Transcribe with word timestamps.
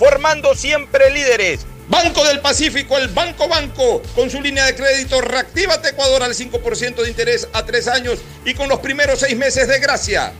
formando 0.00 0.54
siempre 0.54 1.10
líderes. 1.10 1.66
Banco 1.88 2.24
del 2.24 2.40
Pacífico, 2.40 2.96
el 2.96 3.08
Banco 3.08 3.48
Banco, 3.48 4.00
con 4.14 4.30
su 4.30 4.40
línea 4.40 4.64
de 4.64 4.74
crédito 4.74 5.20
Reactívate 5.20 5.90
Ecuador 5.90 6.22
al 6.22 6.32
5% 6.32 7.02
de 7.02 7.08
interés 7.10 7.46
a 7.52 7.66
tres 7.66 7.86
años 7.86 8.18
y 8.46 8.54
con 8.54 8.70
los 8.70 8.78
primeros 8.78 9.18
seis 9.18 9.36
meses 9.36 9.68
de 9.68 9.78
gracia. 9.78 10.32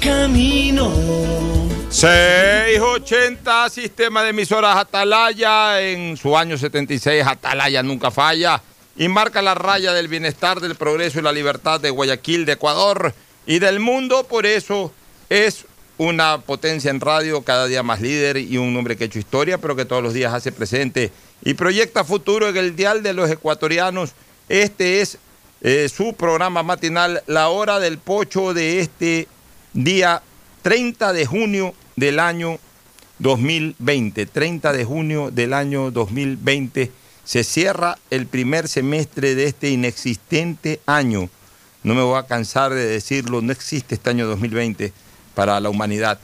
Camino. 0.00 0.90
680 1.90 3.68
Sistema 3.68 4.22
de 4.22 4.30
Emisoras 4.30 4.78
Atalaya. 4.78 5.82
En 5.82 6.16
su 6.16 6.34
año 6.34 6.56
76, 6.56 7.22
Atalaya 7.26 7.82
nunca 7.82 8.10
falla 8.10 8.62
y 8.96 9.08
marca 9.08 9.42
la 9.42 9.54
raya 9.54 9.92
del 9.92 10.08
bienestar, 10.08 10.60
del 10.60 10.74
progreso 10.74 11.18
y 11.18 11.22
la 11.22 11.32
libertad 11.32 11.80
de 11.80 11.90
Guayaquil, 11.90 12.44
de 12.44 12.52
Ecuador 12.52 13.14
y 13.46 13.58
del 13.58 13.80
mundo. 13.80 14.24
Por 14.24 14.46
eso 14.46 14.92
es 15.28 15.64
una 15.98 16.38
potencia 16.38 16.90
en 16.90 17.00
radio, 17.00 17.42
cada 17.42 17.66
día 17.66 17.82
más 17.82 18.00
líder 18.00 18.36
y 18.36 18.58
un 18.58 18.76
hombre 18.76 18.96
que 18.96 19.04
ha 19.04 19.06
hecho 19.06 19.18
historia, 19.18 19.58
pero 19.58 19.76
que 19.76 19.84
todos 19.84 20.02
los 20.02 20.14
días 20.14 20.34
hace 20.34 20.52
presente 20.52 21.10
y 21.42 21.54
proyecta 21.54 22.04
futuro 22.04 22.48
en 22.48 22.56
el 22.56 22.76
dial 22.76 23.02
de 23.02 23.14
los 23.14 23.30
ecuatorianos. 23.30 24.12
Este 24.48 25.00
es 25.00 25.18
eh, 25.62 25.88
su 25.88 26.14
programa 26.14 26.62
matinal, 26.62 27.22
La 27.26 27.48
Hora 27.48 27.78
del 27.78 27.98
Pocho 27.98 28.52
de 28.52 28.80
este 28.80 29.28
día 29.72 30.22
30 30.62 31.12
de 31.12 31.26
junio 31.26 31.74
del 31.96 32.18
año 32.18 32.58
2020. 33.18 34.26
30 34.26 34.72
de 34.72 34.84
junio 34.84 35.30
del 35.30 35.52
año 35.52 35.90
2020 35.90 37.01
se 37.32 37.44
cierra 37.44 37.96
el 38.10 38.26
primer 38.26 38.68
semestre 38.68 39.34
de 39.34 39.46
este 39.46 39.70
inexistente 39.70 40.82
año. 40.84 41.30
No 41.82 41.94
me 41.94 42.02
voy 42.02 42.18
a 42.18 42.26
cansar 42.26 42.74
de 42.74 42.84
decirlo, 42.84 43.40
no 43.40 43.52
existe 43.52 43.94
este 43.94 44.10
año 44.10 44.26
2020 44.26 44.92
para 45.34 45.58
la 45.58 45.70
humanidad. 45.70 46.20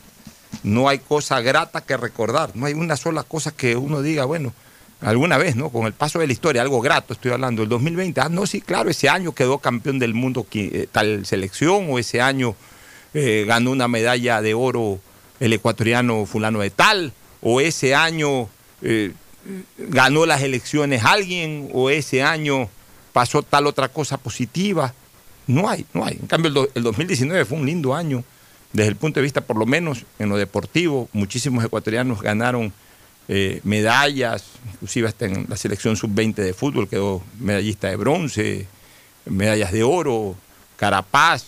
No 0.65 0.87
hay 0.87 0.99
cosa 0.99 1.41
grata 1.41 1.81
que 1.81 1.97
recordar, 1.97 2.51
no 2.55 2.67
hay 2.67 2.75
una 2.75 2.99
sola 2.99 3.23
cosa 3.23 3.53
que 3.53 3.75
uno 3.75 4.03
diga, 4.03 4.27
bueno, 4.27 4.53
alguna 5.01 5.39
vez, 5.39 5.57
¿no? 5.57 5.71
Con 5.71 5.87
el 5.87 5.95
paso 5.95 6.19
de 6.19 6.27
la 6.27 6.35
historia, 6.35 6.61
algo 6.61 6.83
grato 6.83 7.15
estoy 7.15 7.33
hablando, 7.33 7.63
el 7.63 7.71
2020, 7.71 8.21
ah, 8.21 8.29
no, 8.29 8.45
sí, 8.45 8.61
claro, 8.61 8.91
ese 8.91 9.09
año 9.09 9.33
quedó 9.33 9.61
campeón 9.61 9.99
del 9.99 10.13
mundo 10.13 10.47
eh, 10.53 10.89
tal 10.93 11.25
selección, 11.25 11.87
o 11.89 11.99
ese 11.99 12.21
año 12.21 12.55
eh, 13.15 13.47
ganó 13.49 13.71
una 13.71 13.89
medalla 13.89 14.43
de 14.43 14.53
oro 14.53 15.01
el 15.41 15.55
ecuatoriano 15.55 16.27
fulano 16.27 16.59
de 16.59 16.69
tal, 16.69 17.15
o 17.41 17.63
ese 17.63 17.95
año 17.95 18.51
eh, 18.83 19.15
ganó 19.77 20.27
las 20.27 20.43
elecciones 20.43 21.05
alguien 21.05 21.71
o 21.73 21.91
ese 21.91 22.23
año 22.23 22.69
pasó 23.13 23.43
tal 23.43 23.67
otra 23.67 23.89
cosa 23.89 24.19
positiva. 24.19 24.95
No 25.47 25.69
hay, 25.69 25.87
no 25.95 26.05
hay. 26.05 26.19
En 26.21 26.27
cambio, 26.27 26.69
el, 26.75 26.83
2019 26.83 27.45
fue 27.45 27.59
un 27.59 27.67
lindo 27.67 27.95
año 27.95 28.23
desde 28.73 28.91
el 28.91 28.97
punto 28.97 29.21
de 29.21 29.25
vista, 29.25 29.41
por 29.41 29.57
lo 29.57 29.67
menos 29.67 30.05
en 30.19 30.29
lo 30.29 30.37
deportivo. 30.37 31.09
Muchísimos 31.13 31.65
ecuatorianos 31.65 32.21
ganaron 32.21 32.73
eh, 33.29 33.61
medallas, 33.65 34.45
inclusive 34.73 35.09
hasta 35.09 35.27
en 35.27 35.47
la 35.49 35.57
selección 35.57 35.97
sub-20 35.97 36.35
de 36.35 36.55
fútbol 36.55 36.89
quedó 36.89 37.23
medallista 37.41 37.89
de 37.89 37.97
bronce, 37.97 38.67
medallas 39.25 39.73
de 39.73 39.83
oro, 39.83 40.37
Carapaz. 40.77 41.47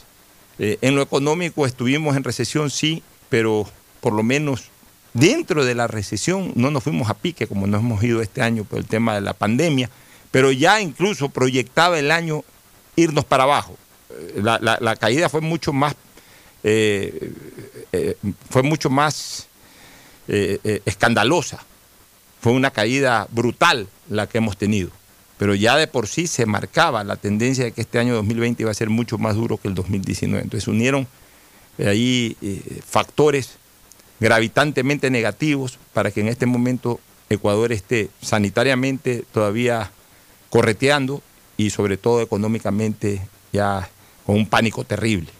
Eh, 0.58 0.78
en 0.80 0.96
lo 0.96 1.02
económico 1.02 1.66
estuvimos 1.66 2.16
en 2.16 2.24
recesión, 2.24 2.70
sí, 2.70 3.02
pero 3.28 3.68
por 4.00 4.12
lo 4.12 4.22
menos 4.22 4.70
Dentro 5.12 5.64
de 5.64 5.74
la 5.74 5.88
recesión 5.88 6.52
no 6.54 6.70
nos 6.70 6.84
fuimos 6.84 7.10
a 7.10 7.14
pique 7.14 7.48
como 7.48 7.66
nos 7.66 7.80
hemos 7.80 8.02
ido 8.02 8.22
este 8.22 8.42
año 8.42 8.64
por 8.64 8.78
el 8.78 8.86
tema 8.86 9.14
de 9.14 9.20
la 9.20 9.32
pandemia, 9.32 9.90
pero 10.30 10.52
ya 10.52 10.80
incluso 10.80 11.30
proyectaba 11.30 11.98
el 11.98 12.12
año 12.12 12.44
irnos 12.94 13.24
para 13.24 13.42
abajo. 13.44 13.76
Eh, 14.10 14.40
la, 14.42 14.96
caída 14.96 15.28
fue 15.28 15.40
mucho 15.40 15.72
más, 15.72 15.96
eh, 16.62 17.32
eh, 17.92 18.16
fue 18.48 18.62
mucho 18.62 18.90
más 18.90 19.46
escandalosa. 20.28 21.58
Fue 22.40 22.52
una 22.52 22.70
caída 22.70 23.26
brutal 23.32 23.88
la 24.08 24.28
que 24.28 24.38
hemos 24.38 24.56
tenido. 24.56 24.90
Pero 25.38 25.56
ya 25.56 25.76
de 25.76 25.88
por 25.88 26.06
sí 26.06 26.28
se 26.28 26.46
marcaba 26.46 27.02
la 27.02 27.16
tendencia 27.16 27.64
de 27.64 27.72
que 27.72 27.80
este 27.80 27.98
año 27.98 28.14
2020 28.14 28.62
iba 28.62 28.70
a 28.70 28.74
ser 28.74 28.90
mucho 28.90 29.18
más 29.18 29.34
duro 29.34 29.56
que 29.56 29.66
el 29.66 29.74
2019. 29.74 30.44
Entonces 30.44 30.68
unieron 30.68 31.08
ahí 31.84 32.36
factores 32.86 33.59
gravitantemente 34.20 35.10
negativos 35.10 35.78
para 35.92 36.10
que 36.10 36.20
en 36.20 36.28
este 36.28 36.46
momento 36.46 37.00
Ecuador 37.28 37.72
esté 37.72 38.10
sanitariamente 38.20 39.24
todavía 39.32 39.90
correteando 40.50 41.22
y 41.56 41.70
sobre 41.70 41.96
todo 41.96 42.20
económicamente 42.20 43.22
ya 43.52 43.88
con 44.26 44.36
un 44.36 44.46
pánico 44.46 44.84
terrible. 44.84 45.30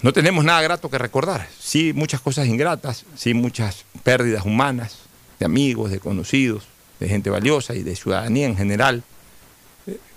No 0.00 0.12
tenemos 0.12 0.44
nada 0.44 0.62
grato 0.62 0.90
que 0.90 0.98
recordar, 0.98 1.48
sí 1.58 1.92
muchas 1.92 2.20
cosas 2.20 2.46
ingratas, 2.46 3.04
sí 3.16 3.34
muchas 3.34 3.84
pérdidas 4.04 4.44
humanas, 4.44 4.98
de 5.40 5.46
amigos, 5.46 5.90
de 5.90 5.98
conocidos, 5.98 6.68
de 7.00 7.08
gente 7.08 7.30
valiosa 7.30 7.74
y 7.74 7.82
de 7.82 7.96
ciudadanía 7.96 8.46
en 8.46 8.56
general, 8.56 9.02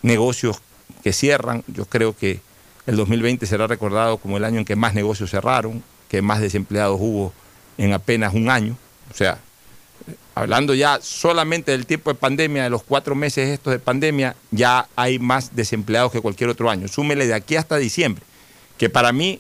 negocios 0.02 0.62
que 1.04 1.14
cierran, 1.14 1.64
yo 1.68 1.86
creo 1.86 2.16
que 2.16 2.40
el 2.86 2.96
2020 2.96 3.46
será 3.46 3.68
recordado 3.68 4.18
como 4.18 4.38
el 4.38 4.44
año 4.44 4.60
en 4.60 4.66
que 4.66 4.76
más 4.76 4.94
negocios 4.94 5.32
cerraron, 5.32 5.84
que 6.12 6.22
más 6.22 6.42
desempleados 6.42 7.00
hubo 7.00 7.32
en 7.78 7.94
apenas 7.94 8.34
un 8.34 8.50
año. 8.50 8.76
O 9.10 9.14
sea, 9.14 9.40
hablando 10.36 10.74
ya 10.74 11.00
solamente 11.02 11.72
del 11.72 11.86
tiempo 11.86 12.12
de 12.12 12.20
pandemia, 12.20 12.64
de 12.64 12.70
los 12.70 12.84
cuatro 12.84 13.16
meses 13.16 13.48
estos 13.48 13.72
de 13.72 13.80
pandemia, 13.80 14.36
ya 14.52 14.90
hay 14.98 15.20
más 15.20 15.56
desempleados 15.56 16.12
que 16.12 16.20
cualquier 16.20 16.50
otro 16.50 16.70
año. 16.70 16.90
Súmele 16.90 17.28
de 17.28 17.34
aquí 17.34 17.56
hasta 17.56 17.78
diciembre, 17.78 18.26
que 18.78 18.90
para 18.90 19.14
mí 19.14 19.40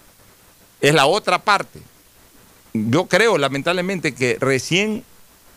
es 0.79 0.93
la 0.93 1.07
otra 1.07 1.39
parte. 1.39 1.81
Yo 2.73 3.05
creo, 3.07 3.37
lamentablemente, 3.37 4.13
que 4.13 4.37
recién 4.39 5.03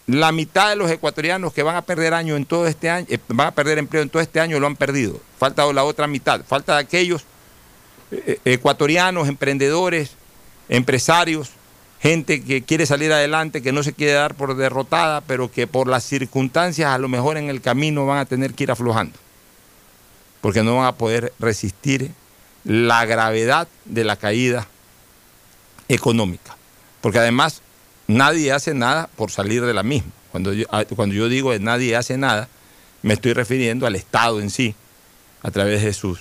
la 0.09 0.33
mitad 0.33 0.71
de 0.71 0.75
los 0.75 0.91
ecuatorianos 0.91 1.53
que 1.53 1.63
van 1.63 1.77
a 1.77 1.83
perder 1.83 2.13
año 2.13 2.35
en 2.35 2.45
todo 2.45 2.67
este 2.67 2.91
año, 2.91 3.07
eh, 3.09 3.21
van 3.29 3.47
a 3.47 3.55
perder 3.55 3.79
empleo 3.79 4.03
en 4.03 4.11
todo 4.11 4.21
este 4.21 4.41
año, 4.41 4.59
lo 4.59 4.67
han 4.67 4.75
perdido. 4.75 5.21
Falta 5.39 5.73
la 5.73 5.85
otra 5.85 6.09
mitad. 6.09 6.45
Falta 6.45 6.75
de 6.75 6.81
aquellos 6.81 7.23
eh, 8.11 8.41
eh, 8.45 8.53
ecuatorianos, 8.53 9.29
emprendedores, 9.29 10.17
empresarios, 10.69 11.51
gente 12.01 12.43
que 12.43 12.63
quiere 12.63 12.87
salir 12.87 13.13
adelante, 13.13 13.63
que 13.63 13.73
no 13.73 13.83
se 13.83 13.93
quiere 13.93 14.13
dar 14.13 14.35
por 14.35 14.57
derrotada, 14.57 15.21
pero 15.23 15.51
que 15.51 15.67
por 15.67 15.89
las 15.89 16.05
circunstancias 16.05 16.91
a 16.91 16.99
lo 16.99 17.09
mejor 17.09 17.37
en 17.37 17.49
el 17.49 17.61
camino 17.61 18.07
van 18.07 18.19
a 18.19 18.27
tener 18.27 18.55
que 18.55 18.65
ir 18.65 18.71
aflojando. 18.71 19.19
porque 20.41 20.63
no 20.63 20.77
van 20.77 20.85
a 20.85 20.97
poder 20.97 21.33
resistir 21.39 22.11
la 22.65 23.07
gravedad 23.07 23.67
de 23.87 24.05
la 24.05 24.17
caída 24.17 24.69
económica. 25.89 26.57
Porque 27.01 27.19
además 27.19 27.63
nadie 28.07 28.53
hace 28.53 28.75
nada 28.75 29.09
por 29.17 29.31
salir 29.31 29.65
de 29.65 29.73
la 29.73 29.83
misma. 29.83 30.11
Cuando 30.33 30.53
yo, 30.53 30.67
ah, 30.71 30.85
cuando 30.97 31.15
yo 31.15 31.29
digo 31.29 31.51
que 31.51 31.61
nadie 31.61 31.97
hace 31.97 32.19
nada, 32.19 32.49
me 33.03 33.15
estoy 33.15 33.33
refiriendo 33.33 33.87
al 33.87 33.97
Estado 33.97 34.41
en 34.41 34.51
sí, 34.51 34.75
a 35.43 35.51
través 35.51 35.83
de 35.83 35.93
sus 35.93 36.21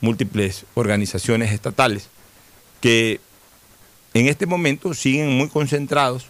múltiples 0.00 0.64
organizaciones 0.74 1.52
estatales, 1.52 2.08
que 2.80 3.20
en 4.20 4.28
este 4.28 4.46
momento 4.46 4.94
siguen 4.94 5.36
muy 5.36 5.48
concentrados 5.48 6.28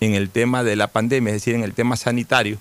en 0.00 0.14
el 0.14 0.28
tema 0.28 0.64
de 0.64 0.74
la 0.74 0.88
pandemia, 0.88 1.30
es 1.30 1.36
decir, 1.36 1.54
en 1.54 1.62
el 1.62 1.72
tema 1.72 1.96
sanitario, 1.96 2.58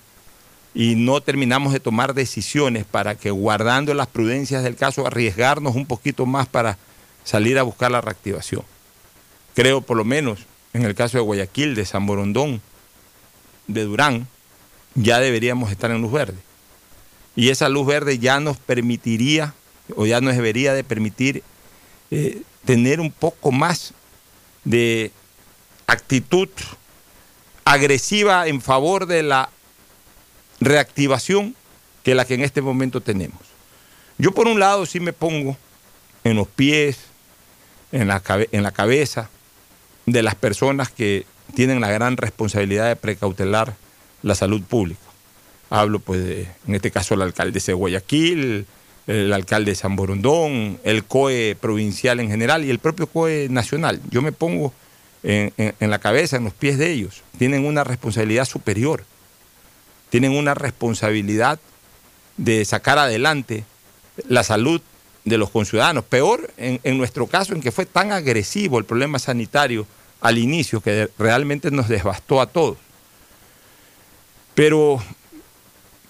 y 0.75 0.93
no 0.93 1.19
terminamos 1.19 1.73
de 1.73 1.79
tomar 1.79 2.13
decisiones 2.13 2.85
para 2.85 3.15
que 3.15 3.31
guardando 3.31 3.95
las 3.95 4.05
prudencias 4.05 4.61
del 4.61 4.75
caso, 4.75 5.07
arriesgarnos 5.07 5.75
un 5.75 5.87
poquito 5.87 6.27
más 6.27 6.47
para 6.47 6.77
salir 7.23 7.57
a 7.57 7.63
buscar 7.63 7.89
la 7.89 8.01
reactivación. 8.01 8.61
Creo 9.55 9.81
por 9.81 9.97
lo 9.97 10.05
menos 10.05 10.45
en 10.73 10.83
el 10.83 10.93
caso 10.93 11.17
de 11.17 11.23
Guayaquil, 11.23 11.73
de 11.73 11.83
San 11.83 12.05
Borondón, 12.05 12.61
de 13.65 13.83
Durán, 13.83 14.27
ya 14.93 15.19
deberíamos 15.19 15.71
estar 15.71 15.89
en 15.89 16.03
luz 16.03 16.11
verde. 16.11 16.37
Y 17.35 17.49
esa 17.49 17.67
luz 17.67 17.87
verde 17.87 18.19
ya 18.19 18.39
nos 18.39 18.57
permitiría, 18.57 19.55
o 19.95 20.05
ya 20.05 20.21
nos 20.21 20.35
debería 20.35 20.75
de 20.75 20.83
permitir, 20.83 21.41
eh, 22.11 22.43
tener 22.63 22.99
un 22.99 23.11
poco 23.11 23.51
más 23.51 23.93
de 24.67 25.11
actitud 25.87 26.49
agresiva 27.63 28.47
en 28.47 28.61
favor 28.61 29.05
de 29.05 29.23
la 29.23 29.49
reactivación 30.59 31.55
que 32.03 32.15
la 32.15 32.25
que 32.25 32.33
en 32.33 32.41
este 32.41 32.61
momento 32.61 32.99
tenemos. 32.99 33.39
Yo 34.17 34.33
por 34.33 34.47
un 34.47 34.59
lado 34.59 34.85
sí 34.85 34.99
me 34.99 35.13
pongo 35.13 35.55
en 36.25 36.35
los 36.35 36.49
pies, 36.49 36.97
en 37.93 38.09
la, 38.09 38.21
en 38.51 38.63
la 38.63 38.71
cabeza 38.71 39.29
de 40.05 40.21
las 40.21 40.35
personas 40.35 40.89
que 40.89 41.25
tienen 41.55 41.79
la 41.79 41.89
gran 41.89 42.17
responsabilidad 42.17 42.89
de 42.89 42.97
precautelar 42.97 43.73
la 44.21 44.35
salud 44.35 44.61
pública. 44.63 44.99
Hablo, 45.69 45.99
pues, 45.99 46.25
de, 46.25 46.47
en 46.67 46.75
este 46.75 46.91
caso, 46.91 47.13
el 47.13 47.21
alcalde 47.21 47.61
de 47.65 47.73
Guayaquil, 47.73 48.65
el 49.07 49.31
alcalde 49.31 49.71
de 49.71 49.75
San 49.75 49.95
Borondón, 49.95 50.79
el 50.83 51.05
COE 51.05 51.57
provincial 51.59 52.19
en 52.19 52.29
general 52.29 52.65
y 52.65 52.69
el 52.69 52.79
propio 52.79 53.07
COE 53.07 53.47
nacional. 53.49 54.01
Yo 54.09 54.21
me 54.21 54.33
pongo 54.33 54.73
en, 55.23 55.73
la 55.79 55.99
cabeza, 55.99 56.37
en 56.37 56.43
los 56.43 56.53
pies 56.53 56.77
de 56.77 56.91
ellos. 56.91 57.23
Tienen 57.37 57.65
una 57.65 57.83
responsabilidad 57.83 58.45
superior. 58.45 59.05
Tienen 60.09 60.35
una 60.35 60.53
responsabilidad 60.53 61.59
de 62.35 62.63
sacar 62.65 62.97
adelante 62.97 63.63
la 64.27 64.43
salud 64.43 64.81
de 65.25 65.37
los 65.37 65.49
conciudadanos. 65.49 66.03
Peor 66.03 66.53
en, 66.57 66.79
en, 66.83 66.97
nuestro 66.97 67.27
caso, 67.27 67.53
en 67.53 67.61
que 67.61 67.71
fue 67.71 67.85
tan 67.85 68.11
agresivo 68.11 68.77
el 68.77 68.85
problema 68.85 69.19
sanitario 69.19 69.87
al 70.19 70.37
inicio 70.37 70.81
que 70.81 71.09
realmente 71.17 71.71
nos 71.71 71.87
devastó 71.87 72.41
a 72.41 72.47
todos. 72.47 72.77
Pero 74.53 75.01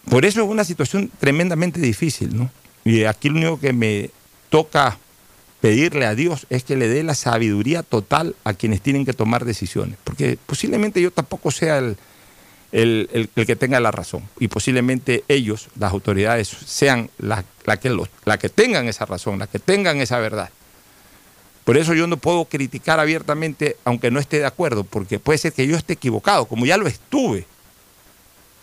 por 0.09 0.25
eso 0.25 0.41
es 0.41 0.47
una 0.47 0.63
situación 0.63 1.11
tremendamente 1.19 1.79
difícil, 1.79 2.35
¿no? 2.35 2.49
Y 2.87 3.03
aquí 3.03 3.29
lo 3.29 3.35
único 3.35 3.59
que 3.59 3.73
me 3.73 4.11
toca 4.49 4.97
pedirle 5.59 6.05
a 6.05 6.15
Dios 6.15 6.47
es 6.49 6.63
que 6.63 6.77
le 6.77 6.87
dé 6.87 7.03
la 7.03 7.15
sabiduría 7.15 7.83
total 7.83 8.33
a 8.45 8.53
quienes 8.53 8.81
tienen 8.81 9.05
que 9.05 9.11
tomar 9.11 9.43
decisiones, 9.43 9.97
porque 10.05 10.37
posiblemente 10.45 11.01
yo 11.01 11.11
tampoco 11.11 11.51
sea 11.51 11.79
el, 11.79 11.97
el, 12.71 13.29
que 13.45 13.55
tenga 13.57 13.81
la 13.81 13.91
razón 13.91 14.23
y 14.39 14.47
posiblemente 14.47 15.25
ellos, 15.27 15.67
las 15.77 15.91
autoridades, 15.91 16.47
sean 16.47 17.09
las 17.17 17.43
la 17.65 17.77
que, 17.77 17.93
la 18.23 18.37
que 18.37 18.47
tengan 18.47 18.87
esa 18.87 19.05
razón, 19.05 19.39
las 19.39 19.49
que 19.49 19.59
tengan 19.59 19.99
esa 19.99 20.19
verdad. 20.19 20.49
Por 21.65 21.75
eso 21.75 21.93
yo 21.93 22.07
no 22.07 22.15
puedo 22.15 22.45
criticar 22.45 23.01
abiertamente, 23.01 23.75
aunque 23.83 24.11
no 24.11 24.21
esté 24.21 24.39
de 24.39 24.45
acuerdo, 24.45 24.85
porque 24.85 25.19
puede 25.19 25.37
ser 25.37 25.51
que 25.51 25.67
yo 25.67 25.75
esté 25.75 25.93
equivocado, 25.93 26.45
como 26.45 26.65
ya 26.65 26.77
lo 26.77 26.87
estuve. 26.87 27.45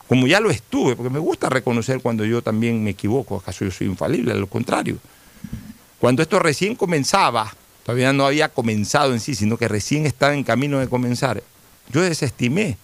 Como 0.08 0.26
ya 0.26 0.40
lo 0.40 0.50
estuve, 0.50 0.96
porque 0.96 1.10
me 1.10 1.18
gusta 1.18 1.48
reconocer 1.48 2.00
cuando 2.00 2.24
yo 2.24 2.42
también 2.42 2.82
me 2.82 2.90
equivoco, 2.90 3.36
acaso 3.36 3.64
yo 3.64 3.70
soy 3.70 3.86
infalible, 3.86 4.32
a 4.32 4.36
lo 4.36 4.46
contrario. 4.46 4.98
Cuando 5.98 6.22
esto 6.22 6.38
recién 6.38 6.74
comenzaba, 6.74 7.54
todavía 7.84 8.12
no 8.12 8.26
había 8.26 8.48
comenzado 8.50 9.12
en 9.12 9.20
sí, 9.20 9.34
sino 9.34 9.56
que 9.56 9.68
recién 9.68 10.04
estaba 10.04 10.34
en 10.34 10.44
camino 10.44 10.78
de 10.78 10.88
comenzar, 10.88 11.42
yo 11.90 12.02
desestimé, 12.02 12.76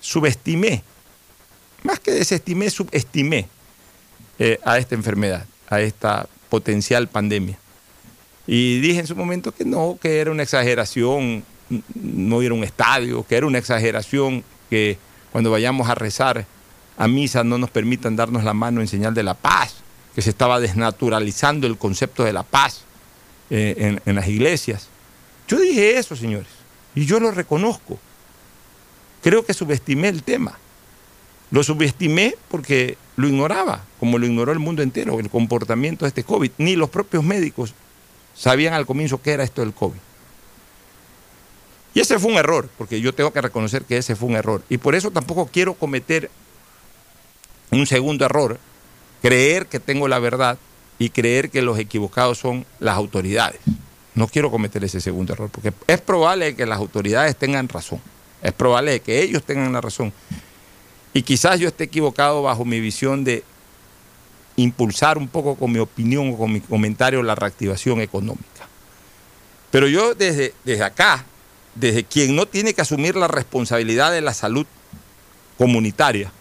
subestimé, 0.00 0.82
más 1.82 2.00
que 2.00 2.10
desestimé, 2.10 2.70
subestimé 2.70 3.48
eh, 4.38 4.58
a 4.64 4.78
esta 4.78 4.94
enfermedad, 4.94 5.46
a 5.68 5.80
esta 5.80 6.28
potencial 6.48 7.08
pandemia. 7.08 7.58
Y 8.46 8.80
dije 8.80 9.00
en 9.00 9.06
su 9.06 9.16
momento 9.16 9.52
que 9.52 9.64
no, 9.64 9.98
que 10.00 10.18
era 10.18 10.30
una 10.30 10.42
exageración 10.42 11.44
no 11.94 12.42
ir 12.42 12.50
a 12.50 12.54
un 12.54 12.64
estadio, 12.64 13.24
que 13.26 13.36
era 13.36 13.46
una 13.46 13.58
exageración 13.58 14.44
que 14.68 14.98
cuando 15.34 15.50
vayamos 15.50 15.88
a 15.88 15.96
rezar 15.96 16.46
a 16.96 17.08
misa 17.08 17.42
no 17.42 17.58
nos 17.58 17.68
permitan 17.68 18.14
darnos 18.14 18.44
la 18.44 18.54
mano 18.54 18.80
en 18.80 18.86
señal 18.86 19.14
de 19.14 19.24
la 19.24 19.34
paz, 19.34 19.74
que 20.14 20.22
se 20.22 20.30
estaba 20.30 20.60
desnaturalizando 20.60 21.66
el 21.66 21.76
concepto 21.76 22.22
de 22.22 22.32
la 22.32 22.44
paz 22.44 22.82
eh, 23.50 23.74
en, 23.76 24.00
en 24.06 24.14
las 24.14 24.28
iglesias. 24.28 24.86
Yo 25.48 25.58
dije 25.58 25.98
eso, 25.98 26.14
señores, 26.14 26.52
y 26.94 27.04
yo 27.04 27.18
lo 27.18 27.32
reconozco. 27.32 27.98
Creo 29.24 29.44
que 29.44 29.54
subestimé 29.54 30.06
el 30.06 30.22
tema. 30.22 30.56
Lo 31.50 31.64
subestimé 31.64 32.36
porque 32.48 32.96
lo 33.16 33.26
ignoraba, 33.26 33.82
como 33.98 34.18
lo 34.18 34.26
ignoró 34.26 34.52
el 34.52 34.60
mundo 34.60 34.82
entero, 34.82 35.18
el 35.18 35.30
comportamiento 35.30 36.04
de 36.04 36.10
este 36.10 36.22
COVID. 36.22 36.52
Ni 36.58 36.76
los 36.76 36.90
propios 36.90 37.24
médicos 37.24 37.74
sabían 38.36 38.72
al 38.72 38.86
comienzo 38.86 39.20
qué 39.20 39.32
era 39.32 39.42
esto 39.42 39.62
del 39.62 39.74
COVID. 39.74 39.98
Y 41.94 42.00
ese 42.00 42.18
fue 42.18 42.32
un 42.32 42.38
error, 42.38 42.68
porque 42.76 43.00
yo 43.00 43.14
tengo 43.14 43.32
que 43.32 43.40
reconocer 43.40 43.84
que 43.84 43.96
ese 43.96 44.16
fue 44.16 44.28
un 44.28 44.34
error. 44.34 44.62
Y 44.68 44.78
por 44.78 44.96
eso 44.96 45.12
tampoco 45.12 45.46
quiero 45.46 45.74
cometer 45.74 46.28
un 47.70 47.86
segundo 47.86 48.24
error, 48.24 48.58
creer 49.22 49.66
que 49.66 49.78
tengo 49.78 50.08
la 50.08 50.18
verdad 50.18 50.58
y 50.98 51.10
creer 51.10 51.50
que 51.50 51.62
los 51.62 51.78
equivocados 51.78 52.38
son 52.38 52.66
las 52.80 52.96
autoridades. 52.96 53.60
No 54.14 54.26
quiero 54.26 54.50
cometer 54.50 54.82
ese 54.84 55.00
segundo 55.00 55.32
error, 55.32 55.50
porque 55.50 55.72
es 55.86 56.00
probable 56.00 56.56
que 56.56 56.66
las 56.66 56.78
autoridades 56.78 57.36
tengan 57.36 57.68
razón. 57.68 58.00
Es 58.42 58.52
probable 58.52 59.00
que 59.00 59.22
ellos 59.22 59.44
tengan 59.44 59.72
la 59.72 59.80
razón. 59.80 60.12
Y 61.12 61.22
quizás 61.22 61.60
yo 61.60 61.68
esté 61.68 61.84
equivocado 61.84 62.42
bajo 62.42 62.64
mi 62.64 62.80
visión 62.80 63.22
de 63.22 63.44
impulsar 64.56 65.16
un 65.16 65.28
poco 65.28 65.54
con 65.54 65.72
mi 65.72 65.78
opinión 65.78 66.32
o 66.32 66.38
con 66.38 66.52
mi 66.52 66.60
comentario 66.60 67.22
la 67.22 67.34
reactivación 67.34 68.00
económica. 68.00 68.68
Pero 69.70 69.88
yo 69.88 70.14
desde, 70.14 70.54
desde 70.64 70.84
acá, 70.84 71.24
desde 71.74 72.04
quien 72.04 72.36
no 72.36 72.46
tiene 72.46 72.74
que 72.74 72.82
asumir 72.82 73.16
la 73.16 73.28
responsabilidad 73.28 74.12
de 74.12 74.20
la 74.20 74.34
salud 74.34 74.66
comunitaria, 75.58 76.32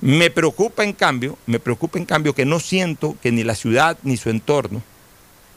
me 0.00 0.30
preocupa 0.30 0.84
en 0.84 0.92
cambio, 0.92 1.36
me 1.46 1.60
preocupa 1.60 1.98
en 1.98 2.06
cambio 2.06 2.34
que 2.34 2.46
no 2.46 2.58
siento 2.58 3.16
que 3.22 3.32
ni 3.32 3.44
la 3.44 3.54
ciudad 3.54 3.98
ni 4.02 4.16
su 4.16 4.30
entorno, 4.30 4.82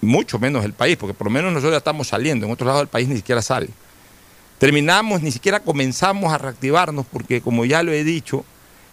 mucho 0.02 0.38
menos 0.38 0.66
el 0.66 0.74
país, 0.74 0.98
porque 0.98 1.14
por 1.14 1.28
lo 1.28 1.32
menos 1.32 1.52
nosotros 1.52 1.74
ya 1.74 1.78
estamos 1.78 2.08
saliendo, 2.10 2.46
en 2.46 2.52
otros 2.52 2.68
lados 2.68 2.82
del 2.82 2.90
país 2.90 3.08
ni 3.08 3.16
siquiera 3.16 3.42
sale. 3.42 3.70
Terminamos, 4.60 5.22
ni 5.22 5.32
siquiera 5.32 5.62
comenzamos 5.62 6.34
a 6.34 6.38
reactivarnos, 6.38 7.06
porque 7.06 7.42
como 7.42 7.66
ya 7.66 7.84
lo 7.84 7.92
he 7.92 8.04
dicho, 8.04 8.46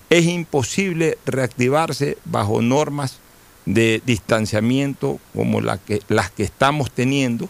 es 0.08 0.26
imposible 0.26 1.18
reactivarse 1.26 2.18
bajo 2.24 2.62
normas 2.62 3.18
de 3.66 4.02
distanciamiento 4.04 5.20
como 5.34 5.60
que, 5.86 6.02
las 6.08 6.30
que 6.30 6.42
estamos 6.42 6.90
teniendo, 6.90 7.48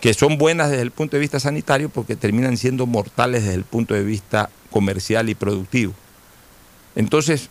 que 0.00 0.14
son 0.14 0.38
buenas 0.38 0.70
desde 0.70 0.82
el 0.82 0.90
punto 0.90 1.16
de 1.16 1.20
vista 1.20 1.38
sanitario 1.38 1.90
porque 1.90 2.16
terminan 2.16 2.56
siendo 2.56 2.86
mortales 2.86 3.42
desde 3.42 3.56
el 3.56 3.64
punto 3.64 3.94
de 3.94 4.02
vista 4.02 4.50
comercial 4.70 5.28
y 5.28 5.34
productivo. 5.34 5.92
Entonces, 6.96 7.50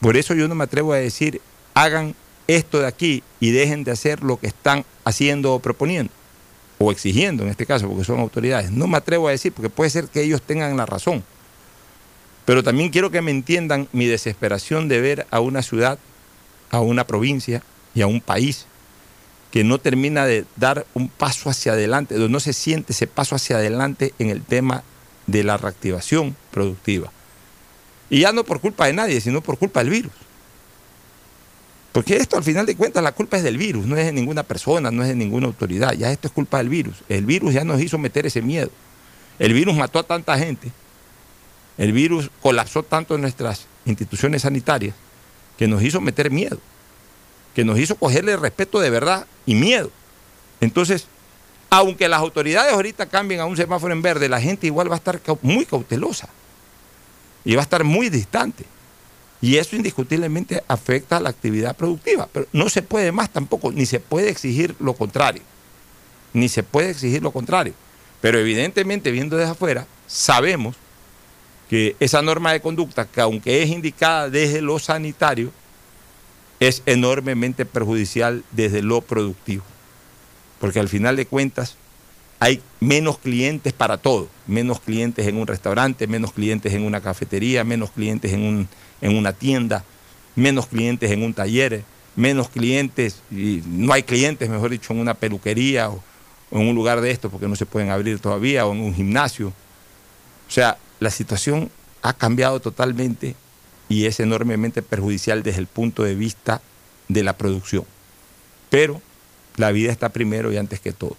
por 0.00 0.16
eso 0.16 0.34
yo 0.34 0.48
no 0.48 0.54
me 0.54 0.64
atrevo 0.64 0.92
a 0.92 0.98
decir, 0.98 1.40
hagan 1.74 2.14
esto 2.46 2.80
de 2.80 2.86
aquí 2.86 3.22
y 3.40 3.50
dejen 3.50 3.84
de 3.84 3.90
hacer 3.90 4.22
lo 4.22 4.38
que 4.38 4.46
están 4.46 4.84
haciendo 5.04 5.54
o 5.54 5.58
proponiendo, 5.58 6.12
o 6.78 6.92
exigiendo 6.92 7.42
en 7.42 7.50
este 7.50 7.66
caso, 7.66 7.88
porque 7.88 8.04
son 8.04 8.20
autoridades. 8.20 8.70
No 8.70 8.86
me 8.86 8.96
atrevo 8.96 9.28
a 9.28 9.32
decir, 9.32 9.52
porque 9.52 9.70
puede 9.70 9.90
ser 9.90 10.06
que 10.06 10.22
ellos 10.22 10.42
tengan 10.42 10.76
la 10.76 10.86
razón. 10.86 11.24
Pero 12.44 12.62
también 12.62 12.90
quiero 12.90 13.10
que 13.10 13.22
me 13.22 13.30
entiendan 13.30 13.88
mi 13.92 14.06
desesperación 14.06 14.88
de 14.88 15.00
ver 15.00 15.26
a 15.30 15.40
una 15.40 15.62
ciudad, 15.62 15.98
a 16.70 16.80
una 16.80 17.06
provincia 17.06 17.62
y 17.94 18.02
a 18.02 18.06
un 18.06 18.20
país 18.20 18.66
que 19.52 19.62
no 19.62 19.78
termina 19.78 20.26
de 20.26 20.44
dar 20.56 20.86
un 20.94 21.08
paso 21.08 21.48
hacia 21.48 21.72
adelante, 21.72 22.16
no 22.16 22.40
se 22.40 22.52
siente 22.52 22.92
ese 22.92 23.06
paso 23.06 23.36
hacia 23.36 23.56
adelante 23.56 24.14
en 24.18 24.30
el 24.30 24.42
tema 24.42 24.82
de 25.28 25.44
la 25.44 25.56
reactivación 25.56 26.34
productiva. 26.50 27.12
Y 28.10 28.20
ya 28.20 28.32
no 28.32 28.42
por 28.42 28.60
culpa 28.60 28.86
de 28.86 28.94
nadie, 28.94 29.20
sino 29.20 29.40
por 29.40 29.58
culpa 29.58 29.80
del 29.80 29.90
virus. 29.90 30.12
Porque 31.92 32.16
esto 32.16 32.36
al 32.36 32.42
final 32.42 32.66
de 32.66 32.74
cuentas 32.74 33.04
la 33.04 33.12
culpa 33.12 33.36
es 33.36 33.42
del 33.44 33.58
virus, 33.58 33.86
no 33.86 33.96
es 33.96 34.06
de 34.06 34.12
ninguna 34.12 34.42
persona, 34.42 34.90
no 34.90 35.02
es 35.02 35.08
de 35.08 35.14
ninguna 35.14 35.46
autoridad, 35.46 35.92
ya 35.92 36.10
esto 36.10 36.26
es 36.26 36.32
culpa 36.32 36.58
del 36.58 36.70
virus. 36.70 37.04
El 37.08 37.26
virus 37.26 37.52
ya 37.52 37.64
nos 37.64 37.80
hizo 37.80 37.98
meter 37.98 38.26
ese 38.26 38.42
miedo. 38.42 38.70
El 39.38 39.52
virus 39.52 39.76
mató 39.76 39.98
a 39.98 40.02
tanta 40.02 40.36
gente 40.38 40.72
el 41.78 41.92
virus 41.92 42.30
colapsó 42.40 42.82
tanto 42.82 43.14
en 43.14 43.22
nuestras 43.22 43.66
instituciones 43.84 44.42
sanitarias 44.42 44.94
que 45.56 45.66
nos 45.66 45.82
hizo 45.82 46.00
meter 46.00 46.30
miedo. 46.30 46.58
Que 47.54 47.64
nos 47.64 47.78
hizo 47.78 47.96
cogerle 47.96 48.36
respeto 48.36 48.80
de 48.80 48.90
verdad 48.90 49.26
y 49.46 49.54
miedo. 49.54 49.90
Entonces, 50.60 51.06
aunque 51.70 52.08
las 52.08 52.20
autoridades 52.20 52.72
ahorita 52.72 53.06
cambien 53.06 53.40
a 53.40 53.46
un 53.46 53.56
semáforo 53.56 53.92
en 53.92 54.02
verde, 54.02 54.28
la 54.28 54.40
gente 54.40 54.66
igual 54.66 54.90
va 54.90 54.94
a 54.94 54.98
estar 54.98 55.20
muy 55.42 55.64
cautelosa 55.64 56.28
y 57.44 57.54
va 57.54 57.62
a 57.62 57.64
estar 57.64 57.84
muy 57.84 58.10
distante. 58.10 58.64
Y 59.40 59.56
eso 59.56 59.74
indiscutiblemente 59.74 60.62
afecta 60.68 61.16
a 61.16 61.20
la 61.20 61.30
actividad 61.30 61.76
productiva. 61.76 62.28
Pero 62.32 62.46
no 62.52 62.68
se 62.68 62.82
puede 62.82 63.10
más 63.10 63.30
tampoco, 63.30 63.72
ni 63.72 63.86
se 63.86 63.98
puede 63.98 64.28
exigir 64.28 64.76
lo 64.78 64.94
contrario. 64.94 65.42
Ni 66.32 66.48
se 66.48 66.62
puede 66.62 66.90
exigir 66.90 67.22
lo 67.22 67.32
contrario. 67.32 67.74
Pero 68.20 68.38
evidentemente, 68.38 69.10
viendo 69.10 69.36
desde 69.36 69.50
afuera, 69.50 69.86
sabemos 70.06 70.76
que 71.68 71.96
esa 71.98 72.22
norma 72.22 72.52
de 72.52 72.60
conducta, 72.60 73.06
que 73.06 73.20
aunque 73.20 73.62
es 73.62 73.70
indicada 73.70 74.30
desde 74.30 74.60
lo 74.60 74.78
sanitario, 74.78 75.50
es 76.68 76.82
enormemente 76.86 77.66
perjudicial 77.66 78.44
desde 78.52 78.82
lo 78.82 79.00
productivo. 79.00 79.64
Porque 80.60 80.80
al 80.80 80.88
final 80.88 81.16
de 81.16 81.26
cuentas 81.26 81.76
hay 82.38 82.62
menos 82.80 83.18
clientes 83.18 83.72
para 83.72 83.98
todo. 83.98 84.28
Menos 84.46 84.80
clientes 84.80 85.26
en 85.26 85.36
un 85.36 85.46
restaurante, 85.46 86.06
menos 86.06 86.32
clientes 86.32 86.72
en 86.72 86.84
una 86.84 87.00
cafetería, 87.00 87.64
menos 87.64 87.90
clientes 87.90 88.32
en 88.32 88.42
un 88.42 88.68
en 89.00 89.16
una 89.16 89.32
tienda, 89.32 89.84
menos 90.36 90.66
clientes 90.68 91.10
en 91.10 91.22
un 91.22 91.34
taller, 91.34 91.82
menos 92.14 92.48
clientes, 92.48 93.22
y 93.30 93.62
no 93.66 93.92
hay 93.92 94.04
clientes, 94.04 94.48
mejor 94.48 94.70
dicho, 94.70 94.92
en 94.92 95.00
una 95.00 95.14
peluquería 95.14 95.90
o, 95.90 96.02
en 96.52 96.68
un 96.68 96.74
lugar 96.74 97.00
de 97.00 97.10
esto 97.10 97.28
porque 97.28 97.48
no 97.48 97.56
se 97.56 97.66
pueden 97.66 97.90
abrir 97.90 98.20
todavía, 98.20 98.64
o 98.64 98.72
en 98.72 98.80
un 98.80 98.94
gimnasio. 98.94 99.48
O 99.48 100.50
sea, 100.50 100.78
la 101.00 101.10
situación 101.10 101.70
ha 102.02 102.12
cambiado 102.12 102.60
totalmente 102.60 103.34
y 103.92 104.06
es 104.06 104.20
enormemente 104.20 104.80
perjudicial 104.80 105.42
desde 105.42 105.60
el 105.60 105.66
punto 105.66 106.02
de 106.02 106.14
vista 106.14 106.62
de 107.08 107.22
la 107.22 107.36
producción. 107.36 107.84
Pero 108.70 109.02
la 109.56 109.70
vida 109.70 109.92
está 109.92 110.08
primero 110.08 110.50
y 110.50 110.56
antes 110.56 110.80
que 110.80 110.92
todo. 110.92 111.18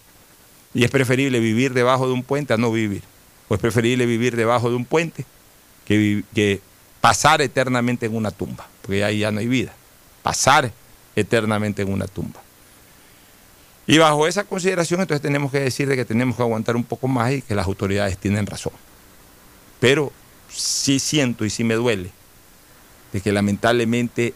Y 0.74 0.84
es 0.84 0.90
preferible 0.90 1.40
vivir 1.40 1.76
debajo 1.76 2.08
de 2.08 2.14
un 2.14 2.24
puente 2.24 2.52
a 2.52 2.58
no 2.58 2.72
vivir. 2.72 3.04
O 3.48 3.54
es 3.54 3.62
preferible 3.62 4.08
vivir 4.08 4.36
debajo 4.36 4.72
de 4.72 4.76
un 4.76 4.86
puente 4.86 5.24
que, 5.86 6.24
que 6.34 6.62
pasar 7.00 7.44
eternamente 7.44 8.08
en 8.08 8.16
una 8.16 8.32
tumba, 8.32 8.68
porque 8.82 9.04
ahí 9.04 9.20
ya 9.20 9.32
no 9.32 9.40
hay 9.40 9.48
vida, 9.48 9.76
pasar 10.24 10.72
eternamente 11.16 11.84
en 11.84 11.94
una 11.94 12.08
tumba. 12.08 12.42
Y 13.86 14.00
bajo 14.00 14.26
esa 14.26 14.46
consideración 14.46 15.00
entonces 15.00 15.22
tenemos 15.22 15.52
que 15.52 15.60
decir 15.60 15.88
de 15.88 15.96
que 15.96 16.06
tenemos 16.06 16.38
que 16.38 16.42
aguantar 16.42 16.76
un 16.76 16.86
poco 16.86 17.08
más 17.08 17.34
y 17.34 17.44
que 17.44 17.54
las 17.54 17.68
autoridades 17.68 18.18
tienen 18.18 18.48
razón. 18.48 18.74
Pero 19.80 20.12
sí 20.50 20.98
siento 20.98 21.46
y 21.46 21.52
sí 21.52 21.64
me 21.64 21.76
duele 21.76 22.23
de 23.14 23.22
que 23.22 23.32
lamentablemente 23.32 24.34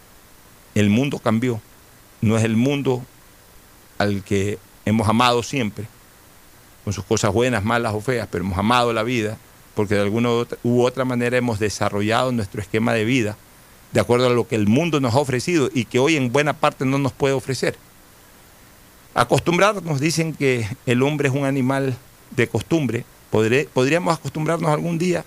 el 0.75 0.89
mundo 0.89 1.19
cambió. 1.19 1.59
No 2.21 2.37
es 2.37 2.43
el 2.43 2.55
mundo 2.55 3.03
al 3.97 4.23
que 4.23 4.57
hemos 4.85 5.09
amado 5.09 5.43
siempre, 5.43 5.87
con 6.83 6.93
sus 6.93 7.03
cosas 7.03 7.33
buenas, 7.33 7.65
malas 7.65 7.93
o 7.93 7.99
feas, 7.99 8.29
pero 8.31 8.45
hemos 8.45 8.57
amado 8.57 8.93
la 8.93 9.03
vida 9.03 9.37
porque 9.75 9.93
de 9.93 10.01
alguna 10.01 10.29
u 10.63 10.81
otra 10.81 11.05
manera 11.05 11.37
hemos 11.37 11.59
desarrollado 11.59 12.31
nuestro 12.31 12.61
esquema 12.61 12.93
de 12.93 13.05
vida 13.05 13.37
de 13.91 13.99
acuerdo 13.99 14.27
a 14.27 14.31
lo 14.31 14.47
que 14.47 14.55
el 14.55 14.67
mundo 14.67 14.99
nos 14.99 15.13
ha 15.13 15.19
ofrecido 15.19 15.69
y 15.73 15.85
que 15.85 15.99
hoy 15.99 16.15
en 16.15 16.31
buena 16.31 16.53
parte 16.53 16.83
no 16.83 16.97
nos 16.97 17.13
puede 17.13 17.33
ofrecer. 17.33 17.77
Acostumbrarnos, 19.13 19.99
dicen 19.99 20.33
que 20.33 20.67
el 20.85 21.03
hombre 21.03 21.29
es 21.29 21.35
un 21.35 21.45
animal 21.45 21.95
de 22.35 22.47
costumbre, 22.47 23.05
podríamos 23.29 24.17
acostumbrarnos 24.17 24.69
algún 24.71 24.97
día. 24.97 25.25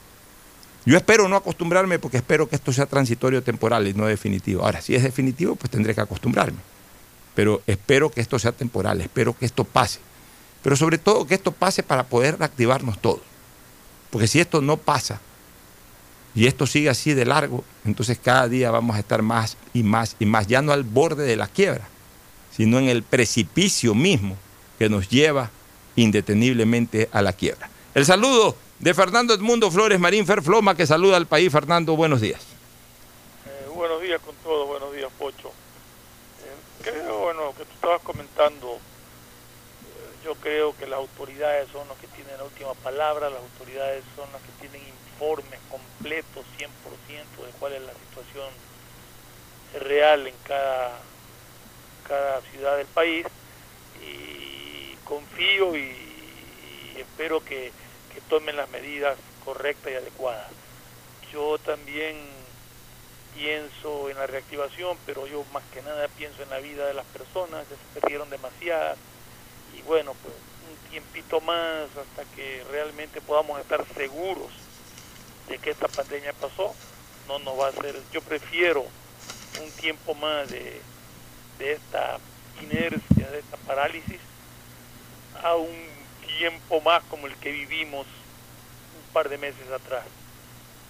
Yo 0.86 0.96
espero 0.96 1.28
no 1.28 1.36
acostumbrarme 1.36 1.98
porque 1.98 2.16
espero 2.16 2.48
que 2.48 2.56
esto 2.56 2.72
sea 2.72 2.86
transitorio, 2.86 3.42
temporal 3.42 3.86
y 3.86 3.94
no 3.94 4.06
definitivo. 4.06 4.64
Ahora, 4.64 4.80
si 4.80 4.94
es 4.94 5.02
definitivo, 5.02 5.56
pues 5.56 5.70
tendré 5.70 5.94
que 5.94 6.00
acostumbrarme. 6.00 6.58
Pero 7.34 7.62
espero 7.66 8.10
que 8.10 8.20
esto 8.20 8.38
sea 8.38 8.52
temporal, 8.52 9.00
espero 9.00 9.36
que 9.36 9.44
esto 9.44 9.64
pase. 9.64 10.00
Pero 10.62 10.76
sobre 10.76 10.98
todo 10.98 11.26
que 11.26 11.34
esto 11.34 11.52
pase 11.52 11.82
para 11.82 12.04
poder 12.04 12.38
reactivarnos 12.38 13.00
todos. 13.00 13.22
Porque 14.10 14.26
si 14.26 14.40
esto 14.40 14.60
no 14.60 14.76
pasa 14.76 15.20
y 16.34 16.46
esto 16.46 16.66
sigue 16.66 16.90
así 16.90 17.14
de 17.14 17.24
largo, 17.24 17.64
entonces 17.84 18.18
cada 18.22 18.48
día 18.48 18.70
vamos 18.70 18.96
a 18.96 19.00
estar 19.00 19.22
más 19.22 19.56
y 19.72 19.82
más 19.82 20.16
y 20.18 20.26
más, 20.26 20.46
ya 20.46 20.62
no 20.62 20.72
al 20.72 20.82
borde 20.82 21.24
de 21.24 21.36
la 21.36 21.46
quiebra, 21.46 21.88
sino 22.56 22.78
en 22.78 22.88
el 22.88 23.02
precipicio 23.02 23.94
mismo 23.94 24.36
que 24.78 24.88
nos 24.88 25.08
lleva 25.08 25.50
indeteniblemente 25.96 27.08
a 27.12 27.22
la 27.22 27.32
quiebra. 27.32 27.70
El 27.94 28.04
saludo 28.06 28.56
de 28.80 28.94
Fernando 28.94 29.34
Edmundo 29.34 29.70
Flores 29.70 30.00
Marín 30.00 30.26
Ferfloma, 30.26 30.74
que 30.74 30.86
saluda 30.86 31.16
al 31.16 31.26
país. 31.26 31.52
Fernando, 31.52 31.96
buenos 31.96 32.20
días. 32.20 32.40
Eh, 33.46 33.68
buenos 33.74 34.02
días 34.02 34.20
con 34.20 34.34
todo, 34.36 34.66
buenos 34.66 34.92
días, 34.94 35.10
Pocho. 35.18 35.48
Eh, 35.48 36.82
creo, 36.82 37.18
bueno, 37.18 37.54
que 37.56 37.64
tú 37.64 37.74
estabas 37.74 38.00
comentando 38.02 38.78
yo 40.24 40.34
creo 40.34 40.76
que 40.76 40.86
las 40.86 40.98
autoridades 40.98 41.68
son 41.72 41.86
los 41.88 41.96
que 41.98 42.06
tienen 42.08 42.36
la 42.36 42.44
última 42.44 42.74
palabra, 42.74 43.30
las 43.30 43.40
autoridades 43.40 44.04
son 44.16 44.30
las 44.32 44.42
que 44.42 44.68
tienen 44.68 44.82
informes 44.88 45.58
completos, 45.70 46.44
100% 46.58 47.46
de 47.46 47.52
cuál 47.58 47.72
es 47.72 47.82
la 47.82 47.92
situación 47.94 48.48
real 49.80 50.26
en 50.26 50.34
cada, 50.44 50.98
cada 52.06 52.40
ciudad 52.42 52.76
del 52.76 52.86
país 52.88 53.26
y 54.02 54.94
confío 55.04 55.76
y, 55.76 55.96
espero 56.96 57.42
que, 57.42 57.72
tomen 58.28 58.56
las 58.56 58.70
medidas 58.70 59.16
correctas 59.44 59.92
y 59.92 59.96
adecuadas. 59.96 60.50
Yo 61.32 61.58
también 61.58 62.16
pienso 63.34 64.10
en 64.10 64.16
la 64.16 64.26
reactivación, 64.26 64.98
pero 65.06 65.26
yo 65.26 65.44
más 65.52 65.62
que 65.72 65.82
nada 65.82 66.08
pienso 66.08 66.42
en 66.42 66.50
la 66.50 66.58
vida 66.58 66.86
de 66.86 66.94
las 66.94 67.06
personas, 67.06 67.66
que 67.66 67.74
se 67.74 68.00
perdieron 68.00 68.28
demasiadas 68.30 68.98
y 69.76 69.82
bueno, 69.82 70.14
pues 70.22 70.34
un 70.68 70.90
tiempito 70.90 71.40
más 71.40 71.88
hasta 71.96 72.24
que 72.34 72.64
realmente 72.70 73.20
podamos 73.20 73.60
estar 73.60 73.84
seguros 73.94 74.50
de 75.48 75.58
que 75.58 75.70
esta 75.70 75.88
pandemia 75.88 76.32
pasó, 76.34 76.74
no 77.26 77.38
nos 77.40 77.58
va 77.58 77.66
a 77.66 77.70
hacer, 77.70 77.96
yo 78.12 78.20
prefiero 78.22 78.84
un 79.62 79.70
tiempo 79.72 80.14
más 80.14 80.48
de, 80.48 80.80
de 81.58 81.72
esta 81.72 82.18
inercia, 82.62 83.30
de 83.30 83.38
esta 83.38 83.56
parálisis, 83.58 84.20
a 85.42 85.56
un 85.56 85.89
tiempo 86.38 86.80
más 86.80 87.02
como 87.10 87.26
el 87.26 87.34
que 87.34 87.52
vivimos 87.52 88.06
un 88.06 89.12
par 89.12 89.28
de 89.28 89.38
meses 89.38 89.70
atrás. 89.74 90.04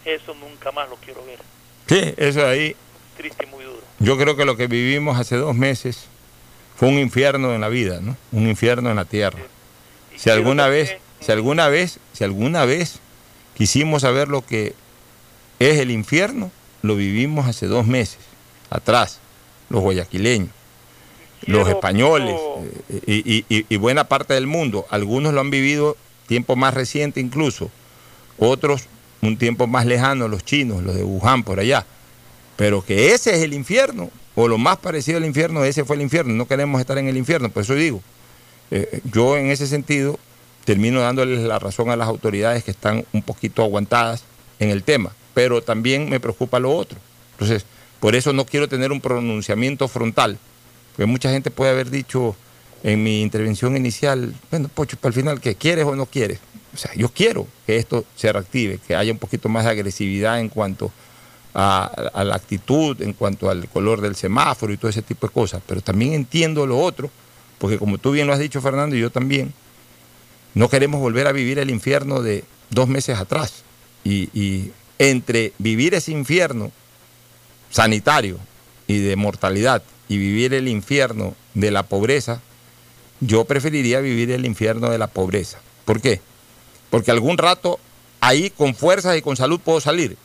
Eso 0.04 0.35
nunca 0.35 0.73
más 0.73 0.88
lo 0.88 0.97
quiero 0.97 1.25
ver. 1.25 1.38
Sí, 1.87 2.14
eso 2.16 2.47
ahí. 2.47 2.75
Triste 3.16 3.44
y 3.44 3.50
muy 3.50 3.64
duro. 3.64 3.82
Yo 3.99 4.16
creo 4.16 4.37
que 4.37 4.44
lo 4.44 4.56
que 4.56 4.66
vivimos 4.66 5.18
hace 5.18 5.37
dos 5.37 5.54
meses 5.54 6.06
fue 6.76 6.88
un 6.88 6.99
infierno 6.99 7.54
en 7.54 7.61
la 7.61 7.68
vida, 7.68 8.00
¿no? 8.00 8.16
Un 8.32 8.49
infierno 8.49 8.90
en 8.90 8.97
la 8.97 9.04
tierra. 9.04 9.38
Si 10.16 10.30
alguna 10.30 10.68
vez, 10.68 10.97
si 11.20 11.32
alguna 11.32 11.68
vez, 11.68 11.99
si 12.12 12.25
alguna 12.25 12.64
vez 12.64 13.00
quisimos 13.54 14.02
saber 14.02 14.28
lo 14.28 14.44
que 14.44 14.75
es 15.59 15.78
el 15.78 15.90
infierno, 15.90 16.50
lo 16.82 16.97
vivimos 16.97 17.47
hace 17.47 17.66
dos 17.66 17.87
meses 17.87 18.18
atrás, 18.70 19.20
los 19.68 19.82
guayaquileños, 19.82 20.50
los 21.47 21.68
españoles 21.68 22.38
eh, 23.06 23.44
y, 23.49 23.76
buena 23.76 24.04
parte 24.04 24.35
del 24.35 24.47
mundo. 24.47 24.87
Algunos 24.90 25.32
lo 25.32 25.40
han 25.40 25.50
vivido 25.50 25.97
tiempo 26.26 26.56
más 26.56 26.75
reciente 26.75 27.20
incluso, 27.20 27.70
otros 28.38 28.87
un 29.23 29.37
tiempo 29.37 29.66
más 29.66 29.85
lejano, 29.87 30.28
los 30.28 30.44
chinos, 30.44 30.82
los 30.82 30.94
de 30.94 31.04
Wuhan 31.04 31.42
por 31.42 31.61
allá. 31.61 31.85
Pero 32.56 32.82
que 32.82 33.12
ese 33.12 33.35
es 33.35 33.42
el 33.42 33.54
infierno, 33.54 34.11
o 34.35 34.49
lo 34.49 34.59
más 34.59 34.78
parecido 34.78 35.18
al 35.18 35.25
infierno, 35.25 35.64
ese 35.64 35.85
fue 35.85 35.97
el 35.97 36.02
infierno. 36.02 36.32
No 36.35 36.47
queremos 36.47 36.80
estar 36.80 36.97
en 36.99 37.09
el 37.09 37.16
infierno, 37.16 37.50
por 37.50 37.62
eso 37.62 37.75
digo. 37.75 38.00
Eh, 38.70 39.00
yo 39.12 39.37
en 39.37 39.50
ese 39.50 39.66
sentido 39.66 40.18
termino 40.64 41.00
dándoles 41.00 41.40
la 41.40 41.59
razón 41.59 41.90
a 41.90 41.97
las 41.97 42.09
autoridades 42.09 42.64
que 42.64 42.70
están 42.70 43.04
un 43.12 43.23
poquito 43.23 43.62
aguantadas 43.62 44.25
en 44.59 44.70
el 44.70 44.82
tema, 44.82 45.12
pero 45.35 45.62
también 45.62 46.09
me 46.09 46.20
preocupa 46.20 46.59
lo 46.59 46.75
otro. 46.75 46.99
Entonces, 47.32 47.64
por 47.99 48.14
eso 48.14 48.32
no 48.32 48.44
quiero 48.44 48.68
tener 48.68 48.92
un 48.92 49.00
pronunciamiento 49.00 49.88
frontal, 49.88 50.38
porque 50.92 51.06
mucha 51.06 51.30
gente 51.30 51.50
puede 51.50 51.70
haber 51.70 51.90
dicho 51.90 52.37
en 52.82 53.02
mi 53.02 53.23
intervención 53.23 53.76
inicial, 53.76 54.35
bueno, 54.50 54.68
Pocho, 54.68 54.97
para 54.97 55.09
el 55.09 55.14
final, 55.14 55.40
¿qué 55.40 55.54
quieres 55.54 55.85
o 55.85 55.94
no 55.94 56.06
quieres? 56.06 56.38
O 56.73 56.76
sea, 56.76 56.92
yo 56.94 57.09
quiero 57.09 57.47
que 57.66 57.76
esto 57.76 58.04
se 58.16 58.32
reactive, 58.32 58.78
que 58.87 58.94
haya 58.94 59.12
un 59.12 59.18
poquito 59.18 59.49
más 59.49 59.64
de 59.64 59.70
agresividad 59.70 60.40
en 60.40 60.49
cuanto 60.49 60.90
a, 61.54 62.23
la 62.25 62.35
actitud, 62.35 63.00
en 63.02 63.12
cuanto 63.12 63.50
al 63.50 63.68
color 63.68 64.00
del 64.00 64.14
semáforo 64.16 64.73
y 64.73 64.76
todo 64.76 64.88
ese 64.88 65.02
tipo 65.02 65.26
de 65.26 65.32
cosas. 65.32 65.62
Pero 65.66 65.80
también 65.80 66.12
entiendo 66.12 66.66
lo 66.66 66.78
otro, 66.78 67.11
porque 67.59 67.78
como 67.78 67.99
tú 67.99 68.12
bien 68.12 68.26
lo 68.26 68.32
has 68.32 68.38
dicho, 68.38 68.61
Fernando, 68.61 68.97
y 68.97 69.00
yo 69.00 69.11
también, 69.11 69.52
no 70.54 70.68
queremos 70.68 71.00
volver 71.00 71.26
a 71.26 71.32
vivir 71.32 71.59
el 71.59 71.70
infierno 71.70 72.23
de 72.23 72.44
dos 72.70 72.88
meses 72.88 73.18
atrás. 73.18 73.64
Y, 74.04 74.73
entre 74.99 75.54
vivir 75.56 75.94
ese 75.94 76.12
infierno 76.12 76.70
sanitario 77.70 78.38
y 78.87 78.99
de 78.99 79.16
mortalidad 79.16 79.82
y 80.10 80.18
vivir 80.18 80.54
el 80.54 80.66
infierno 80.66 81.36
de 81.54 81.70
la 81.70 81.84
pobreza, 81.84 82.40
yo 83.20 83.44
preferiría 83.44 84.00
vivir 84.00 84.32
el 84.32 84.44
infierno 84.44 84.90
de 84.90 84.98
la 84.98 85.06
pobreza. 85.06 85.60
¿Por 85.84 86.00
qué? 86.00 86.20
Porque 86.90 87.12
algún 87.12 87.38
rato 87.38 87.78
ahí 88.20 88.50
con 88.50 88.74
fuerzas 88.74 89.16
y 89.16 89.22
con 89.22 89.36
salud 89.36 89.60
puedo 89.60 89.80
salir. 89.80 90.16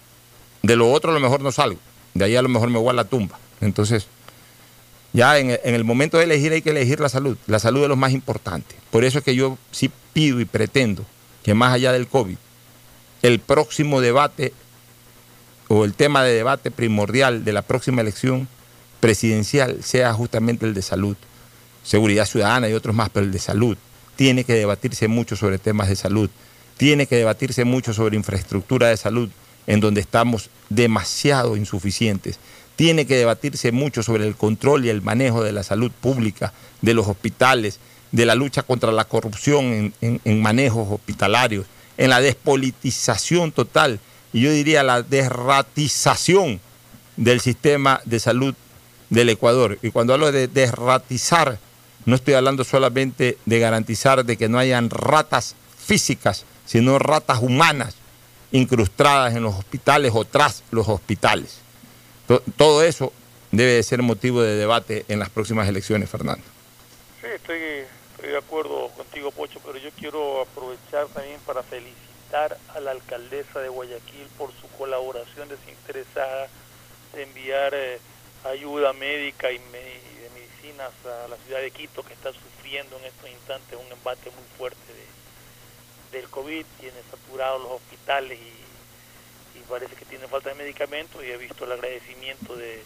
De 0.63 0.75
lo 0.75 0.91
otro 0.91 1.11
a 1.11 1.13
lo 1.13 1.19
mejor 1.19 1.41
no 1.41 1.51
salgo. 1.51 1.79
De 2.15 2.25
ahí 2.25 2.35
a 2.35 2.41
lo 2.41 2.49
mejor 2.49 2.71
me 2.71 2.79
voy 2.79 2.89
a 2.89 2.93
la 2.93 3.03
tumba. 3.05 3.37
Entonces, 3.61 4.07
Ya 5.13 5.37
en, 5.37 5.51
el 5.63 5.83
momento 5.83 6.17
de 6.17 6.23
elegir 6.23 6.51
hay 6.51 6.63
que 6.63 6.71
elegir 6.71 6.99
la 6.99 7.07
salud. 7.07 7.37
La 7.45 7.59
salud 7.59 7.83
es 7.83 7.87
lo 7.87 7.95
más 7.95 8.11
importante. 8.11 8.75
Por 8.89 9.05
eso 9.05 9.19
es 9.19 9.23
que 9.23 9.35
yo 9.35 9.59
sí 9.69 9.91
pido 10.13 10.41
y 10.41 10.45
pretendo 10.45 11.05
que 11.43 11.53
más 11.53 11.71
allá 11.71 11.91
del 11.91 12.07
COVID, 12.07 12.37
el 13.21 13.39
próximo 13.39 14.01
debate 14.01 14.51
o 15.67 15.85
el 15.85 15.93
tema 15.93 16.23
de 16.23 16.33
debate 16.33 16.71
primordial 16.71 17.45
de 17.45 17.53
la 17.53 17.61
próxima 17.61 18.01
elección 18.01 18.49
presidencial 19.05 19.83
sea 19.83 20.13
justamente 20.13 20.65
el 20.65 20.73
de 20.73 20.81
salud. 20.81 21.15
Seguridad 21.83 22.25
ciudadana 22.25 22.67
y 22.67 22.73
otros 22.73 22.95
más, 22.95 23.09
pero 23.09 23.25
el 23.25 23.31
de 23.31 23.39
salud. 23.39 23.77
Tiene 24.15 24.43
que 24.43 24.53
debatirse 24.53 25.07
mucho 25.07 25.35
sobre 25.35 25.59
temas 25.59 25.89
de 25.89 25.95
salud. 25.95 26.29
Tiene 26.77 27.05
que 27.05 27.15
debatirse 27.15 27.65
mucho 27.65 27.93
sobre 27.93 28.15
infraestructura 28.15 28.87
de 28.87 28.97
salud, 28.97 29.29
en 29.67 29.79
donde 29.79 30.01
estamos 30.01 30.49
demasiado 30.69 31.55
insuficientes 31.55 32.39
tiene 32.75 33.05
que 33.05 33.15
debatirse 33.15 33.71
mucho 33.71 34.03
sobre 34.03 34.27
el 34.27 34.35
control 34.35 34.85
y 34.85 34.89
el 34.89 35.01
manejo 35.01 35.43
de 35.43 35.51
la 35.51 35.63
salud 35.63 35.91
pública, 35.91 36.53
de 36.81 36.93
los 36.93 37.07
hospitales, 37.07 37.79
de 38.11 38.25
la 38.25 38.35
lucha 38.35 38.63
contra 38.63 38.91
la 38.91 39.05
corrupción 39.05 39.93
en, 40.01 40.41
manejos 40.41 40.87
hospitalarios, 40.91 41.65
en 41.97 42.09
la 42.09 42.19
despolitización 42.21 43.51
total 43.51 43.99
y 44.33 44.41
yo 44.41 44.51
diría 44.51 44.83
la 44.83 45.01
desratización 45.01 46.59
del 47.15 47.39
sistema 47.39 48.01
de 48.03 48.19
salud 48.19 48.53
del 49.15 49.29
Ecuador. 49.29 49.79
Y 49.81 49.91
cuando 49.91 50.13
hablo 50.13 50.31
de 50.31 50.47
desratizar, 50.47 51.57
no 52.05 52.15
estoy 52.15 52.33
hablando 52.33 52.63
solamente 52.63 53.37
de 53.45 53.59
garantizar 53.59 54.25
de 54.25 54.37
que 54.37 54.49
no 54.49 54.59
hayan 54.59 54.89
ratas 54.89 55.55
físicas, 55.77 56.45
sino 56.65 56.99
ratas 56.99 57.39
humanas 57.41 57.95
incrustadas 58.51 59.33
en 59.35 59.43
los 59.43 59.55
hospitales 59.55 60.11
o 60.13 60.25
tras 60.25 60.63
los 60.69 60.87
hospitales. 60.89 61.59
Todo 62.57 62.83
eso 62.83 63.13
debe 63.51 63.73
de 63.73 63.83
ser 63.83 64.01
motivo 64.01 64.41
de 64.41 64.55
debate 64.55 65.05
en 65.07 65.19
las 65.19 65.29
próximas 65.29 65.67
elecciones, 65.69 66.09
Fernando. 66.09 66.43
Sí, 67.21 67.27
estoy, 67.33 67.59
de 67.59 68.37
acuerdo 68.37 68.89
contigo, 68.89 69.31
Pocho, 69.31 69.59
pero 69.65 69.77
yo 69.77 69.89
quiero 69.97 70.41
aprovechar 70.41 71.07
también 71.07 71.39
para 71.45 71.63
felicitar 71.63 72.57
a 72.73 72.79
la 72.81 72.91
alcaldesa 72.91 73.59
de 73.59 73.69
Guayaquil 73.69 74.27
por 74.37 74.51
su 74.59 74.67
colaboración 74.77 75.47
desinteresada 75.47 76.47
de 77.13 77.23
enviar 77.23 77.73
eh, 77.73 77.99
ayuda 78.45 78.93
médica 78.93 79.51
y, 79.51 79.57
de 79.57 80.29
medicinas 80.33 80.91
a 81.05 81.27
la 81.27 81.37
ciudad 81.37 81.61
de 81.61 81.71
Quito, 81.71 82.03
que 82.03 82.13
está 82.13 82.31
sufriendo 82.31 82.97
en 82.97 83.05
estos 83.05 83.29
instantes 83.29 83.79
un 83.79 83.91
embate 83.91 84.29
muy 84.31 84.45
fuerte 84.57 84.93
de, 84.93 86.17
del 86.17 86.29
COVID, 86.29 86.65
tiene 86.79 86.97
saturados 87.09 87.61
los 87.61 87.71
hospitales 87.73 88.39
y 88.39 88.65
parece 89.69 89.95
que 89.95 90.05
tiene 90.05 90.27
falta 90.27 90.49
de 90.49 90.55
medicamentos 90.55 91.23
y 91.23 91.31
he 91.31 91.37
visto 91.37 91.65
el 91.65 91.71
agradecimiento 91.73 92.55
de, 92.55 92.83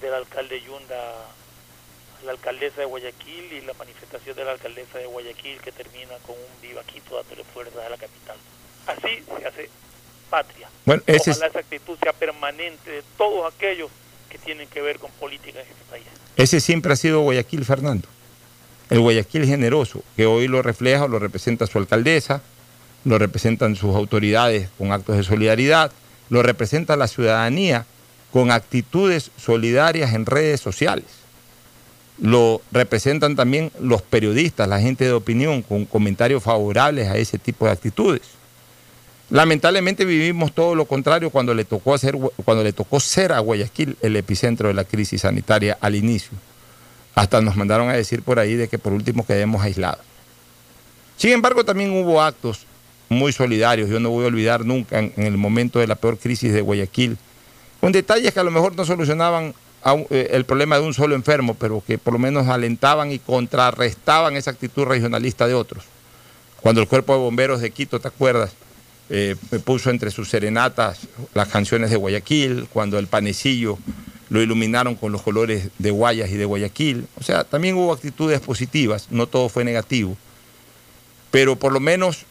del 0.00 0.14
alcalde 0.14 0.60
Yunda 0.60 0.96
a 0.96 2.24
la 2.24 2.32
alcaldesa 2.32 2.80
de 2.80 2.86
Guayaquil 2.86 3.52
y 3.52 3.60
la 3.62 3.74
manifestación 3.74 4.36
de 4.36 4.44
la 4.44 4.52
alcaldesa 4.52 4.98
de 4.98 5.06
Guayaquil 5.06 5.60
que 5.60 5.72
termina 5.72 6.16
con 6.26 6.36
un 6.36 6.60
vivaquito 6.60 7.16
dándole 7.16 7.44
fuerzas 7.44 7.84
a 7.84 7.88
la 7.88 7.96
capital. 7.96 8.36
Así 8.86 9.24
se 9.38 9.46
hace 9.46 9.70
patria. 10.30 10.68
Bueno, 10.84 11.02
Ojalá 11.06 11.46
esa 11.46 11.58
actitud 11.58 11.98
sea 12.00 12.12
permanente 12.12 12.90
de 12.90 13.02
todos 13.16 13.52
aquellos 13.52 13.90
que 14.32 14.38
tienen 14.38 14.66
que 14.68 14.80
ver 14.80 14.98
con 14.98 15.10
política 15.20 15.60
en 15.60 15.66
este 15.66 15.84
país. 15.90 16.04
Ese 16.36 16.60
siempre 16.60 16.94
ha 16.94 16.96
sido 16.96 17.20
Guayaquil, 17.20 17.66
Fernando. 17.66 18.08
El 18.88 19.00
Guayaquil 19.00 19.44
generoso, 19.44 20.02
que 20.16 20.24
hoy 20.24 20.48
lo 20.48 20.62
refleja 20.62 21.06
lo 21.06 21.18
representa 21.18 21.66
su 21.66 21.76
alcaldesa, 21.76 22.40
lo 23.04 23.18
representan 23.18 23.76
sus 23.76 23.94
autoridades 23.94 24.70
con 24.78 24.90
actos 24.90 25.18
de 25.18 25.22
solidaridad, 25.22 25.92
lo 26.30 26.42
representa 26.42 26.96
la 26.96 27.08
ciudadanía 27.08 27.84
con 28.32 28.50
actitudes 28.50 29.30
solidarias 29.36 30.14
en 30.14 30.24
redes 30.24 30.60
sociales. 30.60 31.04
Lo 32.18 32.62
representan 32.70 33.36
también 33.36 33.70
los 33.80 34.00
periodistas, 34.00 34.66
la 34.66 34.80
gente 34.80 35.04
de 35.04 35.12
opinión, 35.12 35.60
con 35.60 35.84
comentarios 35.84 36.42
favorables 36.42 37.08
a 37.08 37.18
ese 37.18 37.36
tipo 37.36 37.66
de 37.66 37.72
actitudes. 37.72 38.22
Lamentablemente 39.32 40.04
vivimos 40.04 40.52
todo 40.52 40.74
lo 40.74 40.84
contrario 40.84 41.30
cuando 41.30 41.54
le 41.54 41.64
tocó 41.64 41.94
hacer, 41.94 42.18
cuando 42.44 42.62
le 42.62 42.74
tocó 42.74 43.00
ser 43.00 43.32
a 43.32 43.38
Guayaquil 43.38 43.96
el 44.02 44.14
epicentro 44.16 44.68
de 44.68 44.74
la 44.74 44.84
crisis 44.84 45.22
sanitaria 45.22 45.78
al 45.80 45.94
inicio. 45.94 46.32
Hasta 47.14 47.40
nos 47.40 47.56
mandaron 47.56 47.88
a 47.88 47.94
decir 47.94 48.20
por 48.20 48.38
ahí 48.38 48.56
de 48.56 48.68
que 48.68 48.78
por 48.78 48.92
último 48.92 49.24
quedemos 49.24 49.62
aislados. 49.62 50.04
Sin 51.16 51.32
embargo, 51.32 51.64
también 51.64 51.92
hubo 51.92 52.20
actos 52.20 52.66
muy 53.08 53.32
solidarios. 53.32 53.88
Yo 53.88 54.00
no 54.00 54.10
voy 54.10 54.24
a 54.24 54.26
olvidar 54.26 54.66
nunca 54.66 54.98
en, 54.98 55.14
el 55.16 55.38
momento 55.38 55.78
de 55.78 55.86
la 55.86 55.94
peor 55.94 56.18
crisis 56.18 56.52
de 56.52 56.60
Guayaquil, 56.60 57.16
con 57.80 57.90
detalles 57.90 58.34
que 58.34 58.40
a 58.40 58.44
lo 58.44 58.50
mejor 58.50 58.76
no 58.76 58.84
solucionaban 58.84 59.54
eh, 60.10 60.28
el 60.32 60.44
problema 60.44 60.76
de 60.76 60.82
un 60.82 60.92
solo 60.92 61.14
enfermo, 61.14 61.56
pero 61.58 61.82
que 61.86 61.96
por 61.96 62.12
lo 62.12 62.18
menos 62.18 62.48
alentaban 62.48 63.10
y 63.10 63.18
contrarrestaban 63.18 64.36
esa 64.36 64.50
actitud 64.50 64.84
regionalista 64.84 65.46
de 65.46 65.54
otros. 65.54 65.84
Cuando 66.60 66.82
el 66.82 66.86
Cuerpo 66.86 67.14
de 67.14 67.20
Bomberos 67.20 67.62
de 67.62 67.70
Quito, 67.70 67.98
¿te 67.98 68.08
acuerdas? 68.08 68.52
Eh, 69.14 69.36
me 69.50 69.58
puso 69.58 69.90
entre 69.90 70.10
sus 70.10 70.30
serenatas 70.30 71.00
las 71.34 71.48
canciones 71.48 71.90
de 71.90 71.96
Guayaquil, 71.96 72.66
cuando 72.72 72.98
el 72.98 73.08
panecillo 73.08 73.78
lo 74.30 74.40
iluminaron 74.40 74.94
con 74.94 75.12
los 75.12 75.20
colores 75.20 75.68
de 75.78 75.90
Guayas 75.90 76.30
y 76.30 76.38
de 76.38 76.46
Guayaquil. 76.46 77.06
O 77.20 77.22
sea, 77.22 77.44
también 77.44 77.74
hubo 77.74 77.92
actitudes 77.92 78.40
positivas, 78.40 79.08
no 79.10 79.26
todo 79.26 79.50
fue 79.50 79.64
negativo, 79.64 80.16
pero 81.30 81.56
por 81.56 81.74
lo 81.74 81.80
menos 81.80 82.24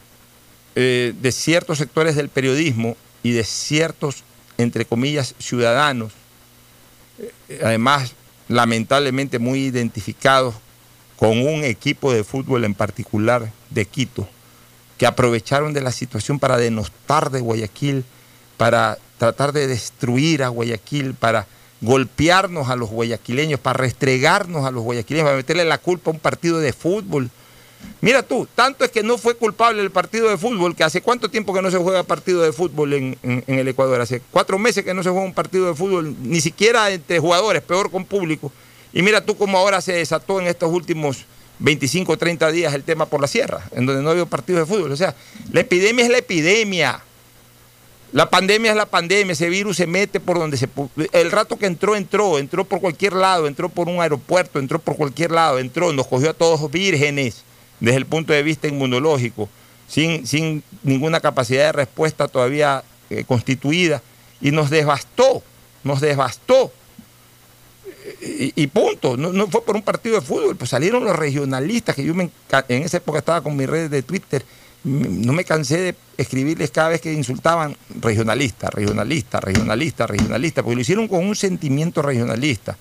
eh, 0.73 1.13
de 1.21 1.31
ciertos 1.31 1.77
sectores 1.77 2.15
del 2.15 2.29
periodismo 2.29 2.97
y 3.21 3.29
de 3.33 3.43
ciertos, 3.43 4.23
entre 4.57 4.83
comillas, 4.85 5.35
ciudadanos, 5.37 6.13
eh, 7.19 7.61
además 7.63 8.13
lamentablemente 8.47 9.37
muy 9.37 9.65
identificados 9.65 10.55
con 11.15 11.45
un 11.45 11.63
equipo 11.63 12.11
de 12.11 12.23
fútbol 12.23 12.65
en 12.65 12.73
particular 12.73 13.51
de 13.69 13.85
Quito, 13.85 14.27
que 15.01 15.07
aprovecharon 15.07 15.73
de 15.73 15.81
la 15.81 15.91
situación 15.91 16.37
para 16.37 16.57
denostar 16.57 17.31
de 17.31 17.39
Guayaquil, 17.39 18.05
para 18.55 18.99
tratar 19.17 19.51
de 19.51 19.65
destruir 19.65 20.43
a 20.43 20.49
Guayaquil, 20.49 21.15
para 21.15 21.47
golpearnos 21.81 22.69
a 22.69 22.75
los 22.75 22.91
guayaquileños, 22.91 23.59
para 23.59 23.79
restregarnos 23.79 24.63
a 24.63 24.69
los 24.69 24.83
guayaquileños, 24.83 25.25
para 25.25 25.37
meterle 25.37 25.65
la 25.65 25.79
culpa 25.79 26.11
a 26.11 26.13
un 26.13 26.19
partido 26.19 26.59
de 26.59 26.71
fútbol 26.71 27.31
Mira 27.99 28.21
tú, 28.21 28.47
tanto 28.53 28.85
es 28.85 28.91
que 28.91 29.01
no 29.01 29.17
fue 29.17 29.35
culpable 29.35 29.81
el 29.81 29.89
partido 29.89 30.29
de 30.29 30.37
fútbol, 30.37 30.75
que 30.75 30.83
hace 30.83 31.01
cuánto 31.01 31.31
tiempo 31.31 31.51
que 31.51 31.63
no 31.63 31.71
se 31.71 31.79
juega 31.79 32.03
partido 32.03 32.43
de 32.43 32.53
fútbol 32.53 32.93
en, 32.93 33.43
el 33.47 33.67
Ecuador, 33.67 34.01
hace 34.01 34.21
cuatro 34.29 34.59
meses 34.59 34.85
que 34.85 34.93
no 34.93 35.01
se 35.01 35.09
juega 35.09 35.25
un 35.25 35.33
partido 35.33 35.65
de 35.65 35.73
fútbol, 35.73 36.15
ni 36.21 36.41
siquiera 36.41 36.91
entre 36.91 37.17
jugadores, 37.17 37.63
peor 37.63 37.89
con 37.89 38.05
público. 38.05 38.51
Y 38.93 39.01
mira 39.01 39.25
tú 39.25 39.35
cómo 39.35 39.57
ahora 39.57 39.81
se 39.81 39.93
desató 39.93 40.39
en 40.39 40.45
estos 40.45 40.71
últimos 40.71 41.25
25 41.61 42.11
o 42.11 42.17
30 42.17 42.51
días 42.51 42.73
el 42.73 42.83
tema 42.83 43.05
por 43.05 43.21
la 43.21 43.27
sierra, 43.27 43.63
en 43.73 43.85
donde 43.85 44.01
no 44.01 44.09
había 44.09 44.25
partido 44.25 44.59
de 44.59 44.65
fútbol. 44.65 44.91
O 44.91 44.97
sea, 44.97 45.15
la 45.51 45.61
epidemia 45.61 46.03
es 46.03 46.11
la 46.11 46.17
epidemia. 46.17 47.01
La 48.11 48.29
pandemia 48.29 48.71
es 48.71 48.77
la 48.77 48.87
pandemia, 48.87 49.31
ese 49.31 49.47
virus 49.47 49.77
se 49.77 49.87
mete 49.87 50.19
por 50.19 50.37
donde 50.37 50.57
se... 50.57 50.67
El 51.13 51.31
rato 51.31 51.57
que 51.57 51.65
entró, 51.65 51.95
entró, 51.95 52.39
entró 52.39 52.65
por 52.65 52.81
cualquier 52.81 53.13
lado, 53.13 53.47
entró 53.47 53.69
por 53.69 53.87
un 53.87 54.01
aeropuerto, 54.01 54.59
entró 54.59 54.79
por 54.79 54.97
cualquier 54.97 55.31
lado, 55.31 55.59
entró, 55.59 55.93
nos 55.93 56.07
cogió 56.07 56.31
a 56.31 56.33
todos 56.33 56.69
vírgenes 56.69 57.43
desde 57.79 57.97
el 57.97 58.05
punto 58.05 58.33
de 58.33 58.43
vista 58.43 58.67
inmunológico, 58.67 59.47
sin, 59.87 60.27
sin 60.27 60.61
ninguna 60.83 61.21
capacidad 61.21 61.67
de 61.67 61.71
respuesta 61.71 62.27
todavía 62.27 62.83
eh, 63.09 63.23
constituida, 63.25 64.01
y 64.41 64.51
nos 64.51 64.69
devastó, 64.69 65.41
nos 65.83 66.01
devastó. 66.01 66.71
Y, 68.19 68.67
punto, 68.67 69.17
no, 69.17 69.47
fue 69.47 69.63
por 69.63 69.75
un 69.75 69.81
partido 69.81 70.15
de 70.15 70.21
fútbol, 70.21 70.55
pues 70.55 70.69
salieron 70.69 71.03
los 71.03 71.15
regionalistas, 71.15 71.95
que 71.95 72.03
yo 72.03 72.13
en 72.13 72.31
esa 72.83 72.97
época 72.97 73.19
estaba 73.19 73.41
con 73.41 73.55
mis 73.55 73.69
redes 73.69 73.89
de 73.91 74.03
Twitter, 74.03 74.43
no 74.83 75.33
me 75.33 75.45
cansé 75.45 75.77
de 75.77 75.95
escribirles 76.17 76.71
cada 76.71 76.89
vez 76.89 77.01
que 77.01 77.13
insultaban 77.13 77.77
regionalista, 77.99 78.69
regionalista, 78.69 79.39
regionalista, 79.39 80.07
regionalista, 80.07 80.63
porque 80.63 80.75
lo 80.75 80.81
hicieron 80.81 81.07
con 81.07 81.25
un 81.25 81.35
sentimiento 81.35 82.01
regionalista. 82.01 82.77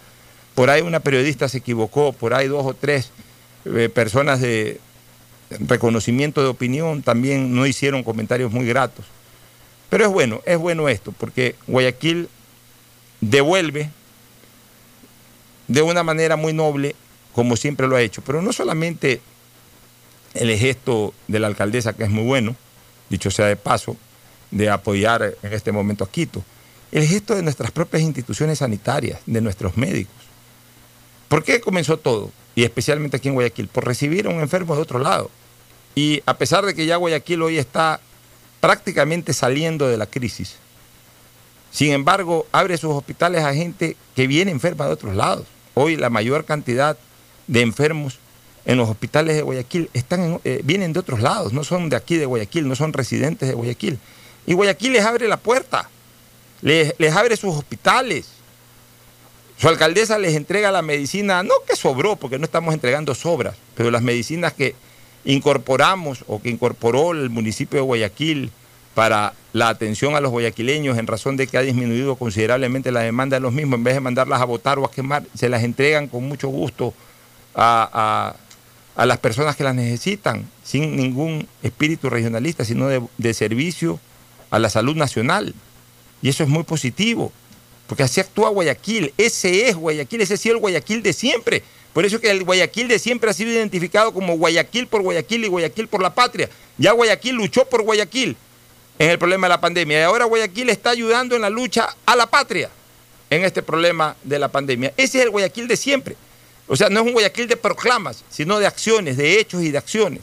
Por 0.54 0.70
ahí 0.70 0.80
una 0.80 1.00
periodista 1.00 1.48
se 1.48 1.58
equivocó, 1.58 2.12
por 2.12 2.34
ahí 2.34 2.48
dos 2.48 2.64
o 2.64 2.74
tres 2.74 3.10
eh, 3.66 3.90
personas 3.92 4.40
de, 4.40 4.80
reconocimiento 5.58 6.42
de 6.42 6.48
opinión, 6.48 7.02
también 7.02 7.54
no 7.54 7.66
hicieron 7.66 8.02
comentarios 8.02 8.52
muy 8.52 8.66
gratos. 8.66 9.04
Pero 9.88 10.04
es 10.04 10.10
bueno, 10.10 10.40
es 10.46 10.58
bueno 10.58 10.88
esto, 10.88 11.12
porque 11.12 11.56
Guayaquil 11.66 12.28
devuelve 13.20 13.90
de 15.70 15.82
una 15.82 16.02
manera 16.02 16.34
muy 16.34 16.52
noble, 16.52 16.96
como 17.32 17.56
siempre 17.56 17.86
lo 17.86 17.94
ha 17.94 18.02
hecho. 18.02 18.22
Pero 18.22 18.42
no 18.42 18.52
solamente 18.52 19.20
el 20.34 20.56
gesto 20.58 21.14
de 21.28 21.38
la 21.38 21.46
alcaldesa, 21.46 21.92
que 21.92 22.02
es 22.02 22.10
muy 22.10 22.24
bueno, 22.24 22.56
dicho 23.08 23.30
sea 23.30 23.46
de 23.46 23.54
paso, 23.54 23.96
de 24.50 24.68
apoyar 24.68 25.36
en 25.42 25.52
este 25.52 25.70
momento 25.70 26.02
a 26.02 26.10
Quito, 26.10 26.42
el 26.90 27.06
gesto 27.06 27.36
de 27.36 27.42
nuestras 27.42 27.70
propias 27.70 28.02
instituciones 28.02 28.58
sanitarias, 28.58 29.20
de 29.26 29.40
nuestros 29.40 29.76
médicos. 29.76 30.12
¿Por 31.28 31.44
qué 31.44 31.60
comenzó 31.60 31.96
todo? 31.98 32.32
Y 32.56 32.64
especialmente 32.64 33.18
aquí 33.18 33.28
en 33.28 33.34
Guayaquil, 33.34 33.68
por 33.68 33.86
recibir 33.86 34.26
a 34.26 34.30
un 34.30 34.40
enfermo 34.40 34.74
de 34.74 34.82
otro 34.82 34.98
lado. 34.98 35.30
Y 35.94 36.20
a 36.26 36.36
pesar 36.36 36.66
de 36.66 36.74
que 36.74 36.84
ya 36.84 36.96
Guayaquil 36.96 37.42
hoy 37.42 37.58
está 37.58 38.00
prácticamente 38.60 39.32
saliendo 39.34 39.86
de 39.86 39.98
la 39.98 40.06
crisis, 40.06 40.56
sin 41.70 41.92
embargo, 41.92 42.48
abre 42.50 42.76
sus 42.76 42.92
hospitales 42.92 43.44
a 43.44 43.54
gente 43.54 43.96
que 44.16 44.26
viene 44.26 44.50
enferma 44.50 44.86
de 44.86 44.92
otros 44.92 45.14
lados. 45.14 45.46
Hoy 45.74 45.96
la 45.96 46.10
mayor 46.10 46.44
cantidad 46.44 46.96
de 47.46 47.60
enfermos 47.62 48.18
en 48.64 48.76
los 48.76 48.88
hospitales 48.88 49.36
de 49.36 49.42
Guayaquil 49.42 49.90
están 49.94 50.40
eh, 50.44 50.60
vienen 50.64 50.92
de 50.92 51.00
otros 51.00 51.20
lados, 51.20 51.52
no 51.52 51.64
son 51.64 51.88
de 51.88 51.96
aquí 51.96 52.16
de 52.16 52.26
Guayaquil, 52.26 52.68
no 52.68 52.76
son 52.76 52.92
residentes 52.92 53.48
de 53.48 53.54
Guayaquil. 53.54 53.98
Y 54.46 54.54
Guayaquil 54.54 54.92
les 54.92 55.04
abre 55.04 55.28
la 55.28 55.38
puerta, 55.38 55.88
les, 56.62 56.94
les 56.98 57.14
abre 57.14 57.36
sus 57.36 57.54
hospitales. 57.54 58.28
Su 59.56 59.68
alcaldesa 59.68 60.18
les 60.18 60.34
entrega 60.34 60.72
la 60.72 60.82
medicina, 60.82 61.42
no 61.42 61.54
que 61.66 61.76
sobró, 61.76 62.16
porque 62.16 62.38
no 62.38 62.44
estamos 62.44 62.72
entregando 62.72 63.14
sobras, 63.14 63.56
pero 63.74 63.90
las 63.90 64.02
medicinas 64.02 64.54
que 64.54 64.74
incorporamos 65.24 66.24
o 66.28 66.40
que 66.40 66.48
incorporó 66.48 67.12
el 67.12 67.28
municipio 67.28 67.78
de 67.78 67.84
Guayaquil 67.84 68.50
para 68.94 69.34
la 69.52 69.68
atención 69.68 70.14
a 70.14 70.20
los 70.20 70.30
guayaquileños 70.30 70.98
en 70.98 71.06
razón 71.06 71.36
de 71.36 71.46
que 71.46 71.58
ha 71.58 71.62
disminuido 71.62 72.16
considerablemente 72.16 72.92
la 72.92 73.00
demanda 73.00 73.36
de 73.36 73.40
los 73.40 73.52
mismos, 73.52 73.78
en 73.78 73.84
vez 73.84 73.94
de 73.94 74.00
mandarlas 74.00 74.40
a 74.40 74.44
votar 74.44 74.78
o 74.78 74.84
a 74.84 74.90
quemar, 74.90 75.24
se 75.34 75.48
las 75.48 75.62
entregan 75.62 76.08
con 76.08 76.24
mucho 76.28 76.48
gusto 76.48 76.94
a, 77.54 78.34
las 78.96 79.18
personas 79.18 79.56
que 79.56 79.64
las 79.64 79.74
necesitan, 79.74 80.48
sin 80.62 80.96
ningún 80.96 81.48
espíritu 81.62 82.10
regionalista, 82.10 82.64
sino 82.64 82.88
de, 82.88 83.34
servicio 83.34 83.98
a 84.50 84.58
la 84.58 84.68
salud 84.68 84.94
nacional. 84.94 85.54
Y 86.22 86.28
eso 86.28 86.42
es 86.42 86.48
muy 86.48 86.64
positivo, 86.64 87.32
porque 87.86 88.02
así 88.02 88.20
actúa 88.20 88.50
Guayaquil, 88.50 89.14
ese 89.16 89.68
es 89.68 89.76
Guayaquil, 89.76 90.20
ese 90.20 90.34
ha 90.34 90.52
el 90.52 90.58
Guayaquil 90.58 91.02
de 91.02 91.12
siempre. 91.12 91.62
Por 91.94 92.04
eso 92.04 92.20
que 92.20 92.30
el 92.30 92.44
Guayaquil 92.44 92.88
de 92.88 92.98
siempre 92.98 93.30
ha 93.30 93.32
sido 93.32 93.50
identificado 93.50 94.12
como 94.12 94.36
Guayaquil 94.36 94.86
por 94.86 95.02
Guayaquil 95.02 95.44
y 95.44 95.48
Guayaquil 95.48 95.88
por 95.88 96.02
la 96.02 96.14
patria. 96.14 96.50
Ya 96.76 96.92
Guayaquil 96.92 97.34
luchó 97.34 97.64
por 97.64 97.82
Guayaquil 97.82 98.36
en 99.00 99.08
el 99.08 99.18
problema 99.18 99.46
de 99.46 99.48
la 99.48 99.60
pandemia 99.62 99.98
y 99.98 100.02
ahora 100.02 100.26
Guayaquil 100.26 100.68
está 100.68 100.90
ayudando 100.90 101.34
en 101.34 101.40
la 101.40 101.48
lucha 101.48 101.96
a 102.04 102.14
la 102.14 102.26
patria 102.26 102.68
en 103.30 103.46
este 103.46 103.62
problema 103.62 104.14
de 104.22 104.38
la 104.38 104.48
pandemia. 104.48 104.92
Ese 104.94 105.18
es 105.18 105.24
el 105.24 105.30
Guayaquil 105.30 105.66
de 105.66 105.76
siempre. 105.78 106.16
O 106.68 106.76
sea, 106.76 106.90
no 106.90 107.00
es 107.00 107.06
un 107.06 107.12
Guayaquil 107.14 107.48
de 107.48 107.56
proclamas, 107.56 108.22
sino 108.28 108.58
de 108.58 108.66
acciones, 108.66 109.16
de 109.16 109.40
hechos 109.40 109.62
y 109.62 109.70
de 109.70 109.78
acciones. 109.78 110.20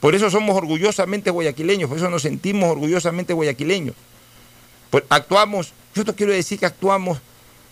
Por 0.00 0.14
eso 0.14 0.28
somos 0.30 0.54
orgullosamente 0.54 1.30
guayaquileños, 1.30 1.88
por 1.88 1.96
eso 1.96 2.10
nos 2.10 2.20
sentimos 2.20 2.70
orgullosamente 2.70 3.32
guayaquileños. 3.32 3.94
Pues 4.90 5.04
actuamos, 5.08 5.72
yo 5.94 6.04
te 6.04 6.14
quiero 6.14 6.32
decir 6.32 6.58
que 6.58 6.66
actuamos 6.66 7.18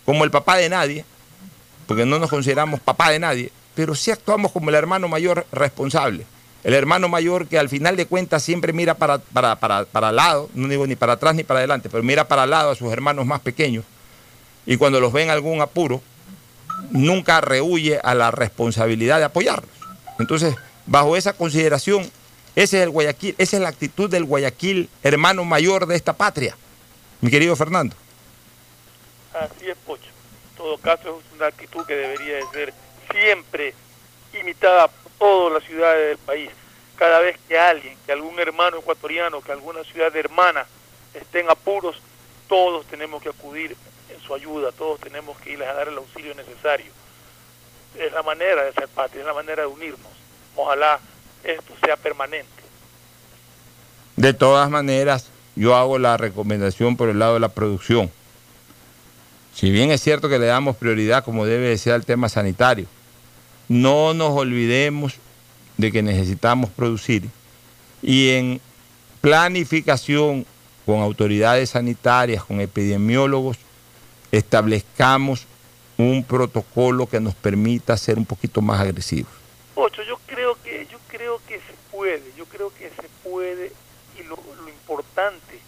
como 0.03 0.23
el 0.23 0.31
papá 0.31 0.57
de 0.57 0.69
nadie, 0.69 1.05
porque 1.85 2.07
no 2.07 2.17
nos 2.17 2.29
consideramos 2.29 2.79
papá 2.79 3.11
de 3.11 3.19
nadie, 3.19 3.51
pero 3.75 3.93
sí 3.93 4.09
actuamos 4.09 4.51
como 4.51 4.69
el 4.69 4.75
hermano 4.75 5.07
mayor 5.07 5.45
responsable. 5.51 6.25
El 6.63 6.73
hermano 6.73 7.07
mayor 7.07 7.47
que 7.47 7.57
al 7.57 7.69
final 7.69 7.95
de 7.95 8.05
cuentas 8.05 8.43
siempre 8.43 8.73
mira 8.73 8.95
para, 8.95 9.19
para, 9.19 9.55
para, 9.55 9.85
para 9.85 10.11
lado, 10.11 10.49
no 10.53 10.67
digo 10.67 10.85
ni 10.85 10.95
para 10.95 11.13
atrás 11.13 11.35
ni 11.35 11.43
para 11.43 11.59
adelante, 11.59 11.89
pero 11.89 12.03
mira 12.03 12.27
para 12.27 12.45
lado 12.45 12.71
a 12.71 12.75
sus 12.75 12.91
hermanos 12.91 13.25
más 13.25 13.39
pequeños 13.39 13.85
y 14.65 14.77
cuando 14.77 14.99
los 14.99 15.11
ven 15.11 15.25
en 15.25 15.29
algún 15.31 15.61
apuro, 15.61 16.01
nunca 16.91 17.41
rehuye 17.41 17.99
a 18.03 18.13
la 18.13 18.29
responsabilidad 18.29 19.17
de 19.17 19.25
apoyarlos. 19.25 19.71
Entonces, 20.19 20.55
bajo 20.85 21.15
esa 21.15 21.33
consideración, 21.33 22.03
ese 22.55 22.77
es 22.77 22.83
el 22.83 22.89
Guayaquil, 22.89 23.35
esa 23.37 23.57
es 23.57 23.63
la 23.63 23.69
actitud 23.69 24.09
del 24.09 24.25
Guayaquil, 24.25 24.89
hermano 25.01 25.45
mayor 25.45 25.87
de 25.87 25.95
esta 25.95 26.13
patria, 26.13 26.55
mi 27.21 27.31
querido 27.31 27.55
Fernando. 27.55 27.95
Así 29.33 29.69
es, 29.69 29.77
Pocho. 29.85 30.03
En 30.51 30.57
todo 30.57 30.77
caso, 30.77 31.19
es 31.19 31.35
una 31.35 31.47
actitud 31.47 31.85
que 31.85 31.95
debería 31.95 32.35
de 32.35 32.43
ser 32.51 32.73
siempre 33.11 33.73
imitada 34.39 34.89
todas 35.19 35.53
las 35.53 35.63
ciudades 35.63 36.09
del 36.09 36.17
país. 36.17 36.49
Cada 36.95 37.19
vez 37.19 37.37
que 37.47 37.57
alguien, 37.57 37.97
que 38.05 38.11
algún 38.11 38.39
hermano 38.39 38.77
ecuatoriano, 38.77 39.41
que 39.41 39.51
alguna 39.51 39.83
ciudad 39.83 40.15
hermana 40.15 40.65
estén 41.13 41.49
apuros, 41.49 42.01
todos 42.47 42.85
tenemos 42.87 43.21
que 43.21 43.29
acudir 43.29 43.75
en 44.09 44.19
su 44.21 44.33
ayuda, 44.33 44.71
todos 44.71 44.99
tenemos 44.99 45.37
que 45.39 45.51
irles 45.51 45.67
a 45.67 45.73
dar 45.73 45.87
el 45.87 45.97
auxilio 45.97 46.33
necesario. 46.35 46.91
Es 47.97 48.11
la 48.11 48.23
manera 48.23 48.63
de 48.63 48.73
ser 48.73 48.87
patria, 48.87 49.21
es 49.21 49.27
la 49.27 49.33
manera 49.33 49.63
de 49.63 49.67
unirnos. 49.67 50.11
Ojalá 50.55 50.99
esto 51.43 51.73
sea 51.83 51.95
permanente. 51.95 52.49
De 54.15 54.33
todas 54.33 54.69
maneras, 54.69 55.29
yo 55.55 55.75
hago 55.75 55.97
la 55.97 56.17
recomendación 56.17 56.97
por 56.97 57.09
el 57.09 57.19
lado 57.19 57.35
de 57.35 57.39
la 57.39 57.49
producción. 57.49 58.11
Si 59.53 59.71
bien 59.71 59.91
es 59.91 60.01
cierto 60.01 60.29
que 60.29 60.39
le 60.39 60.45
damos 60.45 60.77
prioridad 60.77 61.23
como 61.23 61.45
debe 61.45 61.67
de 61.69 61.77
ser 61.77 61.93
al 61.93 62.05
tema 62.05 62.29
sanitario, 62.29 62.85
no 63.69 64.13
nos 64.13 64.31
olvidemos 64.31 65.15
de 65.77 65.91
que 65.91 66.01
necesitamos 66.03 66.69
producir 66.71 67.29
y 68.01 68.29
en 68.31 68.61
planificación 69.21 70.45
con 70.85 71.01
autoridades 71.01 71.71
sanitarias, 71.71 72.43
con 72.43 72.59
epidemiólogos, 72.59 73.57
establezcamos 74.31 75.45
un 75.97 76.23
protocolo 76.23 77.07
que 77.07 77.19
nos 77.19 77.35
permita 77.35 77.95
ser 77.95 78.17
un 78.17 78.25
poquito 78.25 78.61
más 78.61 78.79
agresivos. 78.79 79.31
Ocho, 79.75 80.01
yo 80.03 80.19
creo 80.25 80.57
que 80.63 80.87
yo 80.91 80.97
creo 81.07 81.39
que 81.47 81.55
se 81.55 81.73
puede, 81.91 82.23
yo 82.37 82.45
creo 82.45 82.73
que 82.73 82.89
se 82.89 83.07
puede 83.23 83.71
y 84.19 84.23
lo, 84.23 84.37
lo 84.61 84.69
importante 84.69 85.59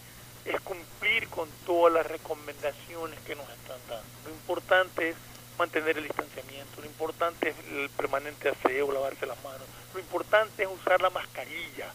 es 0.44 0.60
cumplir 0.60 1.28
con 1.28 1.48
todas 1.64 1.94
las 1.94 2.06
recomendaciones 2.06 3.18
que 3.26 3.34
nos 3.34 3.48
están 3.48 3.78
dando. 3.88 4.04
Lo 4.24 4.30
importante 4.30 5.10
es 5.10 5.16
mantener 5.58 5.98
el 5.98 6.04
distanciamiento, 6.04 6.80
lo 6.80 6.86
importante 6.86 7.50
es 7.50 7.56
el 7.70 7.90
permanente 7.90 8.48
aseo, 8.48 8.92
lavarse 8.92 9.26
las 9.26 9.42
manos, 9.42 9.66
lo 9.94 10.00
importante 10.00 10.62
es 10.62 10.68
usar 10.68 11.00
la 11.00 11.10
mascarilla. 11.10 11.92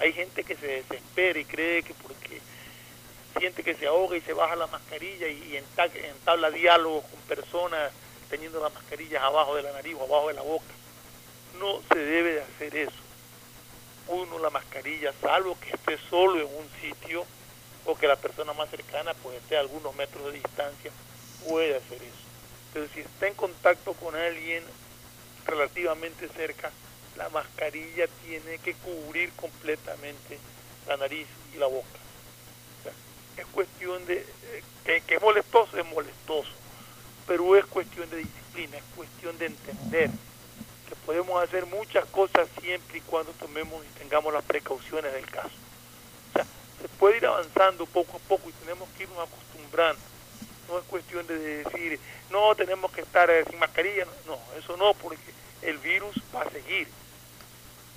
Hay 0.00 0.12
gente 0.12 0.44
que 0.44 0.56
se 0.56 0.66
desespera 0.66 1.38
y 1.38 1.44
cree 1.44 1.82
que 1.82 1.94
porque 1.94 2.40
siente 3.38 3.62
que 3.62 3.74
se 3.74 3.86
ahoga 3.86 4.16
y 4.16 4.20
se 4.20 4.32
baja 4.32 4.56
la 4.56 4.66
mascarilla 4.66 5.28
y, 5.28 5.56
entabla 5.56 6.50
diálogos 6.50 7.04
con 7.04 7.20
personas 7.22 7.92
teniendo 8.30 8.60
las 8.60 8.72
mascarillas 8.74 9.22
abajo 9.22 9.56
de 9.56 9.62
la 9.62 9.72
nariz 9.72 9.96
o 9.98 10.04
abajo 10.04 10.28
de 10.28 10.34
la 10.34 10.42
boca. 10.42 10.72
No 11.58 11.80
se 11.92 11.98
debe 11.98 12.34
de 12.34 12.42
hacer 12.42 12.76
eso. 12.76 12.92
Uno 14.08 14.38
la 14.38 14.50
mascarilla, 14.50 15.12
salvo 15.20 15.58
que 15.60 15.70
esté 15.70 15.98
solo 16.08 16.36
en 16.40 16.46
un 16.46 16.68
sitio 16.80 17.24
o 17.84 17.96
que 17.96 18.06
la 18.06 18.16
persona 18.16 18.52
más 18.52 18.68
cercana 18.70 19.14
pues 19.14 19.36
esté 19.36 19.56
a 19.56 19.60
algunos 19.60 19.94
metros 19.96 20.26
de 20.26 20.32
distancia, 20.32 20.90
puede 21.48 21.76
hacer 21.76 22.02
eso. 22.02 22.28
Pero 22.72 22.86
si 22.94 23.00
está 23.00 23.26
en 23.26 23.34
contacto 23.34 23.94
con 23.94 24.14
alguien 24.14 24.62
relativamente 25.46 26.28
cerca, 26.28 26.70
la 27.16 27.28
mascarilla 27.30 28.06
tiene 28.26 28.58
que 28.58 28.74
cubrir 28.74 29.32
completamente 29.32 30.38
la 30.86 30.96
nariz 30.96 31.26
y 31.54 31.58
la 31.58 31.66
boca 31.66 31.98
es 33.40 33.46
cuestión 33.46 34.04
de, 34.06 34.26
eh, 34.84 35.02
que, 35.06 35.14
es 35.14 35.22
molestoso, 35.22 35.78
es 35.78 35.86
molestoso, 35.86 36.50
pero 37.26 37.56
es 37.56 37.64
cuestión 37.66 38.08
de 38.10 38.18
disciplina, 38.18 38.76
es 38.76 38.84
cuestión 38.96 39.38
de 39.38 39.46
entender 39.46 40.10
que 40.88 40.94
podemos 41.06 41.42
hacer 41.42 41.66
muchas 41.66 42.04
cosas 42.06 42.48
siempre 42.60 42.98
y 42.98 43.00
cuando 43.02 43.32
tomemos 43.32 43.84
y 43.84 43.98
tengamos 43.98 44.32
las 44.32 44.44
precauciones 44.44 45.12
del 45.12 45.26
caso. 45.26 45.50
O 46.30 46.32
sea, 46.34 46.46
se 46.80 46.88
puede 46.98 47.18
ir 47.18 47.26
avanzando 47.26 47.86
poco 47.86 48.16
a 48.16 48.20
poco 48.20 48.48
y 48.48 48.52
tenemos 48.52 48.88
que 48.96 49.04
irnos 49.04 49.18
acostumbrando. 49.18 50.00
No 50.68 50.78
es 50.78 50.84
cuestión 50.84 51.26
de 51.26 51.38
decir, 51.38 51.98
no, 52.30 52.54
tenemos 52.54 52.92
que 52.92 53.00
estar 53.00 53.30
eh, 53.30 53.44
sin 53.48 53.58
mascarilla. 53.58 54.06
No, 54.26 54.38
eso 54.58 54.76
no, 54.76 54.94
porque 54.94 55.32
el 55.62 55.78
virus 55.78 56.14
va 56.34 56.42
a 56.42 56.50
seguir 56.50 56.88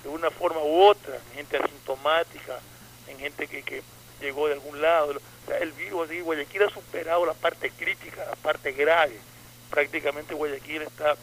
de 0.04 0.10
una 0.10 0.32
forma 0.32 0.62
u 0.62 0.84
otra, 0.84 1.16
en 1.16 1.36
gente 1.36 1.58
asintomática, 1.58 2.60
en 3.08 3.20
gente 3.20 3.48
que, 3.48 3.62
que 3.64 3.84
llegó 4.20 4.48
de 4.48 4.54
algún 4.54 4.82
lado. 4.82 5.12
O 5.12 5.48
sea, 5.48 5.58
el 5.58 5.72
virus, 5.74 6.08
así, 6.08 6.22
Guayaquil 6.22 6.64
ha 6.64 6.70
superado 6.70 7.26
la 7.26 7.34
parte 7.34 7.70
crítica, 7.72 8.26
la 8.26 8.36
parte 8.36 8.72
grave. 8.72 9.20
Prácticamente 9.70 10.34
Guayaquil 10.34 10.84
está 10.84 11.16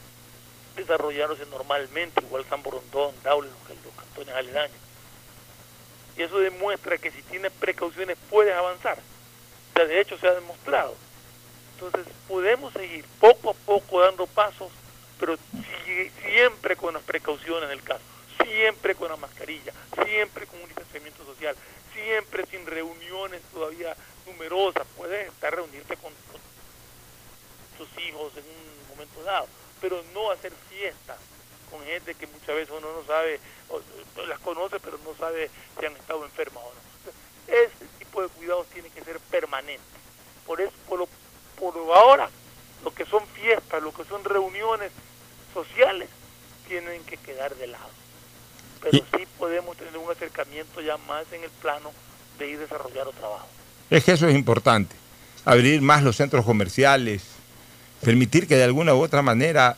desarrollándose 0.76 1.44
normalmente, 1.46 2.20
igual 2.22 2.44
San 2.48 2.62
Borondón, 2.62 3.14
Daule, 3.22 3.48
los, 3.48 3.84
los 3.84 3.94
cantones 3.94 4.34
aledaños. 4.34 4.78
Y 6.16 6.22
eso 6.22 6.38
demuestra 6.38 6.98
que 6.98 7.10
si 7.10 7.22
tienes 7.22 7.52
precauciones 7.52 8.16
puedes 8.30 8.54
avanzar. 8.54 8.98
O 8.98 9.76
sea, 9.76 9.86
de 9.86 10.00
hecho 10.00 10.18
se 10.18 10.26
ha 10.26 10.34
demostrado. 10.34 10.96
Entonces 11.80 12.12
podemos 12.26 12.72
seguir 12.72 13.04
poco 13.20 13.50
a 13.50 13.54
poco 13.54 14.00
dando 14.00 14.26
pasos, 14.26 14.72
pero 15.20 15.36
siempre 16.24 16.74
con 16.74 16.94
las 16.94 17.04
precauciones 17.04 17.68
del 17.68 17.84
caso, 17.84 18.02
siempre 18.42 18.96
con 18.96 19.08
la 19.08 19.16
mascarilla, 19.16 19.72
siempre 20.04 20.48
con 20.48 20.60
un 20.60 20.66
distanciamiento 20.66 21.24
social, 21.24 21.54
siempre 21.94 22.44
sin 22.46 22.66
reuniones 22.66 23.42
todavía 23.52 23.96
numerosas. 24.26 24.88
Puedes 24.96 25.28
estar 25.28 25.54
reunirte 25.54 25.96
con, 25.98 26.12
tus 27.78 27.88
hijos 28.02 28.32
en 28.36 28.42
un 28.42 28.88
momento 28.88 29.22
dado, 29.22 29.46
pero 29.80 30.02
no 30.12 30.32
hacer 30.32 30.52
fiestas 30.68 31.16
con 31.70 31.84
gente 31.84 32.16
que 32.16 32.26
muchas 32.26 32.56
veces 32.56 32.74
uno 32.76 32.92
no 32.92 33.06
sabe, 33.06 33.38
o, 33.68 33.80
las 34.26 34.40
conoce, 34.40 34.80
pero 34.80 34.98
no 35.04 35.14
sabe 35.14 35.48
si 35.78 35.86
han 35.86 35.94
estado 35.94 36.24
enfermas 36.24 36.64
o 36.64 36.72
no. 36.74 37.54
Ese 37.54 37.86
tipo 38.00 38.20
de 38.20 38.28
cuidados 38.30 38.66
tiene 38.66 38.90
que 38.90 39.04
ser 39.04 39.20
permanente. 39.30 39.84
Por 40.44 40.60
eso, 40.60 40.72
por, 40.88 40.98
lo, 40.98 41.08
por 41.58 41.74
ahora, 41.94 42.28
lo 42.84 42.92
que 42.94 43.04
son 43.06 43.26
fiestas, 43.28 43.82
lo 43.82 43.92
que 43.92 44.04
son 44.04 44.24
reuniones 44.24 44.92
sociales, 45.52 46.08
tienen 46.66 47.02
que 47.04 47.16
quedar 47.16 47.54
de 47.56 47.66
lado 47.68 47.98
pero 48.82 49.04
sí 49.16 49.24
podemos 49.38 49.76
tener 49.76 49.96
un 49.96 50.10
acercamiento 50.10 50.80
ya 50.80 50.96
más 50.96 51.24
en 51.32 51.44
el 51.44 51.50
plano 51.50 51.90
de 52.38 52.50
ir 52.50 52.58
desarrollando 52.58 53.12
trabajo. 53.12 53.48
Es 53.90 54.04
que 54.04 54.12
eso 54.12 54.28
es 54.28 54.34
importante, 54.34 54.94
abrir 55.44 55.80
más 55.80 56.02
los 56.02 56.16
centros 56.16 56.44
comerciales, 56.44 57.22
permitir 58.02 58.46
que 58.46 58.56
de 58.56 58.64
alguna 58.64 58.94
u 58.94 59.02
otra 59.02 59.22
manera 59.22 59.76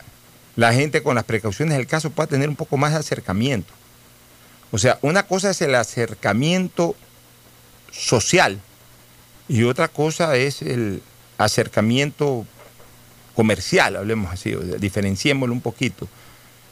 la 0.57 0.73
gente 0.73 1.03
con 1.03 1.15
las 1.15 1.25
precauciones 1.25 1.77
del 1.77 1.87
caso 1.87 2.11
pueda 2.11 2.27
tener 2.27 2.49
un 2.49 2.57
poco 2.57 2.77
más 2.77 2.93
de 2.93 2.99
acercamiento. 2.99 3.73
O 4.73 4.79
sea, 4.79 4.99
una 5.03 5.25
cosa 5.25 5.51
es 5.51 5.63
el 5.63 5.75
acercamiento 5.75 6.95
social 7.91 8.61
y 9.49 9.65
otra 9.65 9.89
cosa 9.89 10.37
es 10.37 10.63
el 10.63 11.03
acercamiento 11.45 12.47
comercial, 13.35 13.97
hablemos 13.97 14.33
así, 14.33 14.55
diferenciémoslo 14.79 15.55
un 15.55 15.61
poquito. 15.61 16.07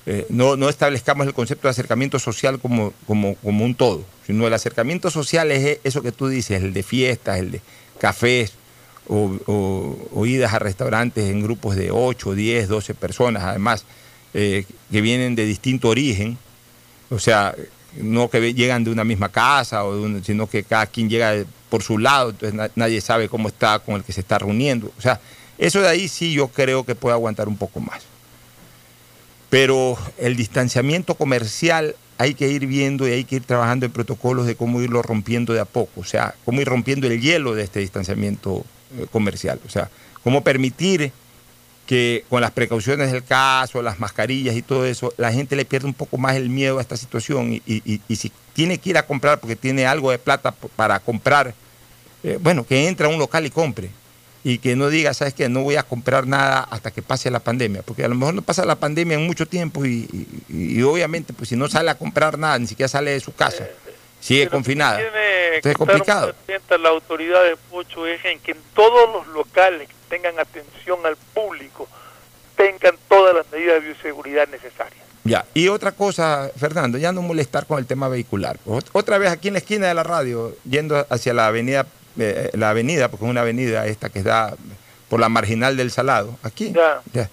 Eh, 0.07 0.27
no, 0.29 0.57
no, 0.57 0.69
establezcamos 0.69 1.27
el 1.27 1.35
concepto 1.35 1.69
de 1.69 1.73
acercamiento 1.73 2.19
social 2.19 2.59
como, 2.61 2.93
como, 3.07 3.35
como, 3.37 3.65
un 3.65 3.75
todo, 3.75 4.05
sino 4.27 4.47
el 4.47 4.55
acercamiento 4.55 5.11
social 5.11 5.51
es 5.51 5.79
eso 5.85 6.03
que 6.03 6.13
tú 6.13 6.29
dices, 6.29 6.63
el 6.63 6.73
de 6.73 6.83
fiestas, 6.83 7.39
el 7.39 7.51
de 7.51 7.61
cafés 7.99 8.53
o, 9.09 10.25
idas 10.27 10.53
a 10.53 10.59
restaurantes 10.59 11.31
en 11.31 11.43
grupos 11.43 11.77
de 11.77 11.91
8, 11.91 12.35
10, 12.35 12.69
12 12.69 12.95
personas, 12.95 13.43
además, 13.45 13.85
eh, 14.35 14.65
que 14.91 15.01
vienen 15.01 15.35
de 15.35 15.47
distinto 15.47 15.89
origen, 15.89 16.37
o 17.11 17.19
sea, 17.19 17.55
no 17.97 18.29
que 18.29 18.55
llegan 18.55 18.85
de 18.85 18.91
una 18.91 19.05
misma 19.05 19.29
casa, 19.29 19.85
o 19.85 20.23
sino 20.23 20.47
que 20.47 20.63
cada 20.63 20.87
quien 20.87 21.09
llega 21.09 21.45
por 21.69 21.83
su 21.83 21.99
lado, 21.99 22.31
entonces 22.31 22.71
nadie 22.75 23.01
sabe 23.01 23.29
cómo 23.29 23.49
está 23.49 23.79
con 23.79 23.97
el 23.97 24.05
que 24.05 24.13
se 24.13 24.21
está 24.21 24.39
reuniendo. 24.39 24.91
O 24.99 25.01
sea, 25.01 25.21
eso 25.59 25.81
de 25.81 25.89
ahí 25.89 26.09
sí 26.09 26.33
yo 26.33 26.49
creo 26.49 26.85
que 26.85 26.95
puede 26.95 27.15
aguantar 27.15 27.49
un 27.49 27.57
poco 27.57 27.81
más. 27.81 28.03
Pero 29.51 29.97
el 30.19 30.37
distanciamiento 30.37 31.15
comercial 31.15 31.97
hay 32.19 32.35
que 32.35 32.49
ir 32.49 32.67
viendo 32.67 33.09
y 33.09 33.13
hay 33.13 33.25
que 33.25 33.37
ir 33.37 33.45
trabajando 33.45 33.87
en 33.87 33.93
protocolos 33.93 34.47
de 34.47 34.57
cómo 34.57 34.83
irlo 34.83 35.03
rompiendo 35.03 35.55
de 35.55 35.61
a 35.61 35.65
poco, 35.65 36.01
o 36.01 36.05
sea, 36.05 36.35
cómo 36.45 36.61
ir 36.61 36.69
rompiendo 36.69 37.07
el 37.07 37.21
hielo 37.21 37.55
de 37.55 37.63
este 37.63 37.81
distanciamiento 37.81 38.65
eh, 38.99 39.07
comercial, 39.11 39.61
o 39.65 39.71
sea, 39.71 39.89
cómo 40.25 40.43
permitir 40.43 41.13
que 41.89 42.27
con 42.29 42.43
las 42.43 42.51
precauciones 42.51 43.11
del 43.11 43.25
caso, 43.25 43.81
las 43.81 43.99
mascarillas 43.99 44.55
y 44.55 44.61
todo 44.61 44.85
eso, 44.85 45.15
la 45.17 45.33
gente 45.33 45.57
le 45.57 45.65
pierda 45.65 45.89
un 45.89 45.95
poco 45.95 46.19
más 46.19 46.37
el 46.37 46.51
miedo 46.51 46.77
a 46.77 46.83
esta 46.83 46.99
situación 46.99 47.63
y, 47.65 48.01
si 48.15 48.31
tiene 48.53 48.77
que 48.77 48.91
ir 48.91 48.99
a 48.99 49.07
comprar 49.07 49.41
porque 49.41 49.57
tiene 49.57 49.87
algo 49.87 50.11
de 50.11 50.19
plata 50.19 50.53
para 50.77 51.01
comprar, 51.01 51.55
eh, 52.23 52.39
bueno, 52.43 52.67
que 52.67 52.89
entre 52.89 53.07
a 53.07 53.09
un 53.09 53.19
local 53.19 53.47
y 53.47 53.51
compre 53.51 53.89
y 54.45 54.59
que 54.59 54.77
no 54.77 54.91
diga, 54.91 55.15
sabes 55.15 55.33
que 55.33 55.49
no 55.49 55.63
voy 55.63 55.77
a 55.77 55.83
comprar 55.83 56.27
nada 56.27 56.61
hasta 56.71 56.91
que 56.91 57.01
pase 57.01 57.31
la 57.31 57.41
pandemia, 57.41 57.81
porque 57.81 58.05
a 58.05 58.09
lo 58.09 58.17
mejor 58.17 58.35
no 58.35 58.43
pasa 58.43 58.67
la 58.67 58.77
pandemia 58.77 59.17
en 59.17 59.27
mucho 59.27 59.47
tiempo 59.47 59.87
y, 59.87 60.83
obviamente 60.83 61.33
pues 61.33 61.49
si 61.49 61.57
no 61.57 61.69
sale 61.69 61.91
a 61.91 61.95
comprar 61.95 62.39
nada, 62.39 62.59
ni 62.59 62.67
siquiera 62.67 62.89
sale 62.89 63.13
de 63.13 63.21
su 63.21 63.33
casa, 63.33 63.67
sigue 64.21 64.49
confinada. 64.49 65.01
Entonces 65.01 65.73
es 65.73 65.77
complicado. 65.77 66.35
La 66.81 66.89
autoridad 66.89 67.43
de 67.45 67.57
Pocho 67.57 68.07
es 68.07 68.25
en 68.25 68.41
que 68.41 68.53
en 68.53 68.59
todos 68.75 69.13
los 69.13 69.27
locales 69.29 69.89
tengan 70.09 70.39
atención 70.39 71.05
al 71.05 71.17
público, 71.17 71.89
tengan 72.57 72.97
todas 73.09 73.35
las 73.35 73.51
medidas 73.53 73.83
de 73.83 73.89
bioseguridad 73.89 74.49
necesarias. 74.49 75.05
Ya, 75.25 75.45
y 75.53 75.69
otra 75.69 75.93
cosa, 75.93 76.51
Fernando, 76.57 76.97
ya 76.97 77.13
no 77.13 77.21
molestar 77.21 77.67
con 77.67 77.79
el 77.79 77.87
tema 77.87 78.09
vehicular. 78.09 78.59
Otra 78.93 79.19
vez 79.19 79.31
aquí 79.31 79.49
en 79.49 79.55
la 79.55 79.59
esquina 79.59 79.89
de 79.89 79.95
la 79.95 80.03
radio, 80.03 80.57
yendo 80.65 81.07
hacia 81.11 81.35
la 81.35 81.49
avenida, 81.49 81.87
eh, 82.19 82.51
la 82.55 82.71
avenida, 82.71 83.09
porque 83.09 83.27
es 83.27 83.31
una 83.31 83.43
avenida 83.43 83.87
esta 83.87 84.09
que 84.09 84.23
da 84.23 84.57
por 85.09 85.21
la 85.21 85.29
marginal 85.29 85.77
del 85.77 85.91
Salado, 85.91 86.39
aquí. 86.43 86.73
Ya. 86.73 87.29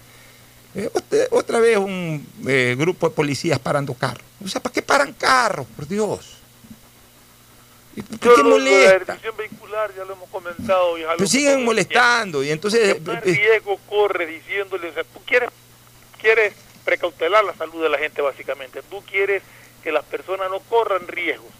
Eh, 0.74 0.90
otra, 1.30 1.58
vez 1.58 1.78
un 1.78 2.26
eh, 2.46 2.76
grupo 2.78 3.08
de 3.08 3.14
policías 3.14 3.58
parando 3.58 3.94
carros. 3.94 4.24
O 4.44 4.48
sea, 4.48 4.60
¿para 4.60 4.74
qué 4.74 4.82
paran 4.82 5.14
carros? 5.14 5.66
Por 5.74 5.88
Dios. 5.88 6.35
¿Qué 8.20 8.42
molesta? 8.42 9.18
La 9.24 9.30
vehicular 9.32 9.90
ya 9.96 10.04
lo 10.04 10.12
hemos 10.14 10.28
comentado. 10.28 10.96
Y 10.98 11.26
siguen 11.26 11.64
molestando 11.64 12.42
y 12.42 12.50
entonces... 12.50 12.94
¿Qué 12.94 13.10
eh, 13.10 13.20
eh, 13.24 13.34
riesgo 13.34 13.78
corre 13.88 14.26
diciéndole, 14.26 14.90
o 14.90 14.92
sea, 14.92 15.04
tú 15.04 15.20
quieres, 15.24 15.48
quieres 16.20 16.52
precautelar 16.84 17.44
la 17.44 17.54
salud 17.54 17.82
de 17.82 17.88
la 17.88 17.98
gente 17.98 18.20
básicamente, 18.20 18.82
tú 18.82 19.02
quieres 19.10 19.42
que 19.82 19.92
las 19.92 20.04
personas 20.04 20.50
no 20.50 20.60
corran 20.60 21.08
riesgos. 21.08 21.50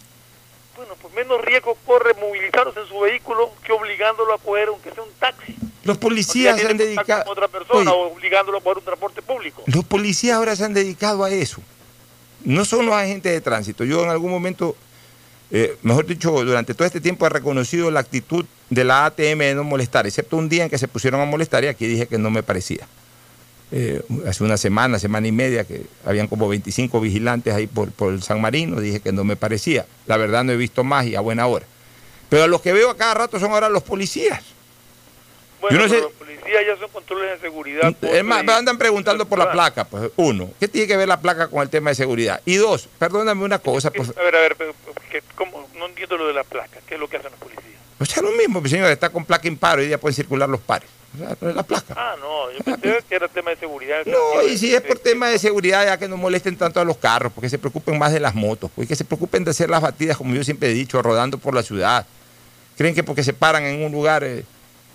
Bueno, 0.77 0.95
pues 1.01 1.15
menos 1.15 1.41
riesgo 1.43 1.77
corre 1.87 2.13
movilizarse 2.15 2.81
en 2.81 2.87
su 2.87 3.01
vehículo 3.01 3.51
que 3.65 3.73
obligándolo 3.73 4.35
a 4.35 4.39
coger 4.39 4.69
aunque 4.69 4.93
sea 4.93 5.03
un 5.03 5.13
taxi. 5.19 5.57
Los 5.85 5.97
policías 5.97 6.61
se 6.61 6.67
han 6.67 6.77
dedicado... 6.77 7.23
A 7.23 7.31
otra 7.31 7.49
persona 7.49 7.93
o 7.93 8.13
obligándolo 8.13 8.59
a 8.59 8.61
coger 8.61 8.79
un 8.79 8.85
transporte 8.85 9.23
público. 9.23 9.63
Los 9.67 9.85
policías 9.85 10.37
ahora 10.37 10.55
se 10.55 10.65
han 10.65 10.75
dedicado 10.75 11.25
a 11.25 11.31
eso. 11.31 11.63
No 12.45 12.65
son 12.65 12.85
los 12.85 12.95
agentes 12.95 13.33
de 13.33 13.41
tránsito. 13.41 13.85
Yo 13.85 14.05
en 14.05 14.11
algún 14.11 14.31
momento 14.31 14.77
eh, 15.51 15.77
mejor 15.83 16.07
dicho, 16.07 16.31
durante 16.45 16.75
todo 16.75 16.87
este 16.87 17.01
tiempo 17.01 17.27
ha 17.27 17.29
reconocido 17.29 17.91
la 17.91 18.01
actitud 18.01 18.45
de 18.71 18.85
la 18.85 19.07
ATM 19.07 19.39
de 19.39 19.55
no 19.55 19.65
molestar, 19.65 20.07
excepto 20.07 20.37
un 20.37 20.49
día 20.49 20.65
en 20.65 20.71
que 20.71 20.79
se 20.79 20.89
pusieron 20.89 21.21
a 21.21 21.25
molestar 21.25 21.63
y 21.65 21.69
aquí 21.69 21.87
dije 21.87 22.07
que 22.07 22.19
no 22.19 22.31
me 22.31 22.43
parecía. 22.43 22.87
Eh, 23.73 24.01
hace 24.29 24.45
una 24.45 24.57
semana, 24.57 24.99
semana 24.99 25.27
y 25.27 25.33
media, 25.33 25.65
que 25.65 25.87
habían 26.05 26.29
como 26.29 26.49
25 26.49 27.01
vigilantes 27.01 27.55
ahí 27.55 27.67
por, 27.67 27.91
por 27.91 28.13
el 28.13 28.23
San 28.23 28.41
Marino, 28.41 28.81
dije 28.81 29.01
que 29.01 29.13
no 29.13 29.25
me 29.25 29.37
parecía. 29.37 29.87
La 30.07 30.17
verdad 30.17 30.45
no 30.45 30.53
he 30.53 30.57
visto 30.57 30.85
más 30.85 31.07
y 31.07 31.17
a 31.17 31.21
buena 31.21 31.47
hora. 31.47 31.67
Pero 32.29 32.45
a 32.45 32.47
los 32.47 32.61
que 32.61 32.73
veo 32.73 32.91
a 32.91 32.97
cada 32.97 33.15
rato 33.15 33.39
son 33.39 33.53
ahora 33.53 33.69
los 33.69 33.83
policías. 33.83 34.43
Bueno, 35.61 35.87
los 35.87 36.13
policías 36.13 36.67
ya 36.67 36.77
son 36.79 36.91
controles 36.91 37.33
de 37.33 37.49
seguridad. 37.49 37.95
Es 38.03 38.25
más, 38.25 38.45
me 38.45 38.53
andan 38.53 38.79
preguntando 38.79 39.27
por 39.27 39.39
la 39.39 39.51
placa. 39.51 39.85
Pues, 39.85 40.11
uno, 40.17 40.51
¿qué 40.61 40.69
tiene 40.69 40.87
que 40.87 40.97
ver 40.97 41.09
la 41.09 41.21
placa 41.21 41.49
con 41.49 41.63
el 41.63 41.71
tema 41.71 41.91
de 41.91 41.97
seguridad? 41.97 42.41
Y 42.45 42.57
dos, 42.57 42.89
perdóname 42.99 43.45
una 43.45 43.59
cosa. 43.59 43.89
A 43.89 44.23
ver, 44.23 44.37
a 44.37 44.41
ver, 44.41 44.57
¿cómo? 45.35 45.69
no 45.77 45.87
entiendo 45.87 46.17
lo 46.17 46.27
de 46.27 46.35
la 46.35 46.45
placa. 46.45 46.79
¿Qué 46.87 46.95
es 46.95 47.01
lo 47.01 47.09
que 47.09 47.17
hacen 47.17 47.31
los 47.31 47.41
policías? 47.41 47.81
O 47.99 48.05
sea, 48.05 48.23
lo 48.23 48.33
mismo, 48.33 48.61
mi 48.61 48.69
señor, 48.69 48.91
está 48.91 49.09
con 49.09 49.25
placa 49.25 49.49
imparo 49.49 49.83
y 49.83 49.89
ya 49.89 49.99
pueden 49.99 50.15
circular 50.15 50.49
los 50.49 50.61
pares. 50.61 50.89
O 51.15 51.19
sea, 51.19 51.53
la 51.53 51.63
placa. 51.63 51.95
Ah, 51.97 52.15
no, 52.21 52.51
yo 52.53 52.63
pensé 52.63 53.03
que 53.09 53.15
era 53.15 53.29
tema 53.29 53.51
de 53.51 53.57
seguridad. 53.57 54.05
No, 54.05 54.43
y 54.43 54.59
si 54.59 54.75
es 54.75 54.83
por 54.83 54.99
tema 54.99 55.29
de 55.29 55.39
seguridad, 55.39 55.87
ya 55.87 55.99
que 55.99 56.09
no 56.09 56.17
molesten 56.19 56.57
tanto 56.57 56.79
a 56.79 56.85
los 56.85 56.99
carros, 56.99 57.33
porque 57.33 57.49
se 57.49 57.59
preocupen 57.59 57.99
más 57.99 58.13
de 58.13 58.21
las 58.21 58.35
motos, 58.35 58.71
porque 58.75 58.95
se 58.95 59.05
preocupen 59.05 59.45
de 59.45 59.53
hacer 59.53 59.71
las 59.71 59.81
batidas, 59.81 60.19
como 60.19 60.35
yo 60.35 60.45
siempre 60.45 60.71
he 60.71 60.75
dicho, 60.75 61.01
rodando 61.01 61.39
por 61.39 61.55
la 61.55 61.63
ciudad. 61.63 62.07
Creen 62.77 62.95
que 62.95 63.03
porque 63.03 63.23
se 63.23 63.33
paran 63.33 63.65
en 63.65 63.83
un 63.83 63.93
lugar... 63.93 64.25
Eh, 64.25 64.45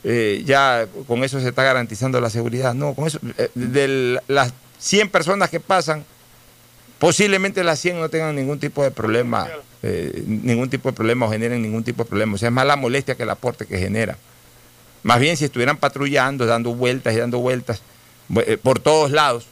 eh, 0.04 0.42
ya 0.46 0.88
con 1.08 1.24
eso 1.24 1.40
se 1.40 1.50
está 1.50 1.64
garantizando 1.64 2.20
la 2.20 2.30
seguridad. 2.30 2.74
No, 2.74 2.94
con 2.94 3.08
eso, 3.08 3.20
eh, 3.38 3.50
de 3.54 4.20
las 4.28 4.54
100 4.80 5.10
personas 5.10 5.50
que 5.50 5.60
pasan, 5.60 6.04
posiblemente 7.00 7.64
las 7.64 7.80
100 7.80 8.00
no 8.00 8.10
tengan 8.10 8.36
ningún 8.36 8.60
tipo 8.60 8.84
de 8.84 8.92
problema, 8.92 9.48
eh, 9.84 10.24
ningún 10.26 10.70
tipo 10.70 10.90
de 10.90 10.96
problema 10.96 11.28
o 11.28 11.32
generen 11.32 11.62
ningún 11.62 11.84
tipo 11.84 12.04
de 12.04 12.10
problema. 12.10 12.36
O 12.36 12.38
sea, 12.38 12.50
es 12.50 12.54
más 12.54 12.66
la 12.66 12.76
molestia 12.76 13.16
que 13.16 13.24
el 13.24 13.30
aporte 13.30 13.66
que 13.66 13.78
genera. 13.78 14.18
Más 15.04 15.20
bien 15.20 15.38
si 15.38 15.46
estuvieran 15.46 15.78
patrullando, 15.78 16.46
dando 16.46 16.74
vueltas 16.74 17.14
y 17.14 17.18
dando 17.18 17.40
vueltas 17.40 17.82
por 18.62 18.80
todos 18.80 19.12
lados, 19.12 19.48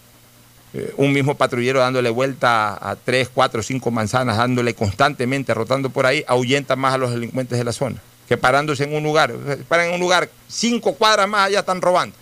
un 0.95 1.11
mismo 1.11 1.35
patrullero 1.35 1.79
dándole 1.79 2.11
vuelta 2.11 2.77
a, 2.79 2.95
tres, 2.95 3.29
cuatro, 3.33 3.63
cinco 3.63 3.89
manzanas, 3.89 4.37
dándole 4.37 4.75
constantemente, 4.75 5.55
rotando 5.55 5.89
por 5.89 6.05
ahí, 6.05 6.23
ahuyenta 6.27 6.75
más 6.75 6.93
a 6.93 6.99
los 6.99 7.11
delincuentes 7.11 7.57
de 7.57 7.63
la 7.63 7.73
zona 7.73 7.99
que 8.29 8.37
parándose 8.37 8.83
en 8.83 8.93
un 8.93 9.01
lugar, 9.01 9.33
paran 9.67 9.87
en 9.87 9.95
un 9.95 9.99
lugar 9.99 10.29
cinco 10.47 10.93
cuadras 10.93 11.27
más 11.27 11.47
allá 11.47 11.61
están 11.61 11.81
robando. 11.81 12.15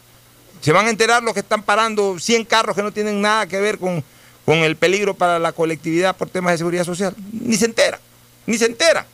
Se 0.62 0.72
van 0.72 0.88
a 0.88 0.90
enterar 0.90 1.22
los 1.22 1.34
que 1.34 1.42
están 1.42 1.62
parando 1.62 2.18
100 2.18 2.46
carros 2.46 2.78
que 2.78 2.82
no 2.82 2.94
tienen 2.94 3.22
nada 3.22 3.46
que 3.46 3.60
ver 3.60 3.78
con, 3.78 4.02
con 4.46 4.56
el 4.60 4.78
peligro 4.78 5.14
para 5.14 5.38
la 5.38 5.52
colectividad 5.52 6.16
por 6.16 6.30
temas 6.30 6.54
de 6.54 6.60
seguridad 6.60 6.86
social. 6.86 7.14
Ni 7.34 7.58
se 7.58 7.66
entera, 7.66 8.00
ni 8.46 8.58
se 8.58 8.68
entera. 8.68 9.06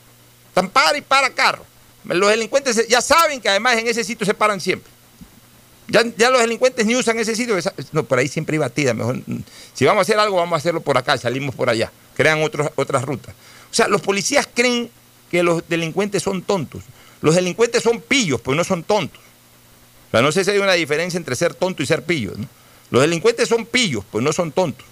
Están 0.49 0.69
para 0.69 0.95
y 0.95 1.01
para 1.01 1.31
carros. 1.31 1.65
Los 2.05 2.29
delincuentes 2.29 2.87
ya 2.87 3.01
saben 3.01 3.41
que 3.41 3.49
además 3.49 3.75
en 3.77 3.87
ese 3.87 4.03
sitio 4.03 4.23
se 4.23 4.35
paran 4.35 4.61
siempre. 4.61 4.91
Ya, 5.87 6.03
ya, 6.15 6.29
los 6.29 6.41
delincuentes 6.41 6.85
ni 6.85 6.95
usan 6.95 7.17
ese 7.17 7.35
sitio. 7.35 7.57
No, 7.91 8.03
por 8.03 8.19
ahí 8.19 8.27
siempre 8.27 8.53
hay 8.53 8.59
batida. 8.59 8.93
Mejor, 8.93 9.19
si 9.73 9.83
vamos 9.83 10.01
a 10.01 10.03
hacer 10.03 10.19
algo, 10.19 10.37
vamos 10.37 10.53
a 10.53 10.57
hacerlo 10.57 10.81
por 10.81 10.95
acá, 10.95 11.17
salimos 11.17 11.55
por 11.55 11.71
allá. 11.71 11.91
Crean 12.15 12.39
otras 12.43 13.03
rutas. 13.03 13.33
O 13.71 13.73
sea, 13.73 13.87
los 13.87 14.01
policías 14.01 14.47
creen 14.53 14.91
que 15.33 15.41
los 15.41 15.67
delincuentes 15.67 16.21
son 16.21 16.43
tontos. 16.43 16.83
Los 17.19 17.33
delincuentes 17.33 17.81
son 17.81 17.99
pillos, 17.99 18.39
pues 18.39 18.55
no 18.55 18.63
son 18.63 18.83
tontos. 18.83 19.19
O 20.11 20.21
no 20.21 20.31
sé 20.31 20.45
si 20.45 20.51
hay 20.51 20.59
una 20.59 20.73
diferencia 20.73 21.17
entre 21.17 21.35
ser 21.35 21.55
tonto 21.55 21.81
y 21.81 21.87
ser 21.87 22.03
pillo. 22.03 22.33
Los 22.91 23.01
delincuentes 23.01 23.49
son 23.49 23.65
pillos, 23.65 24.05
pues 24.11 24.23
no 24.23 24.31
son 24.31 24.51
tontos. 24.51 24.85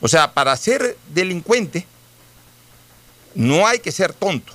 O 0.00 0.08
sea, 0.08 0.32
para 0.32 0.56
ser 0.56 0.96
delincuente 1.12 1.84
no 3.34 3.66
hay 3.66 3.80
que 3.80 3.92
ser 3.92 4.14
tonto. 4.14 4.54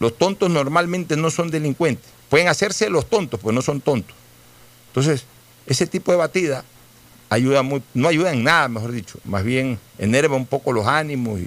Los 0.00 0.16
tontos 0.16 0.48
normalmente 0.48 1.14
no 1.14 1.30
son 1.30 1.50
delincuentes. 1.50 2.10
Pueden 2.30 2.48
hacerse 2.48 2.88
los 2.88 3.10
tontos, 3.10 3.38
pues 3.40 3.54
no 3.54 3.60
son 3.60 3.82
tontos. 3.82 4.16
Entonces, 4.86 5.26
ese 5.66 5.86
tipo 5.86 6.12
de 6.12 6.16
batida 6.16 6.64
ayuda 7.28 7.62
muy, 7.62 7.82
no 7.92 8.08
ayuda 8.08 8.32
en 8.32 8.42
nada, 8.42 8.68
mejor 8.68 8.92
dicho. 8.92 9.18
Más 9.24 9.44
bien 9.44 9.78
enerva 9.98 10.34
un 10.34 10.46
poco 10.46 10.72
los 10.72 10.86
ánimos 10.86 11.40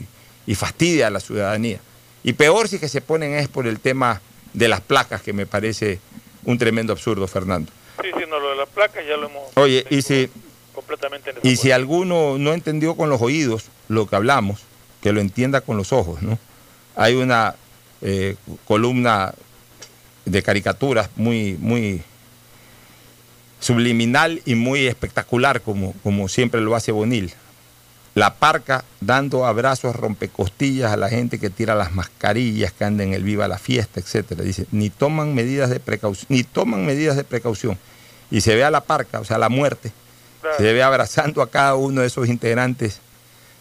y 0.45 0.53
fastidia 0.53 1.07
a 1.07 1.09
la 1.09 1.19
ciudadanía. 1.19 1.79
Y 2.25 2.33
peor 2.33 2.67
si 2.67 2.79
que 2.79 2.89
se 2.89 3.01
ponen 3.01 3.35
es 3.35 3.47
por 3.47 3.67
el 3.67 3.79
tema 3.79 4.19
de 4.53 4.67
las 4.67 4.81
placas, 4.81 5.21
que 5.21 5.31
me 5.31 5.45
parece 5.45 5.99
un 6.43 6.57
tremendo 6.57 6.91
absurdo, 6.91 7.27
Fernando. 7.27 7.71
Sí, 8.01 8.09
sí, 8.17 8.23
no, 8.27 8.39
lo 8.39 8.49
de 8.49 8.55
las 8.55 8.67
placas 8.67 9.05
ya 9.07 9.15
lo 9.15 9.27
hemos... 9.27 9.43
Oye, 9.53 9.85
y 9.91 10.01
si, 10.01 10.31
y 11.43 11.55
si 11.57 11.69
alguno 11.69 12.39
no 12.39 12.53
entendió 12.53 12.95
con 12.95 13.11
los 13.11 13.21
oídos 13.21 13.65
lo 13.89 14.07
que 14.07 14.15
hablamos, 14.15 14.61
que 15.03 15.13
lo 15.13 15.21
entienda 15.21 15.61
con 15.61 15.77
los 15.77 15.93
ojos, 15.93 16.23
¿no? 16.23 16.39
Hay 16.95 17.13
una 17.13 17.53
eh, 18.01 18.35
columna 18.65 19.35
de 20.25 20.41
caricaturas 20.41 21.11
muy, 21.17 21.57
muy 21.59 22.01
subliminal 23.59 24.41
y 24.45 24.55
muy 24.55 24.87
espectacular, 24.87 25.61
como, 25.61 25.93
como 26.01 26.27
siempre 26.27 26.59
lo 26.59 26.75
hace 26.75 26.91
Bonil. 26.91 27.35
La 28.15 28.33
parca 28.35 28.83
dando 29.01 29.45
abrazos 29.45 29.95
rompecostillas 29.95 30.91
a 30.91 30.97
la 30.97 31.09
gente 31.09 31.37
que 31.37 31.49
tira 31.49 31.75
las 31.75 31.93
mascarillas, 31.93 32.71
que 32.71 32.85
anda 32.85 33.03
en 33.03 33.13
el 33.13 33.23
viva 33.23 33.47
la 33.47 33.57
fiesta, 33.59 33.99
etcétera. 33.99 34.41
Dice, 34.43 34.65
ni 34.71 34.89
toman 34.89 35.35
medidas 35.35 35.69
de 35.69 35.79
precaución, 35.79 36.25
ni 36.29 36.43
toman 36.43 36.85
medidas 36.85 37.17
de 37.17 37.23
precaución. 37.25 37.77
Y 38.31 38.41
se 38.41 38.55
ve 38.55 38.63
a 38.63 38.71
la 38.71 38.81
parca, 38.81 39.19
o 39.19 39.25
sea, 39.25 39.37
la 39.37 39.49
muerte, 39.49 39.91
Claro. 40.41 40.57
se 40.57 40.73
ve 40.73 40.81
abrazando 40.83 41.41
a 41.41 41.49
cada 41.49 41.75
uno 41.75 42.01
de 42.01 42.07
esos 42.07 42.27
integrantes 42.29 42.99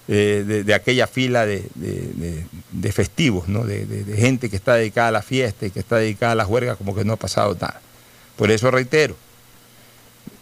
eh, 0.06 0.44
de, 0.46 0.64
de 0.64 0.74
aquella 0.74 1.06
fila 1.06 1.46
de, 1.46 1.64
de- 1.74 2.92
festivos, 2.92 3.48
¿no? 3.48 3.64
De 3.64 4.04
gente 4.18 4.50
que 4.50 4.56
está 4.56 4.74
dedicada 4.74 5.08
a 5.08 5.12
la 5.12 5.22
fiesta 5.22 5.64
y 5.66 5.70
que 5.70 5.80
está 5.80 5.96
dedicada 5.96 6.32
a 6.32 6.34
la 6.36 6.44
juerga 6.44 6.76
como 6.76 6.94
que 6.94 7.04
no 7.04 7.14
ha 7.14 7.16
pasado 7.16 7.54
nada. 7.58 7.80
Por 8.36 8.50
eso 8.50 8.70
reitero, 8.70 9.16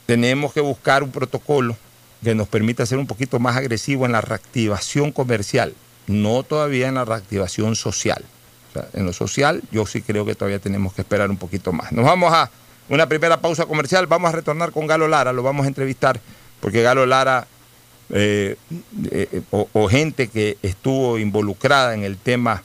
tenemos 0.06 0.52
que 0.52 0.60
buscar 0.60 1.02
un 1.02 1.12
protocolo 1.12 1.76
que 2.22 2.34
nos 2.34 2.48
permita 2.48 2.86
ser 2.86 2.98
un 2.98 3.06
poquito 3.06 3.38
más 3.38 3.56
agresivo 3.56 4.06
en 4.06 4.12
la 4.12 4.20
reactivación 4.20 5.12
comercial, 5.12 5.74
no 6.06 6.42
todavía 6.42 6.88
en 6.88 6.94
la 6.94 7.04
reactivación 7.04 7.76
social. 7.76 8.24
O 8.70 8.72
sea, 8.72 8.88
en 8.94 9.06
lo 9.06 9.12
social 9.12 9.62
yo 9.70 9.86
sí 9.86 10.02
creo 10.02 10.24
que 10.24 10.34
todavía 10.34 10.58
tenemos 10.58 10.92
que 10.94 11.02
esperar 11.02 11.30
un 11.30 11.36
poquito 11.36 11.72
más. 11.72 11.92
Nos 11.92 12.04
vamos 12.04 12.32
a 12.32 12.50
una 12.88 13.06
primera 13.06 13.40
pausa 13.40 13.66
comercial, 13.66 14.06
vamos 14.06 14.28
a 14.30 14.36
retornar 14.36 14.72
con 14.72 14.86
Galo 14.86 15.08
Lara, 15.08 15.32
lo 15.32 15.42
vamos 15.42 15.64
a 15.64 15.68
entrevistar 15.68 16.20
porque 16.60 16.82
Galo 16.82 17.06
Lara 17.06 17.46
eh, 18.10 18.56
eh, 19.10 19.42
o, 19.50 19.68
o 19.72 19.88
gente 19.88 20.28
que 20.28 20.58
estuvo 20.62 21.18
involucrada 21.18 21.94
en 21.94 22.04
el 22.04 22.16
tema 22.18 22.62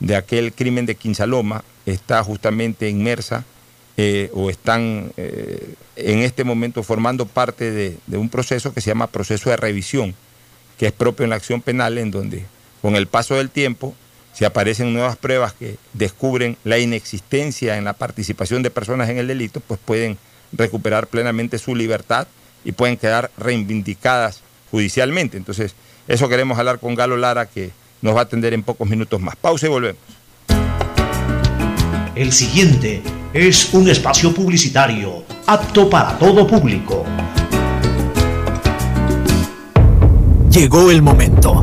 de 0.00 0.16
aquel 0.16 0.52
crimen 0.52 0.86
de 0.86 0.94
Quinsaloma 0.94 1.64
está 1.86 2.22
justamente 2.22 2.88
inmersa 2.88 3.44
eh, 3.96 4.30
o 4.34 4.50
están 4.50 5.12
eh, 5.16 5.74
en 5.96 6.18
este 6.20 6.44
momento 6.44 6.82
formando 6.82 7.26
parte 7.26 7.70
de, 7.70 7.96
de 8.06 8.16
un 8.16 8.28
proceso 8.28 8.74
que 8.74 8.80
se 8.80 8.90
llama 8.90 9.06
proceso 9.06 9.50
de 9.50 9.56
revisión, 9.56 10.14
que 10.78 10.86
es 10.86 10.92
propio 10.92 11.24
en 11.24 11.30
la 11.30 11.36
acción 11.36 11.62
penal, 11.62 11.98
en 11.98 12.10
donde 12.10 12.44
con 12.82 12.96
el 12.96 13.06
paso 13.06 13.34
del 13.36 13.50
tiempo, 13.50 13.94
si 14.32 14.44
aparecen 14.44 14.92
nuevas 14.92 15.16
pruebas 15.16 15.54
que 15.54 15.76
descubren 15.94 16.56
la 16.62 16.78
inexistencia 16.78 17.78
en 17.78 17.84
la 17.84 17.94
participación 17.94 18.62
de 18.62 18.70
personas 18.70 19.08
en 19.08 19.18
el 19.18 19.26
delito, 19.26 19.60
pues 19.60 19.80
pueden 19.82 20.18
recuperar 20.52 21.06
plenamente 21.06 21.58
su 21.58 21.74
libertad 21.74 22.26
y 22.64 22.72
pueden 22.72 22.96
quedar 22.96 23.30
reivindicadas 23.38 24.42
judicialmente. 24.70 25.36
Entonces, 25.36 25.74
eso 26.06 26.28
queremos 26.28 26.58
hablar 26.58 26.78
con 26.78 26.94
Galo 26.94 27.16
Lara, 27.16 27.46
que 27.46 27.70
nos 28.02 28.14
va 28.14 28.20
a 28.20 28.22
atender 28.24 28.52
en 28.52 28.62
pocos 28.62 28.88
minutos 28.88 29.20
más. 29.20 29.36
Pausa 29.36 29.66
y 29.66 29.70
volvemos. 29.70 30.00
El 32.16 32.32
siguiente 32.32 33.02
es 33.34 33.74
un 33.74 33.90
espacio 33.90 34.32
publicitario 34.32 35.24
apto 35.46 35.90
para 35.90 36.18
todo 36.18 36.46
público. 36.46 37.04
Llegó 40.50 40.90
el 40.90 41.02
momento 41.02 41.62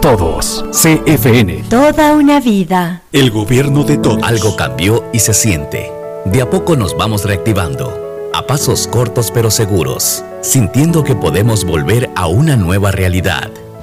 todos. 0.00 0.64
CFN. 0.70 1.64
Toda 1.68 2.12
una 2.14 2.40
vida. 2.40 3.02
El 3.12 3.30
gobierno 3.30 3.82
de 3.84 3.96
todos. 3.96 4.22
Algo 4.22 4.56
cambió 4.56 5.04
y 5.12 5.18
se 5.18 5.34
siente. 5.34 5.90
De 6.24 6.40
a 6.42 6.48
poco 6.48 6.76
nos 6.76 6.96
vamos 6.96 7.24
reactivando, 7.24 8.30
a 8.34 8.46
pasos 8.46 8.86
cortos 8.86 9.30
pero 9.32 9.50
seguros, 9.50 10.24
sintiendo 10.42 11.02
que 11.02 11.14
podemos 11.14 11.64
volver 11.64 12.10
a 12.16 12.26
una 12.26 12.56
nueva 12.56 12.92
realidad. 12.92 13.50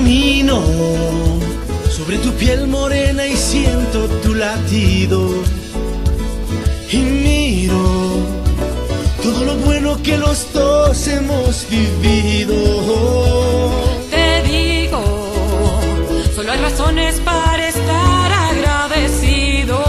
Camino 0.00 0.62
sobre 1.90 2.16
tu 2.16 2.32
piel 2.32 2.66
morena 2.66 3.26
y 3.26 3.36
siento 3.36 4.06
tu 4.22 4.34
latido. 4.34 5.28
Y 6.90 6.96
miro 6.96 8.24
todo 9.22 9.44
lo 9.44 9.56
bueno 9.56 10.02
que 10.02 10.16
los 10.16 10.50
dos 10.54 11.06
hemos 11.06 11.66
vivido. 11.68 12.54
Te 14.10 14.42
digo, 14.44 15.02
solo 16.34 16.50
hay 16.50 16.60
razones 16.60 17.20
para 17.20 17.68
estar 17.68 18.32
agradecido. 18.32 19.84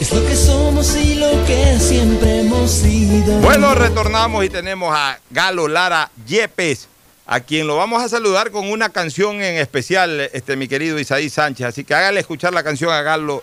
Es 0.00 0.12
lo 0.12 0.24
que 0.24 0.36
somos 0.36 0.96
y 0.96 1.16
lo 1.16 1.32
que 1.46 1.80
siempre 1.80 2.42
hemos 2.42 2.70
sido. 2.70 3.40
Bueno, 3.40 3.74
retornamos 3.74 4.44
y 4.44 4.48
tenemos 4.48 4.94
a 4.96 5.18
Galo 5.30 5.66
Lara 5.66 6.12
Yepes 6.28 6.86
a 7.30 7.40
quien 7.40 7.66
lo 7.66 7.76
vamos 7.76 8.02
a 8.02 8.08
saludar 8.08 8.50
con 8.50 8.70
una 8.70 8.88
canción 8.88 9.42
en 9.42 9.58
especial, 9.58 10.18
este, 10.32 10.56
mi 10.56 10.66
querido 10.66 10.98
Isaí 10.98 11.28
Sánchez. 11.28 11.66
Así 11.66 11.84
que 11.84 11.94
hágale 11.94 12.20
escuchar 12.20 12.54
la 12.54 12.64
canción 12.64 12.90
a 12.90 13.02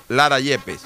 Lara 0.10 0.40
Yepes. 0.40 0.82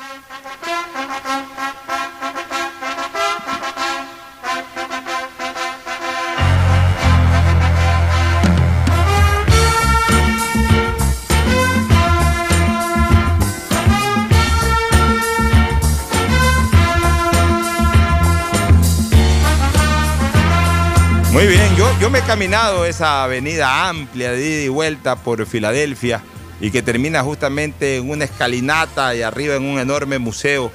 Muy 21.40 21.48
bien, 21.48 21.74
yo, 21.78 21.90
yo 22.02 22.10
me 22.10 22.20
he 22.20 22.24
caminado 22.24 22.84
esa 22.84 23.24
avenida 23.24 23.88
amplia 23.88 24.34
de 24.34 24.46
ida 24.46 24.62
y 24.64 24.68
vuelta 24.68 25.16
por 25.16 25.46
Filadelfia 25.46 26.22
y 26.60 26.70
que 26.70 26.82
termina 26.82 27.24
justamente 27.24 27.96
en 27.96 28.10
una 28.10 28.26
escalinata 28.26 29.16
y 29.16 29.22
arriba 29.22 29.56
en 29.56 29.64
un 29.64 29.80
enorme 29.80 30.20
museo. 30.20 30.70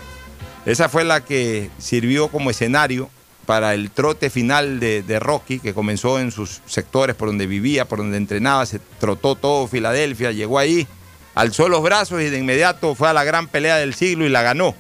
Esa 0.65 0.89
fue 0.89 1.05
la 1.05 1.23
que 1.23 1.69
sirvió 1.77 2.29
como 2.29 2.49
escenario 2.49 3.11
para 3.45 3.75
el 3.75 3.91
trote 3.91 4.31
final 4.31 4.81
de, 4.81 5.03
de, 5.03 5.21
Rocky, 5.21 5.59
que 5.59 5.75
comenzó 5.75 6.19
en 6.19 6.31
sus 6.31 6.63
sectores 6.65 7.15
por 7.15 7.29
donde 7.29 7.47
vivía, 7.47 7.85
por 7.85 7.99
donde 7.99 8.17
entrenaba, 8.17 8.65
se 8.65 8.79
trotó 8.99 9.35
todo 9.35 9.67
Filadelfia, 9.67 10.33
llegó 10.33 10.59
ahí, 10.59 10.89
alzó 11.35 11.69
los 11.69 11.83
brazos 11.83 12.23
y 12.23 12.31
de 12.31 12.39
inmediato 12.39 12.95
fue 12.95 13.11
a 13.11 13.13
la 13.13 13.25
gran 13.25 13.49
pelea 13.49 13.77
del 13.77 13.93
siglo 13.93 14.25
y 14.25 14.31
la 14.31 14.41
ganó. 14.41 14.75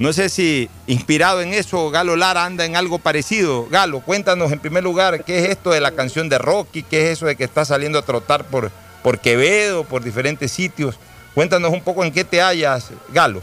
No 0.00 0.14
sé 0.14 0.30
si 0.30 0.70
inspirado 0.86 1.42
en 1.42 1.52
eso 1.52 1.90
Galo 1.90 2.16
Lara 2.16 2.46
anda 2.46 2.64
en 2.64 2.74
algo 2.74 2.98
parecido. 2.98 3.66
Galo, 3.66 4.00
cuéntanos 4.00 4.50
en 4.50 4.58
primer 4.58 4.82
lugar 4.82 5.24
qué 5.24 5.40
es 5.40 5.50
esto 5.50 5.72
de 5.72 5.80
la 5.82 5.90
canción 5.90 6.30
de 6.30 6.38
Rocky, 6.38 6.82
qué 6.82 7.02
es 7.04 7.18
eso 7.18 7.26
de 7.26 7.36
que 7.36 7.44
está 7.44 7.66
saliendo 7.66 7.98
a 7.98 8.02
trotar 8.02 8.44
por, 8.44 8.70
por 9.02 9.18
Quevedo, 9.18 9.84
por 9.84 10.02
diferentes 10.02 10.50
sitios. 10.52 10.98
Cuéntanos 11.34 11.70
un 11.70 11.82
poco 11.82 12.02
en 12.02 12.12
qué 12.12 12.24
te 12.24 12.40
hallas, 12.40 12.90
Galo. 13.12 13.42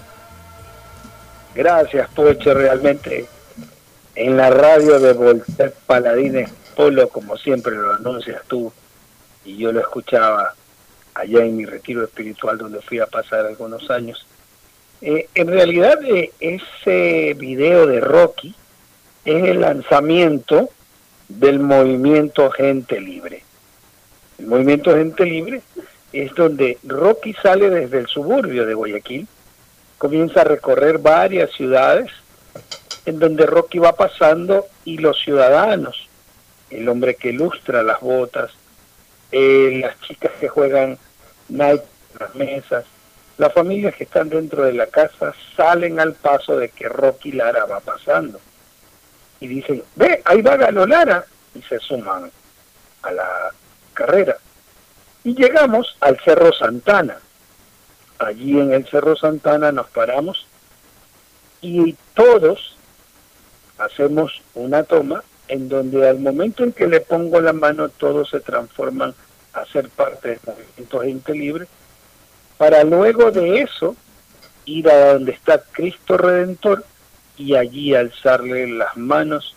Gracias, 1.54 2.10
Poche, 2.10 2.52
realmente 2.56 3.28
en 4.16 4.36
la 4.36 4.50
radio 4.50 5.00
de 5.00 5.14
Voltaire 5.14 5.76
Paladines 5.86 6.50
Polo, 6.76 7.08
como 7.10 7.38
siempre 7.38 7.76
lo 7.76 7.94
anuncias 7.94 8.42
tú, 8.48 8.74
y 9.46 9.58
yo 9.58 9.72
lo 9.72 9.80
escuchaba 9.80 10.56
allá 11.14 11.46
en 11.46 11.56
mi 11.56 11.66
retiro 11.66 12.04
espiritual 12.04 12.58
donde 12.58 12.82
fui 12.82 12.98
a 12.98 13.06
pasar 13.06 13.46
algunos 13.46 13.92
años 13.92 14.26
eh, 15.02 15.28
en 15.36 15.48
realidad 15.48 16.00
eh, 16.04 16.32
ese 16.40 17.34
video 17.36 17.86
de 17.86 18.00
Rocky 18.00 18.56
es 19.26 19.44
el 19.44 19.62
lanzamiento 19.62 20.70
del 21.28 21.60
movimiento 21.60 22.50
Gente 22.52 23.00
Libre. 23.00 23.44
El 24.40 24.48
movimiento 24.48 24.96
Gente 24.96 25.26
Libre 25.26 25.62
es 26.14 26.34
donde 26.34 26.78
Rocky 26.84 27.34
sale 27.34 27.70
desde 27.70 28.00
el 28.00 28.08
suburbio 28.08 28.66
de 28.66 28.74
Guayaquil, 28.74 29.28
comienza 29.98 30.42
a 30.42 30.46
recorrer 30.46 31.00
varias 31.00 31.52
ciudades 31.52 32.12
en 33.06 33.20
donde 33.20 33.46
Rocky 33.46 33.80
va 33.80 33.94
pasando 33.94 34.66
y 34.86 34.98
los 34.98 35.20
ciudadanos, 35.20 36.08
el 36.70 36.88
hombre 36.90 37.16
que 37.16 37.30
ilustra 37.30 37.84
las 37.84 38.00
botas, 38.02 38.52
eh, 39.32 39.80
las 39.82 40.00
chicas 40.02 40.32
que 40.40 40.48
juegan 40.48 40.98
night 41.50 41.82
en 42.14 42.20
las 42.20 42.36
mesas, 42.36 42.86
las 43.38 43.54
familias 43.54 43.96
que 43.96 44.06
están 44.06 44.30
dentro 44.30 44.64
de 44.64 44.74
la 44.74 44.88
casa 44.88 45.34
salen 45.56 46.00
al 46.00 46.14
paso 46.14 46.58
de 46.58 46.70
que 46.70 46.90
Rocky 46.90 47.32
Lara 47.32 47.66
va 47.66 47.80
pasando. 47.80 48.40
Y 49.40 49.48
dicen, 49.48 49.84
ve, 49.96 50.22
ahí 50.26 50.42
va 50.42 50.58
Galo 50.58 50.88
Lara. 50.88 51.26
Y 51.54 51.62
se 51.62 51.80
suman 51.80 52.32
a 53.04 53.12
la 53.12 53.52
carrera. 53.94 54.38
Y 55.24 55.36
llegamos 55.36 55.98
al 56.00 56.20
Cerro 56.24 56.52
Santana. 56.52 57.18
Allí 58.20 58.60
en 58.60 58.74
el 58.74 58.88
Cerro 58.88 59.16
Santana 59.16 59.72
nos 59.72 59.88
paramos 59.90 60.48
y 61.62 61.96
todos 62.16 62.78
hacemos 63.78 64.42
una 64.56 64.84
toma 64.84 65.24
en 65.48 65.70
donde 65.70 66.08
al 66.08 66.20
momento 66.20 66.64
en 66.64 66.72
que 66.72 66.88
le 66.88 67.02
pongo 67.02 67.40
la 67.42 67.54
mano 67.54 67.90
todos 67.90 68.30
se 68.30 68.40
transforman 68.40 69.14
a 69.54 69.66
ser 69.66 69.90
parte 69.90 70.30
del 70.30 70.40
movimiento 70.46 71.02
Gente 71.02 71.34
Libre 71.34 71.68
para 72.58 72.84
luego 72.84 73.32
de 73.32 73.62
eso 73.62 73.96
ir 74.66 74.90
a 74.90 75.14
donde 75.14 75.32
está 75.32 75.64
Cristo 75.72 76.18
Redentor 76.18 76.84
y 77.38 77.56
allí 77.56 77.96
alzarle 77.96 78.68
las 78.68 78.98
manos 78.98 79.56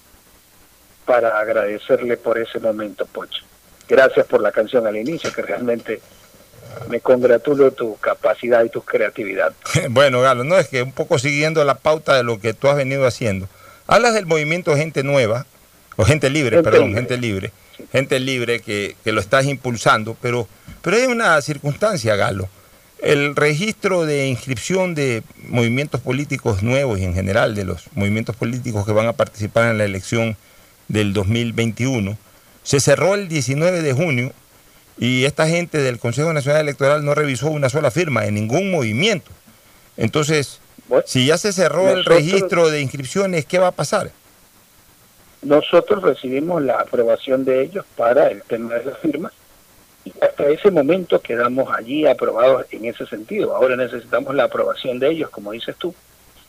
para 1.05 1.39
agradecerle 1.39 2.17
por 2.17 2.39
ese 2.39 2.61
momento, 2.61 3.07
Pocho. 3.07 3.43
Gracias 3.89 4.27
por 4.27 4.41
la 4.41 4.53
canción 4.53 4.87
al 4.87 4.97
inicio, 4.97 5.33
que 5.33 5.43
realmente 5.43 6.01
me 6.89 7.01
congratulo 7.01 7.73
tu 7.73 7.97
capacidad 7.97 8.63
y 8.63 8.69
tu 8.69 8.83
creatividad. 8.83 9.53
Bueno, 9.91 10.21
Galo, 10.21 10.45
no 10.45 10.57
es 10.59 10.69
que 10.69 10.83
un 10.83 10.93
poco 10.93 11.19
siguiendo 11.19 11.65
la 11.65 11.77
pauta 11.77 12.17
de 12.17 12.23
lo 12.23 12.39
que 12.39 12.55
tú 12.55 12.69
has 12.69 12.77
venido 12.77 13.07
haciendo. 13.07 13.49
Hablas 13.87 14.15
del 14.15 14.27
movimiento 14.27 14.77
Gente 14.77 15.03
Nueva, 15.03 15.47
o 15.97 16.05
Gente 16.05 16.31
Libre, 16.31 16.59
Gente 16.59 16.71
perdón, 16.71 16.89
Libre. 16.89 17.01
Gente 17.01 17.17
Libre, 17.17 17.53
Gente 17.91 18.21
Libre 18.21 18.61
que, 18.61 18.95
que 19.03 19.11
lo 19.11 19.21
estás 19.21 19.47
impulsando, 19.47 20.17
pero, 20.23 20.47
pero 20.83 20.97
hay 20.97 21.07
una 21.07 21.41
circunstancia, 21.41 22.15
Galo. 22.15 22.49
El 23.03 23.35
registro 23.35 24.05
de 24.05 24.29
inscripción 24.29 24.95
de 24.95 25.23
movimientos 25.49 26.01
políticos 26.01 26.63
nuevos 26.63 26.99
y 26.99 27.05
en 27.05 27.15
general 27.15 27.55
de 27.55 27.65
los 27.65 27.87
movimientos 27.95 28.37
políticos 28.37 28.85
que 28.85 28.93
van 28.93 29.07
a 29.07 29.15
participar 29.15 29.71
en 29.71 29.79
la 29.79 29.85
elección 29.85 30.37
del 30.89 31.15
2021 31.15 32.19
se 32.63 32.81
cerró 32.81 33.15
el 33.15 33.29
19 33.29 33.81
de 33.81 33.93
junio 33.95 34.33
y 34.99 35.25
esta 35.25 35.49
gente 35.49 35.79
del 35.79 35.99
Consejo 35.99 36.33
Nacional 36.35 36.61
Electoral 36.61 37.03
no 37.05 37.15
revisó 37.15 37.49
una 37.49 37.71
sola 37.71 37.91
firma 37.91 38.27
en 38.27 38.35
ningún 38.35 38.71
movimiento. 38.71 39.31
Entonces, 39.97 40.61
si 41.07 41.27
ya 41.27 41.39
se 41.39 41.55
cerró 41.55 41.89
el 41.89 42.05
registro 42.05 42.69
de 42.69 42.83
inscripciones, 42.83 43.47
¿qué 43.47 43.59
va 43.59 43.69
a 43.69 43.73
pasar? 43.73 44.11
Nosotros 45.41 46.03
recibimos 46.03 46.61
la 46.61 46.81
aprobación 46.81 47.47
de 47.47 47.63
ellos 47.63 47.87
para 47.97 48.31
el 48.31 48.43
tema 48.43 48.75
de 48.75 48.85
las 48.85 48.99
firmas 48.99 49.33
y 50.05 50.13
hasta 50.23 50.49
ese 50.49 50.71
momento 50.71 51.21
quedamos 51.21 51.73
allí 51.77 52.07
aprobados 52.07 52.67
en 52.71 52.87
ese 52.87 53.07
sentido. 53.07 53.55
Ahora 53.55 53.77
necesitamos 53.77 54.35
la 54.35 54.45
aprobación 54.45 54.99
de 54.99 55.11
ellos, 55.11 55.31
como 55.31 55.53
dices 55.53 55.77
tú, 55.77 55.95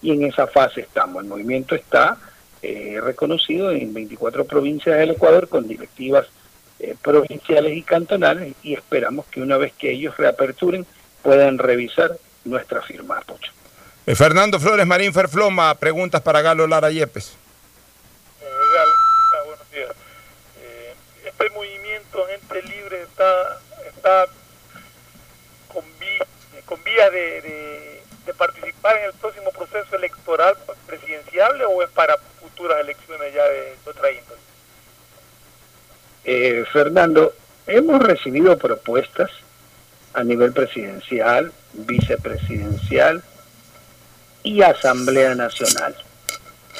y 0.01 0.11
en 0.11 0.23
esa 0.23 0.47
fase 0.47 0.81
estamos. 0.81 1.23
El 1.23 1.29
movimiento 1.29 1.75
está 1.75 2.17
eh, 2.61 2.99
reconocido 3.01 3.71
en 3.71 3.93
24 3.93 4.45
provincias 4.45 4.97
del 4.97 5.11
Ecuador 5.11 5.47
con 5.47 5.67
directivas 5.67 6.27
eh, 6.79 6.95
provinciales 7.01 7.75
y 7.75 7.83
cantonales 7.83 8.53
y 8.63 8.73
esperamos 8.73 9.25
que 9.27 9.41
una 9.41 9.57
vez 9.57 9.73
que 9.73 9.91
ellos 9.91 10.17
reaperturen 10.17 10.85
puedan 11.21 11.57
revisar 11.57 12.17
nuestra 12.45 12.81
firma, 12.81 13.21
Pocho. 13.21 13.51
Eh, 14.05 14.15
Fernando 14.15 14.59
Flores 14.59 14.87
Marín 14.87 15.13
Ferfloma, 15.13 15.75
preguntas 15.75 16.21
para 16.21 16.41
Galo 16.41 16.65
Lara 16.65 16.89
Yepes. 16.89 17.33
Eh, 18.41 18.45
Galo, 18.73 19.45
buenos 19.45 19.71
días. 19.71 19.89
Eh, 20.59 20.95
Gente 21.23 21.43
Libre 21.49 21.70
está, 23.87 24.25
con, 25.71 25.83
vías 26.83 27.11
de, 27.11 27.41
de- 27.41 28.01
de 28.25 28.33
participar 28.35 28.97
en 28.97 29.05
el 29.05 29.13
próximo 29.13 29.49
proceso 29.51 29.95
electoral 29.95 30.55
presidencial 30.85 31.59
o 31.63 31.81
es 31.81 31.89
para 31.89 32.15
futuras 32.39 32.79
elecciones 32.79 33.33
ya 33.33 33.43
de 33.43 33.75
otra 33.85 34.11
índole. 34.11 34.39
Eh, 36.23 36.63
Fernando, 36.71 37.33
hemos 37.65 37.99
recibido 38.01 38.57
propuestas 38.57 39.31
a 40.13 40.23
nivel 40.23 40.53
presidencial, 40.53 41.51
vicepresidencial 41.73 43.23
y 44.43 44.61
Asamblea 44.61 45.33
Nacional. 45.33 45.95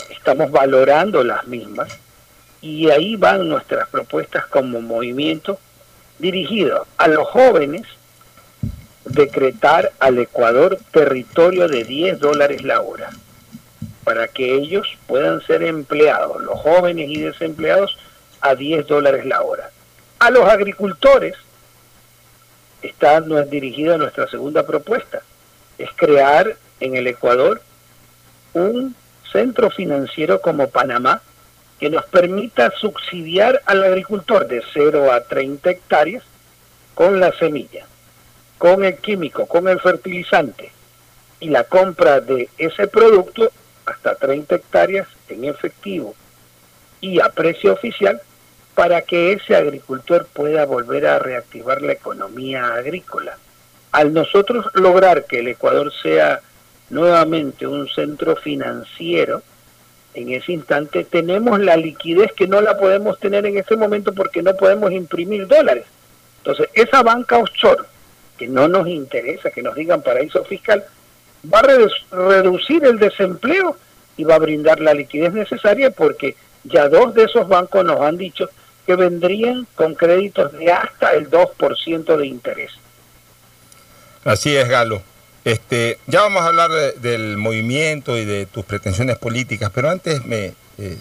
Estamos 0.09 0.51
valorando 0.51 1.23
las 1.23 1.47
mismas 1.47 1.97
y 2.61 2.89
ahí 2.91 3.15
van 3.15 3.49
nuestras 3.49 3.87
propuestas 3.89 4.45
como 4.45 4.79
movimiento 4.81 5.59
dirigido 6.21 6.85
a 6.97 7.07
los 7.07 7.27
jóvenes 7.27 7.81
decretar 9.05 9.91
al 9.99 10.19
Ecuador 10.19 10.77
territorio 10.91 11.67
de 11.67 11.83
10 11.83 12.19
dólares 12.19 12.63
la 12.63 12.81
hora 12.81 13.09
para 14.03 14.27
que 14.27 14.55
ellos 14.55 14.97
puedan 15.07 15.41
ser 15.41 15.63
empleados, 15.63 16.41
los 16.41 16.59
jóvenes 16.59 17.09
y 17.09 17.21
desempleados, 17.21 17.97
a 18.39 18.55
10 18.55 18.87
dólares 18.87 19.25
la 19.25 19.41
hora. 19.41 19.69
A 20.19 20.31
los 20.31 20.47
agricultores 20.49 21.35
está 22.81 23.19
no 23.19 23.37
es 23.39 23.49
dirigida 23.49 23.97
nuestra 23.97 24.27
segunda 24.27 24.65
propuesta, 24.65 25.21
es 25.77 25.89
crear 25.95 26.55
en 26.79 26.95
el 26.95 27.07
Ecuador 27.07 27.61
un 28.53 28.95
centro 29.31 29.69
financiero 29.69 30.41
como 30.41 30.69
Panamá 30.69 31.21
que 31.81 31.89
nos 31.89 32.05
permita 32.05 32.71
subsidiar 32.79 33.63
al 33.65 33.83
agricultor 33.83 34.47
de 34.47 34.61
0 34.71 35.11
a 35.11 35.21
30 35.21 35.71
hectáreas 35.71 36.23
con 36.93 37.19
la 37.19 37.31
semilla, 37.33 37.87
con 38.59 38.85
el 38.85 38.97
químico, 38.97 39.47
con 39.47 39.67
el 39.67 39.79
fertilizante 39.79 40.71
y 41.39 41.49
la 41.49 41.63
compra 41.63 42.21
de 42.21 42.49
ese 42.59 42.87
producto 42.87 43.51
hasta 43.87 44.13
30 44.13 44.57
hectáreas 44.57 45.07
en 45.27 45.45
efectivo 45.45 46.13
y 47.01 47.19
a 47.19 47.29
precio 47.29 47.73
oficial 47.73 48.21
para 48.75 49.01
que 49.01 49.33
ese 49.33 49.55
agricultor 49.55 50.27
pueda 50.27 50.67
volver 50.67 51.07
a 51.07 51.17
reactivar 51.17 51.81
la 51.81 51.93
economía 51.93 52.75
agrícola. 52.75 53.39
Al 53.91 54.13
nosotros 54.13 54.67
lograr 54.75 55.25
que 55.25 55.39
el 55.39 55.47
Ecuador 55.47 55.91
sea 56.03 56.41
nuevamente 56.91 57.65
un 57.65 57.89
centro 57.89 58.35
financiero, 58.35 59.41
en 60.13 60.31
ese 60.33 60.51
instante 60.53 61.03
tenemos 61.05 61.59
la 61.59 61.77
liquidez 61.77 62.31
que 62.33 62.47
no 62.47 62.59
la 62.61 62.77
podemos 62.77 63.19
tener 63.19 63.45
en 63.45 63.57
este 63.57 63.75
momento 63.75 64.13
porque 64.13 64.41
no 64.41 64.53
podemos 64.55 64.91
imprimir 64.91 65.47
dólares. 65.47 65.85
Entonces, 66.39 66.67
esa 66.73 67.01
banca 67.03 67.37
offshore, 67.37 67.83
que 68.37 68.47
no 68.47 68.67
nos 68.67 68.87
interesa 68.87 69.51
que 69.51 69.61
nos 69.61 69.75
digan 69.75 70.01
paraíso 70.01 70.43
fiscal, 70.43 70.83
va 71.51 71.59
a 71.59 71.63
redu- 71.63 71.91
reducir 72.11 72.83
el 72.85 72.97
desempleo 72.99 73.77
y 74.17 74.23
va 74.23 74.35
a 74.35 74.39
brindar 74.39 74.79
la 74.81 74.93
liquidez 74.93 75.31
necesaria 75.33 75.91
porque 75.91 76.35
ya 76.63 76.89
dos 76.89 77.13
de 77.13 77.23
esos 77.23 77.47
bancos 77.47 77.85
nos 77.85 78.01
han 78.01 78.17
dicho 78.17 78.49
que 78.85 78.95
vendrían 78.95 79.67
con 79.75 79.93
créditos 79.95 80.51
de 80.53 80.71
hasta 80.71 81.13
el 81.13 81.29
2% 81.29 82.17
de 82.17 82.25
interés. 82.27 82.71
Así 84.23 84.55
es, 84.55 84.67
Galo. 84.67 85.01
Este, 85.43 85.97
ya 86.07 86.21
vamos 86.21 86.43
a 86.43 86.47
hablar 86.47 86.69
de- 86.71 86.91
del 86.93 87.37
movimiento 87.37 88.17
y 88.17 88.25
de 88.25 88.45
tus 88.45 88.63
pretensiones 88.65 89.17
políticas, 89.17 89.71
pero 89.73 89.89
antes 89.89 90.23
me 90.25 90.53
eh, 90.77 90.97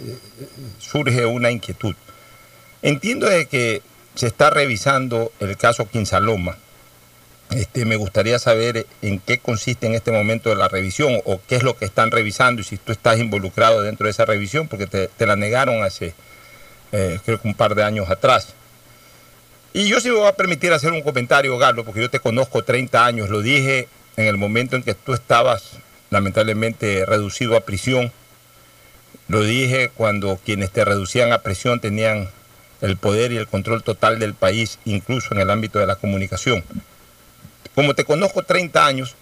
surge 0.79 1.25
una 1.27 1.51
inquietud. 1.51 1.95
Entiendo 2.83 3.29
de 3.29 3.47
que 3.47 3.83
se 4.15 4.27
está 4.27 4.51
revisando 4.51 5.33
el 5.41 5.57
caso 5.57 5.89
Quinsaloma. 5.89 6.57
Este, 7.51 7.85
me 7.85 7.97
gustaría 7.97 8.39
saber 8.39 8.87
en 9.03 9.19
qué 9.21 9.39
consiste 9.39 9.87
en 9.87 9.95
este 9.95 10.13
momento 10.13 10.55
la 10.55 10.69
revisión 10.69 11.21
o 11.25 11.41
qué 11.49 11.57
es 11.57 11.63
lo 11.63 11.77
que 11.77 11.85
están 11.85 12.11
revisando 12.11 12.61
y 12.61 12.65
si 12.65 12.77
tú 12.77 12.93
estás 12.93 13.19
involucrado 13.19 13.83
dentro 13.83 14.05
de 14.05 14.11
esa 14.13 14.25
revisión, 14.25 14.69
porque 14.69 14.87
te, 14.87 15.09
te 15.09 15.27
la 15.27 15.37
negaron 15.37 15.83
hace 15.83 16.15
eh, 16.93 17.19
creo 17.25 17.41
que 17.41 17.49
un 17.49 17.55
par 17.55 17.75
de 17.75 17.83
años 17.83 18.09
atrás. 18.11 18.55
Y 19.73 19.87
yo 19.89 20.01
sí 20.01 20.09
me 20.09 20.15
voy 20.17 20.29
a 20.29 20.35
permitir 20.37 20.73
hacer 20.73 20.93
un 20.93 21.03
comentario, 21.03 21.57
Galo, 21.59 21.85
porque 21.85 22.01
yo 22.01 22.11
te 22.11 22.21
conozco 22.21 22.63
30 22.65 23.05
años, 23.05 23.29
lo 23.31 23.41
dije 23.43 23.89
en 24.21 24.27
el 24.27 24.37
momento 24.37 24.77
en 24.77 24.83
que 24.83 24.95
tú 24.95 25.13
estabas 25.13 25.73
lamentablemente 26.11 27.05
reducido 27.07 27.57
a 27.57 27.61
prisión, 27.61 28.13
lo 29.29 29.43
dije 29.43 29.91
cuando 29.95 30.39
quienes 30.45 30.71
te 30.71 30.85
reducían 30.85 31.33
a 31.33 31.43
prisión 31.43 31.81
tenían 31.81 32.29
el 32.81 32.97
poder 32.97 33.33
y 33.33 33.37
el 33.37 33.47
control 33.47 33.83
total 33.83 34.19
del 34.19 34.35
país, 34.35 34.79
incluso 34.85 35.35
en 35.35 35.41
el 35.41 35.51
ámbito 35.51 35.79
de 35.79 35.87
la 35.87 35.97
comunicación. 35.97 36.65
Como 37.75 37.95
te 37.95 38.05
conozco 38.05 38.43
30 38.43 38.85
años, 38.85 39.15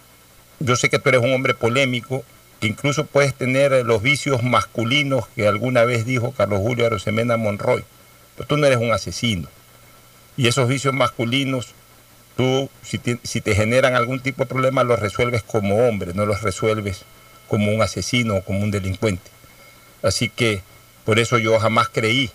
yo 0.59 0.75
sé 0.75 0.89
que 0.89 0.99
tú 0.99 1.09
eres 1.09 1.21
un 1.21 1.33
hombre 1.33 1.53
polémico, 1.53 2.23
que 2.59 2.67
incluso 2.67 3.05
puedes 3.05 3.33
tener 3.33 3.85
los 3.85 4.01
vicios 4.01 4.43
masculinos 4.43 5.27
que 5.35 5.47
alguna 5.47 5.85
vez 5.85 6.05
dijo 6.05 6.33
Carlos 6.33 6.59
Julio 6.59 6.85
Arosemena 6.85 7.37
Monroy, 7.37 7.83
pero 8.35 8.47
tú 8.47 8.57
no 8.57 8.65
eres 8.65 8.79
un 8.79 8.91
asesino. 8.91 9.47
Y 10.35 10.47
esos 10.47 10.67
vicios 10.67 10.93
masculinos, 10.93 11.73
tú, 12.39 12.69
si 12.83 12.99
te, 12.99 13.19
si 13.23 13.41
te 13.41 13.53
generan 13.53 13.95
algún 13.95 14.21
tipo 14.21 14.43
de 14.43 14.49
problema, 14.49 14.85
los 14.85 15.01
resuelves 15.01 15.43
como 15.43 15.85
hombre, 15.85 16.13
no 16.13 16.25
los 16.25 16.41
resuelves 16.41 17.01
como 17.49 17.69
un 17.73 17.81
asesino 17.81 18.37
o 18.37 18.43
como 18.45 18.61
un 18.61 18.71
delincuente. 18.71 19.29
Así 20.03 20.29
que 20.29 20.61
por 21.03 21.19
eso 21.19 21.37
yo 21.37 21.59
jamás 21.59 21.89
creí 21.89 22.31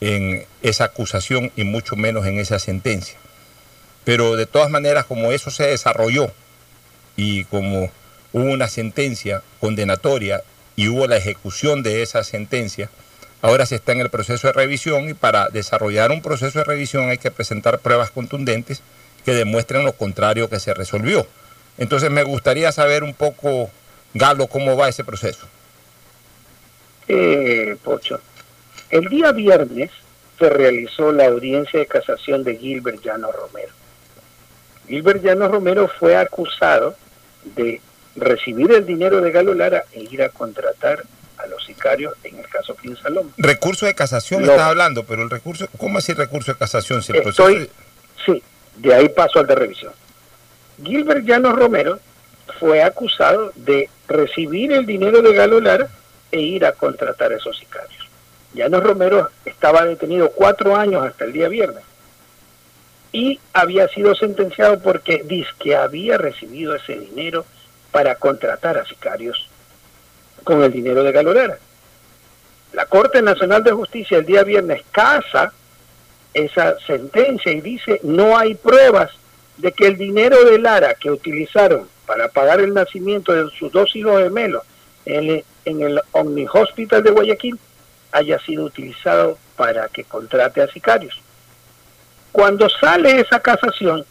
en 0.00 0.44
esa 0.62 0.86
acusación 0.86 1.52
y 1.54 1.62
mucho 1.62 1.94
menos 1.94 2.26
en 2.26 2.40
esa 2.40 2.58
sentencia. 2.58 3.16
Pero 4.02 4.34
de 4.34 4.46
todas 4.46 4.68
maneras, 4.68 5.04
como 5.04 5.30
eso 5.30 5.52
se 5.52 5.68
desarrolló 5.68 6.32
y 7.14 7.44
como 7.44 7.92
hubo 8.32 8.50
una 8.50 8.66
sentencia 8.66 9.44
condenatoria 9.60 10.42
y 10.74 10.88
hubo 10.88 11.06
la 11.06 11.18
ejecución 11.18 11.84
de 11.84 12.02
esa 12.02 12.24
sentencia, 12.24 12.90
ahora 13.42 13.64
se 13.64 13.76
está 13.76 13.92
en 13.92 14.00
el 14.00 14.10
proceso 14.10 14.48
de 14.48 14.54
revisión 14.54 15.08
y 15.08 15.14
para 15.14 15.50
desarrollar 15.50 16.10
un 16.10 16.20
proceso 16.20 16.58
de 16.58 16.64
revisión 16.64 17.10
hay 17.10 17.18
que 17.18 17.30
presentar 17.30 17.78
pruebas 17.78 18.10
contundentes 18.10 18.82
que 19.24 19.32
demuestren 19.34 19.84
lo 19.84 19.92
contrario 19.92 20.48
que 20.48 20.60
se 20.60 20.74
resolvió. 20.74 21.26
Entonces 21.78 22.10
me 22.10 22.22
gustaría 22.22 22.70
saber 22.72 23.02
un 23.02 23.14
poco, 23.14 23.70
Galo, 24.14 24.46
cómo 24.46 24.76
va 24.76 24.88
ese 24.88 25.04
proceso. 25.04 25.46
Eh, 27.08 27.76
Pocho, 27.82 28.20
el 28.90 29.08
día 29.08 29.32
viernes 29.32 29.90
se 30.38 30.48
realizó 30.48 31.12
la 31.12 31.26
audiencia 31.26 31.78
de 31.80 31.86
casación 31.86 32.42
de 32.44 32.56
Gilbert 32.56 33.02
Llano 33.04 33.30
Romero. 33.30 33.72
Gilbert 34.88 35.22
Llano 35.22 35.48
Romero 35.48 35.88
fue 35.98 36.16
acusado 36.16 36.96
de 37.56 37.80
recibir 38.16 38.70
el 38.72 38.86
dinero 38.86 39.20
de 39.20 39.30
Galo 39.32 39.54
Lara 39.54 39.84
e 39.92 40.00
ir 40.02 40.22
a 40.22 40.28
contratar 40.28 41.04
a 41.38 41.46
los 41.46 41.64
sicarios 41.66 42.14
en 42.22 42.38
el 42.38 42.48
caso 42.48 42.74
Quinsalón. 42.76 43.32
Recurso 43.36 43.86
de 43.86 43.94
casación 43.94 44.42
No. 44.42 44.52
estás 44.52 44.66
hablando, 44.68 45.04
pero 45.04 45.22
el 45.24 45.30
recurso, 45.30 45.66
¿cómo 45.76 45.98
así 45.98 46.12
recurso 46.14 46.52
de 46.52 46.58
casación? 46.58 47.02
Si 47.02 47.12
el 47.12 47.22
proceso 47.22 47.48
Estoy, 47.48 47.70
de 48.76 48.94
ahí 48.94 49.08
paso 49.08 49.38
al 49.38 49.46
de 49.46 49.54
revisión. 49.54 49.92
Gilbert 50.82 51.24
Llanos 51.24 51.56
Romero 51.56 52.00
fue 52.58 52.82
acusado 52.82 53.52
de 53.54 53.88
recibir 54.08 54.72
el 54.72 54.86
dinero 54.86 55.22
de 55.22 55.34
Galo 55.34 55.60
Lara 55.60 55.88
e 56.30 56.40
ir 56.40 56.64
a 56.64 56.72
contratar 56.72 57.32
a 57.32 57.36
esos 57.36 57.56
sicarios. 57.58 58.08
Llanos 58.54 58.82
Romero 58.82 59.30
estaba 59.44 59.84
detenido 59.84 60.30
cuatro 60.30 60.76
años 60.76 61.04
hasta 61.04 61.24
el 61.24 61.32
día 61.32 61.48
viernes. 61.48 61.84
y 63.12 63.38
había 63.52 63.86
sido 63.88 64.16
sentenciado 64.16 64.80
porque 64.80 65.22
dice 65.24 65.48
que 65.60 65.76
había 65.76 66.18
recibido 66.18 66.74
ese 66.74 66.98
dinero 66.98 67.46
para 67.92 68.16
contratar 68.16 68.76
a 68.76 68.84
sicarios 68.86 69.48
con 70.42 70.64
el 70.64 70.72
dinero 70.72 71.04
de 71.04 71.12
Galolera. 71.12 71.56
La 72.72 72.86
Corte 72.86 73.22
Nacional 73.22 73.62
de 73.62 73.70
Justicia 73.70 74.18
el 74.18 74.26
día 74.26 74.42
viernes 74.42 74.82
casa 74.90 75.52
esa 76.34 76.78
sentencia 76.80 77.52
y 77.52 77.60
dice 77.60 78.00
no 78.02 78.36
hay 78.36 78.54
pruebas 78.54 79.10
de 79.56 79.72
que 79.72 79.86
el 79.86 79.96
dinero 79.96 80.44
de 80.44 80.58
Lara 80.58 80.94
que 80.94 81.10
utilizaron 81.10 81.88
para 82.06 82.28
pagar 82.28 82.60
el 82.60 82.74
nacimiento 82.74 83.32
de 83.32 83.50
sus 83.56 83.72
dos 83.72 83.94
hijos 83.96 84.22
gemelos 84.22 84.62
en 85.06 85.30
el, 85.30 85.44
en 85.64 85.82
el 85.82 86.00
Omni 86.12 86.46
Hospital 86.52 87.02
de 87.02 87.10
Guayaquil 87.10 87.58
haya 88.12 88.38
sido 88.40 88.64
utilizado 88.64 89.38
para 89.56 89.88
que 89.88 90.04
contrate 90.04 90.60
a 90.60 90.68
sicarios. 90.68 91.20
Cuando 92.32 92.68
sale 92.68 93.20
esa 93.20 93.40
casación, 93.40 94.04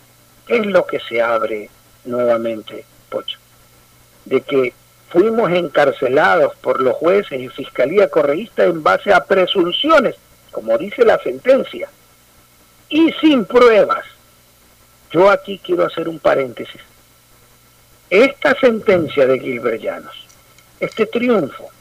es 0.48 0.66
lo 0.66 0.86
que 0.86 1.00
se 1.00 1.22
abre 1.22 1.70
nuevamente, 2.06 2.86
Pocho, 3.10 3.38
de 4.26 4.42
que 4.42 4.74
fuimos 5.10 5.52
encarcelados 5.52 6.56
por 6.58 6.82
los 6.82 6.96
jueces 6.96 7.40
y 7.40 7.50
fiscalía 7.50 8.10
correísta 8.10 8.64
en 8.64 8.82
base 8.82 9.14
a 9.14 9.24
presunciones, 9.26 10.16
como 10.52 10.78
dice 10.78 11.06
la 11.06 11.18
sentencia, 11.20 11.90
y 12.94 13.12
sin 13.14 13.44
pruebas. 13.46 14.06
Yo 15.12 15.32
aquí 15.32 15.60
quiero 15.64 15.84
hacer 15.84 16.08
un 16.08 16.20
paréntesis. 16.20 16.80
Esta 18.08 18.54
sentencia 18.60 19.26
de 19.26 19.40
Gilbert 19.40 19.82
Llanos, 19.82 20.28
este 20.80 21.08
triunfo, 21.08 21.72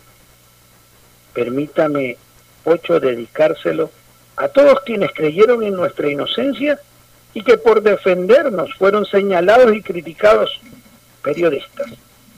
permítame, 1.35 2.17
Pocho, 2.65 2.99
dedicárselo 2.99 3.91
a 4.37 4.49
todos 4.49 4.81
quienes 4.87 5.13
creyeron 5.13 5.63
en 5.63 5.75
nuestra 5.75 6.09
inocencia 6.09 6.81
y 7.35 7.43
que 7.43 7.59
por 7.59 7.83
defendernos 7.83 8.73
fueron 8.75 9.05
señalados 9.05 9.77
y 9.77 9.83
criticados 9.83 10.61
periodistas, 11.23 11.89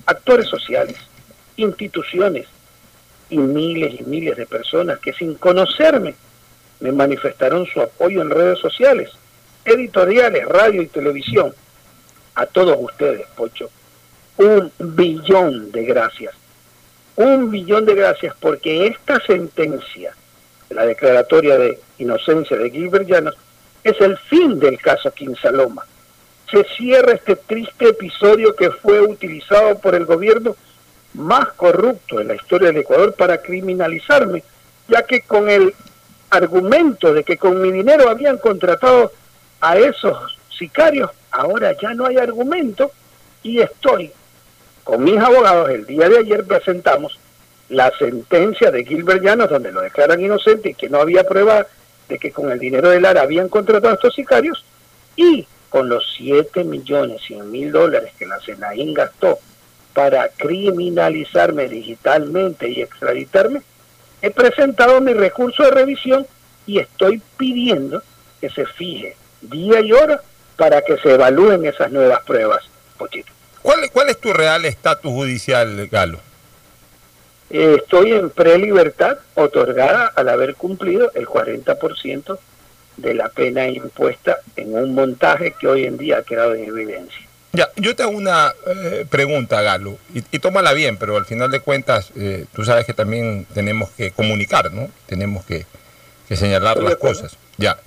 actores 0.06 0.48
sociales, 0.48 0.96
instituciones 1.56 2.48
y 3.30 3.38
miles 3.38 4.00
y 4.00 4.02
miles 4.02 4.36
de 4.36 4.46
personas 4.46 4.98
que 4.98 5.12
sin 5.12 5.34
conocerme 5.34 6.16
me 6.84 6.92
manifestaron 6.92 7.64
su 7.64 7.80
apoyo 7.80 8.20
en 8.20 8.28
redes 8.28 8.58
sociales, 8.58 9.10
editoriales, 9.64 10.44
radio 10.44 10.82
y 10.82 10.86
televisión. 10.86 11.54
A 12.34 12.44
todos 12.44 12.76
ustedes, 12.78 13.26
Pocho, 13.34 13.70
un 14.36 14.70
billón 14.78 15.72
de 15.72 15.82
gracias. 15.84 16.34
Un 17.16 17.50
billón 17.50 17.86
de 17.86 17.94
gracias 17.94 18.36
porque 18.38 18.86
esta 18.86 19.18
sentencia, 19.24 20.14
la 20.68 20.84
declaratoria 20.84 21.56
de 21.56 21.80
inocencia 21.96 22.54
de 22.58 22.70
Gilbert 22.70 23.08
Llanos, 23.08 23.34
es 23.82 23.98
el 24.02 24.18
fin 24.18 24.60
del 24.60 24.78
caso 24.78 25.10
Quinsaloma. 25.10 25.86
Se 26.50 26.64
cierra 26.76 27.12
este 27.12 27.36
triste 27.36 27.88
episodio 27.88 28.54
que 28.54 28.70
fue 28.70 29.00
utilizado 29.00 29.78
por 29.78 29.94
el 29.94 30.04
gobierno 30.04 30.54
más 31.14 31.50
corrupto 31.54 32.20
en 32.20 32.28
la 32.28 32.34
historia 32.34 32.68
del 32.68 32.82
Ecuador 32.82 33.14
para 33.14 33.38
criminalizarme, 33.40 34.44
ya 34.86 35.02
que 35.04 35.22
con 35.22 35.48
el 35.48 35.74
argumento 36.34 37.12
de 37.12 37.24
que 37.24 37.36
con 37.36 37.60
mi 37.60 37.70
dinero 37.70 38.08
habían 38.08 38.38
contratado 38.38 39.12
a 39.60 39.76
esos 39.76 40.38
sicarios, 40.56 41.10
ahora 41.30 41.72
ya 41.80 41.94
no 41.94 42.06
hay 42.06 42.18
argumento 42.18 42.92
y 43.42 43.60
estoy 43.60 44.12
con 44.84 45.02
mis 45.02 45.18
abogados, 45.18 45.70
el 45.70 45.86
día 45.86 46.08
de 46.10 46.18
ayer 46.18 46.44
presentamos 46.44 47.18
la 47.70 47.90
sentencia 47.98 48.70
de 48.70 48.84
Gilbert 48.84 49.22
Llanos, 49.22 49.48
donde 49.48 49.72
lo 49.72 49.80
declaran 49.80 50.20
inocente 50.20 50.70
y 50.70 50.74
que 50.74 50.90
no 50.90 51.00
había 51.00 51.24
prueba 51.24 51.66
de 52.08 52.18
que 52.18 52.30
con 52.30 52.52
el 52.52 52.58
dinero 52.58 52.90
de 52.90 53.00
Lara 53.00 53.22
habían 53.22 53.48
contratado 53.48 53.92
a 53.92 53.94
estos 53.94 54.14
sicarios, 54.14 54.62
y 55.16 55.46
con 55.70 55.88
los 55.88 56.04
7 56.18 56.64
millones 56.64 57.22
100 57.26 57.50
mil 57.50 57.72
dólares 57.72 58.12
que 58.18 58.26
la 58.26 58.38
Senaín 58.40 58.92
gastó 58.92 59.38
para 59.94 60.28
criminalizarme 60.28 61.68
digitalmente 61.68 62.68
y 62.68 62.82
extraditarme, 62.82 63.62
he 64.24 64.30
presentado 64.30 65.02
mi 65.02 65.12
recurso 65.12 65.64
de 65.64 65.70
revisión 65.70 66.26
y 66.66 66.78
estoy 66.78 67.20
pidiendo 67.36 68.02
que 68.40 68.48
se 68.48 68.64
fije 68.64 69.16
día 69.42 69.80
y 69.82 69.92
hora 69.92 70.22
para 70.56 70.80
que 70.80 70.96
se 70.96 71.12
evalúen 71.12 71.66
esas 71.66 71.92
nuevas 71.92 72.22
pruebas, 72.24 72.64
Pochito. 72.96 73.30
¿Cuál, 73.60 73.90
¿Cuál 73.92 74.08
es 74.08 74.18
tu 74.18 74.32
real 74.32 74.64
estatus 74.64 75.12
judicial, 75.12 75.88
Galo? 75.88 76.20
Eh, 77.50 77.76
estoy 77.82 78.12
en 78.12 78.30
prelibertad 78.30 79.18
otorgada 79.34 80.10
al 80.16 80.30
haber 80.30 80.54
cumplido 80.54 81.10
el 81.12 81.26
40% 81.26 82.38
de 82.96 83.12
la 83.12 83.28
pena 83.28 83.68
impuesta 83.68 84.38
en 84.56 84.74
un 84.74 84.94
montaje 84.94 85.54
que 85.60 85.68
hoy 85.68 85.84
en 85.84 85.98
día 85.98 86.18
ha 86.18 86.22
quedado 86.22 86.54
en 86.54 86.64
evidencia. 86.64 87.23
Ya, 87.54 87.70
yo 87.76 87.94
te 87.94 88.02
hago 88.02 88.12
una 88.12 88.52
eh, 88.66 89.06
pregunta, 89.08 89.62
Galo, 89.62 89.96
y, 90.12 90.38
tómala 90.40 90.72
bien, 90.72 90.96
pero 90.96 91.16
al 91.16 91.24
final 91.24 91.52
de 91.52 91.60
cuentas, 91.60 92.10
eh, 92.16 92.46
tú 92.52 92.64
sabes 92.64 92.84
que 92.84 92.94
también 92.94 93.46
tenemos 93.54 93.90
que 93.90 94.10
comunicar, 94.10 94.72
¿no? 94.72 94.88
Tenemos 95.06 95.44
que, 95.44 95.64
que 96.28 96.36
señalar 96.36 96.78
las 96.78 96.96
cosas. 96.96 97.36
Ya. 97.56 97.78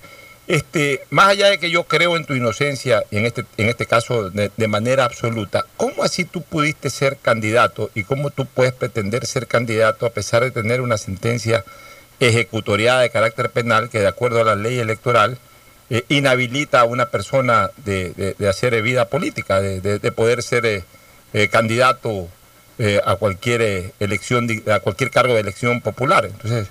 Este, 0.46 1.02
más 1.10 1.28
allá 1.28 1.50
de 1.50 1.58
que 1.58 1.70
yo 1.70 1.84
creo 1.84 2.16
en 2.16 2.24
tu 2.24 2.32
inocencia, 2.32 3.04
y 3.10 3.18
en 3.18 3.26
este, 3.26 3.44
en 3.58 3.68
este 3.68 3.84
caso 3.84 4.30
de, 4.30 4.50
de, 4.56 4.68
manera 4.68 5.04
absoluta, 5.04 5.66
¿cómo 5.76 6.02
así 6.02 6.24
tú 6.24 6.40
pudiste 6.40 6.88
ser 6.88 7.18
candidato 7.18 7.90
y 7.94 8.04
cómo 8.04 8.30
tú 8.30 8.46
puedes 8.46 8.72
pretender 8.72 9.26
ser 9.26 9.46
candidato 9.46 10.06
a 10.06 10.10
pesar 10.10 10.42
de 10.42 10.50
tener 10.50 10.80
una 10.80 10.96
sentencia 10.96 11.62
ejecutoriada 12.20 13.02
de 13.02 13.10
carácter 13.10 13.50
penal 13.50 13.90
que 13.90 14.00
de 14.00 14.08
acuerdo 14.08 14.40
a 14.40 14.44
la 14.44 14.56
ley 14.56 14.78
electoral 14.78 15.38
eh, 15.90 16.04
inhabilita 16.08 16.80
a 16.80 16.84
una 16.84 17.06
persona 17.06 17.70
de, 17.84 18.34
de 18.38 18.48
hacer 18.48 18.80
vida 18.82 19.08
política, 19.08 19.60
de, 19.60 20.12
poder 20.12 20.42
ser 20.42 20.66
eh, 20.66 20.84
eh, 21.32 21.48
candidato 21.48 22.28
a 23.04 23.16
cualquier 23.16 23.92
elección, 23.98 24.46
a 24.70 24.78
cualquier 24.78 25.10
cargo 25.10 25.34
de 25.34 25.40
elección 25.40 25.80
popular? 25.80 26.26
Entonces, 26.26 26.70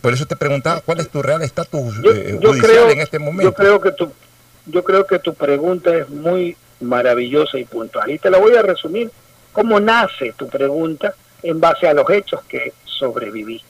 por 0.00 0.12
eso 0.12 0.26
te 0.26 0.36
preguntaba 0.36 0.80
cuál 0.80 1.00
es 1.00 1.08
tu 1.08 1.22
real 1.22 1.42
estatus 1.42 1.96
eh, 2.04 2.38
judicial 2.42 2.90
en 2.90 3.00
este 3.00 3.18
momento. 3.18 3.50
Yo 3.50 3.54
creo 3.54 3.80
que 3.80 3.92
tu, 3.92 4.12
yo 4.66 4.84
creo 4.84 5.06
que 5.06 5.18
tu 5.18 5.34
pregunta 5.34 5.94
es 5.94 6.08
muy 6.08 6.56
maravillosa 6.80 7.58
y 7.58 7.64
puntual. 7.64 8.10
Y 8.10 8.18
te 8.18 8.30
la 8.30 8.38
voy 8.38 8.54
a 8.56 8.62
resumir 8.62 9.10
cómo 9.52 9.80
nace 9.80 10.34
tu 10.36 10.48
pregunta 10.48 11.14
en 11.42 11.60
base 11.60 11.88
a 11.88 11.94
los 11.94 12.08
hechos 12.10 12.42
que 12.48 12.74
sobreviví. 12.84 13.62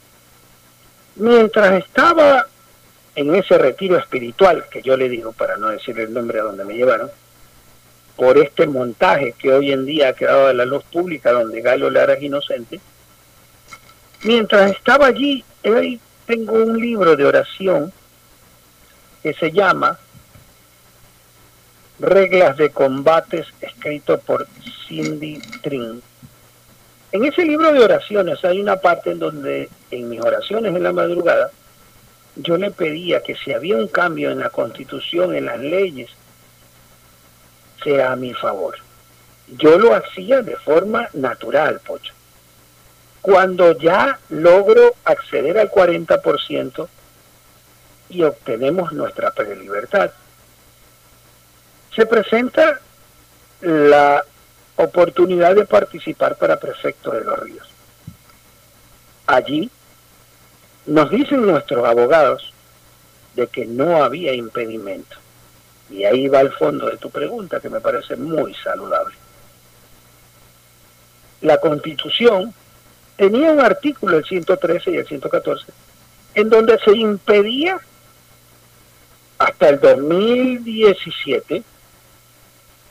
Mientras 1.17 1.85
estaba 1.85 2.47
en 3.17 3.35
ese 3.35 3.57
retiro 3.57 3.99
espiritual, 3.99 4.67
que 4.71 4.83
yo 4.83 4.97
le 4.97 5.09
digo 5.09 5.33
para 5.33 5.57
no 5.57 5.69
decir 5.69 5.99
el 5.99 6.13
nombre 6.13 6.39
a 6.39 6.45
donde 6.45 6.65
me 6.65 6.75
llevaron, 6.75 7.11
por 8.15 8.39
este 8.39 8.67
montaje 8.67 9.35
que 9.39 9.53
hoy 9.53 9.73
en 9.73 9.87
día 9.87 10.11
ha 10.11 10.13
quedado 10.13 10.49
a 10.49 10.55
la 10.55 10.67
luz 10.67 10.85
pública, 10.85 11.33
donde 11.33 11.63
Galo 11.63 11.91
Lara 11.91 12.15
es 12.15 12.23
inocente, 12.23 12.79
mientras 14.23 14.71
estaba 14.71 15.07
allí, 15.07 15.45
él 15.63 15.99
tengo 16.27 16.53
un 16.53 16.79
libro 16.79 17.17
de 17.17 17.25
oración 17.25 17.93
que 19.23 19.33
se 19.33 19.51
llama 19.51 19.99
Reglas 21.99 22.57
de 22.59 22.71
Combates, 22.71 23.47
escrito 23.61 24.19
por 24.19 24.47
Cindy 24.87 25.41
Trin. 25.63 26.03
En 27.13 27.25
ese 27.25 27.45
libro 27.47 27.73
de 27.73 27.81
oraciones 27.81 28.45
hay 28.45 28.61
una 28.61 28.77
parte 28.77 29.13
en 29.13 29.19
donde 29.19 29.71
en 29.91 30.09
mis 30.09 30.21
oraciones 30.21 30.75
en 30.75 30.83
la 30.83 30.93
madrugada 30.93 31.51
yo 32.37 32.57
le 32.57 32.71
pedía 32.71 33.23
que 33.23 33.35
si 33.35 33.53
había 33.53 33.77
un 33.77 33.89
cambio 33.89 34.31
en 34.31 34.41
la 34.41 34.51
constitución, 34.51 35.35
en 35.35 35.47
las 35.47 35.59
leyes, 35.59 36.11
sea 37.83 38.13
a 38.13 38.17
mi 38.17 38.35
favor. 38.35 38.77
Yo 39.49 39.79
lo 39.79 39.95
hacía 39.95 40.43
de 40.43 40.57
forma 40.57 41.09
natural, 41.15 41.81
Pocho. 41.81 42.13
Cuando 43.23 43.77
ya 43.79 44.19
logro 44.29 44.95
acceder 45.05 45.59
al 45.59 45.71
40% 45.71 46.89
y 48.11 48.23
obtenemos 48.23 48.93
nuestra 48.93 49.31
prelibertad, 49.33 50.11
se 51.95 52.07
presenta 52.07 52.81
la 53.63 54.25
oportunidad 54.77 55.55
de 55.55 55.65
participar 55.65 56.37
para 56.37 56.61
prefecto 56.61 57.11
de 57.11 57.25
los 57.25 57.39
ríos. 57.39 57.69
Allí 59.27 59.71
nos 60.87 61.11
dicen 61.11 61.47
nuestros 61.47 61.85
abogados 61.85 62.53
de 63.35 63.47
que 63.49 63.67
no 63.67 64.03
había 64.03 64.33
impedimento. 64.33 65.17
Y 65.91 66.05
ahí 66.05 66.29
va 66.29 66.41
el 66.41 66.53
fondo 66.53 66.87
de 66.87 66.97
tu 66.97 67.11
pregunta, 67.11 67.61
que 67.61 67.69
me 67.69 67.81
parece 67.81 68.17
muy 68.17 68.55
saludable. 68.55 69.15
La 71.43 71.59
constitución 71.59 72.55
tenía 73.17 73.53
un 73.53 73.61
artículo, 73.61 74.19
el 74.19 74.25
113 74.25 74.91
y 74.91 74.97
el 74.97 75.07
114, 75.07 75.67
en 76.35 76.49
donde 76.49 76.79
se 76.79 76.93
impedía 76.93 77.79
hasta 79.39 79.69
el 79.69 79.81
2017 79.81 81.63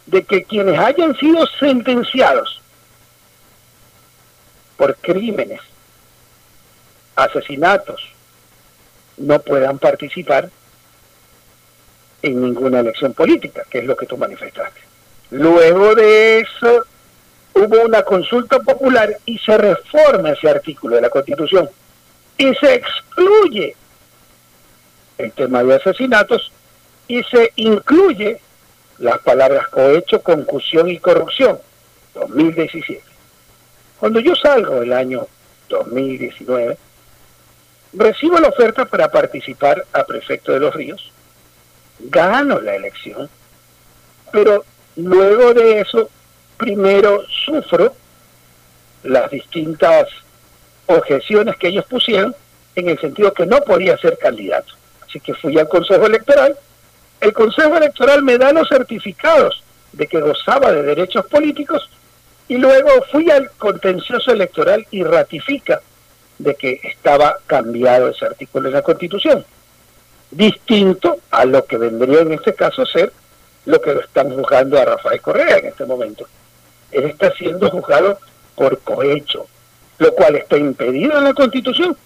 de 0.05 0.23
que 0.23 0.43
quienes 0.43 0.79
hayan 0.79 1.17
sido 1.17 1.45
sentenciados 1.59 2.61
por 4.77 4.95
crímenes, 4.97 5.61
asesinatos, 7.15 8.01
no 9.17 9.39
puedan 9.39 9.79
participar 9.79 10.49
en 12.21 12.41
ninguna 12.41 12.79
elección 12.79 13.13
política, 13.13 13.63
que 13.69 13.79
es 13.79 13.85
lo 13.85 13.95
que 13.95 14.05
tú 14.05 14.17
manifestaste. 14.17 14.81
Luego 15.31 15.95
de 15.95 16.39
eso 16.39 16.85
hubo 17.53 17.81
una 17.83 18.03
consulta 18.03 18.59
popular 18.59 19.17
y 19.25 19.37
se 19.39 19.57
reforma 19.57 20.31
ese 20.31 20.49
artículo 20.49 20.95
de 20.95 21.01
la 21.01 21.09
Constitución 21.09 21.69
y 22.37 22.53
se 22.55 22.75
excluye 22.75 23.75
el 25.17 25.31
tema 25.31 25.63
de 25.63 25.75
asesinatos 25.75 26.51
y 27.07 27.23
se 27.23 27.53
incluye 27.55 28.39
las 28.97 29.19
palabras 29.19 29.67
cohecho, 29.69 30.21
concusión 30.21 30.89
y 30.89 30.99
corrupción, 30.99 31.59
2017. 32.13 33.01
Cuando 33.99 34.19
yo 34.19 34.35
salgo 34.35 34.81
el 34.81 34.93
año 34.93 35.27
2019, 35.69 36.77
recibo 37.97 38.39
la 38.39 38.49
oferta 38.49 38.85
para 38.85 39.09
participar 39.09 39.85
a 39.93 40.03
prefecto 40.03 40.51
de 40.51 40.59
los 40.59 40.73
ríos, 40.73 41.11
gano 41.99 42.59
la 42.59 42.75
elección, 42.75 43.29
pero 44.31 44.65
luego 44.95 45.53
de 45.53 45.81
eso, 45.81 46.09
primero 46.57 47.23
sufro 47.45 47.93
las 49.03 49.29
distintas 49.29 50.07
objeciones 50.87 51.55
que 51.57 51.67
ellos 51.67 51.85
pusieron 51.85 52.35
en 52.75 52.89
el 52.89 52.99
sentido 52.99 53.33
que 53.33 53.45
no 53.45 53.61
podía 53.61 53.97
ser 53.97 54.17
candidato. 54.17 54.73
Así 55.07 55.19
que 55.19 55.33
fui 55.33 55.57
al 55.57 55.69
Consejo 55.69 56.05
Electoral. 56.05 56.57
El 57.21 57.33
Consejo 57.33 57.77
Electoral 57.77 58.23
me 58.23 58.37
da 58.37 58.51
los 58.51 58.67
certificados 58.67 59.63
de 59.93 60.07
que 60.07 60.19
gozaba 60.19 60.71
de 60.71 60.83
derechos 60.83 61.25
políticos 61.27 61.89
y 62.47 62.57
luego 62.57 62.89
fui 63.11 63.29
al 63.31 63.49
contencioso 63.51 64.31
electoral 64.31 64.85
y 64.91 65.03
ratifica 65.03 65.81
de 66.37 66.55
que 66.55 66.79
estaba 66.83 67.37
cambiado 67.47 68.09
ese 68.09 68.25
artículo 68.25 68.69
de 68.69 68.75
la 68.75 68.81
Constitución. 68.81 69.45
Distinto 70.31 71.17
a 71.31 71.45
lo 71.45 71.65
que 71.65 71.77
vendría 71.77 72.21
en 72.21 72.33
este 72.33 72.53
caso 72.53 72.85
ser 72.85 73.11
lo 73.65 73.81
que 73.81 73.93
lo 73.93 74.01
están 74.01 74.33
juzgando 74.33 74.79
a 74.79 74.85
Rafael 74.85 75.21
Correa 75.21 75.57
en 75.57 75.67
este 75.67 75.85
momento. 75.85 76.27
Él 76.91 77.05
está 77.05 77.31
siendo 77.31 77.69
juzgado 77.69 78.19
por 78.55 78.79
cohecho, 78.79 79.47
lo 79.97 80.13
cual 80.13 80.35
está 80.35 80.57
impedido 80.57 81.17
en 81.17 81.23
la 81.23 81.33
Constitución 81.33 81.97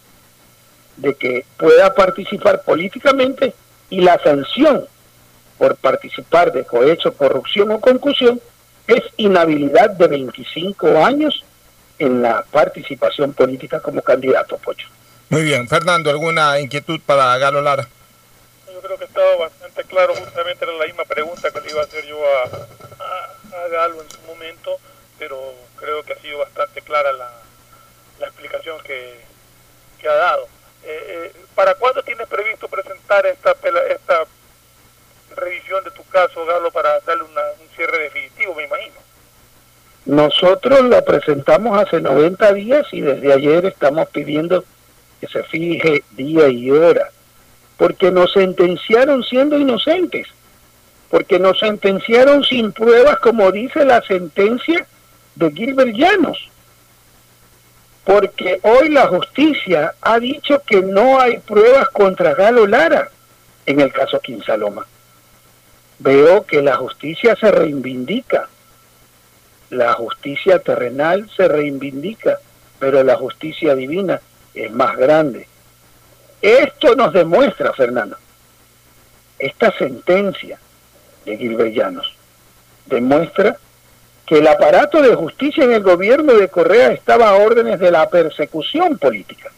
de 0.98 1.16
que 1.16 1.46
pueda 1.58 1.94
participar 1.94 2.62
políticamente 2.64 3.54
y 3.90 4.02
la 4.02 4.20
sanción 4.20 4.86
por 5.58 5.76
participar 5.76 6.52
de 6.52 6.64
cohecho, 6.64 7.14
corrupción 7.14 7.72
o 7.72 7.80
concusión 7.80 8.40
es 8.88 9.04
inhabilidad 9.18 9.92
de 9.92 10.08
25 10.08 11.06
años 11.06 11.44
en 12.00 12.22
la 12.22 12.44
participación 12.44 13.34
política 13.34 13.82
como 13.82 14.02
candidato, 14.02 14.58
Pocho. 14.58 14.88
Muy 15.30 15.44
bien. 15.44 15.68
Fernando, 15.68 16.10
¿alguna 16.10 16.60
inquietud 16.60 17.00
para 17.06 17.38
Galo 17.38 17.62
Lara? 17.62 17.88
Yo 18.74 18.82
creo 18.82 18.98
que 18.98 19.06
estaba 19.06 19.36
bastante 19.36 19.84
claro, 19.84 20.16
justamente 20.16 20.66
era 20.66 20.74
la 20.74 20.86
misma 20.86 21.04
pregunta 21.06 21.52
que 21.52 21.62
le 21.62 21.70
iba 21.70 21.82
a 21.82 21.84
hacer 21.84 22.06
yo 22.06 22.18
a, 22.26 22.44
a, 22.44 23.68
Galo 23.68 24.02
en 24.02 24.10
su 24.10 24.22
momento, 24.22 24.78
pero 25.20 25.54
creo 25.76 26.02
que 26.04 26.14
ha 26.14 26.22
sido 26.22 26.40
bastante 26.40 26.82
clara 26.82 27.12
la, 27.12 27.30
la 28.20 28.28
explicación 28.28 28.82
que, 28.84 29.20
que 30.00 30.08
ha 30.08 30.16
dado. 30.16 30.48
Eh, 30.84 31.32
eh, 31.36 31.46
¿Para 31.54 31.76
cuándo 31.76 32.02
tienes 32.02 32.28
previsto 32.28 32.68
presentar 32.68 33.26
esta, 33.26 33.52
esta 33.52 34.24
revisión 35.36 35.84
de 35.84 35.92
tu 35.92 36.04
caso, 36.06 36.46
Galo, 36.46 36.72
para 36.72 37.02
darle 37.02 37.24
un 37.24 37.76
cierre 37.76 38.00
definitivo, 38.00 38.56
me 38.56 38.64
imagino? 38.64 38.99
Nosotros 40.06 40.86
la 40.86 41.02
presentamos 41.02 41.80
hace 41.80 42.02
90 42.02 42.54
días 42.54 42.88
y 42.92 43.02
desde 43.02 43.34
ayer 43.34 43.66
estamos 43.66 44.08
pidiendo 44.10 44.64
que 45.20 45.28
se 45.28 45.44
fije 45.44 46.04
día 46.12 46.48
y 46.50 46.72
hora, 46.72 47.10
porque 47.78 48.12
nos 48.12 48.32
sentenciaron 48.34 49.24
siendo 49.24 49.58
inocentes, 49.58 50.28
porque 51.10 51.40
nos 51.40 51.60
sentenciaron 51.60 52.44
sin 52.44 52.72
pruebas, 52.72 53.20
como 53.20 53.52
dice 53.52 53.86
la 53.86 54.02
sentencia 54.02 54.86
de 55.36 55.52
Gilbert 55.52 55.96
Llanos 55.96 56.50
porque 58.10 58.60
hoy 58.64 58.90
la 58.90 59.06
justicia 59.06 59.94
ha 60.02 60.20
dicho 60.20 60.64
que 60.66 60.82
no 60.82 61.20
hay 61.20 61.38
pruebas 61.38 61.90
contra 61.90 62.34
Galo 62.34 62.66
Lara 62.66 63.08
en 63.68 63.80
el 63.82 63.94
caso 63.94 64.20
Quinsaloma. 64.20 64.84
Veo 66.00 66.44
que 66.44 66.64
la 66.64 66.76
justicia 66.76 67.36
se 67.36 67.52
reivindica, 67.52 68.50
la 69.70 69.94
justicia 69.94 70.60
terrenal 70.60 71.30
se 71.36 71.48
reivindica, 71.48 72.40
pero 72.80 73.04
la 73.04 73.16
justicia 73.16 73.76
divina 73.76 74.20
es 74.54 74.72
más 74.72 74.98
grande. 74.98 75.48
Esto 76.42 76.96
nos 76.96 77.14
demuestra, 77.14 77.74
Fernando, 77.74 78.18
esta 79.38 79.72
sentencia 79.78 80.60
de 81.26 81.38
Gilbellanos 81.38 82.16
demuestra 82.86 83.58
que 84.26 84.40
el 84.40 84.48
aparato 84.48 85.02
de 85.02 85.16
justicia 85.16 85.64
en 85.64 85.74
el 85.74 85.84
gobierno 85.84 86.34
de 86.34 86.50
Correa 86.50 86.92
estaba 86.92 87.30
a 87.30 87.36
órdenes 87.36 87.80
de 87.80 87.92
la 87.92 88.10
persecución 88.10 88.98
política, 88.98 89.52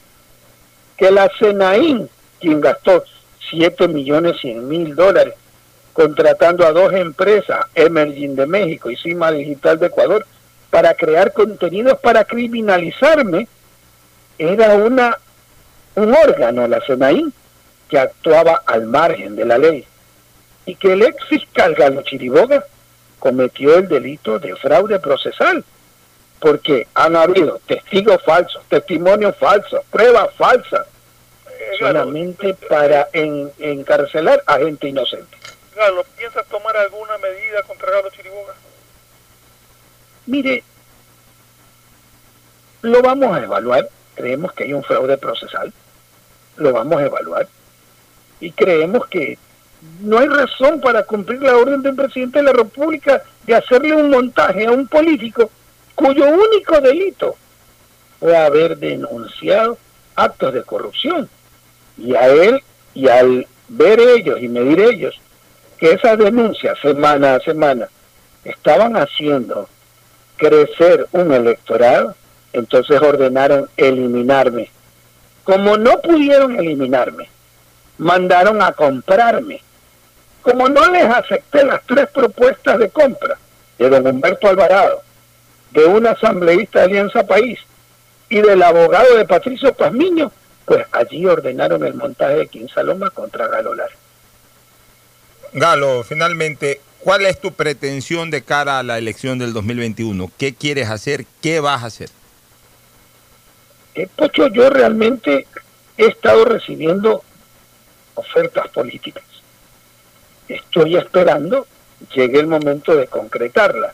que 0.97 1.11
la 1.11 1.29
Senaín, 1.39 2.09
quien 2.39 2.61
gastó 2.61 3.03
7 3.49 3.87
millones 3.87 4.37
100 4.41 4.67
mil 4.67 4.95
dólares 4.95 5.35
contratando 5.93 6.65
a 6.65 6.71
dos 6.71 6.93
empresas, 6.93 7.65
Emerging 7.75 8.35
de 8.35 8.45
México 8.45 8.89
y 8.89 8.97
Cima 8.97 9.31
Digital 9.31 9.79
de 9.79 9.87
Ecuador, 9.87 10.25
para 10.69 10.93
crear 10.93 11.33
contenidos 11.33 11.99
para 11.99 12.23
criminalizarme, 12.23 13.47
era 14.37 14.75
una 14.75 15.17
un 15.95 16.13
órgano, 16.13 16.67
la 16.67 16.81
Senaín, 16.81 17.33
que 17.89 17.99
actuaba 17.99 18.63
al 18.65 18.85
margen 18.85 19.35
de 19.35 19.45
la 19.45 19.57
ley. 19.57 19.85
Y 20.65 20.75
que 20.75 20.93
el 20.93 21.01
ex 21.01 21.25
fiscal 21.25 21.75
Galo 21.75 22.01
Chiriboga 22.03 22.63
cometió 23.19 23.75
el 23.75 23.87
delito 23.87 24.39
de 24.39 24.55
fraude 24.55 24.99
procesal, 24.99 25.63
porque 26.39 26.87
han 26.93 27.15
habido 27.15 27.59
testigos 27.67 28.21
falsos, 28.23 28.63
testimonios 28.67 29.35
falsos, 29.35 29.81
pruebas 29.91 30.33
falsas, 30.35 30.87
solamente 31.77 32.55
para 32.69 33.09
encarcelar 33.13 34.41
a 34.45 34.57
gente 34.57 34.87
inocente. 34.87 35.37
Galo, 35.81 36.03
¿piensas 36.15 36.45
tomar 36.45 36.77
alguna 36.77 37.17
medida 37.17 37.63
contra 37.63 37.89
Chiriboga? 38.11 38.53
Mire, 40.27 40.63
lo 42.83 43.01
vamos 43.01 43.35
a 43.35 43.41
evaluar, 43.41 43.89
creemos 44.13 44.53
que 44.53 44.65
hay 44.65 44.73
un 44.73 44.83
fraude 44.83 45.17
procesal, 45.17 45.73
lo 46.57 46.71
vamos 46.71 47.01
a 47.01 47.05
evaluar 47.07 47.47
y 48.39 48.51
creemos 48.51 49.07
que 49.07 49.39
no 50.01 50.19
hay 50.19 50.27
razón 50.27 50.79
para 50.81 51.03
cumplir 51.03 51.41
la 51.41 51.57
orden 51.57 51.81
del 51.81 51.95
presidente 51.95 52.37
de 52.37 52.45
la 52.45 52.53
República 52.53 53.23
de 53.47 53.55
hacerle 53.55 53.95
un 53.95 54.11
montaje 54.11 54.67
a 54.67 54.71
un 54.71 54.87
político 54.87 55.49
cuyo 55.95 56.25
único 56.27 56.79
delito 56.79 57.35
fue 58.19 58.37
haber 58.37 58.77
denunciado 58.77 59.79
actos 60.15 60.53
de 60.53 60.61
corrupción. 60.61 61.27
Y 61.97 62.13
a 62.13 62.27
él, 62.27 62.61
y 62.93 63.07
al 63.07 63.47
ver 63.67 63.99
ellos 63.99 64.39
y 64.39 64.47
medir 64.47 64.79
ellos 64.79 65.19
que 65.81 65.93
esas 65.93 66.15
denuncias 66.19 66.77
semana 66.79 67.33
a 67.33 67.39
semana 67.39 67.89
estaban 68.45 68.95
haciendo 68.95 69.67
crecer 70.37 71.07
un 71.11 71.33
electorado, 71.33 72.13
entonces 72.53 73.01
ordenaron 73.01 73.67
eliminarme. 73.77 74.69
Como 75.43 75.77
no 75.77 75.99
pudieron 76.01 76.55
eliminarme, 76.59 77.29
mandaron 77.97 78.61
a 78.61 78.73
comprarme 78.73 79.63
como 80.43 80.69
no 80.69 80.87
les 80.91 81.05
acepté 81.05 81.63
las 81.65 81.81
tres 81.87 82.07
propuestas 82.09 82.77
de 82.77 82.89
compra 82.89 83.37
de 83.79 83.89
don 83.89 84.05
Humberto 84.05 84.49
Alvarado, 84.49 85.01
de 85.71 85.85
un 85.85 86.05
asambleísta 86.05 86.79
de 86.79 86.85
Alianza 86.85 87.23
País 87.23 87.59
y 88.29 88.39
del 88.39 88.61
abogado 88.61 89.17
de 89.17 89.25
Patricio 89.25 89.73
Pazmiño, 89.73 90.31
pues 90.65 90.85
allí 90.91 91.25
ordenaron 91.25 91.83
el 91.83 91.95
montaje 91.95 92.35
de 92.35 92.47
Quinsaloma 92.47 93.09
contra 93.09 93.47
Galo 93.47 93.73
Lara. 93.73 94.00
Galo, 95.53 96.03
finalmente, 96.03 96.81
¿cuál 96.99 97.25
es 97.25 97.39
tu 97.39 97.53
pretensión 97.53 98.31
de 98.31 98.41
cara 98.41 98.79
a 98.79 98.83
la 98.83 98.97
elección 98.97 99.39
del 99.39 99.53
2021? 99.53 100.31
¿Qué 100.37 100.53
quieres 100.53 100.89
hacer? 100.89 101.25
¿Qué 101.41 101.59
vas 101.59 101.83
a 101.83 101.87
hacer? 101.87 102.09
Eh, 103.95 104.07
Pocho, 104.15 104.47
yo 104.47 104.69
realmente 104.69 105.47
he 105.97 106.05
estado 106.05 106.45
recibiendo 106.45 107.23
ofertas 108.15 108.69
políticas 108.69 109.23
estoy 110.53 110.95
esperando 110.97 111.67
llegue 112.13 112.39
el 112.39 112.47
momento 112.47 112.95
de 112.95 113.07
concretarla. 113.07 113.93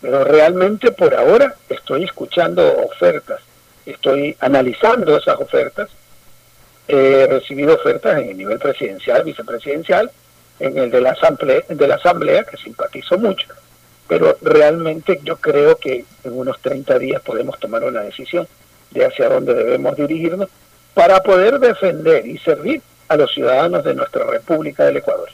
Pero 0.00 0.24
realmente 0.24 0.92
por 0.92 1.14
ahora 1.14 1.56
estoy 1.68 2.04
escuchando 2.04 2.64
ofertas, 2.84 3.40
estoy 3.84 4.36
analizando 4.40 5.16
esas 5.16 5.36
ofertas. 5.36 5.90
He 6.86 7.26
recibido 7.26 7.74
ofertas 7.74 8.18
en 8.18 8.30
el 8.30 8.38
nivel 8.38 8.58
presidencial, 8.58 9.24
vicepresidencial, 9.24 10.10
en 10.60 10.76
el 10.78 10.90
de 10.90 11.00
la 11.00 11.10
asamblea, 11.12 11.60
de 11.68 11.86
la 11.88 11.94
asamblea 11.96 12.44
que 12.44 12.56
simpatizo 12.56 13.16
mucho, 13.18 13.46
pero 14.08 14.36
realmente 14.42 15.20
yo 15.22 15.36
creo 15.36 15.76
que 15.76 16.04
en 16.24 16.32
unos 16.38 16.60
30 16.60 16.98
días 16.98 17.20
podemos 17.22 17.58
tomar 17.60 17.84
una 17.84 18.00
decisión 18.02 18.46
de 18.90 19.04
hacia 19.06 19.28
dónde 19.28 19.54
debemos 19.54 19.96
dirigirnos 19.96 20.48
para 20.94 21.22
poder 21.22 21.58
defender 21.60 22.26
y 22.26 22.38
servir 22.38 22.80
a 23.08 23.16
los 23.16 23.32
ciudadanos 23.32 23.84
de 23.84 23.94
nuestra 23.94 24.24
República 24.24 24.84
del 24.84 24.96
Ecuador. 24.98 25.28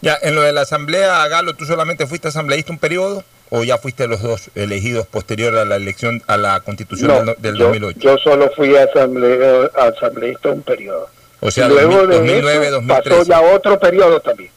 Ya, 0.00 0.18
en 0.22 0.34
lo 0.34 0.42
de 0.42 0.52
la 0.52 0.62
asamblea, 0.62 1.26
Galo, 1.28 1.54
¿tú 1.54 1.64
solamente 1.64 2.06
fuiste 2.06 2.28
asambleísta 2.28 2.72
un 2.72 2.78
periodo 2.78 3.24
o 3.50 3.62
ya 3.62 3.78
fuiste 3.78 4.06
los 4.08 4.20
dos 4.22 4.50
elegidos 4.54 5.06
posterior 5.06 5.56
a 5.56 5.64
la 5.64 5.76
elección, 5.76 6.22
a 6.26 6.36
la 6.36 6.60
constitución 6.60 7.08
No, 7.08 7.24
del, 7.34 7.34
del 7.40 7.56
yo, 7.56 7.64
2008? 7.68 7.98
yo 8.00 8.18
solo 8.18 8.50
fui 8.56 8.70
asamble- 8.74 9.70
asambleísta 9.74 10.48
un 10.50 10.62
periodo. 10.62 11.08
O 11.40 11.50
sea, 11.50 11.68
luego 11.68 12.06
2000, 12.06 12.08
de 12.08 12.16
2009, 12.16 12.66
eso 12.66 12.74
2013. 12.76 13.10
pasó 13.10 13.22
ya 13.30 13.40
otro 13.54 13.78
periodo 13.78 14.20
también. 14.20 14.50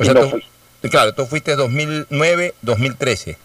O 0.00 0.02
y 0.02 0.06
sea, 0.06 0.14
no 0.14 0.20
tú, 0.22 0.30
fui. 0.30 0.90
claro, 0.90 1.12
tú 1.14 1.26
fuiste 1.26 1.54
2009, 1.56 2.54
2013. 2.62 3.36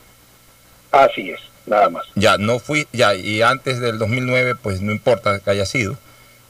Así 0.92 1.30
es, 1.32 1.40
nada 1.66 1.90
más. 1.90 2.06
Ya, 2.16 2.38
no 2.38 2.60
fui, 2.60 2.88
ya, 2.94 3.14
y 3.16 3.42
antes 3.42 3.80
del 3.82 3.98
2009, 4.00 4.56
pues 4.56 4.82
no 4.82 4.92
importa 4.92 5.40
que 5.40 5.50
haya 5.50 5.66
sido. 5.66 5.98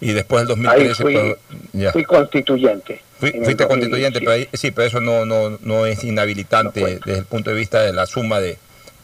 Y 0.02 0.12
después 0.12 0.48
del 0.48 0.58
Ahí 0.68 0.88
2013, 0.88 1.04
fui, 1.04 1.14
pues, 1.14 1.38
ya. 1.74 1.92
fui 1.92 2.04
constituyente. 2.04 3.02
Fui- 3.20 3.32
fuiste 3.32 3.64
2017. 3.64 3.68
constituyente, 3.68 4.20
pero 4.20 4.32
ahí- 4.32 4.50
sí, 4.54 4.72
pero 4.72 4.88
eso 4.88 5.00
no, 5.02 5.26
no, 5.26 5.58
no 5.62 5.86
es 5.86 6.04
inhabilitante 6.04 7.00
desde 7.04 7.20
el 7.20 7.26
punto 7.26 7.50
de 7.50 7.56
vista 7.56 7.82
de 7.82 7.94
la 7.94 8.06
suma 8.06 8.40
de, 8.40 8.58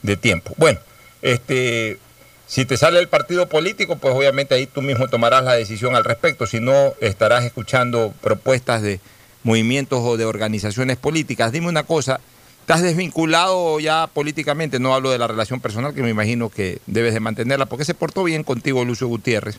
de 0.03 0.17
tiempo. 0.17 0.53
Bueno, 0.57 0.79
este, 1.21 1.97
si 2.45 2.65
te 2.65 2.75
sale 2.77 2.99
el 2.99 3.07
partido 3.07 3.47
político, 3.47 3.95
pues 3.97 4.13
obviamente 4.13 4.53
ahí 4.53 4.67
tú 4.67 4.81
mismo 4.81 5.07
tomarás 5.07 5.45
la 5.45 5.53
decisión 5.53 5.95
al 5.95 6.03
respecto. 6.03 6.45
Si 6.45 6.59
no, 6.59 6.93
estarás 6.99 7.45
escuchando 7.45 8.13
propuestas 8.21 8.81
de 8.81 8.99
movimientos 9.43 9.99
o 10.03 10.17
de 10.17 10.25
organizaciones 10.25 10.97
políticas. 10.97 11.51
Dime 11.51 11.67
una 11.67 11.83
cosa, 11.83 12.19
¿estás 12.61 12.81
desvinculado 12.81 13.79
ya 13.79 14.07
políticamente? 14.07 14.79
No 14.79 14.93
hablo 14.93 15.11
de 15.11 15.17
la 15.17 15.27
relación 15.27 15.59
personal, 15.59 15.93
que 15.93 16.03
me 16.03 16.09
imagino 16.09 16.49
que 16.49 16.79
debes 16.87 17.13
de 17.13 17.19
mantenerla, 17.19 17.65
porque 17.65 17.85
se 17.85 17.93
portó 17.93 18.23
bien 18.23 18.43
contigo 18.43 18.85
Lucio 18.85 19.07
Gutiérrez. 19.07 19.57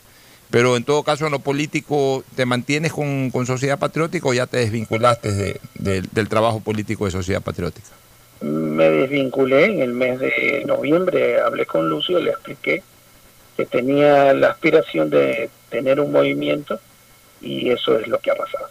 Pero 0.49 0.77
en 0.77 0.83
todo 0.83 1.01
caso, 1.03 1.25
en 1.25 1.31
lo 1.31 1.39
político, 1.39 2.23
¿te 2.35 2.45
mantienes 2.45 2.91
con, 2.93 3.31
con 3.31 3.45
Sociedad 3.47 3.79
Patriótica 3.79 4.27
o 4.29 4.33
ya 4.33 4.45
te 4.45 4.57
desvinculaste 4.57 5.31
de- 5.31 5.59
de- 5.75 6.03
del 6.11 6.29
trabajo 6.29 6.59
político 6.59 7.05
de 7.05 7.11
Sociedad 7.11 7.41
Patriótica? 7.41 7.87
Me 8.41 8.89
desvinculé 8.89 9.65
en 9.65 9.81
el 9.81 9.93
mes 9.93 10.19
de 10.19 10.63
noviembre, 10.67 11.39
hablé 11.41 11.65
con 11.65 11.89
Lucio, 11.89 12.19
le 12.19 12.31
expliqué 12.31 12.83
que 13.57 13.65
tenía 13.65 14.33
la 14.33 14.49
aspiración 14.49 15.09
de 15.09 15.49
tener 15.69 15.99
un 15.99 16.11
movimiento 16.11 16.79
y 17.41 17.69
eso 17.69 17.97
es 17.97 18.07
lo 18.07 18.19
que 18.19 18.31
ha 18.31 18.35
pasado. 18.35 18.67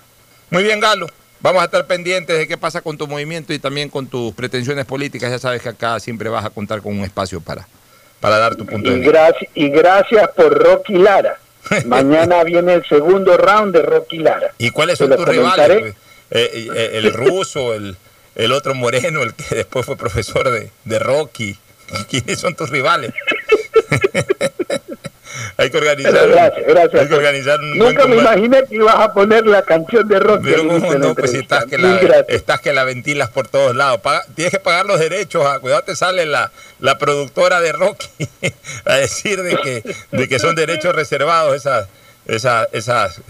Muy 0.53 0.63
bien, 0.65 0.79
Galo. 0.81 1.07
Vamos 1.41 1.61
a 1.63 1.65
estar 1.65 1.85
pendientes 1.87 2.39
de 2.39 2.47
qué 2.47 2.57
pasa 2.57 2.81
con 2.83 2.97
tu 2.97 3.09
movimiento 3.09 3.53
y 3.53 3.59
también 3.59 3.89
con 3.89 4.07
tus 4.07 4.33
pretensiones 4.35 4.85
políticas. 4.85 5.31
Ya 5.31 5.39
sabes 5.41 5.61
que 5.63 5.71
acá 5.71 5.99
siempre 5.99 6.29
vas 6.29 6.45
a 6.45 6.51
contar 6.51 6.81
con 6.83 6.97
un 6.97 7.05
espacio 7.05 7.41
para, 7.41 7.67
para 8.21 8.39
dar 8.39 8.55
tu 8.55 8.65
punto 8.65 8.91
de 8.91 8.97
Y, 8.97 9.01
vista. 9.01 9.13
gracias, 9.13 9.51
y 9.55 9.69
gracias 9.71 10.29
por 10.37 10.57
Rocky 10.57 10.95
Lara. 10.99 11.39
Mañana 11.87 12.45
viene 12.45 12.75
el 12.75 12.85
segundo 12.87 13.37
round 13.37 13.75
de 13.75 13.83
Rocky 13.83 14.19
Lara. 14.19 14.53
¿Y 14.59 14.71
cuáles 14.71 14.99
son 14.99 15.09
tus 15.09 15.25
comentaré. 15.25 15.75
rivales? 15.79 15.95
pues? 16.31 16.43
Eh, 16.43 16.69
eh, 16.75 16.91
el 16.95 17.13
ruso, 17.13 17.75
el, 17.75 17.97
el 18.37 18.53
otro 18.53 18.75
moreno, 18.75 19.23
el 19.23 19.35
que 19.35 19.55
después 19.57 19.85
fue 19.85 19.97
profesor 19.97 20.49
de, 20.51 20.71
de 20.85 20.99
Rocky. 21.01 21.59
¿Quiénes 22.11 22.39
son 22.39 22.55
tus 22.55 22.71
rivales? 22.71 23.13
hay 25.57 25.71
que 25.71 25.77
organizar, 25.79 26.29
gracias, 26.29 26.67
gracias. 26.67 27.03
hay 27.03 27.09
que 27.09 27.15
organizar 27.15 27.61
un 27.61 27.79
buen 27.79 27.95
Nunca 27.95 28.07
me 28.07 28.17
imaginé 28.17 28.65
que 28.69 28.75
ibas 28.77 28.95
a 28.97 29.13
poner 29.13 29.47
la 29.47 29.63
canción 29.63 30.07
de 30.09 30.19
Rocky. 30.19 30.45
Pero 30.45 30.67
cómo 30.69 30.95
no, 30.95 31.15
pues 31.15 31.31
si 31.33 31.39
estás 31.39 31.65
que, 31.67 31.79
la, 31.79 31.97
gracias. 31.99 32.25
estás 32.29 32.61
que 32.61 32.73
la 32.73 32.85
ventilas 32.85 33.29
por 33.31 33.49
todos 33.49 33.75
lados. 33.77 34.01
Paga- 34.01 34.25
tienes 34.35 34.53
que 34.53 34.59
pagar 34.61 34.87
los 34.87 34.99
derechos. 34.99 35.45
ah, 35.47 35.59
Cuidado, 35.61 35.83
te 35.83 35.97
sale 35.97 36.27
la, 36.27 36.51
la 36.81 36.99
productora 36.99 37.61
de 37.61 37.73
Rocky 37.73 38.07
a 38.85 38.95
decir 38.97 39.43
de 39.43 39.57
que, 39.57 39.95
de 40.11 40.29
que 40.29 40.39
son 40.39 40.55
derechos 40.55 40.95
reservados 40.95 41.57
esas, 41.57 41.89
esas, 42.27 42.69
esas, 42.73 43.21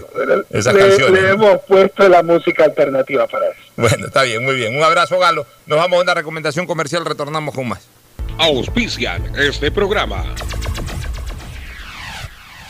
esas 0.50 0.74
le, 0.74 0.80
canciones. 0.80 1.22
le 1.22 1.30
hemos 1.30 1.60
puesto 1.68 2.08
la 2.08 2.22
música 2.22 2.64
alternativa 2.64 3.26
para 3.26 3.46
eso. 3.48 3.56
Bueno, 3.76 4.06
está 4.06 4.22
bien, 4.22 4.44
muy 4.44 4.54
bien. 4.54 4.76
Un 4.76 4.82
abrazo, 4.82 5.18
Galo. 5.18 5.46
Nos 5.66 5.78
vamos 5.78 5.98
a 5.98 6.02
una 6.02 6.14
recomendación 6.14 6.66
comercial, 6.66 7.04
retornamos 7.04 7.54
con 7.54 7.68
más. 7.68 7.80
Auspician 8.38 9.32
este 9.38 9.70
programa. 9.70 10.24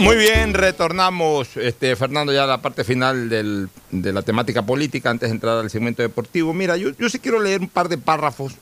Muy 0.00 0.16
bien, 0.16 0.54
retornamos, 0.54 1.56
este, 1.56 1.94
Fernando, 1.94 2.32
ya 2.32 2.44
a 2.44 2.46
la 2.46 2.62
parte 2.62 2.84
final 2.84 3.28
del- 3.28 3.68
de 3.90 4.12
la 4.12 4.22
temática 4.22 4.64
política 4.64 5.10
antes 5.10 5.28
de 5.28 5.34
entrar 5.34 5.58
al 5.58 5.70
segmento 5.70 6.02
deportivo. 6.02 6.54
Mira, 6.54 6.76
yo, 6.76 6.90
yo 6.98 7.10
sí 7.10 7.18
quiero 7.18 7.38
leer 7.40 7.60
un 7.60 7.68
par 7.68 7.88
de 7.88 7.98
párrafos, 7.98 8.54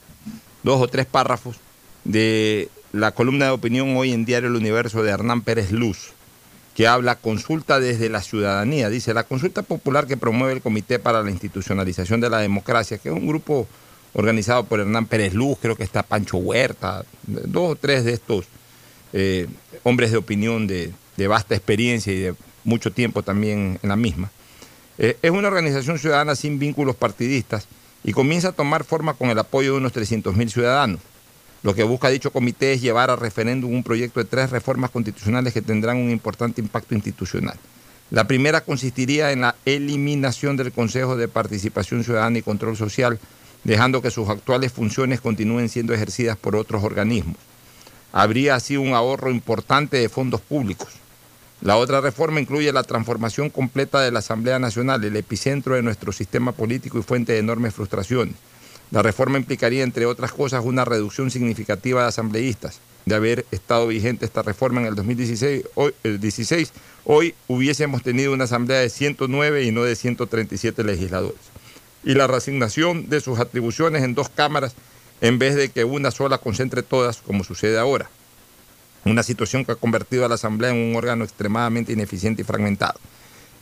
dos 0.64 0.80
o 0.80 0.89
tres 0.89 1.07
párrafos, 1.07 1.57
de 2.05 2.68
la 2.93 3.12
columna 3.12 3.47
de 3.47 3.51
opinión 3.53 3.97
hoy 3.97 4.12
en 4.12 4.24
Diario 4.24 4.49
El 4.49 4.57
Universo 4.57 5.03
de 5.03 5.11
Hernán 5.11 5.43
Pérez 5.43 5.70
Luz, 5.70 6.11
que 6.74 6.89
habla 6.89 7.14
consulta 7.16 7.78
desde 7.78 8.09
la 8.09 8.22
ciudadanía. 8.22 8.89
Dice, 8.89 9.14
la 9.14 9.24
consulta 9.24 9.62
popular 9.62 10.07
que 10.07 10.16
promueve 10.16 10.55
el 10.55 10.62
Comité 10.62 10.99
para 10.99 11.22
la 11.22 11.30
Institucionalización 11.30 12.20
de 12.20 12.30
la 12.30 12.39
Democracia, 12.39 12.99
que 12.99 13.11
es 13.11 13.14
un 13.14 13.26
grupo 13.28 13.68
organizado 14.12 14.64
por 14.64 14.80
Hernán 14.80 15.07
Pérez 15.07 15.34
Luz, 15.34 15.59
creo 15.62 15.76
que 15.76 15.84
está 15.84 16.03
Pancho 16.03 16.39
Huerta, 16.39 17.05
dos 17.26 17.72
o 17.72 17.76
tres 17.76 18.05
de 18.05 18.12
estos 18.14 18.47
eh, 19.12 19.47
hombres 19.84 20.11
de 20.11 20.16
opinión 20.16 20.66
de, 20.66 20.93
de 21.19 21.27
vasta 21.27 21.57
experiencia 21.57 22.12
y 22.12 22.21
de 22.21 22.35
mucho 22.62 22.93
tiempo 22.93 23.23
también 23.23 23.79
en 23.83 23.89
la 23.89 23.97
misma. 23.97 24.31
Eh, 24.99 25.16
es 25.21 25.31
una 25.31 25.49
organización 25.49 25.99
ciudadana 25.99 26.37
sin 26.37 26.59
vínculos 26.59 26.95
partidistas 26.95 27.66
y 28.05 28.12
comienza 28.12 28.49
a 28.49 28.53
tomar 28.53 28.85
forma 28.85 29.14
con 29.14 29.29
el 29.31 29.39
apoyo 29.39 29.73
de 29.73 29.79
unos 29.79 29.93
300.000 29.93 30.49
ciudadanos. 30.49 31.01
Lo 31.64 31.75
que 31.75 31.83
busca 31.83 32.09
dicho 32.09 32.31
comité 32.31 32.73
es 32.73 32.81
llevar 32.81 33.11
a 33.11 33.16
referéndum 33.16 33.75
un 33.75 33.83
proyecto 33.83 34.21
de 34.21 34.27
tres 34.27 34.51
reformas 34.51 34.91
constitucionales 34.91 35.53
que 35.53 35.61
tendrán 35.61 35.97
un 35.97 36.11
importante 36.11 36.61
impacto 36.61 36.95
institucional. 36.95 37.59
La 38.12 38.29
primera 38.29 38.61
consistiría 38.61 39.33
en 39.33 39.41
la 39.41 39.57
eliminación 39.64 40.57
del 40.57 40.71
Consejo 40.71 41.16
de 41.16 41.27
Participación 41.27 42.05
Ciudadana 42.05 42.39
y 42.39 42.43
Control 42.43 42.77
Social 42.77 43.19
dejando 43.64 44.01
que 44.01 44.12
sus 44.12 44.29
actuales 44.29 44.73
funciones 44.73 45.21
continúen 45.21 45.69
siendo 45.69 45.93
ejercidas 45.93 46.37
por 46.37 46.55
otros 46.55 46.85
organismos. 46.85 47.37
Habría 48.12 48.55
así 48.55 48.77
un 48.77 48.95
ahorro 48.95 49.33
importante 49.33 49.97
de 49.97 50.09
fondos 50.09 50.41
públicos. 50.41 50.89
La 51.61 51.77
otra 51.77 52.01
reforma 52.01 52.41
incluye 52.41 52.73
la 52.73 52.85
transformación 52.85 53.51
completa 53.51 54.01
de 54.01 54.13
la 54.13 54.21
Asamblea 54.21 54.61
Nacional, 54.61 55.03
el 55.03 55.17
epicentro 55.17 55.75
de 55.75 55.83
nuestro 55.83 56.13
sistema 56.13 56.53
político 56.53 56.99
y 56.99 57.03
fuente 57.03 57.33
de 57.33 57.41
enormes 57.41 57.75
frustraciones. 57.75 58.37
La 58.93 59.03
reforma 59.03 59.39
implicaría, 59.39 59.83
entre 59.83 60.07
otras 60.07 60.33
cosas, 60.33 60.65
una 60.65 60.85
reducción 60.85 61.31
significativa 61.31 62.03
de 62.03 62.09
asambleístas. 62.09 62.81
De 63.07 63.15
haber 63.15 63.45
estado 63.51 63.89
vigente 63.89 64.25
esta 64.25 64.43
reforma 64.43 64.81
en 64.81 64.87
el 64.87 64.95
2016, 64.95 65.65
hoy, 65.75 65.95
el 66.05 66.21
16, 66.21 66.73
hoy 67.05 67.35
hubiésemos 67.49 68.03
tenido 68.03 68.33
una 68.33 68.45
asamblea 68.45 68.79
de 68.79 68.89
109 68.89 69.65
y 69.65 69.73
no 69.73 69.83
de 69.83 69.97
137 69.97 70.85
legisladores. 70.85 71.41
Y 72.05 72.15
la 72.15 72.29
reasignación 72.29 73.09
de 73.09 73.21
sus 73.21 73.41
atribuciones 73.41 74.05
en 74.05 74.15
dos 74.15 74.29
cámaras 74.29 74.75
en 75.21 75.39
vez 75.39 75.57
de 75.57 75.71
que 75.71 75.85
una 75.85 76.13
sola 76.13 76.39
concentre 76.39 76.83
todas, 76.83 77.19
como 77.19 77.45
sucede 77.45 77.79
ahora. 77.79 78.11
Una 79.11 79.23
situación 79.23 79.65
que 79.65 79.73
ha 79.73 79.77
convertido 79.77 80.25
a 80.25 80.29
la 80.29 80.35
Asamblea 80.35 80.71
en 80.71 80.77
un 80.77 80.97
órgano 80.97 81.25
extremadamente 81.25 81.93
ineficiente 81.93 82.43
y 82.43 82.45
fragmentado. 82.45 82.99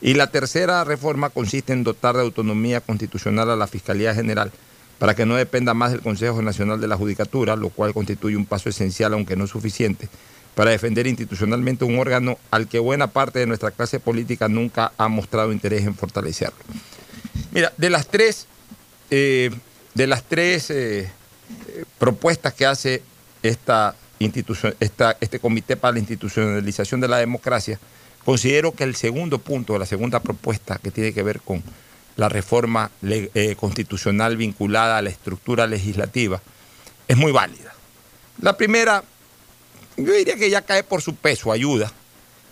Y 0.01 0.14
la 0.14 0.26
tercera 0.26 0.84
reforma 0.84 1.30
consiste 1.30 1.72
en 1.72 1.84
dotar 1.84 2.16
de 2.16 2.22
autonomía 2.22 2.80
constitucional 2.80 3.51
a 3.51 3.57
la 3.57 3.66
Fiscalía 3.66 4.14
General 4.14 4.51
para 4.99 5.14
que 5.14 5.26
no 5.26 5.36
dependa 5.36 5.74
más 5.74 5.92
del 5.92 6.01
Consejo 6.01 6.42
Nacional 6.42 6.80
de 6.80 6.88
la 6.88 6.97
Judicatura, 6.97 7.57
lo 7.57 7.68
cual 7.70 7.92
constituye 7.92 8.36
un 8.36 8.47
paso 8.47 8.68
esencial, 8.68 9.12
aunque 9.12 9.36
no 9.36 9.47
suficiente, 9.47 10.09
para 10.55 10.70
defender 10.70 11.07
institucionalmente 11.07 11.84
un 11.84 11.99
órgano 11.99 12.38
al 12.51 12.66
que 12.66 12.78
buena 12.78 13.09
parte 13.09 13.38
de 13.38 13.47
nuestra 13.47 13.70
clase 13.70 14.01
política 14.01 14.49
nunca 14.49 14.92
ha 14.97 15.09
mostrado 15.09 15.53
interés 15.53 15.84
en 15.84 15.94
fortalecerlo. 15.94 16.59
Mira, 17.53 17.72
de 17.76 17.90
las 17.90 18.07
tres, 18.07 18.47
eh, 19.11 19.51
de 19.94 20.07
las 20.07 20.24
tres 20.24 20.70
eh, 20.70 21.11
propuestas 21.99 22.55
que 22.55 22.64
hace 22.64 23.03
esta 23.42 23.94
esta, 24.18 25.16
este 25.20 25.38
Comité 25.38 25.76
para 25.76 25.92
la 25.92 25.98
Institucionalización 25.98 27.00
de 27.00 27.08
la 27.08 27.18
Democracia, 27.18 27.78
considero 28.24 28.72
que 28.72 28.84
el 28.84 28.96
segundo 28.96 29.38
punto, 29.38 29.78
la 29.78 29.86
segunda 29.86 30.20
propuesta 30.20 30.78
que 30.82 30.90
tiene 30.90 31.12
que 31.12 31.22
ver 31.22 31.40
con 31.40 31.62
la 32.16 32.28
reforma 32.28 32.90
eh, 33.02 33.56
constitucional 33.58 34.36
vinculada 34.36 34.98
a 34.98 35.02
la 35.02 35.10
estructura 35.10 35.66
legislativa, 35.66 36.40
es 37.06 37.16
muy 37.16 37.32
válida. 37.32 37.74
La 38.40 38.56
primera, 38.56 39.04
yo 39.96 40.12
diría 40.12 40.36
que 40.36 40.50
ya 40.50 40.62
cae 40.62 40.82
por 40.82 41.02
su 41.02 41.14
peso, 41.14 41.52
ayuda. 41.52 41.92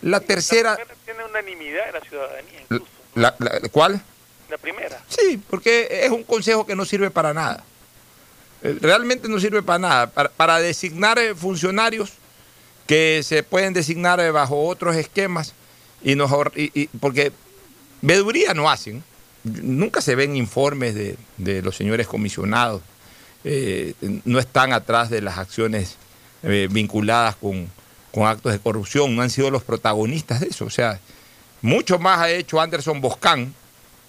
La 0.03 0.21
tercera... 0.21 0.77
La 0.79 0.95
tiene 1.05 1.25
unanimidad 1.25 1.87
de 1.87 1.93
la 1.93 2.01
ciudadanía 2.01 2.61
incluso. 2.63 2.87
La, 3.15 3.35
la, 3.39 3.61
¿Cuál? 3.71 4.03
La 4.51 4.59
primera. 4.59 5.03
Sí, 5.09 5.41
porque 5.49 5.89
es 5.91 6.11
un 6.11 6.25
consejo 6.25 6.67
que 6.67 6.77
no 6.77 6.85
sirve 6.85 7.11
para 7.11 7.33
nada. 7.33 7.65
Eh, 8.65 8.79
realmente 8.81 9.29
no 9.29 9.39
sirve 9.39 9.63
para 9.63 9.79
nada. 9.79 10.07
Para, 10.11 10.59
designar 10.59 11.19
eh, 11.21 11.37
funcionarios 11.37 12.15
que 12.89 13.23
se 13.23 13.45
pueden 13.45 13.73
designar 13.73 14.21
bajo 14.33 14.67
otros 14.67 14.97
esquemas 14.97 15.55
y 16.03 16.17
nos 16.17 16.33
y, 16.57 16.71
y, 16.75 16.89
porque 16.99 17.31
veduría 18.03 18.53
no 18.55 18.69
hacen. 18.69 19.05
Nunca 19.45 20.01
se 20.01 20.17
ven 20.17 20.37
informes 20.37 20.95
de, 20.97 21.17
de 21.37 21.63
los 21.63 21.77
señores 21.77 22.09
comisionados. 22.09 22.83
Eh, 23.47 23.93
no 24.25 24.39
están 24.39 24.73
atrás 24.73 25.11
de 25.11 25.21
las 25.21 25.37
acciones 25.37 25.97
eh, 26.43 26.67
vinculadas 26.71 27.37
con, 27.37 27.71
con, 28.11 28.27
actos 28.27 28.53
de 28.53 28.59
corrupción, 28.59 29.15
no 29.15 29.21
han 29.21 29.29
sido 29.29 29.51
los 29.51 29.63
protagonistas 29.63 30.41
de 30.41 30.49
eso. 30.49 30.65
O 30.65 30.71
sea, 30.71 30.99
mucho 31.61 31.99
más 31.99 32.21
ha 32.21 32.31
hecho 32.31 32.59
Anderson 32.59 33.03
Boscán 33.03 33.55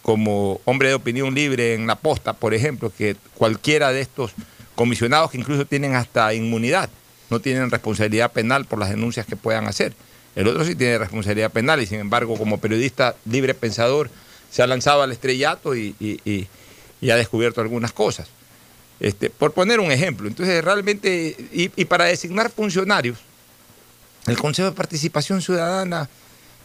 como 0.06 0.62
hombre 0.66 0.90
de 0.90 0.94
opinión 0.94 1.34
libre 1.34 1.74
en 1.74 1.88
la 1.88 1.96
posta, 1.96 2.34
por 2.34 2.54
ejemplo, 2.54 2.94
que 2.96 3.16
cualquiera 3.34 3.92
de 3.92 4.02
estos 4.02 4.34
comisionados 4.76 5.32
que 5.32 5.40
incluso 5.40 5.66
tienen 5.66 5.96
hasta 5.96 6.32
inmunidad, 6.36 6.92
no 7.32 7.40
tienen 7.40 7.72
responsabilidad 7.72 8.32
penal 8.32 8.66
por 8.66 8.78
las 8.78 8.92
denuncias 8.92 9.26
que 9.26 9.36
puedan 9.36 9.66
hacer. 9.66 9.96
El 10.36 10.48
otro 10.48 10.64
sí 10.64 10.76
tiene 10.76 11.00
responsabilidad 11.00 11.52
penal 11.52 11.82
y 11.82 11.88
sin 11.88 12.00
embargo 12.00 12.38
como 12.38 12.60
periodista 12.60 13.16
libre 13.26 13.56
pensador 13.56 14.12
se 14.52 14.62
ha 14.62 14.68
lanzado 14.68 15.02
al 15.02 15.12
estrellato 15.12 15.76
y, 15.76 15.96
ha 17.02 17.16
descubierto 17.16 17.62
algunas 17.62 17.92
cosas. 17.92 18.28
Este, 19.00 19.32
por 19.32 19.54
poner 19.54 19.80
un 19.80 19.92
ejemplo, 19.92 20.28
entonces 20.28 20.64
realmente, 20.64 21.36
y, 21.52 21.86
para 21.86 22.06
designar 22.06 22.52
funcionarios, 22.52 23.18
el 24.28 24.38
Consejo 24.38 24.70
de 24.70 24.76
Participación 24.76 25.42
Ciudadana 25.42 26.08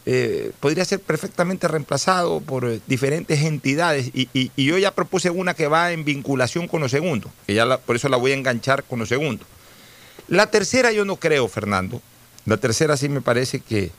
eh, 0.05 0.51
podría 0.59 0.83
ser 0.83 0.99
perfectamente 0.99 1.67
reemplazado 1.67 2.41
por 2.41 2.65
eh, 2.65 2.79
diferentes 2.87 3.41
entidades 3.43 4.09
y, 4.13 4.29
y, 4.33 4.51
yo 4.55 4.77
ya 4.77 4.95
propuse 4.95 5.29
una 5.29 5.53
que 5.53 5.67
va 5.67 5.91
en 5.91 6.03
vinculación 6.03 6.67
con 6.67 6.81
lo 6.81 6.89
segundo, 6.89 7.29
que 7.45 7.53
ya 7.53 7.65
la, 7.65 7.77
por 7.77 7.95
eso 7.95 8.09
la 8.09 8.17
voy 8.17 8.31
a 8.31 8.35
enganchar 8.35 8.83
con 8.83 8.99
lo 8.99 9.05
segundo. 9.05 9.45
La 10.27 10.47
tercera 10.47 10.91
yo 10.91 11.05
no 11.05 11.17
creo, 11.17 11.47
Fernando. 11.47 12.01
La 12.45 12.57
tercera 12.57 12.97
sí 12.97 13.09
me 13.09 13.21
parece 13.21 13.59
que... 13.59 13.91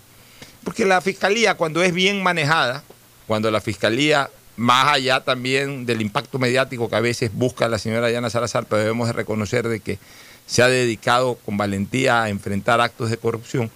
Porque 0.64 0.84
la 0.84 1.00
fiscalía 1.00 1.56
cuando 1.56 1.82
es 1.82 1.92
bien 1.92 2.22
manejada, 2.22 2.82
cuando 3.26 3.50
la 3.50 3.60
fiscalía, 3.60 4.30
más 4.56 4.92
allá 4.92 5.20
también 5.20 5.86
del 5.86 6.00
impacto 6.00 6.38
mediático 6.38 6.88
que 6.88 6.96
a 6.96 7.00
veces 7.00 7.32
busca 7.32 7.68
la 7.68 7.78
señora 7.78 8.08
Diana 8.08 8.30
Salazar, 8.30 8.66
pero 8.66 8.80
debemos 8.80 9.08
de 9.08 9.12
reconocer 9.12 9.68
de 9.68 9.80
que 9.80 9.98
se 10.46 10.62
ha 10.62 10.68
dedicado 10.68 11.36
con 11.44 11.56
valentía 11.56 12.22
a 12.22 12.28
enfrentar 12.28 12.80
actos 12.80 13.10
de 13.10 13.16
corrupción, 13.16 13.70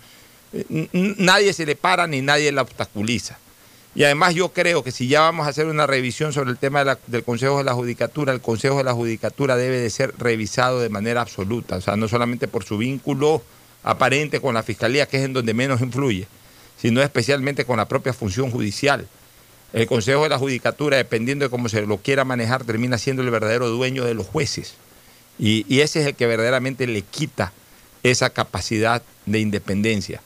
nadie 0.92 1.52
se 1.52 1.66
le 1.66 1.76
para 1.76 2.07
ni 2.07 2.22
nadie 2.22 2.52
la 2.52 2.62
obstaculiza. 2.62 3.38
Y 3.96 4.04
además 4.04 4.34
yo 4.34 4.50
creo 4.50 4.84
que 4.84 4.92
si 4.92 5.09
ya 5.09 5.22
vamos 5.22 5.46
a 5.46 5.50
hacer 5.50 5.66
una 5.66 5.86
revisión 5.86 6.34
sobre 6.34 6.50
el 6.50 6.59
tema 6.59 6.84
del 7.07 7.24
Consejo 7.24 7.57
de 7.57 7.64
la 7.64 7.72
Judicatura, 7.72 8.34
el 8.34 8.42
Consejo 8.42 8.76
de 8.76 8.84
la 8.84 8.92
Judicatura 8.92 9.57
debe 9.57 9.80
de 9.80 9.88
ser 9.88 10.12
revisado 10.18 10.80
de 10.80 10.90
manera 10.90 11.22
absoluta, 11.22 11.76
o 11.76 11.80
sea, 11.80 11.96
no 11.96 12.07
solamente 12.07 12.46
por 12.46 12.62
su 12.62 12.76
vínculo 12.76 13.42
aparente 13.82 14.40
con 14.40 14.52
la 14.52 14.62
Fiscalía, 14.62 15.07
que 15.07 15.16
es 15.16 15.24
en 15.24 15.32
donde 15.32 15.54
menos 15.54 15.80
influye, 15.80 16.28
sino 16.76 17.00
especialmente 17.00 17.64
con 17.64 17.78
la 17.78 17.88
propia 17.88 18.12
función 18.12 18.50
judicial. 18.50 19.09
El 19.72 19.86
Consejo 19.86 20.24
de 20.24 20.28
la 20.28 20.38
Judicatura, 20.38 20.98
dependiendo 20.98 21.46
de 21.46 21.50
cómo 21.50 21.70
se 21.70 21.80
lo 21.86 21.96
quiera 21.96 22.26
manejar, 22.26 22.64
termina 22.64 22.98
siendo 22.98 23.22
el 23.22 23.30
verdadero 23.30 23.68
dueño 23.70 24.04
de 24.04 24.12
los 24.12 24.26
jueces. 24.26 24.74
Y, 25.38 25.64
y 25.74 25.80
ese 25.80 26.02
es 26.02 26.07
el 26.07 26.14
que 26.14 26.26
verdaderamente 26.26 26.86
le 26.86 27.00
quita 27.00 27.52
esa 28.02 28.28
capacidad 28.28 29.02
de 29.24 29.40
independencia. 29.40 30.20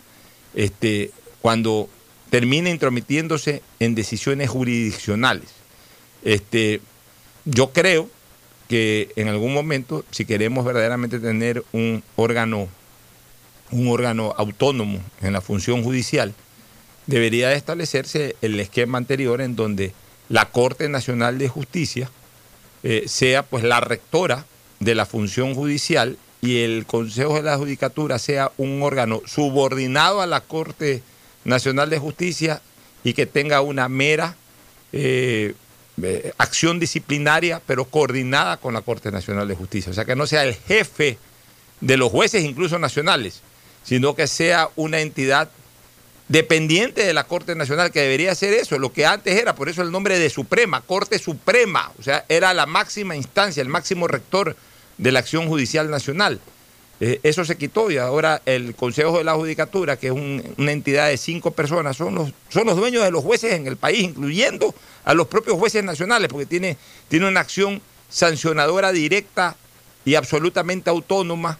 Este, 0.54 1.10
cuando 1.40 1.88
termina 2.30 2.70
intrometiéndose 2.70 3.62
en 3.80 3.94
decisiones 3.94 4.48
jurisdiccionales. 4.48 5.50
Este, 6.24 6.80
yo 7.44 7.72
creo 7.72 8.08
que 8.68 9.10
en 9.16 9.28
algún 9.28 9.52
momento, 9.52 10.04
si 10.10 10.24
queremos 10.24 10.64
verdaderamente 10.64 11.18
tener 11.18 11.64
un 11.72 12.04
órgano, 12.14 12.68
un 13.72 13.88
órgano 13.88 14.32
autónomo 14.38 15.00
en 15.20 15.32
la 15.32 15.40
función 15.40 15.82
judicial, 15.82 16.34
debería 17.06 17.48
de 17.48 17.56
establecerse 17.56 18.36
el 18.42 18.58
esquema 18.60 18.98
anterior 18.98 19.40
en 19.40 19.56
donde 19.56 19.92
la 20.28 20.46
Corte 20.50 20.88
Nacional 20.88 21.38
de 21.38 21.48
Justicia 21.48 22.10
eh, 22.84 23.04
sea 23.06 23.42
pues 23.42 23.64
la 23.64 23.80
rectora 23.80 24.46
de 24.78 24.94
la 24.94 25.04
función 25.04 25.54
judicial 25.54 26.16
y 26.42 26.62
el 26.62 26.86
Consejo 26.86 27.34
de 27.34 27.42
la 27.42 27.58
Judicatura 27.58 28.18
sea 28.18 28.50
un 28.56 28.82
órgano 28.82 29.22
subordinado 29.26 30.22
a 30.22 30.26
la 30.26 30.40
Corte 30.40 31.02
Nacional 31.44 31.90
de 31.90 31.98
Justicia 31.98 32.62
y 33.04 33.12
que 33.12 33.26
tenga 33.26 33.60
una 33.60 33.88
mera 33.88 34.36
eh, 34.92 35.54
eh, 36.02 36.32
acción 36.38 36.80
disciplinaria, 36.80 37.60
pero 37.66 37.84
coordinada 37.84 38.56
con 38.56 38.74
la 38.74 38.82
Corte 38.82 39.10
Nacional 39.10 39.48
de 39.48 39.54
Justicia. 39.54 39.90
O 39.90 39.94
sea, 39.94 40.04
que 40.04 40.16
no 40.16 40.26
sea 40.26 40.44
el 40.44 40.54
jefe 40.54 41.18
de 41.80 41.96
los 41.96 42.10
jueces, 42.10 42.44
incluso 42.44 42.78
nacionales, 42.78 43.40
sino 43.84 44.14
que 44.14 44.26
sea 44.26 44.68
una 44.76 45.00
entidad 45.00 45.50
dependiente 46.28 47.04
de 47.04 47.12
la 47.12 47.24
Corte 47.24 47.54
Nacional, 47.54 47.90
que 47.90 48.00
debería 48.00 48.34
ser 48.34 48.54
eso, 48.54 48.78
lo 48.78 48.92
que 48.92 49.04
antes 49.04 49.36
era, 49.36 49.54
por 49.56 49.68
eso 49.68 49.82
el 49.82 49.90
nombre 49.90 50.18
de 50.18 50.30
Suprema, 50.30 50.80
Corte 50.80 51.18
Suprema, 51.18 51.92
o 51.98 52.02
sea, 52.02 52.24
era 52.28 52.54
la 52.54 52.66
máxima 52.66 53.16
instancia, 53.16 53.60
el 53.60 53.68
máximo 53.68 54.06
rector 54.06 54.56
de 55.00 55.12
la 55.12 55.20
acción 55.20 55.48
judicial 55.48 55.90
nacional. 55.90 56.40
Eh, 57.00 57.18
eso 57.22 57.46
se 57.46 57.56
quitó 57.56 57.90
y 57.90 57.96
ahora 57.96 58.42
el 58.44 58.74
Consejo 58.74 59.16
de 59.18 59.24
la 59.24 59.32
Judicatura, 59.34 59.96
que 59.96 60.08
es 60.08 60.12
un, 60.12 60.42
una 60.58 60.72
entidad 60.72 61.08
de 61.08 61.16
cinco 61.16 61.50
personas, 61.52 61.96
son 61.96 62.14
los, 62.14 62.32
son 62.50 62.66
los 62.66 62.76
dueños 62.76 63.02
de 63.02 63.10
los 63.10 63.24
jueces 63.24 63.54
en 63.54 63.66
el 63.66 63.78
país, 63.78 64.00
incluyendo 64.02 64.74
a 65.04 65.14
los 65.14 65.26
propios 65.26 65.56
jueces 65.56 65.82
nacionales, 65.82 66.28
porque 66.28 66.44
tiene, 66.44 66.76
tiene 67.08 67.26
una 67.26 67.40
acción 67.40 67.80
sancionadora 68.10 68.92
directa 68.92 69.56
y 70.04 70.14
absolutamente 70.14 70.90
autónoma, 70.90 71.58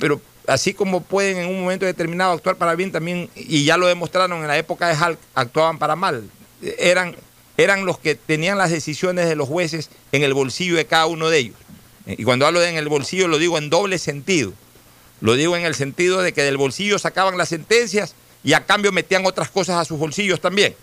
pero 0.00 0.20
así 0.48 0.74
como 0.74 1.02
pueden 1.02 1.36
en 1.36 1.48
un 1.48 1.60
momento 1.60 1.86
determinado 1.86 2.32
actuar 2.32 2.56
para 2.56 2.74
bien 2.74 2.90
también, 2.90 3.30
y 3.36 3.64
ya 3.64 3.76
lo 3.76 3.86
demostraron 3.86 4.40
en 4.40 4.48
la 4.48 4.58
época 4.58 4.88
de 4.88 4.96
Halk, 4.96 5.18
actuaban 5.36 5.78
para 5.78 5.94
mal. 5.94 6.28
Eran, 6.78 7.14
eran 7.56 7.86
los 7.86 7.98
que 8.00 8.16
tenían 8.16 8.58
las 8.58 8.72
decisiones 8.72 9.28
de 9.28 9.36
los 9.36 9.48
jueces 9.48 9.90
en 10.10 10.24
el 10.24 10.34
bolsillo 10.34 10.74
de 10.74 10.86
cada 10.86 11.06
uno 11.06 11.30
de 11.30 11.38
ellos. 11.38 11.56
Y 12.06 12.24
cuando 12.24 12.46
hablo 12.46 12.60
de 12.60 12.68
en 12.68 12.76
el 12.76 12.88
bolsillo 12.88 13.28
lo 13.28 13.38
digo 13.38 13.58
en 13.58 13.70
doble 13.70 13.98
sentido. 13.98 14.52
Lo 15.20 15.34
digo 15.34 15.56
en 15.56 15.64
el 15.64 15.74
sentido 15.74 16.22
de 16.22 16.32
que 16.32 16.42
del 16.42 16.56
bolsillo 16.56 16.98
sacaban 16.98 17.38
las 17.38 17.48
sentencias 17.48 18.14
y 18.42 18.52
a 18.52 18.66
cambio 18.66 18.92
metían 18.92 19.24
otras 19.24 19.48
cosas 19.48 19.76
a 19.76 19.84
sus 19.84 19.98
bolsillos 19.98 20.40
también. 20.40 20.74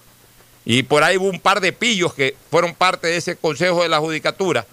Y 0.65 0.84
por 0.84 1.03
ahí 1.03 1.17
hubo 1.17 1.30
un 1.30 1.39
par 1.39 1.61
de 1.61 1.74
pillos 1.74 2.13
que 2.13 2.36
fueron 2.49 2.74
parte 2.74 3.07
de 3.07 3.17
ese 3.17 3.36
Consejo 3.36 3.84
de 3.84 3.89
la 3.89 3.99
Judicatura, 3.99 4.65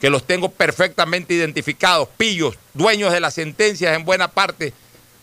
que 0.00 0.10
los 0.10 0.26
tengo 0.26 0.50
perfectamente 0.50 1.34
identificados, 1.34 2.08
pillos, 2.16 2.56
dueños 2.74 3.12
de 3.12 3.20
las 3.20 3.34
sentencias 3.34 3.96
en 3.96 4.04
buena 4.04 4.28
parte 4.28 4.72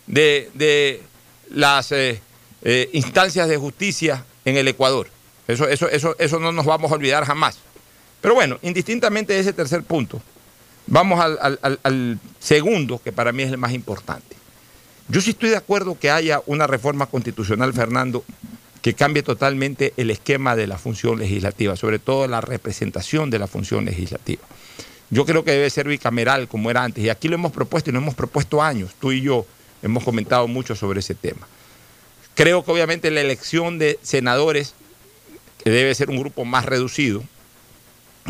de, 0.08 0.50
de 0.54 1.02
las 1.50 1.92
eh, 1.92 2.22
eh, 2.64 2.90
instancias 2.94 3.48
de 3.50 3.58
justicia 3.58 4.26
en 4.46 4.58
el 4.58 4.68
Ecuador. 4.68 5.10
Eso, 5.48 5.68
eso, 5.68 5.90
eso, 5.90 6.16
eso 6.20 6.40
no 6.40 6.52
nos 6.52 6.66
vamos 6.66 6.92
a 6.92 6.96
olvidar 6.96 7.26
jamás. 7.26 7.58
Pero 8.22 8.36
bueno, 8.36 8.60
indistintamente 8.62 9.34
de 9.34 9.40
ese 9.40 9.54
tercer 9.54 9.84
punto, 9.84 10.22
vamos 10.90 11.20
al, 11.22 12.20
segundo, 12.40 13.00
que 13.02 13.12
para 13.12 13.32
mí 13.32 13.44
es 13.44 13.52
el 13.52 13.58
más 13.58 13.74
importante. 13.74 14.36
Yo 15.08 15.22
sí 15.22 15.32
estoy 15.32 15.50
de 15.50 15.58
acuerdo 15.58 15.98
que 15.98 16.12
haya 16.12 16.42
una 16.46 16.68
reforma 16.68 17.06
constitucional, 17.06 17.74
Fernando, 17.74 18.24
que 18.82 18.94
cambie 18.94 19.24
totalmente 19.24 19.94
el 19.98 20.12
esquema 20.12 20.56
de 20.56 20.68
la 20.68 20.78
función 20.78 21.20
legislativa, 21.20 21.76
sobre 21.76 22.00
todo 22.00 22.28
la 22.28 22.42
representación 22.42 23.30
de 23.30 23.40
la 23.40 23.48
función 23.48 23.86
legislativa. 23.86 24.44
Yo 25.10 25.26
creo 25.26 25.44
que 25.44 25.52
debe 25.52 25.70
ser 25.70 25.88
bicameral 25.88 26.48
como 26.48 26.70
era 26.70 26.84
antes, 26.84 27.04
y 27.04 27.10
aquí 27.10 27.28
lo 27.28 27.36
hemos 27.36 27.52
propuesto 27.52 27.90
y 27.90 27.94
lo 27.94 28.00
hemos 28.00 28.16
propuesto 28.16 28.62
años, 28.62 28.92
tú 29.00 29.12
y 29.12 29.22
yo 29.22 29.46
hemos 29.82 30.04
comentado 30.04 30.48
mucho 30.48 30.76
sobre 30.76 31.00
ese 31.00 31.16
tema. 31.16 31.48
Creo 32.36 32.64
que 32.64 32.72
obviamente 32.72 33.12
la 33.12 33.22
elección 33.22 33.80
de 33.80 34.00
senadores, 34.02 34.76
debe 35.66 35.94
ser 35.94 36.10
un 36.10 36.20
grupo 36.20 36.46
más 36.46 36.66
reducido, 36.66 37.24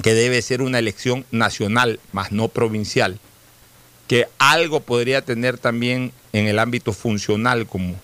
que 0.02 0.14
debe 0.14 0.42
ser 0.42 0.62
una 0.62 0.80
elección 0.80 1.26
nacional, 1.32 2.00
más 2.12 2.32
no 2.32 2.48
provincial, 2.48 3.20
que 4.08 4.28
algo 4.38 4.80
podría 4.82 5.22
tener 5.24 5.58
también 5.58 6.12
en 6.34 6.48
el 6.48 6.60
ámbito 6.60 6.94
funcional, 6.94 7.68
como 7.68 7.96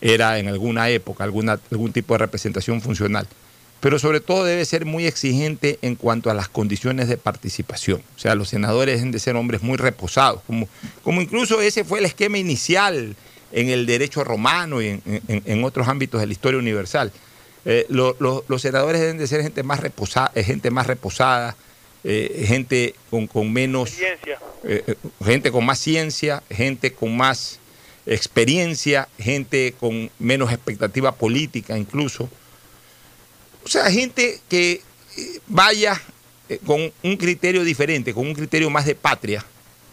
era 0.00 0.38
en 0.38 0.48
alguna 0.48 0.88
época, 0.90 1.24
alguna, 1.24 1.60
algún 1.70 1.92
tipo 1.92 2.14
de 2.14 2.18
representación 2.18 2.82
funcional. 2.82 3.26
Pero 3.80 3.98
sobre 3.98 4.20
todo 4.20 4.44
debe 4.44 4.64
ser 4.64 4.86
muy 4.86 5.06
exigente 5.06 5.78
en 5.82 5.94
cuanto 5.94 6.30
a 6.30 6.34
las 6.34 6.48
condiciones 6.48 7.08
de 7.08 7.18
participación. 7.18 8.02
O 8.16 8.18
sea, 8.18 8.34
los 8.34 8.48
senadores 8.48 8.96
deben 8.96 9.12
de 9.12 9.18
ser 9.18 9.36
hombres 9.36 9.62
muy 9.62 9.76
reposados, 9.76 10.40
como, 10.46 10.68
como 11.02 11.20
incluso 11.20 11.60
ese 11.60 11.84
fue 11.84 11.98
el 11.98 12.06
esquema 12.06 12.38
inicial 12.38 13.14
en 13.52 13.68
el 13.68 13.86
derecho 13.86 14.24
romano 14.24 14.80
y 14.82 14.88
en, 14.88 15.02
en- 15.28 15.42
en 15.44 15.64
otros 15.64 15.86
ámbitos 15.86 16.20
de 16.20 16.26
la 16.26 16.32
historia 16.32 16.58
universal. 16.58 17.12
Eh, 17.64 17.86
lo- 17.88 18.16
lo- 18.20 18.44
los 18.48 18.60
senadores 18.62 19.00
deben 19.00 19.18
de 19.18 19.26
ser 19.26 19.42
gente 19.42 19.62
más 19.62 19.80
reposada, 19.80 20.30
gente 20.42 20.70
más 20.70 20.86
reposada, 20.86 21.56
eh, 22.04 22.44
gente 22.46 22.94
con, 23.10 23.26
con 23.26 23.50
menos 23.52 23.90
Ciencia. 23.90 24.38
eh, 24.64 24.84
eh, 24.86 24.94
gente 25.24 25.50
con 25.50 25.64
más 25.64 25.78
ciencia, 25.78 26.42
gente 26.50 26.92
con 26.92 27.16
más 27.16 27.58
experiencia, 28.06 29.08
gente 29.18 29.74
con 29.80 30.10
menos 30.18 30.52
expectativa 30.52 31.12
política 31.14 31.78
incluso. 31.78 32.28
O 33.64 33.68
sea, 33.68 33.90
gente 33.90 34.40
que 34.48 34.82
eh, 35.16 35.40
vaya 35.46 36.00
eh, 36.50 36.58
con 36.66 36.92
un 37.02 37.16
criterio 37.16 37.64
diferente, 37.64 38.12
con 38.12 38.26
un 38.26 38.34
criterio 38.34 38.68
más 38.68 38.84
de 38.84 38.94
patria 38.94 39.42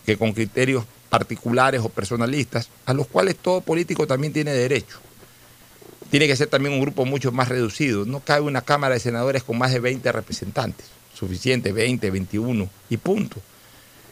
que 0.06 0.18
con 0.18 0.34
criterios 0.34 0.84
particulares 1.10 1.80
o 1.82 1.90
personalistas, 1.90 2.70
a 2.86 2.94
los 2.94 3.08
cuales 3.08 3.36
todo 3.38 3.62
político 3.62 4.06
también 4.08 4.34
tiene 4.34 4.52
derecho. 4.52 5.00
Tiene 6.12 6.28
que 6.28 6.36
ser 6.36 6.48
también 6.48 6.74
un 6.76 6.82
grupo 6.82 7.06
mucho 7.06 7.32
más 7.32 7.48
reducido. 7.50 8.06
No 8.06 8.20
cabe 8.20 8.42
una 8.42 8.62
Cámara 8.62 8.94
de 8.94 9.00
Senadores 9.00 9.44
con 9.44 9.58
más 9.58 9.72
de 9.72 9.80
20 9.80 10.12
representantes. 10.12 10.86
Suficiente, 11.14 11.72
20, 11.72 12.12
21 12.12 12.70
y 12.90 12.98
punto 12.98 13.42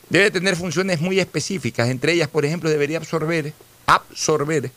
debe 0.10 0.32
tener 0.32 0.56
funciones 0.56 1.02
muy 1.02 1.20
específicas. 1.20 1.88
Entre 1.90 2.14
ellas, 2.14 2.28
por 2.30 2.44
ejemplo, 2.44 2.68
debería 2.70 2.98
absorber, 2.98 3.54
absorber 3.86 4.72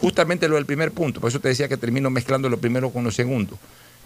justamente 0.00 0.46
lo 0.48 0.54
del 0.56 0.66
primer 0.66 0.92
punto. 0.92 1.20
Por 1.20 1.28
eso 1.30 1.40
te 1.40 1.48
decía 1.48 1.66
que 1.68 1.76
termino 1.76 2.08
mezclando 2.10 2.48
lo 2.48 2.58
primero 2.58 2.90
con 2.90 3.02
lo 3.02 3.10
segundo. 3.10 3.58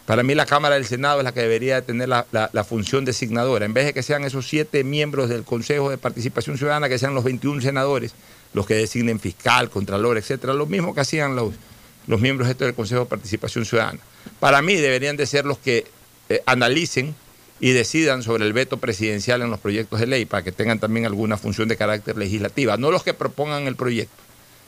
Para 0.07 0.23
mí 0.23 0.35
la 0.35 0.47
Cámara 0.47 0.77
del 0.77 0.87
Senado 0.87 1.19
es 1.21 1.25
la 1.25 1.33
que 1.33 1.41
debería 1.41 1.83
tener 1.83 2.09
la, 2.09 2.27
la- 2.33 2.65
función 2.65 3.05
designadora. 3.05 3.67
En 3.67 3.75
vez 3.75 3.85
de 3.85 3.93
que 3.95 4.03
sean 4.03 4.25
esos 4.25 4.49
siete 4.49 4.83
miembros 4.83 5.29
del 5.29 5.45
Consejo 5.45 5.91
de 5.91 5.99
Participación 5.99 6.57
Ciudadana, 6.57 6.89
que 6.89 6.99
sean 6.99 7.15
los 7.15 7.25
21 7.25 7.61
senadores 7.61 8.13
los 8.55 8.67
que 8.67 8.75
designen 8.75 9.21
fiscal, 9.21 9.71
contralor, 9.71 10.17
etcétera, 10.19 10.55
lo 10.55 10.67
mismo 10.67 10.95
que 10.95 11.01
hacían 11.03 11.37
los, 11.37 11.55
los 12.11 12.21
miembros 12.21 12.49
estos 12.49 12.67
del 12.67 12.75
Consejo 12.75 13.03
de 13.03 13.07
Participación 13.07 13.65
Ciudadana. 13.65 14.01
Para 14.41 14.61
mí 14.63 14.75
deberían 14.75 15.17
de 15.17 15.27
ser 15.27 15.45
los 15.47 15.59
que 15.59 15.87
eh, 16.29 16.43
analicen 16.45 17.15
y 17.61 17.71
decidan 17.71 18.25
sobre 18.25 18.45
el 18.47 18.53
veto 18.53 18.79
presidencial 18.79 19.43
en 19.43 19.51
los 19.51 19.61
proyectos 19.61 20.01
de 20.01 20.07
ley 20.07 20.25
para 20.25 20.43
que 20.43 20.51
tengan 20.51 20.81
también 20.81 21.07
alguna 21.07 21.37
función 21.37 21.69
de 21.69 21.77
carácter 21.77 22.17
legislativa, 22.17 22.77
no 22.77 22.91
los 22.91 23.05
que 23.05 23.15
propongan 23.15 23.69
el 23.69 23.77
proyecto, 23.77 24.17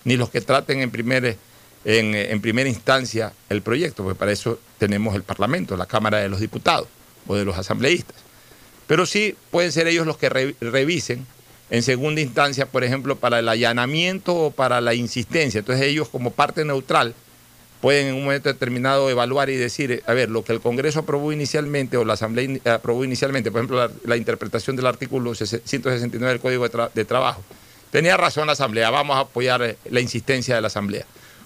ni 0.05 0.17
los 0.17 0.31
que 0.31 0.41
traten 0.41 0.81
en, 0.81 0.91
primer, 0.93 1.37
en, 1.85 2.41
primera 2.41 2.69
instancia 2.69 3.33
el 3.49 3.61
proyecto, 3.63 4.05
porque 4.05 4.19
para 4.19 4.31
eso 4.31 4.61
tenemos 4.79 5.17
el 5.17 5.25
Parlamento, 5.25 5.77
la 5.77 5.87
Cámara 5.87 6.19
de 6.19 6.29
los 6.29 6.39
Diputados 6.39 6.87
o 7.27 7.35
de 7.35 7.45
los 7.45 7.59
asambleístas. 7.59 8.17
Pero 8.87 9.05
sí 9.05 9.35
pueden 9.51 9.73
ser 9.73 9.89
ellos 9.89 10.07
los 10.07 10.17
que 10.17 10.29
re- 10.29 10.55
revisen 10.61 11.27
en 11.71 11.83
segunda 11.83 12.21
instancia, 12.21 12.67
por 12.67 12.85
ejemplo, 12.85 13.17
para 13.17 13.39
el 13.39 13.49
allanamiento 13.49 14.35
o 14.35 14.51
para 14.51 14.81
la 14.81 14.93
insistencia. 14.95 15.61
Entonces 15.61 15.87
ellos 15.87 16.09
como 16.09 16.31
parte 16.31 16.65
neutral 16.65 17.15
pueden 17.83 18.07
en 18.07 18.15
un 18.15 18.25
momento 18.25 18.49
determinado 18.49 19.11
evaluar 19.11 19.51
y 19.51 19.57
decir, 19.57 20.05
a 20.07 20.15
ver, 20.15 20.31
lo 20.31 20.45
que 20.45 20.53
el 20.53 20.61
Congreso 20.61 21.01
aprobó 21.01 21.33
inicialmente 21.33 21.97
o 21.97 22.05
la 22.05 22.13
Asamblea 22.15 22.61
aprobó 22.73 23.05
inicialmente, 23.05 23.51
por 23.51 23.59
ejemplo, 23.59 23.91
la, 24.05 24.17
interpretación 24.17 24.77
del 24.77 24.87
artículo 24.87 25.35
169 25.35 26.29
del 26.33 26.41
Código 26.41 26.63
de, 26.63 26.73
Tra- 26.73 26.93
de 26.95 27.05
Trabajo, 27.05 27.43
tenía 27.91 28.17
razón 28.17 28.47
la 28.47 28.53
Asamblea, 28.53 28.89
vamos 28.91 29.17
a 29.17 29.21
apoyar 29.21 29.63
eh, 29.63 29.77
la 29.91 30.01
insistencia 30.01 30.55
de 30.55 30.61
la 30.61 30.69
Asamblea. 30.69 31.05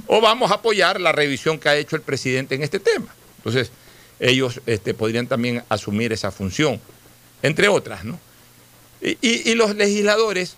O 0.08 0.20
vamos 0.20 0.50
a 0.50 0.56
apoyar 0.56 1.00
la 1.00 1.10
revisión 1.10 1.58
que 1.58 1.70
ha 1.70 1.76
hecho 1.76 1.96
el 1.96 2.02
presidente 2.02 2.54
en 2.54 2.62
este 2.62 2.80
tema. 2.80 3.08
Entonces, 3.38 3.72
ellos 4.20 4.60
este, 4.66 4.92
podrían 4.92 5.28
también 5.28 5.64
asumir 5.70 6.12
esa 6.12 6.30
función, 6.30 6.78
entre 7.42 7.68
otras, 7.68 8.04
¿no? 8.04 8.20
Y 9.00 9.54
los 9.54 9.74
legisladores, 9.74 10.56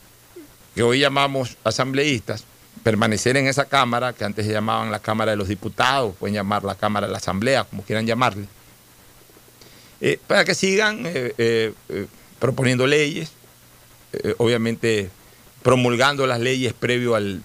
que 0.74 0.82
hoy 0.82 0.98
llamamos 0.98 1.56
asambleístas, 1.62 2.44
permanecer 2.82 3.36
en 3.36 3.46
esa 3.46 3.64
Cámara, 3.64 4.12
que 4.12 4.24
antes 4.24 4.46
se 4.46 4.52
llamaban 4.52 4.90
la 4.90 5.00
Cámara 5.00 5.32
de 5.32 5.36
los 5.36 5.48
Diputados, 5.48 6.14
pueden 6.18 6.34
llamar 6.34 6.64
la 6.64 6.74
Cámara 6.74 7.06
de 7.06 7.12
la 7.12 7.18
Asamblea, 7.18 7.64
como 7.64 7.82
quieran 7.82 8.06
llamarle, 8.06 8.46
eh, 10.00 10.18
para 10.26 10.44
que 10.44 10.54
sigan 10.54 11.02
eh, 11.04 11.34
eh, 11.38 11.72
proponiendo 12.38 12.86
leyes, 12.86 13.32
obviamente 14.38 15.10
promulgando 15.62 16.26
las 16.26 16.40
leyes 16.40 16.72
previo 16.72 17.14
al, 17.14 17.42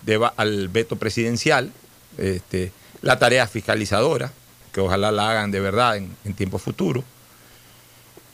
veto 0.72 0.96
presidencial, 0.96 1.74
este, 2.18 2.72
la 3.02 3.20
tarea 3.20 3.48
fiscalizadora, 3.48 4.32
que 4.72 4.80
ojalá 4.80 5.12
la 5.12 5.30
hagan 5.30 5.52
de 5.52 5.60
verdad 5.60 5.98
en 5.98 6.34
tiempo 6.36 6.58
futuro. 6.58 7.04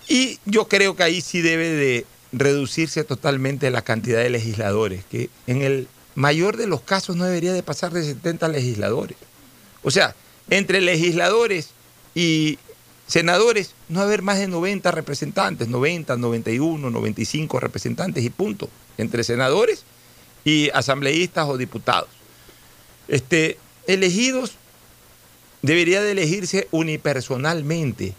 Y 0.10 0.40
yo 0.46 0.68
creo 0.68 0.96
que 0.96 1.04
ahí 1.04 1.22
sí 1.22 1.42
debe 1.42 1.70
de 1.70 2.06
reducirse 2.32 3.04
totalmente 3.04 3.70
la 3.70 3.84
cantidad 3.84 4.20
de 4.20 4.30
legisladores, 4.32 5.04
que 5.06 5.30
en 5.48 5.62
el 5.62 5.88
mayor 6.20 6.58
de 6.58 6.68
los 6.68 6.82
casos 6.82 7.16
no 7.16 7.24
debería 7.24 7.54
de 7.54 7.64
pasar 7.64 7.94
de 7.94 8.04
70 8.04 8.50
legisladores. 8.50 9.16
O 9.84 9.90
sea, 9.90 10.16
entre 10.50 10.82
legisladores 10.82 11.70
y 12.14 12.60
senadores 13.08 13.74
no 13.88 14.02
haber 14.02 14.22
más 14.22 14.38
de 14.38 14.50
90 14.50 14.92
representantes, 14.92 15.70
90, 15.70 16.18
91, 16.18 16.90
95 16.90 17.60
representantes 17.62 18.26
y 18.26 18.30
punto, 18.30 18.70
entre 18.98 19.24
senadores 19.24 19.86
y 20.44 20.70
asambleístas 20.74 21.48
o 21.48 21.58
diputados. 21.58 22.10
Este, 23.08 23.58
elegidos 23.88 24.56
debería 25.62 26.02
de 26.02 26.12
elegirse 26.12 26.68
unipersonalmente, 26.72 28.14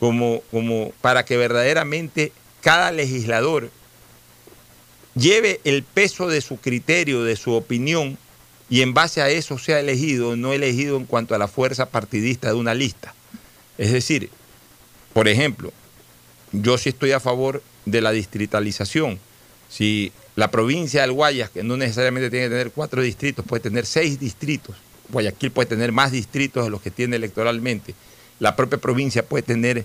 como, 0.00 0.40
como 0.50 0.90
para 1.00 1.24
que 1.24 1.36
verdaderamente 1.36 2.32
cada 2.60 2.90
legislador 2.90 3.70
lleve 5.14 5.60
el 5.64 5.82
peso 5.82 6.28
de 6.28 6.40
su 6.40 6.58
criterio, 6.58 7.24
de 7.24 7.36
su 7.36 7.52
opinión, 7.52 8.18
y 8.68 8.82
en 8.82 8.94
base 8.94 9.20
a 9.20 9.28
eso 9.30 9.58
sea 9.58 9.80
elegido, 9.80 10.36
no 10.36 10.52
elegido 10.52 10.96
en 10.96 11.04
cuanto 11.04 11.34
a 11.34 11.38
la 11.38 11.48
fuerza 11.48 11.90
partidista 11.90 12.48
de 12.48 12.54
una 12.54 12.74
lista. 12.74 13.14
Es 13.78 13.92
decir, 13.92 14.30
por 15.12 15.26
ejemplo, 15.26 15.72
yo 16.52 16.78
sí 16.78 16.90
estoy 16.90 17.12
a 17.12 17.20
favor 17.20 17.62
de 17.84 18.00
la 18.00 18.12
distritalización. 18.12 19.18
Si 19.68 20.12
la 20.36 20.50
provincia 20.50 21.02
del 21.02 21.12
Guayas, 21.12 21.50
que 21.50 21.64
no 21.64 21.76
necesariamente 21.76 22.30
tiene 22.30 22.46
que 22.46 22.50
tener 22.50 22.70
cuatro 22.70 23.02
distritos, 23.02 23.44
puede 23.44 23.62
tener 23.62 23.86
seis 23.86 24.20
distritos. 24.20 24.76
Guayaquil 25.10 25.50
puede 25.50 25.68
tener 25.68 25.92
más 25.92 26.12
distritos 26.12 26.64
de 26.64 26.70
los 26.70 26.80
que 26.80 26.90
tiene 26.90 27.16
electoralmente. 27.16 27.94
La 28.38 28.56
propia 28.56 28.78
provincia 28.78 29.24
puede 29.24 29.42
tener 29.42 29.78
eh, 29.78 29.84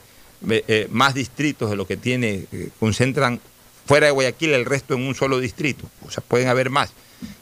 eh, 0.67 0.87
más 0.91 1.15
distritos 1.15 1.69
de 1.69 1.75
lo 1.75 1.87
que 1.87 1.97
tiene, 1.97 2.45
eh, 2.51 2.69
concentran 2.79 3.39
fuera 3.85 4.07
de 4.07 4.11
Guayaquil 4.11 4.53
el 4.53 4.65
resto 4.65 4.93
en 4.93 5.01
un 5.01 5.15
solo 5.15 5.39
distrito. 5.39 5.85
O 6.05 6.11
sea, 6.11 6.23
pueden 6.27 6.47
haber 6.47 6.69
más. 6.69 6.91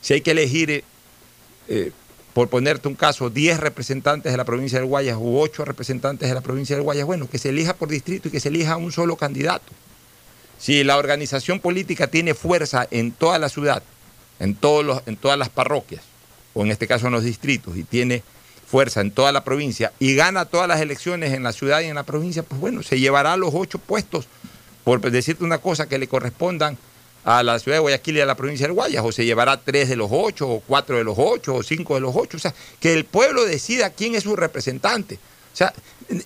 Si 0.02 0.14
hay 0.14 0.22
que 0.22 0.32
elegir, 0.32 0.70
eh, 0.70 0.84
eh, 1.68 1.92
por 2.34 2.50
ponerte 2.50 2.88
un 2.88 2.96
caso, 2.96 3.30
10 3.30 3.60
representantes 3.60 4.32
de 4.32 4.38
la 4.38 4.46
provincia 4.46 4.80
del 4.80 4.88
Guayas 4.88 5.18
u 5.20 5.40
8 5.40 5.66
representantes 5.66 6.28
de 6.28 6.36
la 6.36 6.42
provincia 6.42 6.76
del 6.76 6.84
Guayas, 6.84 7.06
bueno, 7.06 7.30
que 7.30 7.38
se 7.38 7.50
elija 7.50 7.74
por 7.74 7.90
distrito 7.90 8.28
y 8.28 8.32
que 8.32 8.40
se 8.40 8.50
elija 8.50 8.78
un 8.78 8.92
solo 8.92 9.16
candidato. 9.16 9.72
Si 10.60 10.84
la 10.84 10.98
organización 10.98 11.60
política 11.60 12.08
tiene 12.08 12.34
fuerza 12.34 12.88
en 12.90 13.12
toda 13.12 13.38
la 13.38 13.50
ciudad, 13.50 13.84
en, 14.40 14.56
todos 14.56 14.86
los, 14.86 15.02
en 15.06 15.18
todas 15.18 15.38
las 15.38 15.50
parroquias, 15.50 16.04
o 16.54 16.64
en 16.64 16.72
este 16.72 16.88
caso 16.88 17.08
en 17.08 17.14
los 17.14 17.24
distritos, 17.24 17.76
y 17.78 17.84
tiene 17.84 18.24
fuerza 18.66 19.02
en 19.02 19.12
toda 19.12 19.32
la 19.32 19.44
provincia 19.44 19.94
y 20.00 20.16
gana 20.16 20.46
todas 20.46 20.68
las 20.68 20.82
elecciones 20.82 21.34
en 21.34 21.44
la 21.44 21.52
ciudad 21.52 21.82
y 21.82 21.86
en 21.86 21.96
la 21.96 22.04
provincia, 22.04 22.42
pues 22.42 22.60
bueno, 22.60 22.82
se 22.82 23.00
llevará 23.00 23.38
los 23.38 23.52
ocho 23.54 23.78
puestos 23.78 24.28
por 24.84 25.00
decirte 25.00 25.44
una 25.44 25.60
cosa, 25.60 25.88
que 25.88 25.98
le 25.98 26.08
correspondan 26.08 26.78
a 27.24 27.42
la 27.42 27.58
ciudad 27.60 27.78
de 27.78 27.82
Guayaquil 27.82 28.18
y 28.18 28.22
a 28.22 28.26
la 28.26 28.36
provincia 28.36 28.68
del 28.68 28.74
Guayas, 28.74 29.04
o 29.06 29.12
se 29.12 29.26
llevará 29.26 29.58
tres 29.58 29.90
de 29.90 29.96
los 29.96 30.10
ocho, 30.12 30.50
o 30.50 30.60
cuatro 30.60 30.98
de 30.98 31.04
los 31.04 31.16
ocho, 31.18 31.56
o 31.56 31.64
cinco 31.64 31.96
de 31.96 32.02
los 32.02 32.16
ocho. 32.16 32.38
O 32.38 32.40
sea, 32.40 32.54
que 32.80 32.94
el 32.94 33.06
pueblo 33.06 33.46
decida 33.46 33.92
quién 33.92 34.16
es 34.16 34.24
su 34.24 34.36
representante. 34.36 35.16
O 35.54 35.56
sea, 35.56 35.74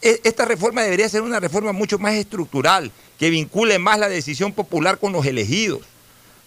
e- 0.02 0.22
esta 0.24 0.46
reforma 0.46 0.82
debería 0.82 1.08
ser 1.08 1.22
una 1.22 1.40
reforma 1.40 1.72
mucho 1.72 2.00
más 2.00 2.16
estructural, 2.16 2.92
que 3.20 3.30
vincule 3.30 3.78
más 3.78 4.00
la 4.00 4.10
decisión 4.10 4.54
popular 4.54 4.98
con 4.98 5.14
los 5.14 5.26
elegidos. 5.26 5.82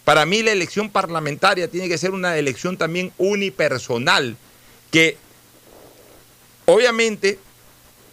Para 0.03 0.25
mí 0.25 0.41
la 0.41 0.51
elección 0.51 0.89
parlamentaria 0.89 1.69
tiene 1.69 1.87
que 1.87 1.97
ser 1.97 2.11
una 2.11 2.37
elección 2.37 2.75
también 2.75 3.13
unipersonal, 3.17 4.35
que 4.89 5.15
obviamente 6.65 7.39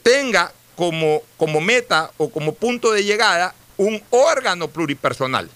tenga 0.03 0.53
como, 0.77 1.23
como 1.37 1.61
meta 1.61 2.12
o 2.19 2.29
como 2.31 2.55
punto 2.55 2.93
de 2.93 3.05
llegada 3.05 3.55
un 3.79 4.03
órgano 4.11 4.69
pluripersonal, 4.69 5.49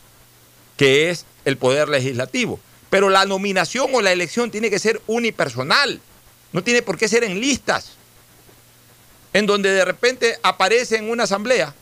que 0.78 1.11
es 1.11 1.27
el 1.44 1.59
poder 1.59 1.89
legislativo. 1.89 2.59
Pero 2.89 3.11
la 3.11 3.27
nominación 3.27 3.90
o 3.93 4.01
la 4.01 4.12
elección 4.12 4.51
tiene 4.51 4.70
que 4.70 4.78
ser 4.78 5.03
unipersonal, 5.07 6.01
no 6.53 6.62
tiene 6.62 6.81
por 6.81 6.97
qué 6.97 7.09
ser 7.09 7.24
en 7.24 7.40
listas, 7.40 7.93
en 9.35 9.47
donde 9.47 9.70
de 9.70 9.85
repente 9.85 10.39
aparece 10.43 10.97
en 10.97 11.11
una 11.11 11.24
asamblea 11.24 11.74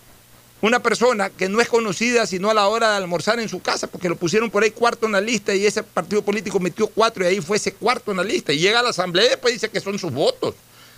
una 0.63 0.83
persona 0.83 1.31
que 1.31 1.49
no 1.49 1.61
es 1.61 1.69
conocida 1.69 2.27
sino 2.27 2.51
a 2.51 2.55
la 2.55 2.69
hora 2.69 2.91
de 2.91 2.97
almorzar 2.97 3.41
en 3.41 3.49
su 3.49 3.61
casa, 3.61 3.87
porque 3.87 4.09
lo 4.09 4.17
pusieron 4.17 4.51
por 4.51 4.63
ahí 4.63 4.71
cuarto 4.71 5.07
en 5.07 5.13
la 5.13 5.21
lista 5.21 5.55
y 5.55 5.65
ese 5.65 5.83
partido 5.83 6.23
político 6.23 6.61
metió 6.61 6.87
cuatro 6.87 7.25
y 7.25 7.29
ahí 7.29 7.41
fue 7.41 7.57
ese 7.57 7.73
cuarto 7.73 8.11
en 8.11 8.19
la 8.19 8.25
lista. 8.25 8.53
Y 8.53 8.59
llega 8.59 8.81
a 8.81 8.83
la 8.83 8.91
asamblea 8.91 9.27
y 9.27 9.29
después 9.31 9.55
dice 9.55 9.71
que 9.71 9.81
son 9.81 9.99
sus 9.99 10.13
votos. 10.13 10.55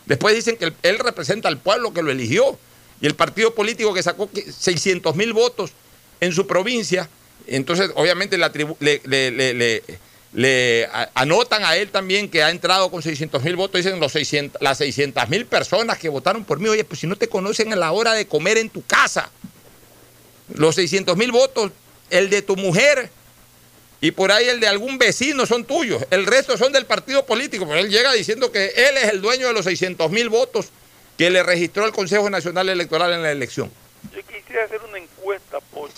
Después 0.07 0.35
dicen 0.35 0.57
que 0.57 0.73
él, 0.83 0.99
representa 0.99 1.49
al 1.49 1.59
pueblo 1.59 1.93
que 1.93 2.03
lo 2.03 2.11
eligió. 2.11 2.59
Y 3.03 3.07
el 3.07 3.17
partido 3.17 3.53
político 3.53 3.93
que 3.93 4.03
sacó 4.03 4.31
600 4.33 5.17
mil 5.17 5.33
votos 5.33 5.73
en 6.21 6.33
su 6.33 6.47
provincia, 6.47 7.09
entonces 7.49 7.91
obviamente 7.97 8.39
la 8.39 8.53
tribu- 8.53 8.77
le, 10.35 10.89
anotan 11.15 11.65
a 11.65 11.77
él 11.77 11.91
también 11.91 12.31
que 12.31 12.45
ha 12.45 12.51
entrado 12.51 12.93
con 12.93 13.03
600 13.03 13.43
mil 13.43 13.57
votos, 13.57 13.85
dicen 13.85 13.99
los 13.99 14.13
600, 14.13 14.63
las 14.63 14.79
600 14.79 15.29
mil 15.29 15.47
personas 15.47 15.99
que 15.99 16.09
votaron 16.09 16.45
por 16.45 16.61
mí, 16.61 16.69
oye, 16.69 16.85
pues 16.85 17.01
si 17.01 17.09
no 17.09 17.17
te 17.17 17.29
conocen 17.29 17.73
a 17.73 17.77
la 17.77 17.91
hora 17.91 18.15
de 18.15 18.29
comer 18.29 18.57
en 18.57 18.71
tu 18.71 18.85
casa, 18.87 19.31
los 20.55 20.77
600 20.77 21.17
mil 21.17 21.33
votos, 21.33 21.73
el 22.09 22.31
de 22.31 22.41
tu 22.43 22.55
mujer 22.55 23.11
y 24.01 24.13
por 24.13 24.31
ahí 24.31 24.49
el 24.49 24.61
de 24.61 24.69
algún 24.69 24.97
vecino 24.99 25.45
son 25.45 25.65
tuyos, 25.65 26.05
el 26.11 26.25
resto 26.25 26.57
son 26.57 26.73
del 26.73 26.87
partido 26.87 27.27
político, 27.27 27.67
pero 27.67 27.81
él 27.81 27.91
llega 27.91 28.13
diciendo 28.13 28.53
que 28.53 28.67
él 28.67 28.97
es 28.97 29.11
el 29.11 29.21
dueño 29.21 29.49
de 29.49 29.55
los 29.55 29.65
600 29.65 30.09
mil 30.13 30.29
votos 30.29 30.67
que 31.23 31.31
le 31.31 31.45
registró 31.45 31.87
el 31.87 31.93
Consejo 31.93 32.29
Nacional 32.31 32.69
Electoral 32.69 33.13
en 33.13 33.23
la 33.23 33.31
elección. 33.31 33.71
Yo 34.13 34.21
quisiera 34.27 34.65
hacer 34.65 34.81
una 34.89 34.99
encuesta, 34.99 35.61
Pocho, 35.73 35.95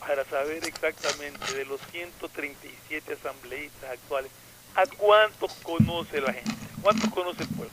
para 0.00 0.24
saber 0.24 0.64
exactamente 0.64 1.52
de 1.52 1.66
los 1.66 1.78
137 1.92 3.18
asambleístas 3.20 3.90
actuales, 3.90 4.30
¿a 4.76 4.86
cuántos 4.86 5.52
conoce 5.62 6.22
la 6.22 6.32
gente? 6.32 6.50
¿Cuántos 6.80 7.10
conoce 7.12 7.42
el 7.42 7.48
pueblo? 7.48 7.72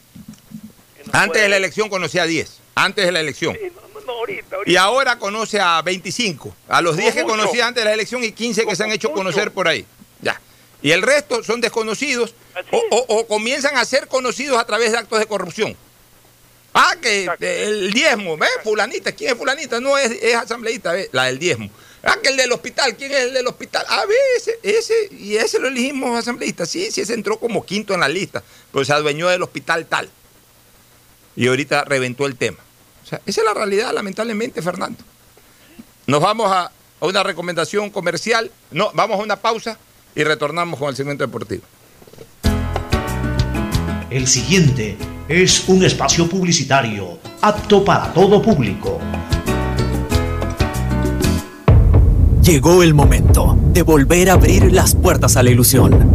Antes 1.14 1.42
de 1.42 1.48
la 1.48 1.56
elección 1.56 1.88
conocía 1.88 2.24
a 2.24 2.26
10, 2.26 2.58
antes 2.76 3.06
de 3.06 3.12
la 3.14 3.22
elección. 3.22 3.58
No, 3.94 4.02
no, 4.02 4.12
ahorita, 4.20 4.58
ahorita. 4.58 4.70
Y 4.72 4.76
ahora 4.76 5.18
conoce 5.18 5.62
a 5.62 5.82
25, 5.84 6.54
a 6.68 6.82
los 6.82 6.98
10 6.98 7.16
que 7.16 7.24
conocía 7.24 7.66
antes 7.68 7.82
de 7.82 7.90
la 7.90 7.94
elección 7.94 8.22
y 8.26 8.34
15 8.34 8.66
que 8.66 8.76
se 8.76 8.84
han 8.84 8.92
hecho 8.92 9.14
conocer 9.14 9.52
por 9.52 9.70
ahí. 9.70 9.86
Ya. 10.20 10.42
Y 10.82 10.92
el 10.92 11.02
resto 11.02 11.42
son 11.46 11.62
desconocidos 11.62 12.36
o, 12.74 12.78
o- 12.92 13.06
o 13.20 13.28
comienzan 13.28 13.78
a 13.78 13.86
ser 13.86 14.10
conocidos 14.10 14.60
a 14.60 14.66
través 14.66 14.92
de 14.92 14.98
actos 14.98 15.18
de 15.20 15.28
corrupción. 15.28 15.78
Ah, 16.78 16.98
que 17.02 17.30
el 17.40 17.94
diezmo, 17.94 18.36
¿ves? 18.36 18.50
Fulanita, 18.62 19.14
¿quién 19.14 19.32
es 19.32 19.38
fulanita? 19.38 19.80
No, 19.80 19.98
es, 19.98 20.12
es 20.22 20.36
asambleísta, 20.36 20.92
¿ves? 20.92 21.08
La 21.14 21.24
del 21.24 21.40
diezmo. 21.40 21.70
Ah, 22.04 22.18
que 22.22 22.28
el 22.28 22.36
del 22.36 22.52
hospital, 22.52 22.98
¿quién 22.98 23.14
es 23.14 23.20
el 23.20 23.34
del 23.34 23.48
hospital? 23.48 23.86
Ah, 23.88 24.04
ve, 24.06 24.16
ese, 24.36 24.60
ese, 24.62 25.16
y 25.16 25.38
ese 25.38 25.58
lo 25.58 25.70
elegimos 25.70 26.20
asambleísta. 26.20 26.66
Sí, 26.66 26.92
sí, 26.92 27.00
ese 27.00 27.14
entró 27.14 27.40
como 27.40 27.66
quinto 27.66 27.94
en 27.94 28.02
la 28.02 28.10
lista, 28.10 28.44
pero 28.74 28.84
se 28.84 28.92
adueñó 28.92 29.30
del 29.30 29.42
hospital 29.42 29.86
tal. 29.86 30.10
Y 31.38 31.48
ahorita 31.48 31.86
reventó 31.86 32.26
el 32.26 32.36
tema. 32.36 32.58
O 33.06 33.08
sea, 33.08 33.22
esa 33.26 33.40
es 33.40 33.48
la 33.48 33.54
realidad, 33.54 33.94
lamentablemente, 33.94 34.62
Fernando. 34.62 35.02
Nos 36.08 36.20
vamos 36.22 36.52
a, 36.52 36.66
a 37.00 37.06
una 37.06 37.24
recomendación 37.24 37.90
comercial. 37.90 38.52
No, 38.72 38.92
vamos 38.94 39.18
a 39.18 39.24
una 39.24 39.38
pausa 39.38 39.80
y 40.14 40.26
retornamos 40.26 40.78
con 40.78 40.90
el 40.90 40.98
segmento 40.98 41.26
deportivo. 41.26 41.64
El 44.10 44.28
siguiente 44.28 44.98
es 45.28 45.68
un 45.70 45.84
espacio 45.84 46.30
publicitario 46.30 47.18
apto 47.42 47.84
para 47.84 48.14
todo 48.14 48.42
público. 48.42 49.00
Llegó 52.44 52.84
el 52.84 52.94
momento 52.94 53.58
de 53.74 53.82
volver 53.82 54.30
a 54.30 54.34
abrir 54.34 54.72
las 54.72 54.94
puertas 54.94 55.36
a 55.36 55.42
la 55.42 55.50
ilusión, 55.50 56.15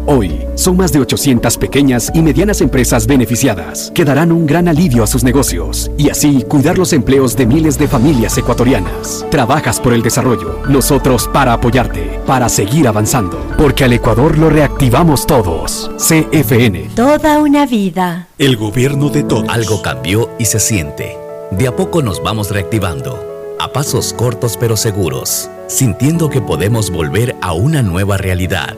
Hoy, 0.07 0.45
son 0.55 0.77
más 0.77 0.91
de 0.91 0.99
800 0.99 1.57
pequeñas 1.57 2.11
y 2.13 2.21
medianas 2.21 2.61
empresas 2.61 3.05
beneficiadas, 3.05 3.91
que 3.93 4.03
darán 4.03 4.31
un 4.31 4.45
gran 4.45 4.67
alivio 4.67 5.03
a 5.03 5.07
sus 5.07 5.23
negocios 5.23 5.91
y 5.97 6.09
así 6.09 6.43
cuidar 6.47 6.77
los 6.77 6.91
empleos 6.93 7.35
de 7.35 7.45
miles 7.45 7.77
de 7.77 7.87
familias 7.87 8.37
ecuatorianas. 8.37 9.25
Trabajas 9.29 9.79
por 9.79 9.93
el 9.93 10.01
desarrollo, 10.01 10.59
nosotros 10.67 11.29
para 11.31 11.53
apoyarte, 11.53 12.19
para 12.25 12.49
seguir 12.49 12.87
avanzando, 12.87 13.39
porque 13.57 13.83
al 13.83 13.93
Ecuador 13.93 14.37
lo 14.37 14.49
reactivamos 14.49 15.27
todos. 15.27 15.91
CFN. 15.97 16.89
Toda 16.95 17.39
una 17.39 17.65
vida. 17.65 18.27
El 18.37 18.57
gobierno 18.57 19.09
de 19.09 19.23
todos. 19.23 19.49
Algo 19.49 19.81
cambió 19.81 20.29
y 20.39 20.45
se 20.45 20.59
siente. 20.59 21.17
De 21.51 21.67
a 21.67 21.75
poco 21.75 22.01
nos 22.01 22.23
vamos 22.23 22.49
reactivando, 22.49 23.55
a 23.59 23.71
pasos 23.71 24.13
cortos 24.13 24.57
pero 24.57 24.77
seguros, 24.77 25.49
sintiendo 25.67 26.29
que 26.29 26.41
podemos 26.41 26.89
volver 26.89 27.35
a 27.41 27.53
una 27.53 27.81
nueva 27.81 28.17
realidad. 28.17 28.77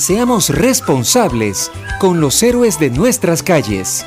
Seamos 0.00 0.48
responsables 0.48 1.70
con 1.98 2.22
los 2.22 2.42
héroes 2.42 2.80
de 2.80 2.88
nuestras 2.88 3.42
calles. 3.42 4.06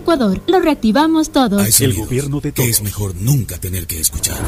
Ecuador, 0.00 0.42
lo 0.46 0.60
reactivamos 0.60 1.30
todos. 1.30 1.80
el 1.80 1.94
gobierno 1.94 2.40
de 2.40 2.52
todos. 2.52 2.68
es 2.68 2.82
mejor 2.82 3.14
nunca 3.14 3.58
tener 3.58 3.86
que 3.86 4.00
escuchar. 4.00 4.38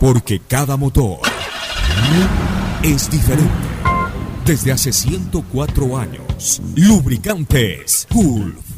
Porque 0.00 0.40
cada 0.40 0.76
motor 0.76 1.20
es 2.82 3.10
diferente. 3.10 3.52
Desde 4.44 4.72
hace 4.72 4.92
104 4.92 5.98
años, 5.98 6.62
Lubricantes 6.74 8.06
Gulf 8.10 8.65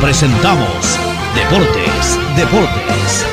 presentamos 0.00 0.98
Deportes, 1.34 2.18
Deportes. 2.36 3.26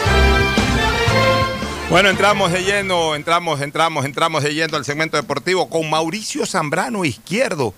Bueno, 1.90 2.10
entramos 2.10 2.52
de 2.52 2.64
lleno, 2.64 3.16
entramos, 3.16 3.62
entramos, 3.62 4.06
entramos 4.06 4.44
de 4.44 4.54
lleno 4.54 4.78
al 4.78 4.86
segmento 4.86 5.18
deportivo 5.18 5.70
con 5.70 5.90
Mauricio 5.90 6.46
Zambrano 6.46 7.04
Izquierdo, 7.04 7.74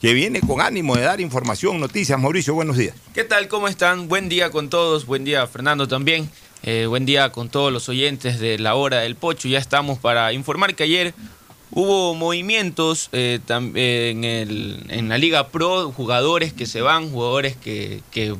que 0.00 0.14
viene 0.14 0.40
con 0.40 0.60
ánimo 0.60 0.96
de 0.96 1.02
dar 1.02 1.20
información, 1.20 1.78
noticias. 1.78 2.18
Mauricio, 2.18 2.54
buenos 2.54 2.76
días. 2.76 2.94
¿Qué 3.14 3.24
tal? 3.24 3.48
¿Cómo 3.48 3.68
están? 3.68 4.08
Buen 4.08 4.28
día 4.28 4.50
con 4.50 4.70
todos, 4.70 5.06
buen 5.06 5.24
día 5.24 5.46
Fernando 5.46 5.86
también. 5.86 6.30
Eh, 6.62 6.86
buen 6.86 7.06
día 7.06 7.30
con 7.30 7.50
todos 7.50 7.72
los 7.72 7.88
oyentes 7.88 8.40
de 8.40 8.58
la 8.58 8.74
hora 8.74 9.00
del 9.00 9.14
Pocho. 9.16 9.48
Ya 9.48 9.58
estamos 9.58 9.98
para 9.98 10.32
informar 10.32 10.74
que 10.74 10.84
ayer 10.84 11.14
hubo 11.70 12.14
movimientos 12.14 13.08
eh, 13.12 13.40
en, 13.48 14.24
el, 14.24 14.84
en, 14.88 15.08
la 15.08 15.18
Liga 15.18 15.48
Pro, 15.48 15.92
jugadores 15.92 16.52
que 16.52 16.66
se 16.66 16.80
van, 16.80 17.10
jugadores 17.10 17.56
que, 17.56 18.02
que 18.10 18.34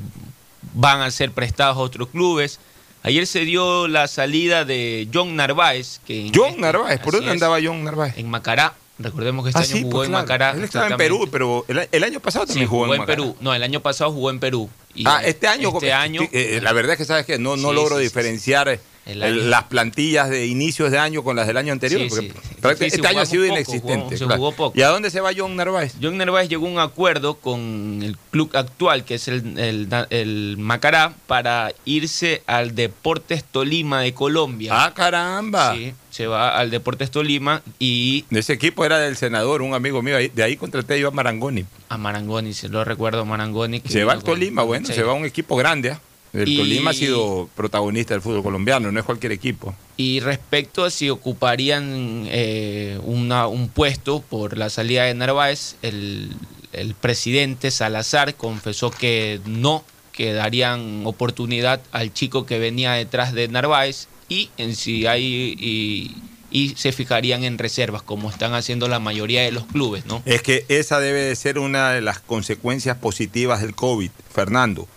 van 0.73 1.01
a 1.01 1.11
ser 1.11 1.31
prestados 1.31 1.77
a 1.77 1.79
otros 1.81 2.09
clubes. 2.09 2.59
Ayer 3.01 3.25
se 3.27 3.41
dio 3.45 3.87
la 3.87 4.07
salida 4.07 4.65
de 4.65 5.07
John 5.13 5.35
Narváez. 5.35 6.01
Que 6.05 6.31
John 6.35 6.49
este, 6.49 6.61
Narváez, 6.61 6.99
¿por 6.99 7.13
dónde 7.13 7.31
andaba 7.31 7.57
John 7.63 7.83
Narváez? 7.83 8.17
En 8.17 8.29
Macará. 8.29 8.73
Recordemos 9.01 9.45
que 9.45 9.51
este 9.51 9.59
Ah, 9.59 9.63
año 9.63 9.71
sí, 9.71 9.81
jugó 9.83 9.97
pues 9.99 10.07
en 10.07 10.11
claro. 10.11 10.23
Macará. 10.25 10.51
Él 10.51 10.63
estaba 10.65 10.87
en. 10.89 10.97
Perú, 10.97 11.29
pero 11.31 11.63
el, 11.69 11.87
el 11.89 12.03
año 12.03 12.19
pasado 12.19 12.45
Sí, 12.45 12.49
también 12.49 12.67
jugó, 12.67 12.81
jugó 12.83 12.93
en 12.95 12.99
Macará. 12.99 13.15
Perú. 13.15 13.35
No, 13.39 13.53
el 13.53 13.63
año 13.63 13.79
pasado 13.79 14.11
jugó 14.11 14.29
en 14.29 14.39
Perú. 14.41 14.69
Y 14.93 15.07
ah, 15.07 15.21
este 15.23 15.47
año, 15.47 15.69
Este 15.69 15.93
año. 15.93 16.21
eh, 16.33 16.59
la 16.61 16.73
verdad 16.73 16.91
es 16.93 16.97
que 16.97 17.05
sabes 17.05 17.25
que 17.25 17.39
no, 17.39 17.55
no 17.55 17.69
Sí, 17.69 17.75
logro 17.75 17.97
diferenciar 17.97 18.67
eh, 18.67 18.81
El 19.11 19.49
las 19.49 19.63
plantillas 19.63 20.29
de 20.29 20.47
inicios 20.47 20.91
de 20.91 20.97
año 20.99 21.23
con 21.23 21.35
las 21.35 21.47
del 21.47 21.57
año 21.57 21.73
anterior. 21.73 22.01
Sí, 22.09 22.31
porque 22.61 22.89
sí. 22.89 22.95
este 22.95 23.07
año 23.07 23.19
ha 23.19 23.25
sido 23.25 23.43
poco, 23.43 23.55
inexistente. 23.55 23.91
jugamos- 23.93 24.09
se 24.19 24.25
claro. 24.25 24.35
jugó 24.37 24.51
poco. 24.51 24.77
¿Y 24.79 24.81
a 24.81 24.87
dónde 24.89 25.09
se 25.09 25.21
va 25.21 25.31
John 25.35 25.55
Narváez? 25.55 25.93
John 26.01 26.17
Narváez 26.17 26.49
llegó 26.49 26.67
a 26.67 26.69
un 26.71 26.79
acuerdo 26.79 27.35
con 27.35 28.01
el 28.03 28.17
club 28.31 28.51
actual, 28.53 29.05
que 29.05 29.15
es 29.15 29.27
el, 29.27 29.57
el, 29.57 29.87
el 30.09 30.55
Macará, 30.57 31.13
para 31.27 31.71
irse 31.85 32.41
al 32.47 32.75
Deportes 32.75 33.43
Tolima 33.43 34.01
de 34.01 34.13
Colombia. 34.13 34.71
Ah, 34.85 34.93
caramba. 34.93 35.73
Sí, 35.75 35.93
se 36.11 36.27
va 36.27 36.57
al 36.57 36.69
Deportes 36.71 37.11
Tolima 37.11 37.61
y 37.79 38.25
Ese 38.31 38.53
equipo 38.53 38.83
era 38.85 38.99
del 38.99 39.15
senador, 39.17 39.61
un 39.61 39.73
amigo 39.73 40.01
mío. 40.01 40.17
De 40.17 40.43
ahí 40.43 40.57
contraté 40.57 40.99
yo 40.99 41.07
a 41.07 41.11
Marangoni. 41.11 41.65
a 41.89 41.97
Marangoni, 41.97 42.53
se 42.53 42.69
lo 42.69 42.83
recuerdo 42.83 43.25
Marangoni. 43.25 43.79
que 43.81 43.89
Se 43.89 44.03
va 44.03 44.13
al 44.13 44.19
con- 44.19 44.33
Tolima, 44.35 44.63
bueno, 44.63 44.87
se 44.87 45.01
va 45.03 45.11
a 45.13 45.15
un 45.15 45.25
equipo 45.25 45.55
grande. 45.55 45.91
¿ah? 45.91 45.99
El 46.33 46.47
Y- 46.47 46.57
Tolima 46.57 46.91
ha 46.91 46.93
sido 46.93 47.49
protagonista 47.55 48.13
del 48.13 48.21
fútbol 48.21 48.43
colombiano, 48.43 48.91
no 48.91 48.99
es 48.99 49.05
cualquier 49.05 49.31
equipo. 49.31 49.73
Y 49.97 50.19
respecto 50.19 50.85
a 50.85 50.91
si 50.91 51.09
ocuparían 51.09 52.25
eh, 52.27 52.99
una- 53.03 53.47
un 53.47 53.69
puesto 53.69 54.21
por 54.21 54.57
la 54.57 54.69
salida 54.69 55.03
de 55.05 55.13
Narváez, 55.15 55.75
el, 55.81 56.29
el 56.73 56.93
presidente 56.93 57.71
Salazar 57.71 58.35
confesó 58.35 58.91
que 58.91 59.39
no, 59.45 59.83
que 60.11 60.33
darían 60.33 61.01
oportunidad 61.05 61.81
al 61.91 62.13
chico 62.13 62.45
que 62.45 62.59
venía 62.59 62.91
detrás 62.93 63.33
de 63.33 63.47
Narváez 63.47 64.07
y 64.27 64.49
en 64.57 64.75
si 64.75 65.07
hay 65.07 65.55
y, 65.57 66.15
y 66.51 66.75
se 66.75 66.91
fijarían 66.91 67.43
en 67.43 67.57
reservas, 67.57 68.03
como 68.03 68.29
están 68.29 68.53
haciendo 68.53 68.87
la 68.87 68.99
mayoría 68.99 69.41
de 69.41 69.51
los 69.51 69.65
clubes, 69.65 70.05
¿no? 70.05 70.21
Es 70.25 70.43
que 70.43 70.65
esa 70.67 70.99
debe 70.99 71.21
de 71.21 71.35
ser 71.35 71.57
una 71.57 71.91
de 71.91 72.01
las 72.01 72.19
consecuencias 72.19 72.97
positivas 72.97 73.61
del 73.61 73.73
COVID, 73.73 74.11
Fernando. 74.31 74.87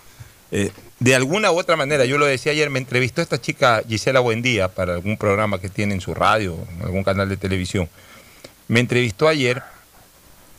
Eh, 0.51 0.71
de 1.03 1.17
alguna 1.17 1.51
u 1.51 1.59
otra 1.59 1.75
manera, 1.75 2.05
yo 2.05 2.17
lo 2.17 2.27
decía 2.27 2.53
ayer, 2.53 2.71
me 2.71 2.79
entrevistó 2.79 3.23
esta 3.23 3.41
chica 3.41 3.83
Gisela 3.89 4.21
Buendía 4.21 4.69
para 4.69 4.95
algún 4.95 5.17
programa 5.17 5.61
que 5.61 5.69
tiene 5.69 5.95
en 5.95 6.01
su 6.01 6.15
radio, 6.15 6.57
en 6.77 6.83
algún 6.83 7.03
canal 7.03 7.29
de 7.29 7.37
televisión. 7.37 7.89
Me 8.69 8.79
entrevistó 8.79 9.27
ayer 9.27 9.65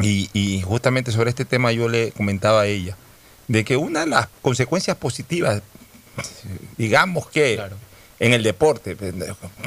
y, 0.02 0.30
y 0.34 0.61
justamente 0.61 1.14
sobre 1.14 1.30
este 1.30 1.45
tema 1.45 1.72
yo 1.72 1.88
le 1.88 2.11
comentaba 2.11 2.61
a 2.61 2.65
ella 2.65 2.98
de 3.48 3.64
que 3.64 3.78
una 3.78 4.02
de 4.02 4.07
las 4.07 4.28
consecuencias 4.41 4.98
positivas, 4.98 5.61
digamos 6.78 7.28
que 7.28 7.61
en 8.20 8.34
el 8.34 8.44
deporte, 8.44 8.98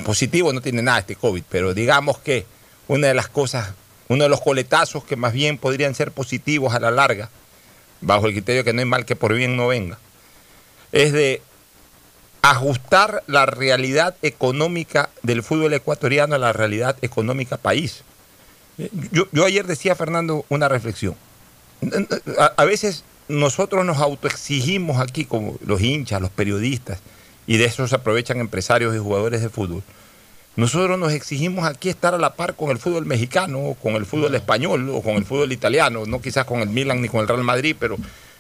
positivo 0.05 0.53
no 0.53 0.61
tiene 0.61 0.83
nada 0.83 0.99
este 0.99 1.17
COVID, 1.17 1.43
pero 1.49 1.73
digamos 1.73 2.19
que 2.19 2.45
una 2.87 3.07
de 3.07 3.15
las 3.15 3.29
cosas, 3.29 3.73
uno 4.09 4.25
de 4.25 4.29
los 4.29 4.43
coletazos 4.43 5.05
que 5.05 5.17
más 5.17 5.33
bien 5.33 5.57
podrían 5.57 5.95
ser 5.95 6.13
positivos 6.13 6.75
a 6.75 6.81
la 6.81 6.91
larga, 6.91 7.31
bajo 8.03 8.27
el 8.27 8.33
criterio 8.33 8.63
que 8.63 8.75
no 8.75 8.81
hay 8.81 8.87
mal 8.87 9.07
que 9.07 9.17
por 9.17 9.33
bien 9.33 9.57
no 9.57 9.69
venga, 9.69 9.99
es 10.93 11.13
de 11.13 11.43
ajustar 12.43 13.23
la 13.27 13.47
realidad 13.47 14.15
económica 14.23 15.11
del 15.23 15.43
fútbol 15.43 15.75
ecuatoriano 15.75 16.35
a 16.35 16.39
la 16.39 16.53
realidad 16.53 16.97
económica 17.03 17.57
país. 17.57 18.05
Yo, 19.11 19.27
yo 19.33 19.45
ayer 19.45 19.67
decía, 19.67 19.97
Fernando, 19.97 20.45
una 20.49 20.69
reflexión. 20.69 21.17
A, 22.39 22.53
a 22.57 22.65
veces 22.65 23.05
nosotros 23.29 23.85
nos 23.85 23.99
autoexigimos 23.99 25.01
aquí, 25.01 25.25
como 25.25 25.57
los 25.67 25.81
hinchas, 25.81 26.21
los 26.21 26.31
periodistas, 26.31 27.01
y 27.47 27.57
de 27.57 27.65
eso 27.65 27.87
se 27.89 27.95
aprovechan 27.95 28.39
empresarios 28.39 28.95
y 28.95 28.99
jugadores 28.99 29.41
de 29.43 29.49
fútbol. 29.49 29.83
Nosotros 30.57 30.99
nos 30.99 31.13
exigimos 31.13 31.67
aquí 31.67 31.89
estar 31.89 32.15
a 32.15 32.19
la 32.19 32.35
par 32.35 32.55
con 32.55 32.71
el 32.71 32.79
fútbol 32.79 33.05
mexicano, 33.07 33.61
o 33.61 33.75
con 33.75 33.95
el 33.95 34.07
fútbol 34.07 34.35
español, 34.35 34.89
o 34.91 35.03
con 35.03 35.17
el 35.17 35.25
fútbol 35.25 35.53
italiano, 35.53 36.05
no 36.07 36.21
quizás 36.21 36.45
con 36.45 36.61
el 36.61 36.69
Milan 36.69 37.03
ni 37.03 37.09
con 37.09 37.21
el 37.21 37.29
Real 37.29 37.45
Madrid, 37.45 37.77
pero, 37.79 37.97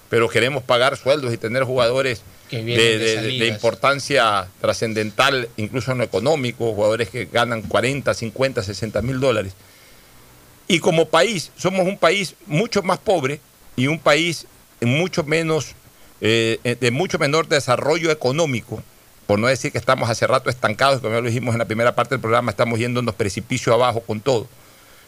pero 0.09 0.29
queremos 0.29 0.63
pagar 0.63 0.97
sueldos 0.97 1.33
y 1.33 1.37
tener 1.37 1.65
jugadores 1.65 2.23
de, 2.51 3.49
importancia 3.49 4.47
trascendental, 4.61 5.49
incluso 5.57 5.93
en 5.93 5.99
lo 5.99 6.05
económico, 6.05 6.73
jugadores 6.75 7.09
que 7.09 7.27
ganan 7.27 7.63
40, 7.63 8.13
50, 8.15 8.63
60 8.63 9.03
mil 9.03 9.21
dólares. 9.21 9.55
Y 10.69 10.81
como 10.81 11.09
país, 11.09 11.51
somos 11.57 11.87
un 11.87 11.99
país 11.99 12.35
mucho 12.47 12.83
más 12.83 12.99
pobre 12.99 13.41
y 13.77 13.87
un 13.87 13.99
país 13.99 14.47
mucho 14.81 15.25
menos, 15.25 15.75
eh, 16.21 16.77
de 16.81 16.91
mucho 16.91 17.19
menor 17.19 17.49
desarrollo 17.49 18.11
económico, 18.11 18.83
por 19.27 19.39
no 19.39 19.49
decir 19.49 19.73
que 19.73 19.79
estamos 19.79 20.09
hace 20.09 20.27
rato 20.27 20.51
estancados, 20.51 21.01
como 21.01 21.15
ya 21.15 21.21
lo 21.21 21.27
dijimos 21.27 21.55
en 21.55 21.59
la 21.59 21.65
primera 21.65 21.95
parte 21.95 22.15
del 22.15 22.21
programa, 22.21 22.51
estamos 22.51 22.79
yéndonos 22.79 23.15
precipicio 23.15 23.73
abajo 23.73 24.01
con 24.01 24.21
todo. 24.21 24.47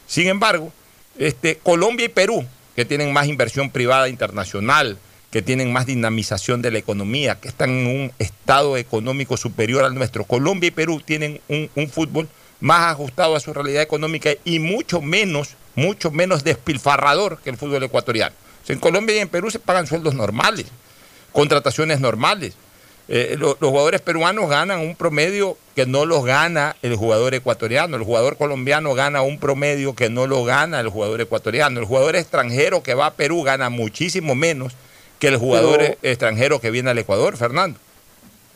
Sin 0.07 0.27
embargo, 0.27 0.73
este, 1.19 1.59
Colombia 1.59 2.07
y 2.07 2.09
Perú, 2.09 2.45
que 2.79 2.85
tienen 2.85 3.13
más 3.13 3.27
inversión 3.27 3.71
privada 3.71 4.09
internacional, 4.09 4.99
que 5.33 5.43
tienen 5.43 5.73
más 5.73 5.85
dinamización 5.85 6.63
de 6.63 6.71
la 6.71 6.79
economía, 6.79 7.35
que 7.41 7.49
están 7.49 7.71
en 7.71 7.87
un 7.89 8.13
estado 8.21 8.77
económico 8.77 9.37
superior 9.37 9.83
al 9.83 9.97
nuestro. 9.97 10.23
Colombia 10.23 10.69
y 10.69 10.71
Perú 10.71 11.03
tienen 11.05 11.41
un, 11.49 11.91
fútbol 11.91 12.29
más 12.61 12.93
ajustado 12.93 13.35
a 13.35 13.41
su 13.41 13.53
realidad 13.53 13.83
económica 13.83 14.31
y 14.45 14.61
mucho 14.61 15.01
menos, 15.01 15.57
mucho 15.75 16.13
menos 16.13 16.45
despilfarrador 16.45 17.41
que 17.43 17.51
el 17.51 17.57
fútbol 17.57 17.83
ecuatoriano. 17.83 18.37
En 18.69 18.79
Colombia 18.79 19.17
y 19.17 19.19
en 19.19 19.29
Perú 19.29 19.51
se 19.51 19.59
pagan 19.59 19.89
sueldos 19.89 20.15
normales, 20.15 20.67
contrataciones 21.33 21.99
normales. 21.99 22.55
Eh, 23.11 23.37
lo- 23.39 23.57
los 23.59 23.71
jugadores 23.71 24.01
peruanos 24.03 24.51
ganan 24.51 24.81
un 24.81 24.95
promedio 24.95 25.57
que 25.75 25.87
no 25.87 26.05
los 26.05 26.25
gana 26.27 26.77
el 26.83 26.95
jugador 26.97 27.35
ecuatoriano. 27.35 27.97
El 27.97 28.03
jugador 28.03 28.37
colombiano 28.37 28.93
gana 28.95 29.23
un 29.23 29.39
promedio 29.39 29.95
que 29.95 30.11
no 30.11 30.27
lo 30.27 30.45
gana 30.45 30.81
el 30.81 30.89
jugador 30.89 31.21
ecuatoriano. 31.23 31.81
El 31.81 31.87
jugador 31.87 32.17
extranjero 32.17 32.83
que 32.83 32.93
va 32.95 33.07
a 33.07 33.15
Perú 33.15 33.43
gana 33.45 33.71
muchísimo 33.71 34.35
menos 34.35 34.75
que 35.19 35.29
el 35.29 35.37
jugador 35.39 35.79
Pero- 35.79 35.97
extranjero 36.03 36.61
que 36.61 36.71
viene 36.71 36.91
al 36.91 36.99
Ecuador, 36.99 37.37
Fernando. 37.37 37.79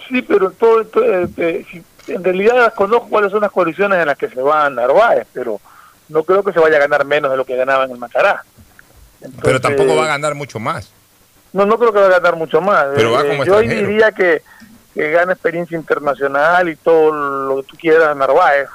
Sí, 0.09 0.21
pero 0.23 0.51
todo, 0.51 0.85
todo, 0.85 1.05
eh, 1.05 1.29
eh, 1.39 1.65
en 2.09 2.23
realidad 2.23 2.75
conozco 2.75 3.09
cuáles 3.09 3.31
son 3.33 3.41
las 3.41 3.51
condiciones 3.53 3.99
en 4.01 4.07
las 4.07 4.19
que 4.19 4.29
se 4.29 4.41
va 4.43 4.67
a 4.67 4.71
Narváez, 4.71 5.27
pero 5.33 5.61
no 6.09 6.23
creo 6.25 6.43
que 6.45 6.53
se 6.53 6.61
vaya 6.61 6.77
a 6.77 6.81
ganar 6.81 7.05
menos 7.07 7.31
de 7.31 7.37
lo 7.39 7.45
que 7.47 7.57
ganaba 7.57 7.85
en 7.85 7.93
el 7.93 7.99
Macará. 7.99 8.45
Pero 9.43 9.61
tampoco 9.61 9.97
va 9.97 10.05
a 10.05 10.09
ganar 10.09 10.35
mucho 10.35 10.59
más. 10.59 10.91
No, 11.53 11.67
no 11.67 11.79
creo 11.79 11.93
que 11.93 12.01
va 12.01 12.07
a 12.07 12.11
ganar 12.21 12.37
mucho 12.37 12.61
más. 12.61 12.87
Pero 12.95 13.13
va 13.13 13.21
Eh, 13.23 13.27
yo 13.45 13.61
extranjero. 13.61 13.87
diría 13.89 14.13
que, 14.13 14.43
que 14.95 15.11
gana 15.11 15.33
experiencia 15.33 15.77
internacional 15.77 16.69
y 16.69 16.77
todo 16.77 17.13
lo 17.13 17.57
que 17.63 17.69
tú 17.69 17.77
quieras 17.79 18.17
Narváez, 18.17 18.69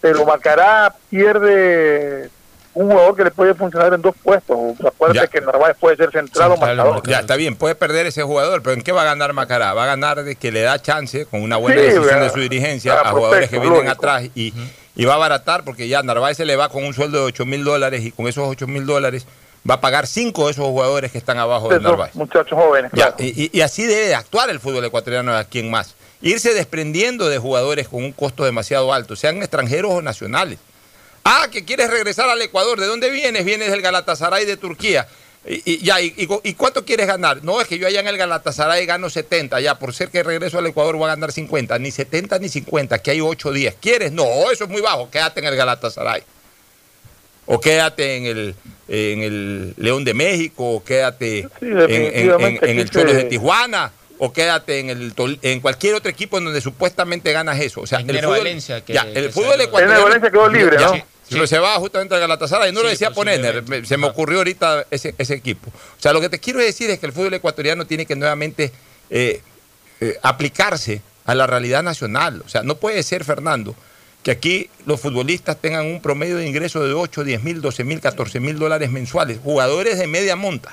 pero 0.00 0.24
Macará 0.26 0.94
pierde 1.08 2.28
un 2.74 2.90
jugador 2.90 3.14
que 3.16 3.24
le 3.24 3.30
puede 3.30 3.54
funcionar 3.54 3.92
en 3.92 4.00
dos 4.00 4.14
puestos. 4.22 4.56
Acuérdate 4.84 5.20
Ya. 5.20 5.26
que 5.26 5.40
Narváez 5.42 5.76
puede 5.78 5.96
ser 5.96 6.10
central 6.10 6.52
o 6.52 6.56
marcador. 6.56 7.02
Ya 7.06 7.20
está 7.20 7.36
bien, 7.36 7.54
puede 7.56 7.74
perder 7.74 8.06
ese 8.06 8.22
jugador, 8.22 8.62
pero 8.62 8.74
¿en 8.74 8.82
qué 8.82 8.92
va 8.92 9.02
a 9.02 9.04
ganar 9.04 9.32
Macará? 9.34 9.74
Va 9.74 9.84
a 9.84 9.86
ganar 9.86 10.22
de 10.24 10.36
que 10.36 10.50
le 10.52 10.62
da 10.62 10.80
chance 10.80 11.26
con 11.26 11.42
una 11.42 11.56
buena 11.58 11.76
Sí, 11.80 11.82
decisión 11.82 12.06
¿verdad? 12.06 12.22
de 12.22 12.30
su 12.30 12.40
dirigencia 12.40 13.00
a 13.00 13.10
jugadores 13.10 13.48
que 13.50 13.58
vienen 13.58 13.74
lógico. 13.84 13.92
atrás 13.92 14.24
y, 14.34 14.54
y 14.96 15.04
va 15.04 15.12
a 15.12 15.16
abaratar 15.16 15.64
porque 15.64 15.86
ya 15.88 16.02
Narváez 16.02 16.36
se 16.38 16.46
le 16.46 16.56
va 16.56 16.68
con 16.70 16.82
un 16.84 16.94
sueldo 16.94 17.18
de 17.18 17.24
8 17.24 17.44
mil 17.46 17.62
dólares 17.62 18.02
y 18.04 18.10
con 18.12 18.26
esos 18.26 18.48
8 18.48 18.66
mil 18.66 18.86
dólares 18.86 19.26
va 19.68 19.74
a 19.74 19.80
pagar 19.80 20.06
cinco 20.06 20.46
de 20.46 20.52
esos 20.52 20.64
jugadores 20.66 21.12
que 21.12 21.18
están 21.18 21.38
abajo 21.38 21.68
de 21.68 21.78
Narváez. 21.80 22.14
muchachos 22.14 22.58
jóvenes, 22.58 22.90
claro. 22.92 23.14
y, 23.18 23.44
y- 23.44 23.50
y 23.52 23.60
así 23.60 23.84
debe 23.84 24.08
de 24.08 24.14
actuar 24.14 24.50
el 24.50 24.58
fútbol 24.60 24.84
ecuatoriano 24.84 25.32
de 25.32 25.38
aquí 25.38 25.60
en 25.60 25.70
más. 25.70 25.94
Irse 26.20 26.54
desprendiendo 26.54 27.28
de 27.28 27.38
jugadores 27.38 27.88
con 27.88 28.02
un 28.04 28.12
costo 28.12 28.44
demasiado 28.44 28.92
alto, 28.92 29.16
sean 29.16 29.38
extranjeros 29.38 29.92
o 29.92 30.02
nacionales. 30.02 30.58
Ah, 31.24 31.46
que 31.50 31.64
quieres 31.64 31.90
regresar 31.90 32.28
al 32.28 32.42
Ecuador. 32.42 32.80
¿De 32.80 32.86
dónde 32.86 33.08
vienes? 33.10 33.44
Vienes 33.44 33.70
del 33.70 33.80
Galatasaray 33.82 34.44
de 34.44 34.56
Turquía. 34.56 35.06
Y, 35.46 35.62
y- 35.72 35.78
ya, 35.84 36.00
y, 36.00 36.14
y- 36.16 36.28
y 36.50 36.54
cuánto 36.54 36.84
quieres 36.84 37.06
ganar? 37.06 37.42
No, 37.44 37.60
es 37.60 37.68
que 37.68 37.78
yo 37.78 37.86
allá 37.86 38.00
en 38.00 38.08
el 38.08 38.16
Galatasaray 38.18 38.86
gano 38.86 39.08
70. 39.10 39.60
Ya, 39.60 39.78
por 39.78 39.94
ser 39.94 40.10
que 40.10 40.22
regreso 40.24 40.58
al 40.58 40.66
Ecuador 40.66 40.96
voy 40.96 41.04
a 41.06 41.14
ganar 41.14 41.30
50. 41.32 41.78
Ni 41.78 41.90
70 41.92 42.38
ni 42.40 42.48
50, 42.48 42.98
que 42.98 43.12
hay 43.12 43.20
8 43.20 43.52
días. 43.52 43.74
¿Quieres? 43.80 44.10
No, 44.12 44.24
eso 44.50 44.64
es 44.64 44.70
muy 44.70 44.80
bajo. 44.80 45.10
Quédate 45.10 45.38
en 45.40 45.46
el 45.46 45.54
Galatasaray. 45.56 46.22
O 47.54 47.60
quédate 47.60 48.16
en 48.16 48.24
el, 48.26 48.54
en 48.88 49.22
el 49.22 49.74
León 49.76 50.04
de 50.04 50.14
México, 50.14 50.70
o 50.76 50.82
quédate 50.84 51.48
Sí, 51.60 51.66
en, 51.66 51.78
en- 51.80 52.40
en- 52.40 52.58
en 52.62 52.78
el 52.78 52.88
Cholos 52.90 53.14
de 53.14 53.24
Tijuana, 53.24 53.92
o 54.18 54.32
quédate 54.32 54.78
en, 54.78 54.88
el, 54.90 55.12
en 55.42 55.60
cualquier 55.60 55.94
otro 55.94 56.10
equipo 56.10 56.38
en 56.38 56.44
donde 56.44 56.60
supuestamente 56.60 57.32
ganas 57.32 57.60
eso. 57.60 57.80
O 57.82 57.86
sea, 57.86 57.98
el 57.98 58.06
fútbol, 58.20 58.38
Valencia, 58.38 58.82
que- 58.84 58.92
ya, 58.94 59.04
que 59.12 59.18
el 59.18 59.32
fútbol 59.32 59.50
salió- 59.50 59.64
ecuatoriano. 59.66 59.92
Nero 59.94 60.04
Valencia 60.04 60.30
quedó 60.30 60.48
libre, 60.48 60.76
Ya, 60.80 60.86
¿no? 60.86 60.94
sí, 60.94 61.02
pero 61.30 61.46
se 61.46 61.58
va 61.58 61.74
justamente 61.76 62.14
al 62.14 62.20
Galatasaray. 62.20 62.72
No 62.72 62.82
lo 62.82 62.88
decía 62.88 63.10
Poner, 63.10 63.40
posiblemente. 63.40 63.86
se 63.88 63.96
me 63.98 64.06
ocurrió 64.06 64.38
ahorita 64.38 64.86
ese, 64.90 65.14
ese 65.18 65.34
equipo. 65.34 65.68
O 65.70 66.00
sea, 66.00 66.12
lo 66.12 66.20
que 66.20 66.28
te 66.28 66.38
quiero 66.38 66.60
decir 66.60 66.88
es 66.90 66.98
que 67.00 67.06
el 67.06 67.12
fútbol 67.12 67.34
ecuatoriano 67.34 67.84
tiene 67.86 68.06
que 68.06 68.16
nuevamente 68.16 68.72
eh, 69.10 69.40
eh, 70.00 70.16
aplicarse 70.22 71.02
a 71.26 71.34
la 71.34 71.46
realidad 71.46 71.82
nacional. 71.82 72.42
O 72.46 72.48
sea, 72.48 72.62
no 72.62 72.76
puede 72.76 73.02
ser, 73.02 73.24
Fernando, 73.24 73.74
que 74.22 74.30
aquí 74.30 74.70
los 74.86 75.00
futbolistas 75.00 75.56
tengan 75.56 75.86
un 75.86 76.00
promedio 76.00 76.36
de 76.36 76.46
ingreso 76.46 76.84
de 76.86 76.92
8, 76.94 77.24
10 77.24 77.42
mil, 77.42 77.60
12 77.60 77.84
mil, 77.84 78.00
14 78.00 78.38
mil 78.40 78.58
dólares 78.58 78.90
mensuales. 78.90 79.38
Jugadores 79.42 79.98
de 79.98 80.06
media 80.06 80.36
monta. 80.36 80.72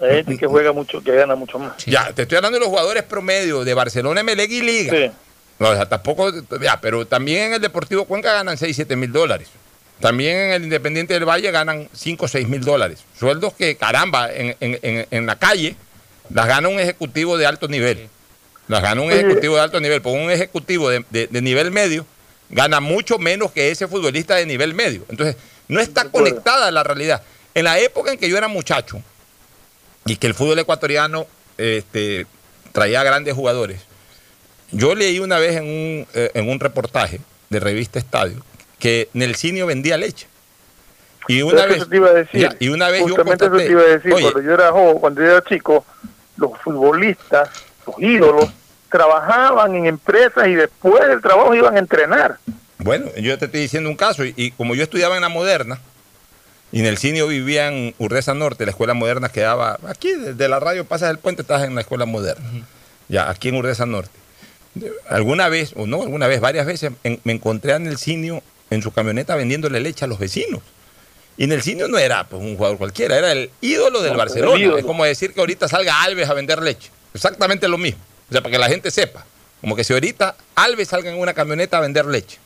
Hay 0.00 0.16
gente 0.16 0.36
que 0.38 0.46
juega 0.46 0.72
mucho, 0.72 1.02
que 1.02 1.12
gana 1.12 1.34
mucho 1.36 1.58
más. 1.58 1.84
Ya, 1.86 2.12
te 2.12 2.22
estoy 2.22 2.36
hablando 2.36 2.56
de 2.58 2.60
los 2.60 2.68
jugadores 2.68 3.02
promedio 3.02 3.64
de 3.64 3.74
Barcelona, 3.74 4.20
Emelec 4.20 4.50
y 4.50 4.62
Liga. 4.62 4.92
Sí. 4.96 5.10
No, 5.58 5.68
o 5.70 5.74
sea, 5.74 5.86
tampoco, 5.88 6.30
ya, 6.60 6.80
pero 6.80 7.06
también 7.06 7.44
en 7.48 7.54
el 7.54 7.60
Deportivo 7.62 8.04
Cuenca 8.04 8.32
ganan 8.32 8.58
6, 8.58 8.76
7 8.76 8.94
mil 8.96 9.10
dólares. 9.12 9.48
También 10.00 10.36
en 10.36 10.52
el 10.52 10.64
Independiente 10.64 11.14
del 11.14 11.24
Valle 11.26 11.50
ganan 11.50 11.88
5, 11.94 12.28
6 12.28 12.46
mil 12.48 12.60
dólares. 12.60 13.04
Sueldos 13.18 13.54
que, 13.54 13.76
caramba, 13.76 14.30
en, 14.30 14.54
en- 14.60 14.78
en- 14.82 15.06
en 15.10 15.26
la 15.26 15.36
calle 15.36 15.74
las 16.28 16.46
gana 16.46 16.68
un 16.68 16.78
ejecutivo 16.78 17.38
de 17.38 17.46
alto 17.46 17.68
nivel. 17.68 18.08
Las 18.68 18.82
gana 18.82 19.00
un 19.00 19.10
ejecutivo 19.10 19.54
de 19.56 19.62
alto 19.62 19.80
nivel. 19.80 20.02
Porque 20.02 20.18
un 20.22 20.30
ejecutivo 20.30 20.90
de, 20.90 21.04
de- 21.08 21.28
de 21.28 21.40
nivel 21.42 21.70
medio 21.70 22.04
gana 22.50 22.80
mucho 22.80 23.18
menos 23.18 23.52
que 23.52 23.70
ese 23.70 23.88
futbolista 23.88 24.36
de 24.36 24.46
nivel 24.46 24.74
medio. 24.74 25.04
Entonces, 25.08 25.36
no 25.68 25.80
está 25.80 26.08
conectada 26.10 26.68
a 26.68 26.70
la 26.70 26.82
realidad. 26.82 27.22
En 27.54 27.64
la 27.64 27.78
época 27.78 28.12
en 28.12 28.18
que 28.18 28.28
yo 28.28 28.36
era 28.36 28.48
muchacho 28.48 29.00
y 30.04 30.16
que 30.16 30.26
el 30.26 30.34
fútbol 30.34 30.58
ecuatoriano 30.58 31.26
este, 31.58 32.26
traía 32.72 33.02
grandes 33.02 33.34
jugadores, 33.34 33.80
yo 34.70 34.94
leí 34.94 35.18
una 35.18 35.38
vez 35.38 35.56
en 35.56 35.64
un, 35.64 36.06
eh, 36.14 36.30
en 36.34 36.48
un 36.48 36.60
reportaje 36.60 37.20
de 37.50 37.60
revista 37.60 37.98
Estadio 37.98 38.42
que 38.78 39.08
Nelsinio 39.14 39.66
vendía 39.66 39.96
leche. 39.96 40.26
Y 41.28 41.42
una 41.42 41.62
Pero 41.62 41.68
vez, 41.68 41.76
eso 41.78 41.86
te 41.88 41.96
iba 41.96 42.08
a 42.08 42.12
decir. 42.12 42.40
ya, 42.40 42.56
y 42.60 42.68
una 42.68 42.88
vez 42.88 43.00
yo 43.00 43.08
Justamente 43.08 43.44
eso 43.46 43.50
constaté, 43.52 43.66
te 43.66 43.72
iba 43.72 43.82
a 43.82 43.86
decir. 43.86 44.12
oye, 44.12 44.22
cuando 44.22 44.42
yo 44.42 44.54
era 44.54 44.70
joven, 44.70 44.98
cuando 44.98 45.20
yo 45.22 45.30
era 45.30 45.42
chico, 45.44 45.84
los 46.36 46.50
futbolistas, 46.60 47.48
los 47.86 47.96
ídolos, 47.98 48.50
trabajaban 48.90 49.74
en 49.74 49.86
empresas 49.86 50.46
y 50.48 50.54
después 50.54 51.06
del 51.08 51.20
trabajo 51.20 51.54
iban 51.54 51.76
a 51.76 51.78
entrenar. 51.78 52.38
Bueno, 52.78 53.06
yo 53.16 53.36
te 53.38 53.46
estoy 53.46 53.60
diciendo 53.60 53.88
un 53.88 53.96
caso, 53.96 54.24
y, 54.24 54.34
y 54.36 54.50
como 54.52 54.74
yo 54.74 54.82
estudiaba 54.82 55.16
en 55.16 55.22
la 55.22 55.28
moderna, 55.28 55.80
y 56.72 56.80
en 56.80 56.86
el 56.86 56.98
cine 56.98 57.22
vivía 57.24 57.68
en 57.68 57.94
Urdesa 57.98 58.34
Norte, 58.34 58.64
la 58.64 58.70
escuela 58.70 58.92
moderna 58.94 59.28
quedaba 59.28 59.78
aquí, 59.88 60.12
desde 60.12 60.48
la 60.48 60.60
radio 60.60 60.84
pasas 60.84 61.10
el 61.10 61.18
puente, 61.18 61.42
estás 61.42 61.62
en 61.64 61.74
la 61.74 61.80
escuela 61.80 62.04
moderna, 62.06 62.44
ya, 63.08 63.30
aquí 63.30 63.48
en 63.48 63.56
Urdesa 63.56 63.86
Norte. 63.86 64.10
Alguna 65.08 65.48
vez, 65.48 65.72
o 65.76 65.86
no, 65.86 66.02
alguna 66.02 66.26
vez, 66.26 66.40
varias 66.40 66.66
veces, 66.66 66.92
en- 67.02 67.20
me 67.24 67.32
encontré 67.32 67.72
a 67.72 67.78
Nelsinio 67.78 68.42
en 68.68 68.82
su 68.82 68.92
camioneta 68.92 69.34
vendiéndole 69.36 69.80
leche 69.80 70.04
a 70.04 70.08
los 70.08 70.18
vecinos. 70.18 70.60
Y 71.38 71.46
Nelsinio 71.46 71.88
no 71.88 71.98
era 71.98 72.24
pues, 72.24 72.42
un 72.42 72.56
jugador 72.56 72.76
cualquiera, 72.78 73.16
era 73.16 73.32
el 73.32 73.50
ídolo 73.60 74.02
del 74.02 74.12
No, 74.12 74.18
Barcelona. 74.18 74.54
el 74.56 74.62
ídolo. 74.62 74.78
Es 74.78 74.84
como 74.84 75.04
decir 75.04 75.32
que 75.32 75.40
ahorita 75.40 75.68
salga 75.68 76.02
Alves 76.02 76.28
a 76.28 76.34
vender 76.34 76.60
leche. 76.62 76.90
exactamente 77.14 77.68
lo 77.68 77.78
mismo. 77.78 78.00
O 78.28 78.32
sea, 78.32 78.40
para 78.40 78.52
que 78.52 78.58
la 78.58 78.68
gente 78.68 78.90
sepa. 78.90 79.24
Como 79.60 79.74
que 79.76 79.84
si 79.84 79.92
ahorita 79.92 80.36
Alves 80.54 80.88
salga 80.88 81.10
en 81.10 81.18
una 81.18 81.34
camioneta 81.34 81.78
a 81.78 81.80
vender 81.80 82.06
leche. 82.06 82.38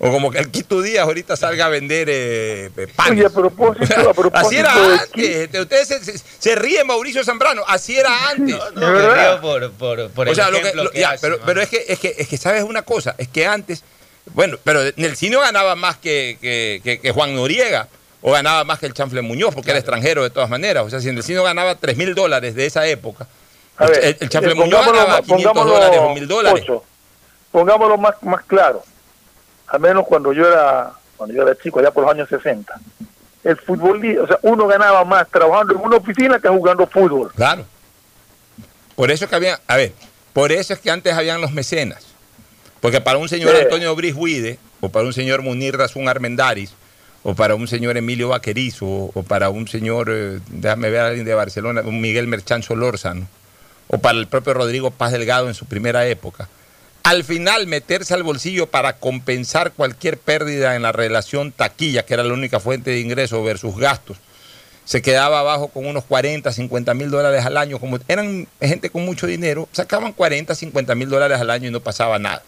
O 0.00 0.12
como 0.12 0.30
que 0.30 0.38
el 0.38 0.48
Quito 0.50 0.80
Díaz 0.80 1.04
ahorita 1.04 1.36
salga 1.36 1.66
a 1.66 1.68
vender 1.68 2.06
eh, 2.08 2.70
panes. 2.94 3.12
Oye, 3.18 3.26
a 3.26 3.30
propósito, 3.30 4.10
a 4.10 4.14
propósito 4.14 4.30
Así 4.46 4.56
era 4.56 4.72
antes. 4.92 5.08
Este, 5.36 5.60
Ustedes 5.60 5.88
se, 5.88 6.04
se- 6.04 6.18
se 6.38 6.54
ríen, 6.54 6.86
Mauricio 6.86 7.24
Zambrano. 7.24 7.64
Así 7.66 7.98
era 7.98 8.28
antes. 8.30 8.56
No, 8.76 8.80
me 8.92 9.14
río 9.14 9.40
por, 9.40 9.72
por, 9.72 10.10
por 10.10 10.28
o 10.28 10.30
el 10.30 10.36
sea, 10.36 10.50
lo 10.50 10.58
que, 10.58 10.62
ejemplo 10.62 10.84
lo- 10.84 10.90
que 10.92 11.00
ya, 11.00 11.10
hace, 11.10 11.28
pero, 11.44 11.60
es 11.60 11.68
que, 11.68 11.84
es 11.88 11.98
que, 11.98 12.14
es 12.16 12.28
que 12.28 12.36
sabes 12.36 12.62
una 12.62 12.82
cosa, 12.82 13.16
es 13.18 13.26
que 13.26 13.44
antes, 13.46 13.82
bueno, 14.34 14.56
pero 14.62 14.80
Nelsinho 14.94 15.40
ganaba 15.40 15.74
más 15.74 15.96
que, 15.96 16.38
que, 16.40 16.80
que- 16.84 17.00
que 17.00 17.10
Juan 17.10 17.34
Noriega, 17.34 17.88
o 18.22 18.30
ganaba 18.30 18.62
más 18.62 18.78
que 18.78 18.86
el 18.86 18.94
Chanfle 18.94 19.22
Muñoz, 19.22 19.52
porque 19.52 19.70
era 19.70 19.80
extranjero 19.80 20.22
de 20.22 20.30
todas 20.30 20.48
maneras. 20.48 20.84
O 20.86 20.90
sea, 20.90 21.00
si 21.00 21.10
Nelsinho 21.10 21.42
ganaba 21.42 21.74
3 21.74 21.96
mil 21.96 22.14
dólares 22.14 22.54
de 22.54 22.66
esa 22.66 22.86
época, 22.86 23.26
A 23.78 23.84
el, 23.84 23.90
ver, 23.90 24.04
el- 24.04 24.10
eh, 24.20 24.54
Muñoz 24.54 24.56
pongámoslo 24.56 24.92
ganaba 24.92 25.08
más- 25.08 25.20
500 25.22 25.52
pongámoslo, 25.52 25.72
dólares 25.74 26.00
o 26.02 26.14
1000 26.14 26.28
dólares. 26.28 26.64
Pongámoslo 27.50 27.98
más, 27.98 28.14
más 28.22 28.44
claro. 28.44 28.82
Al 29.68 29.80
menos 29.80 30.04
cuando 30.06 30.32
yo 30.32 30.46
era 30.46 30.92
cuando 31.16 31.34
yo 31.34 31.42
era 31.42 31.56
chico, 31.60 31.80
allá 31.80 31.90
por 31.90 32.04
los 32.04 32.12
años 32.12 32.28
60. 32.28 32.78
El 33.44 33.56
fútbol, 33.56 34.00
o 34.22 34.26
sea, 34.26 34.38
uno 34.42 34.66
ganaba 34.66 35.04
más 35.04 35.28
trabajando 35.28 35.74
en 35.74 35.80
una 35.80 35.96
oficina 35.96 36.38
que 36.38 36.48
jugando 36.48 36.86
fútbol. 36.86 37.32
Claro. 37.34 37.64
Por 38.94 39.10
eso 39.10 39.24
es 39.24 39.30
que 39.30 39.36
había, 39.36 39.60
a 39.66 39.76
ver, 39.76 39.92
por 40.32 40.52
eso 40.52 40.72
es 40.74 40.78
que 40.80 40.90
antes 40.90 41.12
habían 41.14 41.40
los 41.40 41.52
mecenas. 41.52 42.06
Porque 42.80 43.00
para 43.00 43.18
un 43.18 43.28
señor 43.28 43.54
Sí. 43.56 43.62
Antonio 43.62 43.94
Brishuide, 43.96 44.58
o 44.80 44.88
para 44.90 45.06
un 45.06 45.12
señor 45.12 45.42
Munir 45.42 45.76
Razún 45.76 46.08
Armendaris, 46.08 46.72
o 47.24 47.34
para 47.34 47.54
un 47.56 47.66
señor 47.66 47.96
Emilio 47.96 48.28
Vaquerizo, 48.28 48.86
o, 48.86 49.24
para 49.26 49.50
un 49.50 49.66
señor, 49.66 50.08
eh, 50.10 50.38
déjame 50.50 50.90
ver 50.90 51.00
a 51.00 51.06
alguien 51.08 51.24
de 51.26 51.34
Barcelona, 51.34 51.82
un 51.84 52.00
Miguel 52.00 52.28
Merchan 52.28 52.62
Solórzano, 52.62 53.26
o 53.88 53.98
para 53.98 54.18
el 54.18 54.26
propio 54.26 54.54
Rodrigo 54.54 54.90
Paz 54.90 55.12
Delgado 55.12 55.48
en 55.48 55.54
su 55.54 55.66
primera 55.66 56.06
época. 56.06 56.48
Al 57.02 57.24
final 57.24 57.66
meterse 57.66 58.14
al 58.14 58.22
bolsillo 58.22 58.66
para 58.66 58.94
compensar 58.94 59.72
cualquier 59.72 60.18
pérdida 60.18 60.76
en 60.76 60.82
la 60.82 60.92
relación 60.92 61.52
taquilla, 61.52 62.04
que 62.04 62.14
era 62.14 62.22
la 62.22 62.34
única 62.34 62.60
fuente 62.60 62.90
de 62.90 63.00
ingreso 63.00 63.42
versus 63.42 63.76
gastos, 63.76 64.18
se 64.84 65.02
quedaba 65.02 65.40
abajo 65.40 65.68
con 65.68 65.86
unos 65.86 66.04
40, 66.04 66.50
50 66.50 66.94
mil 66.94 67.10
dólares 67.10 67.44
al 67.44 67.56
año. 67.56 67.78
Como 67.78 67.98
eran 68.08 68.48
gente 68.60 68.88
con 68.90 69.04
mucho 69.04 69.26
dinero, 69.26 69.68
sacaban 69.72 70.12
40, 70.12 70.54
50 70.54 70.94
mil 70.94 71.08
dólares 71.10 71.38
al 71.40 71.50
año 71.50 71.68
y 71.68 71.70
no 71.70 71.80
pasaba 71.80 72.18
nada. 72.18 72.42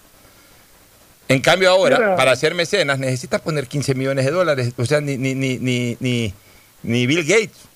En 1.28 1.40
cambio 1.40 1.70
ahora, 1.70 2.16
para 2.16 2.32
hacer 2.32 2.54
mecenas, 2.54 2.98
necesitas 2.98 3.40
poner 3.40 3.66
15 3.66 3.94
millones 3.94 4.24
de 4.24 4.30
dólares. 4.30 4.72
O 4.78 4.86
sea, 4.86 5.00
ni, 5.00 5.16
ni, 5.16 5.34
ni, 5.34 6.34
ni 6.82 7.06
Bill 7.06 7.24
Gates 7.24 7.69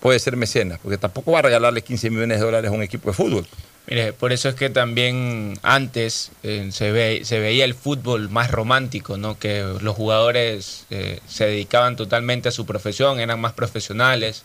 puede 0.00 0.18
ser 0.18 0.36
mecenas, 0.36 0.78
porque 0.82 0.98
tampoco 0.98 1.32
va 1.32 1.40
a 1.40 1.42
regalarle 1.42 1.82
15 1.82 2.10
millones 2.10 2.38
de 2.38 2.44
dólares 2.44 2.70
a 2.70 2.74
un 2.74 2.82
equipo 2.82 3.10
de 3.10 3.16
fútbol. 3.16 3.46
Mire, 3.88 4.12
por 4.12 4.32
eso 4.32 4.50
es 4.50 4.54
que 4.54 4.68
también 4.68 5.58
antes 5.62 6.30
eh, 6.42 6.68
se, 6.72 6.92
ve, 6.92 7.22
se 7.24 7.40
veía 7.40 7.64
el 7.64 7.74
fútbol 7.74 8.28
más 8.28 8.50
romántico, 8.50 9.16
¿no? 9.16 9.38
Que 9.38 9.64
los 9.80 9.96
jugadores 9.96 10.84
eh, 10.90 11.20
se 11.26 11.46
dedicaban 11.46 11.96
totalmente 11.96 12.50
a 12.50 12.52
su 12.52 12.66
profesión, 12.66 13.18
eran 13.18 13.40
más 13.40 13.54
profesionales 13.54 14.44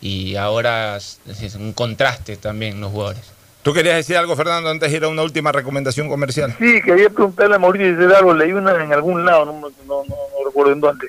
y 0.00 0.36
ahora 0.36 0.96
es 0.96 1.20
es 1.26 1.54
un 1.56 1.74
contraste 1.74 2.36
también 2.38 2.80
los 2.80 2.90
jugadores. 2.90 3.38
¿Tú 3.62 3.74
querías 3.74 3.96
decir 3.96 4.16
algo, 4.16 4.34
Fernando, 4.36 4.70
antes 4.70 4.90
de 4.90 4.96
ir 4.96 5.04
a 5.04 5.08
una 5.08 5.22
última 5.22 5.52
recomendación 5.52 6.08
comercial? 6.08 6.54
Sí, 6.58 6.80
quería 6.80 7.10
preguntarle 7.10 7.56
a 7.56 7.58
Mauricio 7.58 8.08
si 8.08 8.14
algo, 8.14 8.32
leí 8.32 8.52
una 8.52 8.82
en 8.82 8.92
algún 8.94 9.26
lado, 9.26 9.44
no, 9.44 9.52
no, 9.52 9.70
no, 9.86 10.04
no 10.04 10.46
recuerdo 10.46 10.72
en 10.72 10.80
dónde, 10.80 11.08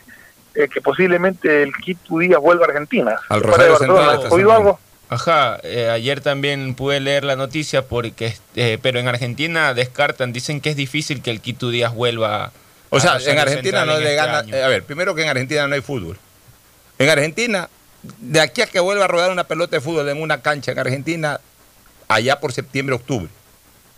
eh, 0.59 0.67
que 0.67 0.81
posiblemente 0.81 1.63
el 1.63 1.73
Quito 1.73 2.17
Díaz 2.17 2.41
vuelva 2.41 2.65
a 2.65 2.69
Argentina. 2.69 3.15
Al 3.29 3.41
Rosario. 3.41 3.77
Central 3.77 4.19
¿Oído 4.29 4.51
algo? 4.51 4.79
Ajá, 5.07 5.59
eh, 5.63 5.89
ayer 5.89 6.21
también 6.21 6.75
pude 6.75 6.99
leer 6.99 7.23
la 7.23 7.35
noticia 7.35 7.81
porque, 7.83 8.35
eh, 8.55 8.77
pero 8.81 8.99
en 8.99 9.07
Argentina 9.07 9.73
descartan, 9.73 10.33
dicen 10.33 10.61
que 10.61 10.69
es 10.69 10.75
difícil 10.75 11.21
que 11.23 11.31
el 11.31 11.41
Quito 11.41 11.69
Díaz 11.69 11.93
vuelva. 11.95 12.51
O 12.89 12.99
sea, 12.99 13.17
en 13.25 13.39
Argentina 13.39 13.85
no 13.85 13.93
en 13.97 14.03
le 14.03 14.09
este 14.11 14.15
gana. 14.15 14.39
año. 14.39 14.55
eh, 14.55 14.63
a 14.63 14.67
ver, 14.67 14.83
primero 14.83 15.15
que 15.15 15.23
en 15.23 15.29
Argentina 15.29 15.67
no 15.67 15.73
hay 15.75 15.81
fútbol. 15.81 16.17
En 16.99 17.09
Argentina, 17.09 17.69
de 18.19 18.41
aquí 18.41 18.61
a 18.61 18.67
que 18.67 18.79
vuelva 18.79 19.05
a 19.05 19.07
rodar 19.07 19.31
una 19.31 19.45
pelota 19.45 19.77
de 19.77 19.81
fútbol 19.81 20.09
en 20.09 20.21
una 20.21 20.41
cancha 20.41 20.73
en 20.73 20.79
Argentina, 20.79 21.39
allá 22.07 22.39
por 22.39 22.51
septiembre, 22.51 22.95
octubre. 22.95 23.29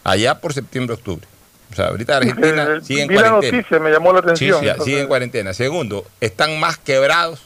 Allá 0.04 0.40
por 0.40 0.54
septiembre, 0.54 0.94
octubre. 0.94 1.28
O 1.72 1.76
sea, 1.76 1.88
ahorita 1.88 2.18
Argentina 2.18 2.64
Eh, 2.78 2.82
sigue 2.84 3.04
en 3.04 3.08
vi 3.08 3.16
la 3.16 3.22
cuarentena. 3.30 3.58
noticia, 3.58 3.80
me 3.80 3.92
llamó 3.92 4.14
la 4.14 4.20
atención. 4.20 4.60
Entonces- 4.64 4.86
sigue 4.86 5.00
en 5.02 5.08
cuarentena. 5.08 5.54
Segundo, 5.54 6.06
están 6.20 6.60
más 6.60 6.78
quebrados 6.78 7.40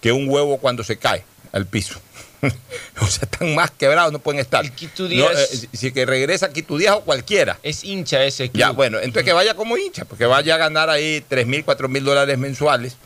que 0.00 0.12
un 0.12 0.28
huevo 0.28 0.58
cuando 0.58 0.82
se 0.84 0.96
cae 0.96 1.24
al 1.52 1.66
piso. 1.66 1.98
o 3.00 3.06
sea, 3.06 3.28
están 3.30 3.54
más 3.54 3.70
quebrados, 3.70 4.12
no 4.12 4.18
pueden 4.18 4.40
estar. 4.40 4.68
Quito 4.72 5.02
No, 5.02 5.08
Díaz- 5.10 5.52
eh, 5.64 5.68
si 5.74 5.92
que 5.92 6.06
regresa 6.06 6.50
Quito 6.50 6.78
Díaz 6.78 6.94
o 6.96 7.00
cualquiera. 7.02 7.58
Es 7.62 7.84
hincha 7.84 8.24
ese 8.24 8.48
club. 8.48 8.58
Ya, 8.58 8.70
bueno, 8.70 8.96
entonces 8.98 9.24
que 9.24 9.32
vaya 9.34 9.52
como 9.54 9.76
hincha, 9.76 10.06
porque 10.06 10.24
vaya 10.24 10.54
a 10.54 10.58
ganar 10.58 10.88
ahí 10.88 11.22
3 11.28 11.46
mil, 11.46 11.62
4 11.64 11.88
mil 11.88 12.02
dólares 12.02 12.38
mensuales 12.38 12.96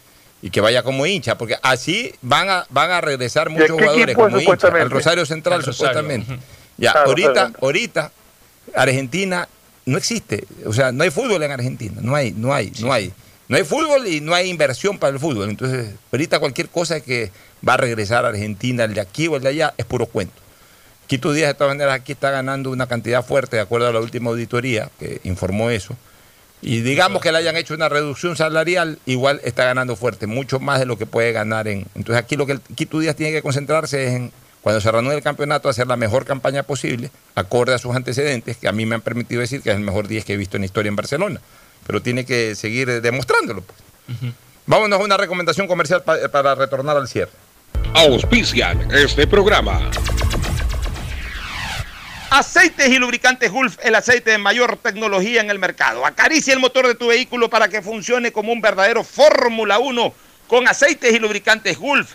y 0.41 0.51
que 0.51 0.61
vaya 0.61 0.85
como 0.85 1.05
hincha, 1.07 1.37
porque 1.37 1.57
así 1.63 2.15
van 2.23 2.49
a, 2.49 2.67
van 2.71 2.93
a 2.93 3.01
regresar 3.01 3.51
muchos 3.51 3.71
jugadores 3.73 4.05
equipo 4.05 4.23
como 4.23 4.37
hincha. 4.37 4.41
supuestamente? 4.43 4.83
Al 4.85 4.91
Rosario 4.91 5.27
Central, 5.27 5.55
Al 5.61 5.67
Rosario, 5.67 5.75
supuestamente. 6.01 6.39
Ya, 6.77 6.93
Ah, 6.93 7.03
ahorita, 7.07 7.53
ahorita, 7.61 8.13
Argentina 8.75 9.49
no 9.87 9.99
existe. 9.99 10.45
O 10.65 10.73
sea, 10.73 10.93
no 10.93 11.05
hay 11.05 11.11
fútbol 11.11 11.43
en 11.43 11.53
Argentina. 11.53 12.01
No 12.01 12.15
hay, 12.15 12.33
no 12.33 12.53
hay, 12.53 12.73
no 12.81 12.93
hay. 12.93 13.13
No 13.49 13.57
hay 13.57 13.65
fútbol 13.65 14.07
y 14.07 14.21
no 14.21 14.35
hay 14.35 14.49
inversión 14.49 14.99
para 14.99 15.13
el 15.13 15.21
fútbol. 15.21 15.51
Entonces, 15.51 15.95
ahorita 16.11 16.39
cualquier 16.39 16.69
cosa 16.69 17.01
que 17.01 17.31
va 17.67 17.75
a 17.75 17.77
regresar 17.77 18.25
a 18.25 18.29
Argentina, 18.29 18.85
el 18.85 18.95
de 18.95 19.01
aquí 19.01 19.29
o 19.29 19.37
el 19.37 19.43
de 19.43 19.51
allá, 19.51 19.75
es 19.77 19.85
puro 19.85 20.07
cuento. 20.07 20.41
Quito 21.07 21.33
Díaz, 21.33 21.49
de 21.49 21.55
todas 21.55 21.75
maneras, 21.75 21.95
aquí 21.95 22.13
está 22.13 22.31
ganando 22.31 22.71
una 22.71 22.87
cantidad 22.87 23.25
fuerte, 23.25 23.57
de 23.57 23.63
acuerdo 23.63 23.89
a 23.89 23.93
la 23.93 24.01
última 24.01 24.31
auditoría 24.31 24.91
que 24.99 25.21
informó 25.25 25.69
eso. 25.69 25.95
Y 26.63 26.81
digamos 26.81 27.21
que 27.21 27.31
le 27.31 27.37
hayan 27.37 27.57
hecho 27.57 27.75
una 27.75 27.91
reducción 27.91 28.37
salarial, 28.37 28.99
igual 29.05 29.39
está 29.45 29.67
ganando 29.67 29.97
fuerte, 29.97 30.27
mucho 30.27 30.61
más 30.61 30.81
de 30.81 30.87
lo 30.87 30.97
que 30.97 31.05
puede 31.05 31.33
ganar 31.33 31.69
en. 31.69 31.87
Entonces, 31.95 32.17
aquí 32.17 32.37
lo 32.37 32.47
que 32.47 32.53
el 32.53 32.61
Quito 32.61 33.01
Díaz 33.01 33.17
tiene 33.17 33.33
que 33.33 33.43
concentrarse 33.43 34.07
es 34.07 34.13
en, 34.15 34.33
cuando 34.65 34.81
se 34.81 34.91
reanude 34.91 35.15
el 35.15 35.23
campeonato, 35.23 35.69
hacer 35.69 35.87
la 35.87 35.97
mejor 35.97 36.25
campaña 36.25 36.63
posible, 36.63 37.11
acorde 37.35 37.75
a 37.75 37.79
sus 37.79 37.95
antecedentes, 37.95 38.57
que 38.57 38.67
a 38.67 38.73
mí 38.73 38.87
me 38.87 38.95
han 38.97 39.03
permitido 39.03 39.43
decir 39.43 39.61
que 39.61 39.69
es 39.71 39.77
el 39.77 39.83
mejor 39.83 40.09
10 40.09 40.25
que 40.25 40.33
he 40.33 40.37
visto 40.39 40.57
en 40.57 40.63
la 40.63 40.67
historia 40.67 40.89
en 40.89 40.97
Barcelona. 40.97 41.41
Pero 41.87 42.01
tiene 42.01 42.25
que 42.25 42.55
seguir 42.55 42.89
eh, 42.89 43.01
demostrándolo. 43.03 43.63
pues. 43.63 44.33
Vámonos 44.67 44.99
a 44.99 45.05
una 45.05 45.19
recomendación 45.19 45.67
comercial 45.69 46.03
pa- 46.03 46.17
para 46.33 46.55
retornar 46.55 46.97
al 46.97 47.07
cierre. 47.09 47.31
Auspician 47.95 48.91
este 48.91 49.27
programa. 49.27 49.91
Aceites 52.31 52.89
y 52.89 52.99
lubricantes 52.99 53.53
Gulf, 53.53 53.77
el 53.83 53.95
aceite 53.95 54.33
de 54.33 54.39
mayor 54.39 54.77
tecnología 54.79 55.41
en 55.41 55.51
el 55.51 55.59
mercado. 55.59 56.05
Acaricia 56.05 56.53
el 56.53 56.59
motor 56.59 56.87
de 56.89 56.95
tu 56.97 57.09
vehículo 57.09 57.49
para 57.49 57.69
que 57.69 57.81
funcione 57.83 58.33
como 58.33 58.51
un 58.53 58.61
verdadero 58.61 59.05
Fórmula 59.05 59.79
1 59.79 60.13
con 60.49 60.67
aceites 60.67 61.13
y 61.15 61.19
lubricantes 61.21 61.79
Gulf. 61.79 62.15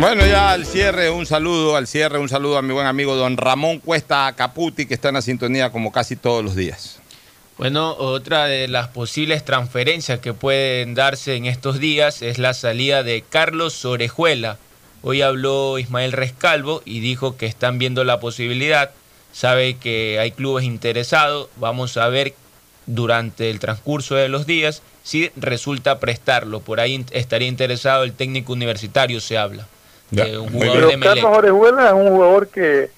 Bueno, 0.00 0.24
ya 0.24 0.52
al 0.52 0.64
cierre, 0.64 1.10
un 1.10 1.26
saludo, 1.26 1.76
al 1.76 1.86
cierre, 1.86 2.18
un 2.18 2.30
saludo 2.30 2.56
a 2.56 2.62
mi 2.62 2.72
buen 2.72 2.86
amigo 2.86 3.16
don 3.16 3.36
Ramón 3.36 3.80
Cuesta 3.80 4.32
Caputi, 4.34 4.86
que 4.86 4.94
está 4.94 5.08
en 5.08 5.16
la 5.16 5.20
sintonía 5.20 5.70
como 5.72 5.92
casi 5.92 6.16
todos 6.16 6.42
los 6.42 6.56
días. 6.56 7.00
Bueno, 7.58 7.94
otra 7.98 8.46
de 8.46 8.66
las 8.66 8.88
posibles 8.88 9.44
transferencias 9.44 10.18
que 10.20 10.32
pueden 10.32 10.94
darse 10.94 11.36
en 11.36 11.44
estos 11.44 11.80
días 11.80 12.22
es 12.22 12.38
la 12.38 12.54
salida 12.54 13.02
de 13.02 13.22
Carlos 13.28 13.84
Orejuela. 13.84 14.56
Hoy 15.02 15.20
habló 15.20 15.78
Ismael 15.78 16.12
Rescalvo 16.12 16.80
y 16.86 17.00
dijo 17.00 17.36
que 17.36 17.44
están 17.44 17.78
viendo 17.78 18.02
la 18.02 18.20
posibilidad, 18.20 18.92
sabe 19.32 19.76
que 19.76 20.18
hay 20.18 20.30
clubes 20.30 20.64
interesados, 20.64 21.50
vamos 21.56 21.98
a 21.98 22.08
ver 22.08 22.32
durante 22.86 23.50
el 23.50 23.58
transcurso 23.58 24.14
de 24.14 24.30
los 24.30 24.46
días 24.46 24.80
si 25.02 25.30
resulta 25.36 26.00
prestarlo. 26.00 26.60
Por 26.60 26.80
ahí 26.80 27.04
estaría 27.10 27.48
interesado 27.48 28.02
el 28.04 28.14
técnico 28.14 28.54
universitario, 28.54 29.20
se 29.20 29.36
habla. 29.36 29.68
De 30.10 30.38
un 30.38 30.50
jugador 30.50 30.88
Pero 30.88 31.00
Carlos 31.00 31.38
Orejuela 31.38 31.86
es 31.88 31.92
un 31.92 32.08
jugador 32.08 32.48
que 32.48 32.90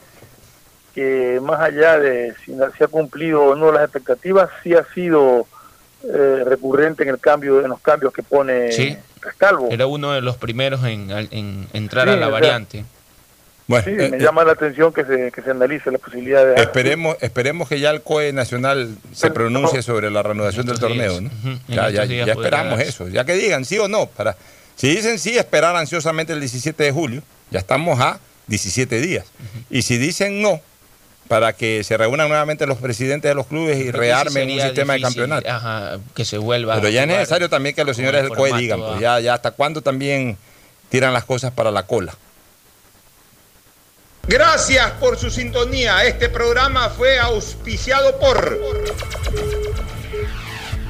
que 0.95 1.41
más 1.43 1.61
allá 1.61 1.99
de 1.99 2.35
si 2.45 2.55
se 2.77 2.85
ha 2.85 2.89
cumplido 2.89 3.43
o 3.43 3.55
no 3.55 3.73
las 3.73 3.85
expectativas, 3.85 4.51
sí 4.63 4.75
ha 4.75 4.85
sido 4.93 5.47
eh, 6.05 6.43
recurrente 6.45 7.03
en 7.03 7.09
el 7.09 7.19
cambio 7.19 7.63
en 7.63 7.69
los 7.69 7.81
cambios 7.81 8.13
que 8.13 8.23
pone 8.23 8.73
Sí. 8.73 8.97
Rescalvo. 9.21 9.69
Era 9.71 9.87
uno 9.87 10.13
de 10.13 10.21
los 10.21 10.37
primeros 10.37 10.85
en, 10.85 11.11
en 11.11 11.69
entrar 11.73 12.09
Sí, 12.09 12.15
a 12.15 12.17
la 12.17 12.27
sea, 12.27 12.33
variante. 12.33 12.85
Bueno, 13.69 13.85
sí, 13.85 13.91
eh, 13.93 14.09
me 14.11 14.17
eh, 14.17 14.21
llama 14.21 14.43
la 14.45 14.53
atención 14.53 14.93
que 14.93 15.05
se, 15.05 15.31
que 15.31 15.41
se 15.43 15.51
analice 15.53 15.93
la 15.93 15.99
posibilidad 15.99 16.45
de... 16.45 16.61
Esperemos, 16.61 17.17
esperemos 17.21 17.69
que 17.69 17.79
ya 17.79 17.91
el 17.91 18.03
COE 18.03 18.33
Nacional 18.33 18.97
se 19.13 19.31
pronuncie 19.31 19.81
sobre 19.83 20.11
la 20.11 20.25
reanudación 20.25 20.67
del 20.67 20.81
torneo. 20.81 21.21
Ya, 21.69 21.89
ya, 21.91 22.05
ya 22.05 22.33
esperamos 22.33 22.81
eso. 22.81 23.09
Ya 23.09 23.25
que 23.25 23.35
digan 23.35 23.65
sí 23.65 23.79
o 23.79 23.87
no. 23.87 24.07
Para, 24.07 24.37
si 24.77 24.89
dicen 24.89 25.19
sí, 25.19 25.37
esperar 25.37 25.77
ansiosamente 25.77 26.33
el 26.33 26.41
17 26.41 26.83
de 26.83 26.93
julio. 26.93 27.23
Ya 27.51 27.59
estamos 27.59 28.01
a 28.01 28.19
17 28.47 29.01
días. 29.01 29.27
Y 29.71 29.83
si 29.83 29.99
dicen 29.99 30.43
no, 30.43 30.61
para 31.29 31.53
que 31.53 31.85
se 31.85 31.97
reúnan 31.97 32.29
nuevamente 32.29 32.67
los 32.67 32.79
presidentes 32.79 33.29
de 33.31 33.35
los 33.35 33.47
clubes 33.47 33.79
y 33.79 33.91
rearmen 33.91 34.51
un 34.51 34.61
sistema 34.61 34.95
difícil, 34.95 35.23
de 35.23 35.29
campeonato. 35.29 35.51
ajá, 35.51 35.99
que 36.15 36.25
se 36.25 36.39
vuelva. 36.39 36.75
Pero 36.77 36.89
ya 36.89 37.03
es 37.03 37.09
necesario 37.09 37.49
también 37.49 37.75
que 37.75 37.85
los 37.85 37.97
señores 37.97 38.23
del 38.23 38.33
COE 38.33 38.53
digan, 38.59 38.81
pues 38.81 38.97
ah. 38.97 39.01
ya, 39.01 39.21
ya 39.21 39.35
hasta 39.35 39.53
cuándo 39.53 39.83
también 39.83 40.37
tiran 40.89 41.13
las 41.13 41.25
cosas 41.25 41.53
para 41.53 41.71
la 41.71 41.85
cola. 41.85 42.15
Gracias 44.27 44.91
por 44.93 45.19
su 45.19 45.31
sintonía. 45.31 46.05
Este 46.05 46.29
programa 46.29 46.91
fue 46.91 47.19
auspiciado 47.19 48.19
por 48.19 48.61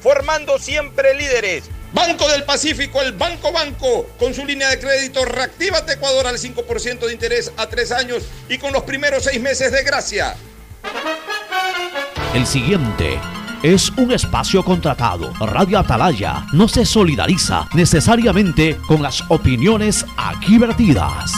formando 0.00 0.58
siempre 0.58 1.14
líderes. 1.14 1.64
Banco 1.92 2.28
del 2.28 2.44
Pacífico, 2.44 3.02
el 3.02 3.12
Banco 3.12 3.52
Banco, 3.52 4.06
con 4.18 4.32
su 4.32 4.44
línea 4.44 4.70
de 4.70 4.78
crédito 4.78 5.24
Reactívate 5.24 5.94
Ecuador 5.94 6.26
al 6.26 6.38
5% 6.38 7.06
de 7.06 7.12
interés 7.12 7.52
a 7.56 7.66
tres 7.66 7.90
años 7.90 8.24
y 8.48 8.58
con 8.58 8.72
los 8.72 8.84
primeros 8.84 9.24
seis 9.24 9.40
meses 9.40 9.72
de 9.72 9.82
gracia. 9.82 10.36
El 12.32 12.46
siguiente 12.46 13.18
es 13.62 13.90
un 13.90 14.12
espacio 14.12 14.64
contratado. 14.64 15.32
Radio 15.40 15.78
Atalaya 15.80 16.46
no 16.52 16.68
se 16.68 16.86
solidariza 16.86 17.68
necesariamente 17.74 18.78
con 18.86 19.02
las 19.02 19.22
opiniones 19.28 20.06
aquí 20.16 20.58
vertidas. 20.58 21.32